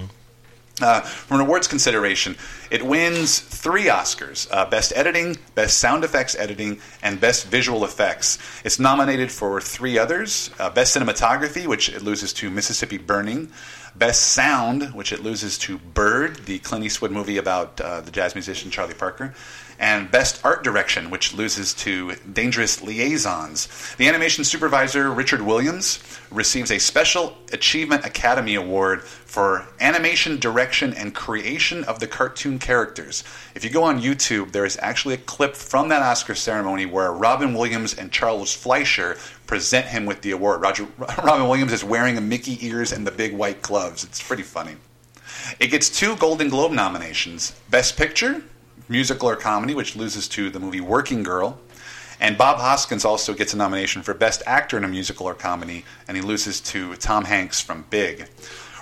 Uh, 0.81 1.01
from 1.01 1.41
an 1.41 1.47
awards 1.47 1.67
consideration, 1.67 2.37
it 2.71 2.85
wins 2.85 3.41
three 3.41 3.87
Oscars 3.87 4.47
uh, 4.53 4.65
Best 4.71 4.93
Editing, 4.95 5.37
Best 5.57 5.79
Sound 5.79 6.05
Effects 6.05 6.37
Editing, 6.37 6.81
and 7.03 7.21
Best 7.21 7.47
Visual 7.49 7.85
Effects. 7.85 8.39
It's 8.65 8.79
nominated 8.79 9.33
for 9.33 9.61
three 9.61 9.99
others 9.99 10.51
uh, 10.61 10.71
Best 10.71 10.97
Cinematography, 10.97 11.67
which 11.67 11.89
it 11.89 12.03
loses 12.03 12.33
to 12.35 12.49
Mississippi 12.49 12.97
Burning, 12.97 13.51
Best 13.99 14.33
Sound, 14.33 14.95
which 14.95 15.13
it 15.13 15.23
loses 15.23 15.59
to 15.59 15.79
Bird, 15.79 16.47
the 16.47 16.61
Clint 16.61 16.85
Eastwood 16.85 17.11
movie 17.11 17.39
about 17.39 17.81
uh, 17.81 18.01
the 18.01 18.11
jazz 18.11 18.35
musician 18.35 18.71
Charlie 18.71 18.95
Parker, 18.95 19.35
and 19.79 20.11
Best 20.11 20.45
Art 20.45 20.65
Direction, 20.65 21.11
which 21.11 21.35
loses 21.35 21.73
to 21.75 22.15
Dangerous 22.33 22.83
Liaisons. 22.83 23.69
The 23.97 24.09
animation 24.09 24.45
supervisor, 24.45 25.11
Richard 25.11 25.43
Williams, 25.43 26.03
receives 26.31 26.71
a 26.71 26.79
Special 26.79 27.37
Achievement 27.53 28.05
Academy 28.05 28.57
Award 28.57 29.03
for 29.03 29.67
animation 29.81 30.39
direction 30.41 30.95
and 30.95 31.15
creation 31.15 31.85
of 31.85 32.01
the 32.01 32.09
cartoon 32.09 32.59
characters. 32.59 33.23
If 33.55 33.65
you 33.65 33.71
go 33.71 33.85
on 33.85 34.01
YouTube, 34.01 34.53
there 34.53 34.65
is 34.65 34.79
actually 34.83 35.15
a 35.15 35.19
clip 35.19 35.55
from 35.55 35.89
that 35.89 36.03
Oscar 36.03 36.35
ceremony 36.35 36.87
where 36.87 37.13
Robin 37.13 37.55
Williams 37.55 37.95
and 37.95 38.11
Charles 38.11 38.53
Fleischer 38.53 39.17
present 39.49 39.87
him 39.87 40.07
with 40.07 40.23
the 40.23 40.31
award. 40.31 40.61
Roger, 40.61 40.87
Robin 40.99 41.49
Williams 41.49 41.73
is 41.73 41.83
wearing 41.83 42.17
a 42.17 42.21
Mickey 42.21 42.65
ears 42.65 42.93
and 42.93 43.05
the 43.05 43.11
big 43.11 43.33
white 43.33 43.63
gloves. 43.63 44.05
It's 44.05 44.23
pretty 44.23 44.45
funny. 44.45 44.77
It 45.59 45.69
gets 45.69 45.89
two 45.89 46.15
Golden 46.17 46.49
Globe 46.49 46.71
nominations 46.71 47.59
Best 47.71 47.97
Picture, 47.97 48.43
musical 48.89 49.29
or 49.29 49.37
comedy, 49.37 49.75
which 49.75 49.97
loses 49.97 50.29
to 50.29 50.51
the 50.51 50.61
movie 50.61 50.81
Working 50.81 51.25
Girl. 51.25 51.59
And 52.21 52.37
Bob 52.37 52.59
Hoskins 52.59 53.05
also 53.05 53.33
gets 53.33 53.55
a 53.55 53.57
nomination 53.57 54.03
for 54.03 54.13
Best 54.13 54.43
Actor 54.47 54.77
in 54.77 54.85
a 54.85 54.89
Musical 54.89 55.27
or 55.27 55.35
Comedy, 55.35 55.85
and 56.09 56.17
he 56.17 56.23
loses 56.23 56.61
to 56.63 56.97
Tom 56.97 57.25
Hanks 57.25 57.61
from 57.61 57.85
Big. 57.91 58.29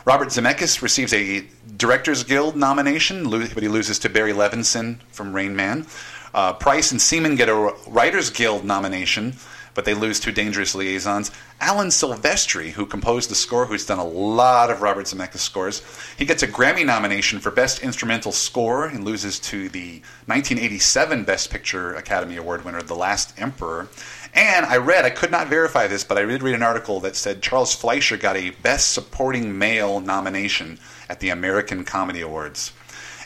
Robert 0.06 0.28
Zemeckis 0.28 0.80
receives 0.82 1.12
a 1.12 1.44
Directors 1.76 2.24
Guild 2.24 2.56
nomination, 2.56 3.28
but 3.28 3.62
he 3.62 3.68
loses 3.68 3.98
to 4.00 4.08
Barry 4.08 4.32
Levinson 4.32 5.00
from 5.12 5.34
Rain 5.34 5.54
Man. 5.54 5.86
Uh, 6.32 6.54
Price 6.54 6.92
and 6.92 7.00
Seaman 7.00 7.36
get 7.36 7.48
a 7.48 7.74
Writers 7.86 8.30
Guild 8.30 8.64
nomination, 8.64 9.34
but 9.76 9.84
they 9.84 9.94
lose 9.94 10.18
two 10.18 10.32
Dangerous 10.32 10.74
Liaisons. 10.74 11.30
Alan 11.60 11.88
Silvestri, 11.88 12.70
who 12.70 12.86
composed 12.86 13.30
the 13.30 13.34
score, 13.34 13.66
who's 13.66 13.86
done 13.86 13.98
a 13.98 14.04
lot 14.04 14.70
of 14.70 14.80
Robert 14.80 15.04
Zemeckis 15.04 15.38
scores, 15.38 15.82
he 16.18 16.24
gets 16.24 16.42
a 16.42 16.48
Grammy 16.48 16.84
nomination 16.84 17.38
for 17.38 17.50
Best 17.50 17.82
Instrumental 17.82 18.32
Score 18.32 18.86
and 18.86 19.04
loses 19.04 19.38
to 19.40 19.68
the 19.68 20.00
1987 20.24 21.24
Best 21.24 21.50
Picture 21.50 21.94
Academy 21.94 22.36
Award 22.36 22.64
winner, 22.64 22.80
The 22.80 22.96
Last 22.96 23.38
Emperor. 23.38 23.88
And 24.32 24.64
I 24.66 24.78
read, 24.78 25.04
I 25.04 25.10
could 25.10 25.30
not 25.30 25.48
verify 25.48 25.86
this, 25.86 26.04
but 26.04 26.18
I 26.18 26.24
did 26.24 26.42
read 26.42 26.54
an 26.54 26.62
article 26.62 26.98
that 27.00 27.14
said 27.14 27.42
Charles 27.42 27.74
Fleischer 27.74 28.16
got 28.16 28.36
a 28.36 28.50
Best 28.50 28.94
Supporting 28.94 29.58
Male 29.58 30.00
nomination 30.00 30.78
at 31.08 31.20
the 31.20 31.28
American 31.28 31.84
Comedy 31.84 32.22
Awards. 32.22 32.72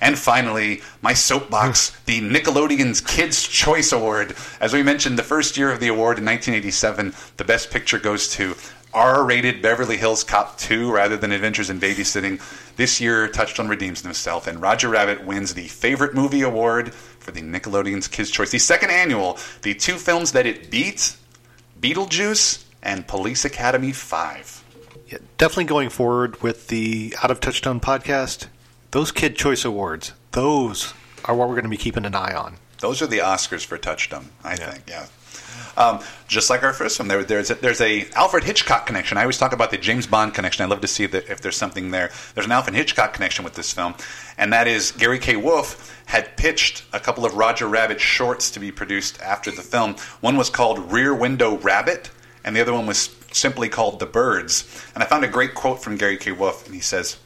And 0.01 0.19
finally, 0.19 0.81
my 1.03 1.13
soapbox, 1.13 1.91
the 2.07 2.21
Nickelodeon's 2.21 3.01
Kids' 3.01 3.47
Choice 3.47 3.93
Award. 3.93 4.35
As 4.61 4.73
we 4.73 4.83
mentioned, 4.83 5.19
the 5.19 5.23
first 5.23 5.57
year 5.57 5.71
of 5.71 5.81
the 5.81 5.89
award 5.89 6.19
in 6.19 6.25
1987, 6.25 7.15
the 7.37 7.45
Best 7.45 7.71
Picture 7.71 7.99
goes 7.99 8.29
to 8.31 8.57
R 8.93 9.25
rated 9.25 9.63
Beverly 9.63 9.97
Hills 9.97 10.25
Cop 10.25 10.59
2 10.59 10.91
rather 10.91 11.17
than 11.17 11.33
Adventures 11.33 11.71
in 11.71 11.79
Babysitting. 11.79 12.41
This 12.77 13.01
year, 13.01 13.29
Touchstone 13.29 13.69
redeems 13.69 14.03
himself, 14.03 14.47
and 14.47 14.61
Roger 14.61 14.89
Rabbit 14.89 15.25
wins 15.25 15.55
the 15.55 15.69
Favorite 15.69 16.15
Movie 16.15 16.43
Award 16.43 16.93
for 16.95 17.31
the 17.31 17.43
Nickelodeon's 17.43 18.09
Kids' 18.09 18.31
Choice, 18.31 18.51
the 18.51 18.59
second 18.59 18.91
annual. 18.91 19.39
The 19.63 19.75
two 19.75 19.97
films 19.97 20.33
that 20.33 20.47
it 20.47 20.71
beat 20.71 21.15
Beetlejuice 21.81 22.65
and 22.83 23.07
Police 23.07 23.45
Academy 23.45 23.93
5. 23.93 24.65
Yeah, 25.09 25.19
definitely 25.39 25.65
going 25.65 25.91
forward 25.91 26.43
with 26.43 26.69
the 26.69 27.15
Out 27.23 27.31
of 27.31 27.41
Touchstone 27.41 27.81
podcast, 27.81 28.47
those 28.91 29.13
Kid 29.13 29.37
Choice 29.37 29.65
Awards, 29.65 30.13
those 30.33 30.95
are 31.25 31.35
what 31.35 31.49
we're 31.49 31.55
going 31.55 31.65
to 31.65 31.71
be 31.71 31.77
keeping 31.77 32.05
an 32.05 32.15
eye 32.15 32.35
on. 32.35 32.57
Those 32.79 33.03
are 33.03 33.07
the 33.07 33.19
Oscars 33.19 33.65
for 33.65 33.79
Touchstone, 33.79 34.31
I 34.43 34.57
think. 34.57 34.85
Yeah. 34.89 35.07
Um, 35.77 36.01
just 36.27 36.51
like 36.51 36.63
our 36.63 36.73
first 36.73 36.99
one, 36.99 37.09
there, 37.09 37.23
there's 37.23 37.51
a, 37.51 37.55
there's 37.55 37.81
a 37.81 38.09
Alfred 38.13 38.45
Hitchcock 38.45 38.87
connection. 38.87 39.19
I 39.19 39.23
always 39.23 39.39
talk 39.39 39.53
about 39.53 39.71
the 39.71 39.79
James 39.79 40.07
Bond 40.07 40.35
connection. 40.35 40.65
I 40.65 40.69
love 40.69 40.81
to 40.81 40.89
see 40.89 41.07
that 41.07 41.29
if 41.29 41.41
there's 41.41 41.57
something 41.57 41.91
there. 41.91 42.11
There's 42.35 42.47
an 42.47 42.53
Alfred 42.53 42.75
Hitchcock 42.75 43.13
connection 43.13 43.45
with 43.45 43.55
this 43.55 43.73
film, 43.73 43.95
and 44.37 44.53
that 44.53 44.67
is 44.67 44.93
Gary 44.93 45.19
K. 45.19 45.37
Wolf 45.37 46.03
had 46.07 46.37
pitched 46.37 46.85
a 46.93 47.01
couple 47.01 47.25
of 47.25 47.35
Roger 47.35 47.69
Rabbit 47.69 48.01
shorts 48.01 48.51
to 48.53 48.61
be 48.61 48.73
produced 48.73 49.21
after 49.21 49.51
the 49.51 49.63
film. 49.63 49.97
One 50.21 50.37
was 50.37 50.51
called 50.51 50.91
Rear 50.91 51.15
Window 51.15 51.59
Rabbit, 51.59 52.11
and 52.45 52.57
the 52.57 52.61
other 52.61 52.73
one 52.73 52.87
was 52.87 53.15
simply 53.31 53.69
called 53.69 54.01
The 54.01 54.07
Birds. 54.07 54.85
And 54.95 55.05
I 55.05 55.07
found 55.07 55.25
a 55.25 55.29
great 55.29 55.55
quote 55.55 55.83
from 55.83 55.97
Gary 55.97 56.17
K. 56.17 56.33
Wolf, 56.33 56.67
and 56.67 56.75
he 56.75 56.81
says. 56.81 57.19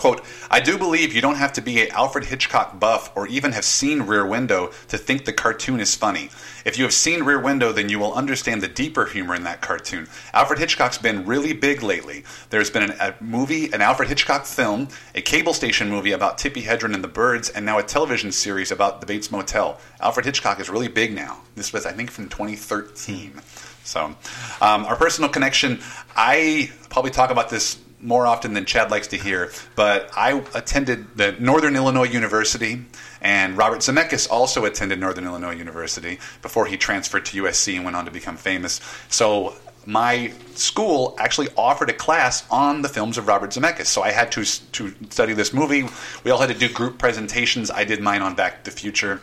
Quote, 0.00 0.24
I 0.50 0.60
do 0.60 0.78
believe 0.78 1.14
you 1.14 1.20
don't 1.20 1.34
have 1.34 1.52
to 1.52 1.60
be 1.60 1.82
a 1.82 1.90
Alfred 1.90 2.24
Hitchcock 2.24 2.80
buff 2.80 3.14
or 3.14 3.26
even 3.28 3.52
have 3.52 3.66
seen 3.66 4.00
Rear 4.00 4.24
Window 4.24 4.68
to 4.88 4.96
think 4.96 5.26
the 5.26 5.32
cartoon 5.34 5.78
is 5.78 5.94
funny. 5.94 6.30
If 6.64 6.78
you 6.78 6.84
have 6.84 6.94
seen 6.94 7.22
Rear 7.22 7.38
Window, 7.38 7.70
then 7.70 7.90
you 7.90 7.98
will 7.98 8.14
understand 8.14 8.62
the 8.62 8.68
deeper 8.68 9.04
humor 9.04 9.34
in 9.34 9.44
that 9.44 9.60
cartoon. 9.60 10.08
Alfred 10.32 10.58
Hitchcock's 10.58 10.96
been 10.96 11.26
really 11.26 11.52
big 11.52 11.82
lately. 11.82 12.24
There's 12.48 12.70
been 12.70 12.84
an, 12.84 12.92
a 12.92 13.14
movie, 13.20 13.70
an 13.74 13.82
Alfred 13.82 14.08
Hitchcock 14.08 14.46
film, 14.46 14.88
a 15.14 15.20
cable 15.20 15.52
station 15.52 15.90
movie 15.90 16.12
about 16.12 16.38
Tippi 16.38 16.62
Hedren 16.62 16.94
and 16.94 17.04
the 17.04 17.08
Birds, 17.08 17.50
and 17.50 17.66
now 17.66 17.78
a 17.78 17.82
television 17.82 18.32
series 18.32 18.72
about 18.72 19.02
the 19.02 19.06
Bates 19.06 19.30
Motel. 19.30 19.78
Alfred 20.00 20.24
Hitchcock 20.24 20.60
is 20.60 20.70
really 20.70 20.88
big 20.88 21.14
now. 21.14 21.42
This 21.56 21.74
was, 21.74 21.84
I 21.84 21.92
think, 21.92 22.10
from 22.10 22.30
2013. 22.30 23.38
So, 23.84 24.16
um, 24.62 24.86
our 24.86 24.96
personal 24.96 25.28
connection, 25.28 25.80
I 26.16 26.70
probably 26.88 27.10
talk 27.10 27.30
about 27.30 27.50
this 27.50 27.78
more 28.02 28.26
often 28.26 28.54
than 28.54 28.64
Chad 28.64 28.90
likes 28.90 29.08
to 29.08 29.16
hear, 29.16 29.50
but 29.76 30.10
I 30.16 30.42
attended 30.54 31.16
the 31.16 31.32
Northern 31.32 31.76
Illinois 31.76 32.08
University, 32.08 32.84
and 33.20 33.56
Robert 33.56 33.80
Zemeckis 33.80 34.30
also 34.30 34.64
attended 34.64 34.98
Northern 34.98 35.24
Illinois 35.24 35.54
University 35.54 36.18
before 36.42 36.66
he 36.66 36.76
transferred 36.76 37.26
to 37.26 37.42
USC 37.42 37.76
and 37.76 37.84
went 37.84 37.96
on 37.96 38.06
to 38.06 38.10
become 38.10 38.36
famous. 38.36 38.80
So 39.08 39.54
my 39.86 40.32
school 40.54 41.16
actually 41.18 41.48
offered 41.56 41.90
a 41.90 41.92
class 41.92 42.44
on 42.50 42.82
the 42.82 42.88
films 42.88 43.18
of 43.18 43.26
Robert 43.26 43.50
Zemeckis. 43.50 43.86
So 43.86 44.02
I 44.02 44.10
had 44.10 44.30
to 44.32 44.44
to 44.44 44.94
study 45.10 45.32
this 45.32 45.52
movie. 45.52 45.86
We 46.24 46.30
all 46.30 46.38
had 46.38 46.48
to 46.48 46.54
do 46.54 46.68
group 46.68 46.98
presentations. 46.98 47.70
I 47.70 47.84
did 47.84 48.00
mine 48.00 48.22
on 48.22 48.34
Back 48.34 48.64
to 48.64 48.70
the 48.70 48.76
Future. 48.76 49.20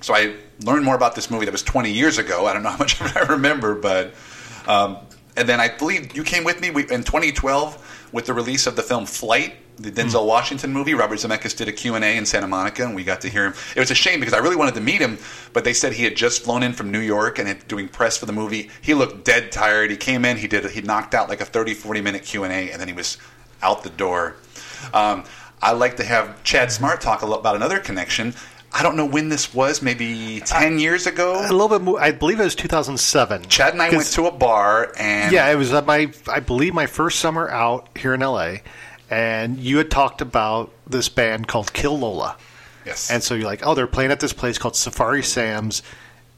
So 0.00 0.14
I 0.14 0.36
learned 0.62 0.84
more 0.84 0.94
about 0.94 1.14
this 1.14 1.30
movie 1.30 1.46
that 1.46 1.52
was 1.52 1.62
20 1.62 1.90
years 1.90 2.18
ago. 2.18 2.46
I 2.46 2.52
don't 2.52 2.62
know 2.62 2.70
how 2.70 2.76
much 2.76 3.00
I 3.16 3.20
remember, 3.20 3.74
but 3.74 4.14
um, 4.66 4.98
and 5.36 5.48
then 5.48 5.60
I 5.60 5.68
believe 5.68 6.16
you 6.16 6.22
came 6.22 6.44
with 6.44 6.60
me 6.60 6.70
we, 6.70 6.82
in 6.82 7.02
2012 7.02 7.93
with 8.14 8.26
the 8.26 8.32
release 8.32 8.68
of 8.68 8.76
the 8.76 8.82
film 8.82 9.04
Flight, 9.04 9.56
the 9.76 9.90
Denzel 9.90 10.24
Washington 10.24 10.72
movie. 10.72 10.94
Robert 10.94 11.16
Zemeckis 11.16 11.56
did 11.56 11.66
a 11.66 11.72
Q&A 11.72 12.16
in 12.16 12.24
Santa 12.24 12.46
Monica, 12.46 12.84
and 12.84 12.94
we 12.94 13.02
got 13.02 13.20
to 13.22 13.28
hear 13.28 13.46
him. 13.46 13.54
It 13.74 13.80
was 13.80 13.90
a 13.90 13.94
shame 13.94 14.20
because 14.20 14.32
I 14.32 14.38
really 14.38 14.54
wanted 14.54 14.74
to 14.76 14.80
meet 14.80 15.00
him, 15.00 15.18
but 15.52 15.64
they 15.64 15.72
said 15.72 15.92
he 15.92 16.04
had 16.04 16.14
just 16.14 16.44
flown 16.44 16.62
in 16.62 16.74
from 16.74 16.92
New 16.92 17.00
York 17.00 17.40
and 17.40 17.48
had- 17.48 17.66
doing 17.66 17.88
press 17.88 18.16
for 18.16 18.26
the 18.26 18.32
movie. 18.32 18.70
He 18.80 18.94
looked 18.94 19.24
dead 19.24 19.50
tired. 19.50 19.90
He 19.90 19.96
came 19.96 20.24
in, 20.24 20.36
he 20.36 20.46
did, 20.46 20.64
he 20.70 20.80
knocked 20.80 21.12
out 21.12 21.28
like 21.28 21.40
a 21.40 21.44
30, 21.44 21.74
40 21.74 22.00
minute 22.00 22.22
Q&A, 22.22 22.70
and 22.70 22.80
then 22.80 22.86
he 22.86 22.94
was 22.94 23.18
out 23.62 23.82
the 23.82 23.90
door. 23.90 24.36
Um, 24.92 25.24
I 25.60 25.72
like 25.72 25.96
to 25.96 26.04
have 26.04 26.40
Chad 26.44 26.70
Smart 26.70 27.00
talk 27.00 27.22
about 27.22 27.56
another 27.56 27.80
connection. 27.80 28.34
I 28.76 28.82
don't 28.82 28.96
know 28.96 29.06
when 29.06 29.28
this 29.28 29.54
was, 29.54 29.82
maybe 29.82 30.40
10 30.44 30.80
years 30.80 31.06
ago. 31.06 31.38
A 31.38 31.52
little 31.52 31.68
bit 31.68 31.80
more, 31.80 32.00
I 32.00 32.10
believe 32.10 32.40
it 32.40 32.44
was 32.44 32.56
2007. 32.56 33.44
Chad 33.48 33.72
and 33.72 33.80
I 33.80 33.88
went 33.90 34.06
to 34.06 34.26
a 34.26 34.32
bar 34.32 34.92
and 34.98 35.32
Yeah, 35.32 35.48
it 35.48 35.54
was 35.54 35.72
uh, 35.72 35.82
my, 35.82 36.12
I 36.28 36.40
believe, 36.40 36.74
my 36.74 36.86
first 36.86 37.20
summer 37.20 37.48
out 37.48 37.88
here 37.96 38.14
in 38.14 38.20
LA, 38.20 38.56
and 39.10 39.58
you 39.58 39.78
had 39.78 39.92
talked 39.92 40.20
about 40.20 40.72
this 40.88 41.08
band 41.08 41.46
called 41.46 41.72
Kill 41.72 41.96
Lola. 41.96 42.36
Yes. 42.84 43.10
And 43.12 43.22
so 43.22 43.34
you're 43.34 43.46
like, 43.46 43.64
oh, 43.64 43.74
they're 43.74 43.86
playing 43.86 44.10
at 44.10 44.18
this 44.18 44.32
place 44.32 44.58
called 44.58 44.74
Safari 44.74 45.22
Sam's. 45.22 45.82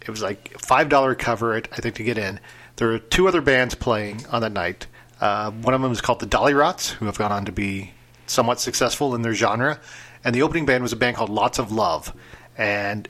It 0.03 0.11
was 0.11 0.23
like 0.23 0.61
five 0.61 0.89
dollar 0.91 1.15
cover 1.15 1.57
it, 1.57 1.69
I 1.73 1.77
think, 1.77 1.95
to 1.97 2.05
get 2.05 2.19
in. 2.19 2.39
There 2.77 2.89
were 2.89 2.99
two 2.99 3.27
other 3.29 3.41
bands 3.41 3.75
playing 3.75 4.27
on 4.27 4.43
that 4.43 4.53
night. 4.53 4.87
Uh, 5.21 5.51
one 5.51 5.73
of 5.73 5.81
them 5.81 5.91
is 5.91 6.03
called 6.03 6.21
the 6.21 6.27
Dollyrots, 6.27 6.91
who 6.91 7.07
have 7.07 7.17
gone 7.17 7.33
on 7.33 7.47
to 7.47 7.53
be 7.53 7.93
somewhat 8.27 8.61
successful 8.61 9.15
in 9.15 9.23
their 9.23 9.33
genre. 9.35 9.81
And 10.27 10.35
the 10.35 10.43
opening 10.43 10.67
band 10.67 10.83
was 10.83 10.93
a 10.93 10.97
band 10.97 11.17
called 11.17 11.31
Lots 11.31 11.61
of 11.61 11.71
Love, 11.71 12.13
and 12.59 13.09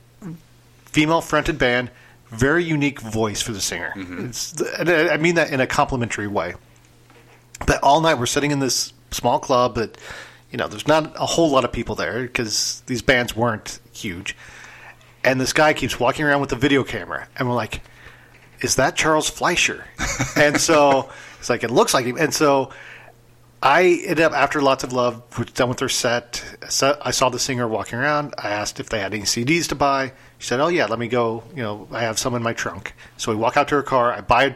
female 0.84 1.22
fronted 1.22 1.56
band, 1.56 1.90
very 2.28 2.62
unique 2.62 3.00
voice 3.00 3.40
for 3.40 3.52
the 3.52 3.60
singer. 3.60 3.94
Mm-hmm. 3.96 4.90
I 4.90 5.14
I 5.14 5.16
mean 5.16 5.36
that 5.36 5.50
in 5.50 5.62
a 5.62 5.66
complimentary 5.66 6.26
way. 6.26 6.56
But 7.66 7.82
all 7.82 8.02
night 8.02 8.18
we're 8.18 8.26
sitting 8.26 8.50
in 8.50 8.58
this 8.58 8.92
small 9.12 9.38
club 9.38 9.76
that, 9.76 9.96
you 10.50 10.58
know, 10.58 10.68
there's 10.68 10.86
not 10.86 11.14
a 11.16 11.24
whole 11.24 11.48
lot 11.48 11.64
of 11.64 11.72
people 11.72 11.94
there 11.94 12.20
because 12.20 12.82
these 12.86 13.00
bands 13.00 13.34
weren't 13.34 13.80
huge. 13.94 14.36
And 15.24 15.40
this 15.40 15.54
guy 15.54 15.72
keeps 15.72 15.98
walking 15.98 16.26
around 16.26 16.42
with 16.42 16.52
a 16.52 16.56
video 16.56 16.84
camera, 16.84 17.28
and 17.38 17.48
we're 17.48 17.54
like, 17.54 17.80
"Is 18.60 18.76
that 18.76 18.94
Charles 18.94 19.30
Fleischer?" 19.30 19.86
and 20.36 20.60
so 20.60 21.08
it's 21.40 21.48
like 21.48 21.64
it 21.64 21.70
looks 21.70 21.94
like 21.94 22.04
him. 22.04 22.18
And 22.18 22.34
so 22.34 22.72
I 23.66 24.00
ended 24.04 24.20
up 24.20 24.32
after 24.32 24.62
lots 24.62 24.84
of 24.84 24.92
love, 24.92 25.36
was 25.36 25.50
done 25.50 25.68
with 25.68 25.78
their 25.78 25.88
set. 25.88 26.44
So 26.68 26.96
I 27.02 27.10
saw 27.10 27.30
the 27.30 27.40
singer 27.40 27.66
walking 27.66 27.98
around. 27.98 28.32
I 28.38 28.50
asked 28.50 28.78
if 28.78 28.88
they 28.88 29.00
had 29.00 29.12
any 29.12 29.24
CDs 29.24 29.66
to 29.70 29.74
buy. 29.74 30.12
She 30.38 30.46
said, 30.46 30.60
"Oh 30.60 30.68
yeah, 30.68 30.86
let 30.86 31.00
me 31.00 31.08
go. 31.08 31.42
You 31.50 31.64
know, 31.64 31.88
I 31.90 32.02
have 32.02 32.16
some 32.16 32.36
in 32.36 32.44
my 32.44 32.52
trunk." 32.52 32.94
So 33.16 33.32
we 33.32 33.36
walk 33.36 33.56
out 33.56 33.66
to 33.68 33.74
her 33.74 33.82
car. 33.82 34.12
I 34.12 34.20
buy 34.20 34.44
a 34.44 34.54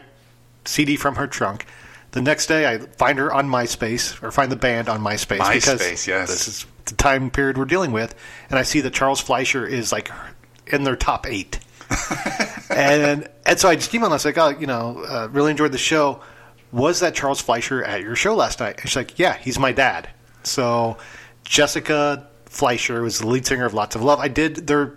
CD 0.63 0.95
from 0.95 1.15
her 1.15 1.27
trunk. 1.27 1.65
The 2.11 2.21
next 2.21 2.45
day, 2.45 2.65
I 2.65 2.77
find 2.77 3.19
her 3.19 3.33
on 3.33 3.49
MySpace 3.49 4.21
or 4.23 4.31
find 4.31 4.49
the 4.49 4.55
band 4.55 4.87
on 4.87 5.01
MySpace 5.01 5.53
because 5.53 5.81
MySpace, 5.81 6.07
yes. 6.07 6.29
this 6.29 6.47
is 6.47 6.65
the 6.85 6.95
time 6.95 7.31
period 7.31 7.57
we're 7.57 7.65
dealing 7.65 7.91
with, 7.91 8.15
and 8.49 8.57
I 8.57 8.63
see 8.63 8.79
that 8.79 8.93
Charles 8.93 9.19
Fleischer 9.19 9.65
is 9.67 9.91
like 9.91 10.09
in 10.67 10.85
their 10.85 10.95
top 10.95 11.27
eight. 11.27 11.59
and 12.69 13.27
and 13.45 13.59
so 13.59 13.67
I 13.67 13.75
just 13.75 13.91
emailed. 13.91 14.03
her. 14.03 14.11
I 14.11 14.13
was 14.13 14.23
like, 14.23 14.37
"Oh, 14.37 14.49
you 14.57 14.67
know, 14.67 15.03
uh, 15.03 15.27
really 15.33 15.51
enjoyed 15.51 15.73
the 15.73 15.77
show. 15.77 16.21
Was 16.71 16.99
that 17.01 17.15
Charles 17.15 17.41
Fleischer 17.41 17.83
at 17.83 18.01
your 18.01 18.15
show 18.15 18.35
last 18.35 18.59
night?" 18.59 18.79
And 18.79 18.89
she's 18.89 18.95
like, 18.95 19.19
"Yeah, 19.19 19.37
he's 19.37 19.59
my 19.59 19.71
dad." 19.71 20.09
So 20.43 20.97
Jessica 21.43 22.27
Fleischer 22.45 23.01
was 23.01 23.19
the 23.19 23.27
lead 23.27 23.45
singer 23.45 23.65
of 23.65 23.73
Lots 23.73 23.95
of 23.95 24.03
Love. 24.03 24.19
I 24.19 24.27
did 24.27 24.67
their 24.67 24.93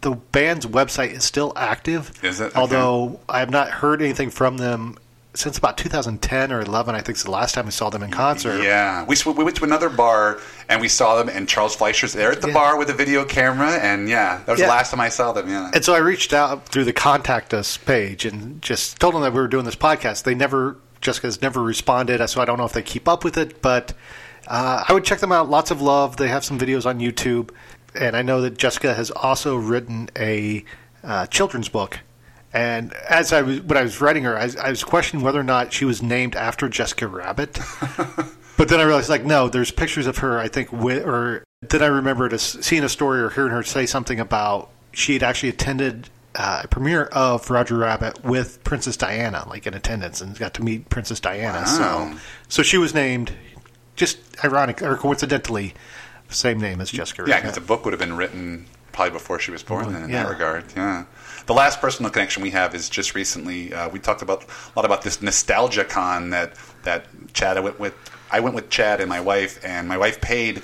the, 0.00 0.12
band's 0.12 0.66
website 0.66 1.12
is 1.12 1.24
still 1.24 1.52
active. 1.56 2.12
Is 2.22 2.40
it? 2.40 2.46
Okay. 2.46 2.58
Although 2.58 3.20
I 3.28 3.40
have 3.40 3.50
not 3.50 3.70
heard 3.70 4.02
anything 4.02 4.30
from 4.30 4.58
them 4.58 4.98
since 5.34 5.56
about 5.58 5.78
2010 5.78 6.52
or 6.52 6.60
11. 6.60 6.94
I 6.94 7.00
think 7.00 7.16
is 7.16 7.24
the 7.24 7.30
last 7.30 7.54
time 7.54 7.66
I 7.66 7.70
saw 7.70 7.88
them 7.90 8.02
in 8.02 8.10
concert. 8.10 8.62
Yeah, 8.62 9.04
we, 9.04 9.14
sw- 9.16 9.26
we 9.26 9.44
went 9.44 9.56
to 9.56 9.64
another 9.64 9.88
bar 9.88 10.40
and 10.68 10.80
we 10.80 10.88
saw 10.88 11.16
them, 11.16 11.28
and 11.28 11.48
Charles 11.48 11.76
Fleischer's 11.76 12.12
there 12.12 12.32
at 12.32 12.40
the 12.40 12.48
bar 12.52 12.76
with 12.78 12.90
a 12.90 12.94
video 12.94 13.24
camera, 13.24 13.72
and 13.72 14.08
yeah, 14.08 14.38
that 14.38 14.48
was 14.48 14.60
Yeah. 14.60 14.66
the 14.66 14.70
last 14.72 14.90
time 14.90 15.00
I 15.00 15.08
saw 15.08 15.32
them. 15.32 15.48
Yeah, 15.48 15.70
And 15.72 15.84
so 15.84 15.94
I 15.94 15.98
reached 15.98 16.32
out 16.32 16.66
through 16.66 16.84
the 16.84 16.92
contact 16.92 17.54
us 17.54 17.76
page 17.76 18.24
and 18.24 18.60
just 18.60 18.98
told 18.98 19.14
them 19.14 19.22
that 19.22 19.32
we 19.32 19.40
were 19.40 19.48
doing 19.48 19.64
this 19.64 19.76
podcast. 19.76 20.24
They 20.24 20.34
never, 20.34 20.76
Jessica's 21.00 21.40
never 21.40 21.62
responded, 21.62 22.26
so 22.28 22.40
I 22.40 22.44
don't 22.44 22.58
know 22.58 22.64
if 22.66 22.72
they 22.72 22.82
keep 22.82 23.06
up 23.08 23.22
with 23.24 23.36
it, 23.36 23.62
but 23.62 23.92
uh, 24.48 24.84
I 24.88 24.92
would 24.92 25.04
check 25.04 25.20
them 25.20 25.30
out. 25.32 25.48
Lots 25.48 25.70
of 25.70 25.80
love. 25.80 26.16
They 26.16 26.28
have 26.28 26.44
some 26.44 26.58
videos 26.58 26.86
on 26.86 26.98
YouTube. 26.98 27.50
And 27.94 28.16
I 28.16 28.22
know 28.22 28.40
that 28.42 28.56
Jessica 28.56 28.94
has 28.94 29.10
also 29.10 29.56
written 29.56 30.10
a 30.16 30.64
uh, 31.02 31.26
children's 31.26 31.68
book. 31.68 31.98
And 32.52 32.92
as 33.08 33.32
I 33.32 33.42
was, 33.42 33.60
when 33.60 33.78
I 33.78 33.82
was 33.82 34.00
writing 34.00 34.24
her, 34.24 34.36
I, 34.36 34.50
I 34.60 34.70
was 34.70 34.82
questioning 34.82 35.24
whether 35.24 35.38
or 35.38 35.44
not 35.44 35.72
she 35.72 35.84
was 35.84 36.02
named 36.02 36.34
after 36.34 36.68
Jessica 36.68 37.06
Rabbit. 37.06 37.58
But 38.56 38.68
then 38.68 38.78
I 38.78 38.82
realized, 38.82 39.08
like, 39.08 39.24
no, 39.24 39.48
there's 39.48 39.70
pictures 39.70 40.06
of 40.06 40.18
her. 40.18 40.38
I 40.38 40.48
think 40.48 40.70
with, 40.70 41.06
or 41.06 41.42
then 41.62 41.82
I 41.82 41.86
remembered 41.86 42.34
a, 42.34 42.38
seeing 42.38 42.84
a 42.84 42.90
story 42.90 43.22
or 43.22 43.30
hearing 43.30 43.52
her 43.52 43.62
say 43.62 43.86
something 43.86 44.20
about 44.20 44.68
she 44.92 45.14
had 45.14 45.22
actually 45.22 45.48
attended 45.48 46.10
uh, 46.34 46.60
a 46.64 46.68
premiere 46.68 47.04
of 47.04 47.48
Roger 47.48 47.78
Rabbit 47.78 48.22
with 48.22 48.62
Princess 48.62 48.98
Diana, 48.98 49.46
like 49.48 49.66
in 49.66 49.72
attendance, 49.72 50.20
and 50.20 50.38
got 50.38 50.52
to 50.54 50.62
meet 50.62 50.90
Princess 50.90 51.20
Diana. 51.20 51.62
Wow. 51.64 52.12
So, 52.12 52.18
so 52.50 52.62
she 52.62 52.76
was 52.76 52.92
named, 52.92 53.32
just 53.96 54.18
ironic 54.44 54.82
or 54.82 54.94
coincidentally, 54.94 55.72
same 56.28 56.60
name 56.60 56.82
as 56.82 56.90
Jessica. 56.90 57.22
Yeah, 57.26 57.36
Rabbit. 57.36 57.42
because 57.44 57.54
the 57.54 57.66
book 57.66 57.86
would 57.86 57.94
have 57.94 58.00
been 58.00 58.16
written 58.18 58.66
probably 58.92 59.12
before 59.12 59.38
she 59.38 59.50
was 59.52 59.62
born. 59.62 59.90
Then, 59.90 60.02
in 60.02 60.10
Yeah. 60.10 60.24
that 60.24 60.28
regard, 60.32 60.64
yeah. 60.76 61.04
The 61.50 61.54
last 61.54 61.80
personal 61.80 62.12
connection 62.12 62.44
we 62.44 62.50
have 62.50 62.76
is 62.76 62.88
just 62.88 63.16
recently. 63.16 63.74
Uh, 63.74 63.88
we 63.88 63.98
talked 63.98 64.22
about 64.22 64.44
a 64.44 64.78
lot 64.78 64.84
about 64.84 65.02
this 65.02 65.20
nostalgia 65.20 65.84
con 65.84 66.30
that 66.30 66.54
that 66.84 67.06
Chad 67.32 67.56
I 67.56 67.60
went 67.60 67.80
with. 67.80 67.92
I 68.30 68.38
went 68.38 68.54
with 68.54 68.70
Chad 68.70 69.00
and 69.00 69.08
my 69.08 69.20
wife, 69.20 69.58
and 69.64 69.88
my 69.88 69.98
wife 69.98 70.20
paid 70.20 70.58
a 70.58 70.62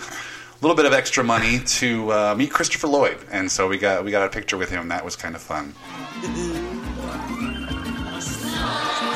little 0.61 0.77
bit 0.77 0.87
of 0.87 0.93
extra 0.93 1.25
money 1.25 1.59
to 1.81 2.13
uh, 2.13 2.35
meet 2.39 2.53
Christopher 2.53 2.87
Lloyd, 2.87 3.19
and 3.33 3.51
so 3.51 3.67
we 3.67 3.79
got 3.79 4.05
we 4.05 4.13
got 4.13 4.29
a 4.29 4.31
picture 4.31 4.57
with 4.57 4.71
him. 4.71 4.87
That 4.87 5.05
was 5.05 5.17
kind 5.17 5.35
of 5.35 5.43
fun. 5.43 5.75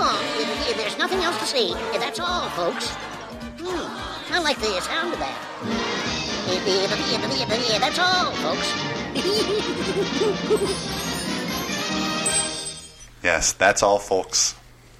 along. 0.00 0.16
Uh, 0.16 0.72
There's 0.76 0.98
nothing 0.98 1.20
else 1.20 1.38
to 1.40 1.46
see. 1.46 1.74
That's 1.92 2.18
all, 2.20 2.48
folks. 2.50 2.88
Hmm, 3.60 4.34
I 4.34 4.40
like 4.40 4.58
the 4.58 4.80
sound 4.80 5.12
of 5.12 5.18
that. 5.18 5.36
That's 7.80 7.98
all, 7.98 8.32
folks. 8.32 8.68
Yes, 13.22 13.52
that's 13.52 13.82
all, 13.82 13.98
folks, 13.98 14.54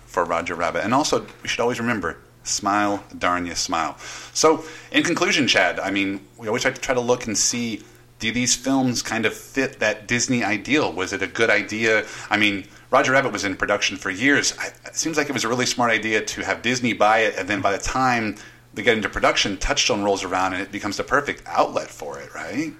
for 0.04 0.26
Roger 0.26 0.54
Rabbit. 0.54 0.84
And 0.84 0.92
also, 0.92 1.24
we 1.42 1.48
should 1.48 1.60
always 1.60 1.80
remember 1.80 2.18
smile, 2.42 3.02
darn 3.16 3.46
you, 3.46 3.54
smile. 3.54 3.96
So, 4.34 4.62
in 4.92 5.04
conclusion, 5.04 5.48
Chad, 5.48 5.80
I 5.80 5.90
mean, 5.90 6.20
we 6.36 6.46
always 6.46 6.60
try 6.60 6.70
to 6.70 6.78
try 6.78 6.94
to 6.94 7.00
look 7.00 7.26
and 7.26 7.36
see 7.36 7.82
do 8.18 8.30
these 8.30 8.54
films 8.54 9.00
kind 9.00 9.24
of 9.24 9.34
fit 9.34 9.80
that 9.80 10.06
Disney 10.06 10.44
ideal? 10.44 10.92
Was 10.92 11.14
it 11.14 11.22
a 11.22 11.26
good 11.26 11.48
idea? 11.48 12.04
I 12.28 12.36
mean, 12.36 12.66
Roger 12.90 13.12
Rabbit 13.12 13.32
was 13.32 13.44
in 13.44 13.56
production 13.56 13.96
for 13.96 14.10
years. 14.10 14.52
It 14.84 14.96
seems 14.96 15.16
like 15.16 15.28
it 15.28 15.32
was 15.32 15.44
a 15.44 15.48
really 15.48 15.66
smart 15.66 15.92
idea 15.92 16.24
to 16.24 16.44
have 16.44 16.62
Disney 16.62 16.92
buy 16.92 17.20
it, 17.20 17.36
and 17.36 17.48
then 17.48 17.60
by 17.60 17.72
the 17.72 17.78
time 17.78 18.36
they 18.74 18.82
get 18.82 18.96
into 18.96 19.08
production, 19.08 19.56
Touchstone 19.58 20.02
rolls 20.02 20.24
around 20.24 20.54
and 20.54 20.62
it 20.62 20.72
becomes 20.72 20.96
the 20.96 21.04
perfect 21.04 21.42
outlet 21.46 21.88
for 21.88 22.18
it, 22.20 22.34
right? 22.34 22.72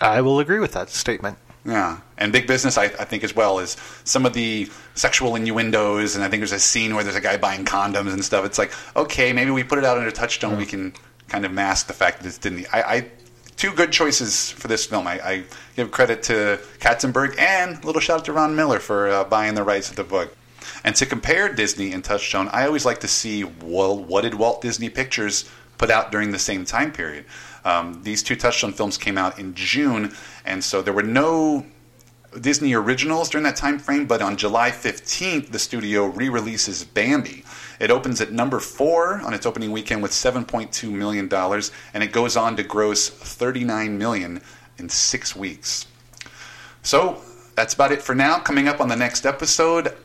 I 0.00 0.20
will 0.20 0.40
agree 0.40 0.58
with 0.58 0.72
that 0.72 0.90
statement. 0.90 1.38
Yeah, 1.64 1.98
and 2.16 2.32
big 2.32 2.46
business, 2.46 2.78
I, 2.78 2.84
I 2.84 3.04
think, 3.04 3.24
as 3.24 3.34
well 3.34 3.58
is 3.58 3.76
some 4.04 4.24
of 4.24 4.34
the 4.34 4.70
sexual 4.94 5.34
innuendos, 5.34 6.14
and 6.14 6.24
I 6.24 6.28
think 6.28 6.40
there's 6.40 6.52
a 6.52 6.60
scene 6.60 6.94
where 6.94 7.02
there's 7.02 7.16
a 7.16 7.20
guy 7.20 7.36
buying 7.36 7.64
condoms 7.64 8.12
and 8.12 8.24
stuff. 8.24 8.44
It's 8.44 8.58
like, 8.58 8.72
okay, 8.94 9.32
maybe 9.32 9.50
we 9.50 9.64
put 9.64 9.78
it 9.78 9.84
out 9.84 9.98
under 9.98 10.12
Touchstone, 10.12 10.58
we 10.58 10.64
mm. 10.64 10.68
can 10.68 10.94
kind 11.26 11.44
of 11.44 11.50
mask 11.50 11.88
the 11.88 11.92
fact 11.92 12.18
that 12.18 12.28
it's 12.28 12.38
Disney. 12.38 12.66
I, 12.68 12.82
I 12.82 13.10
two 13.56 13.72
good 13.72 13.92
choices 13.92 14.50
for 14.50 14.68
this 14.68 14.86
film. 14.86 15.06
I, 15.06 15.20
I 15.20 15.44
give 15.74 15.90
credit 15.90 16.22
to 16.24 16.60
Katzenberg 16.78 17.38
and 17.38 17.82
a 17.82 17.86
little 17.86 18.00
shout 18.00 18.20
out 18.20 18.24
to 18.26 18.32
Ron 18.32 18.54
Miller 18.54 18.78
for 18.78 19.08
uh, 19.08 19.24
buying 19.24 19.54
the 19.54 19.62
rights 19.62 19.90
of 19.90 19.96
the 19.96 20.04
book. 20.04 20.36
And 20.84 20.94
to 20.96 21.06
compare 21.06 21.52
Disney 21.52 21.92
and 21.92 22.04
Touchstone, 22.04 22.48
I 22.52 22.66
always 22.66 22.84
like 22.84 23.00
to 23.00 23.08
see 23.08 23.44
well, 23.44 23.96
what 23.96 24.22
did 24.22 24.34
Walt 24.34 24.60
Disney 24.60 24.90
Pictures 24.90 25.48
put 25.78 25.90
out 25.90 26.10
during 26.10 26.30
the 26.30 26.38
same 26.38 26.64
time 26.64 26.92
period. 26.92 27.24
Um, 27.64 28.02
these 28.02 28.22
two 28.22 28.36
Touchstone 28.36 28.72
films 28.72 28.96
came 28.96 29.18
out 29.18 29.38
in 29.38 29.54
June, 29.54 30.14
and 30.44 30.62
so 30.62 30.82
there 30.82 30.94
were 30.94 31.02
no 31.02 31.66
Disney 32.40 32.74
originals 32.74 33.28
during 33.28 33.44
that 33.44 33.56
time 33.56 33.78
frame. 33.78 34.06
But 34.06 34.22
on 34.22 34.36
July 34.36 34.70
15th, 34.70 35.50
the 35.50 35.58
studio 35.58 36.06
re-releases 36.06 36.84
Bambi. 36.84 37.44
It 37.78 37.90
opens 37.90 38.20
at 38.20 38.32
number 38.32 38.60
four 38.60 39.20
on 39.20 39.34
its 39.34 39.46
opening 39.46 39.72
weekend 39.72 40.02
with 40.02 40.12
7.2 40.12 40.90
million 40.90 41.28
dollars, 41.28 41.72
and 41.92 42.02
it 42.02 42.12
goes 42.12 42.36
on 42.36 42.56
to 42.56 42.62
gross 42.62 43.08
39 43.08 43.98
million 43.98 44.40
in 44.78 44.88
six 44.88 45.34
weeks. 45.36 45.86
So 46.82 47.20
that's 47.54 47.74
about 47.74 47.92
it 47.92 48.02
for 48.02 48.14
now. 48.14 48.38
Coming 48.38 48.68
up 48.68 48.80
on 48.80 48.88
the 48.88 48.96
next 48.96 49.26
episode, 49.26 49.96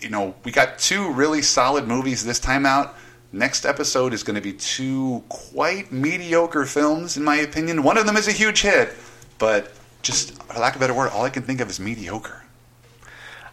you 0.00 0.08
know, 0.08 0.34
we 0.44 0.52
got 0.52 0.78
two 0.78 1.12
really 1.12 1.42
solid 1.42 1.86
movies 1.88 2.24
this 2.24 2.38
time 2.38 2.64
out. 2.64 2.96
Next 3.32 3.66
episode 3.66 4.14
is 4.14 4.22
going 4.22 4.36
to 4.36 4.40
be 4.40 4.54
two 4.54 5.22
quite 5.28 5.92
mediocre 5.92 6.64
films, 6.64 7.16
in 7.16 7.24
my 7.24 7.36
opinion. 7.36 7.82
One 7.82 7.98
of 7.98 8.06
them 8.06 8.16
is 8.16 8.26
a 8.26 8.32
huge 8.32 8.62
hit, 8.62 8.94
but 9.38 9.72
just 10.02 10.42
for 10.44 10.58
lack 10.58 10.74
of 10.74 10.80
a 10.80 10.84
better 10.84 10.94
word, 10.94 11.10
all 11.10 11.24
I 11.24 11.30
can 11.30 11.42
think 11.42 11.60
of 11.60 11.68
is 11.68 11.78
mediocre. 11.78 12.44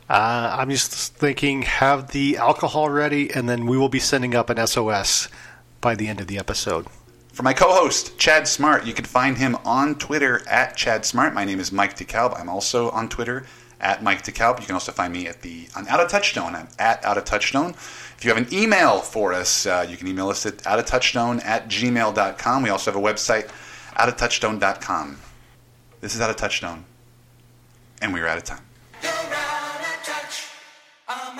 Uh, 0.09 0.55
I'm 0.59 0.69
just 0.69 1.15
thinking, 1.15 1.63
have 1.63 2.11
the 2.11 2.37
alcohol 2.37 2.89
ready, 2.89 3.31
and 3.33 3.49
then 3.49 3.65
we 3.65 3.77
will 3.77 3.89
be 3.89 3.99
sending 3.99 4.35
up 4.35 4.49
an 4.49 4.65
SOS 4.65 5.29
by 5.81 5.95
the 5.95 6.07
end 6.07 6.21
of 6.21 6.27
the 6.27 6.37
episode. 6.37 6.85
For 7.33 7.43
my 7.43 7.53
co-host 7.53 8.17
Chad 8.17 8.47
Smart, 8.47 8.85
you 8.85 8.93
can 8.93 9.05
find 9.05 9.37
him 9.37 9.57
on 9.65 9.95
Twitter 9.95 10.41
at 10.47 10.77
Chad 10.77 11.05
Smart. 11.05 11.33
My 11.33 11.43
name 11.43 11.59
is 11.59 11.71
Mike 11.71 11.97
DeKalb. 11.97 12.39
I'm 12.39 12.49
also 12.49 12.91
on 12.91 13.09
Twitter 13.09 13.45
at 13.81 14.03
Mike 14.03 14.23
DeKalb. 14.23 14.59
You 14.59 14.67
can 14.67 14.75
also 14.75 14.91
find 14.91 15.11
me 15.11 15.27
at 15.27 15.41
the 15.41 15.67
on 15.75 15.87
Out 15.87 15.99
of 15.99 16.09
Touchstone. 16.09 16.55
I'm 16.55 16.67
at 16.79 17.03
Out 17.03 17.17
of 17.17 17.25
Touchstone. 17.25 17.71
If 17.71 18.23
you 18.23 18.33
have 18.33 18.37
an 18.37 18.53
email 18.53 18.99
for 18.99 19.33
us, 19.33 19.65
uh, 19.65 19.85
you 19.89 19.97
can 19.97 20.07
email 20.07 20.29
us 20.29 20.45
at 20.45 20.65
out 20.65 20.79
of 20.79 20.85
touchstone 20.85 21.41
at 21.41 21.67
gmail.com. 21.67 22.63
We 22.63 22.69
also 22.69 22.91
have 22.91 23.01
a 23.01 23.03
website, 23.05 23.49
outoftouchstone.com. 23.95 25.17
This 25.99 26.15
is 26.15 26.21
Out 26.21 26.29
of 26.29 26.37
Touchstone, 26.37 26.85
and 28.01 28.13
we're 28.13 28.27
out 28.27 28.37
of 28.37 28.43
time. 28.45 29.64
Out 31.07 31.37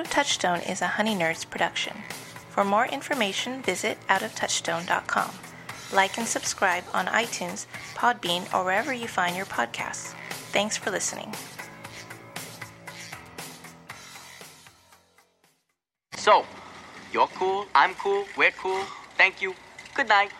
of 0.00 0.08
Touchstone 0.08 0.60
is 0.60 0.80
a 0.80 0.86
Honey 0.86 1.14
Nerds 1.14 1.46
production. 1.48 1.94
For 2.48 2.64
more 2.64 2.86
information, 2.86 3.60
visit 3.60 3.98
outoftouchstone.com. 4.08 5.30
Like 5.92 6.16
and 6.16 6.26
subscribe 6.26 6.84
on 6.94 7.04
iTunes, 7.06 7.66
Podbean, 7.94 8.52
or 8.54 8.64
wherever 8.64 8.94
you 8.94 9.08
find 9.08 9.36
your 9.36 9.44
podcasts. 9.44 10.14
Thanks 10.52 10.78
for 10.78 10.90
listening. 10.90 11.34
So, 16.16 16.46
you're 17.12 17.28
cool, 17.28 17.66
I'm 17.74 17.94
cool, 17.96 18.24
we're 18.38 18.52
cool. 18.52 18.82
Thank 19.18 19.42
you. 19.42 19.54
Good 19.94 20.08
night. 20.08 20.30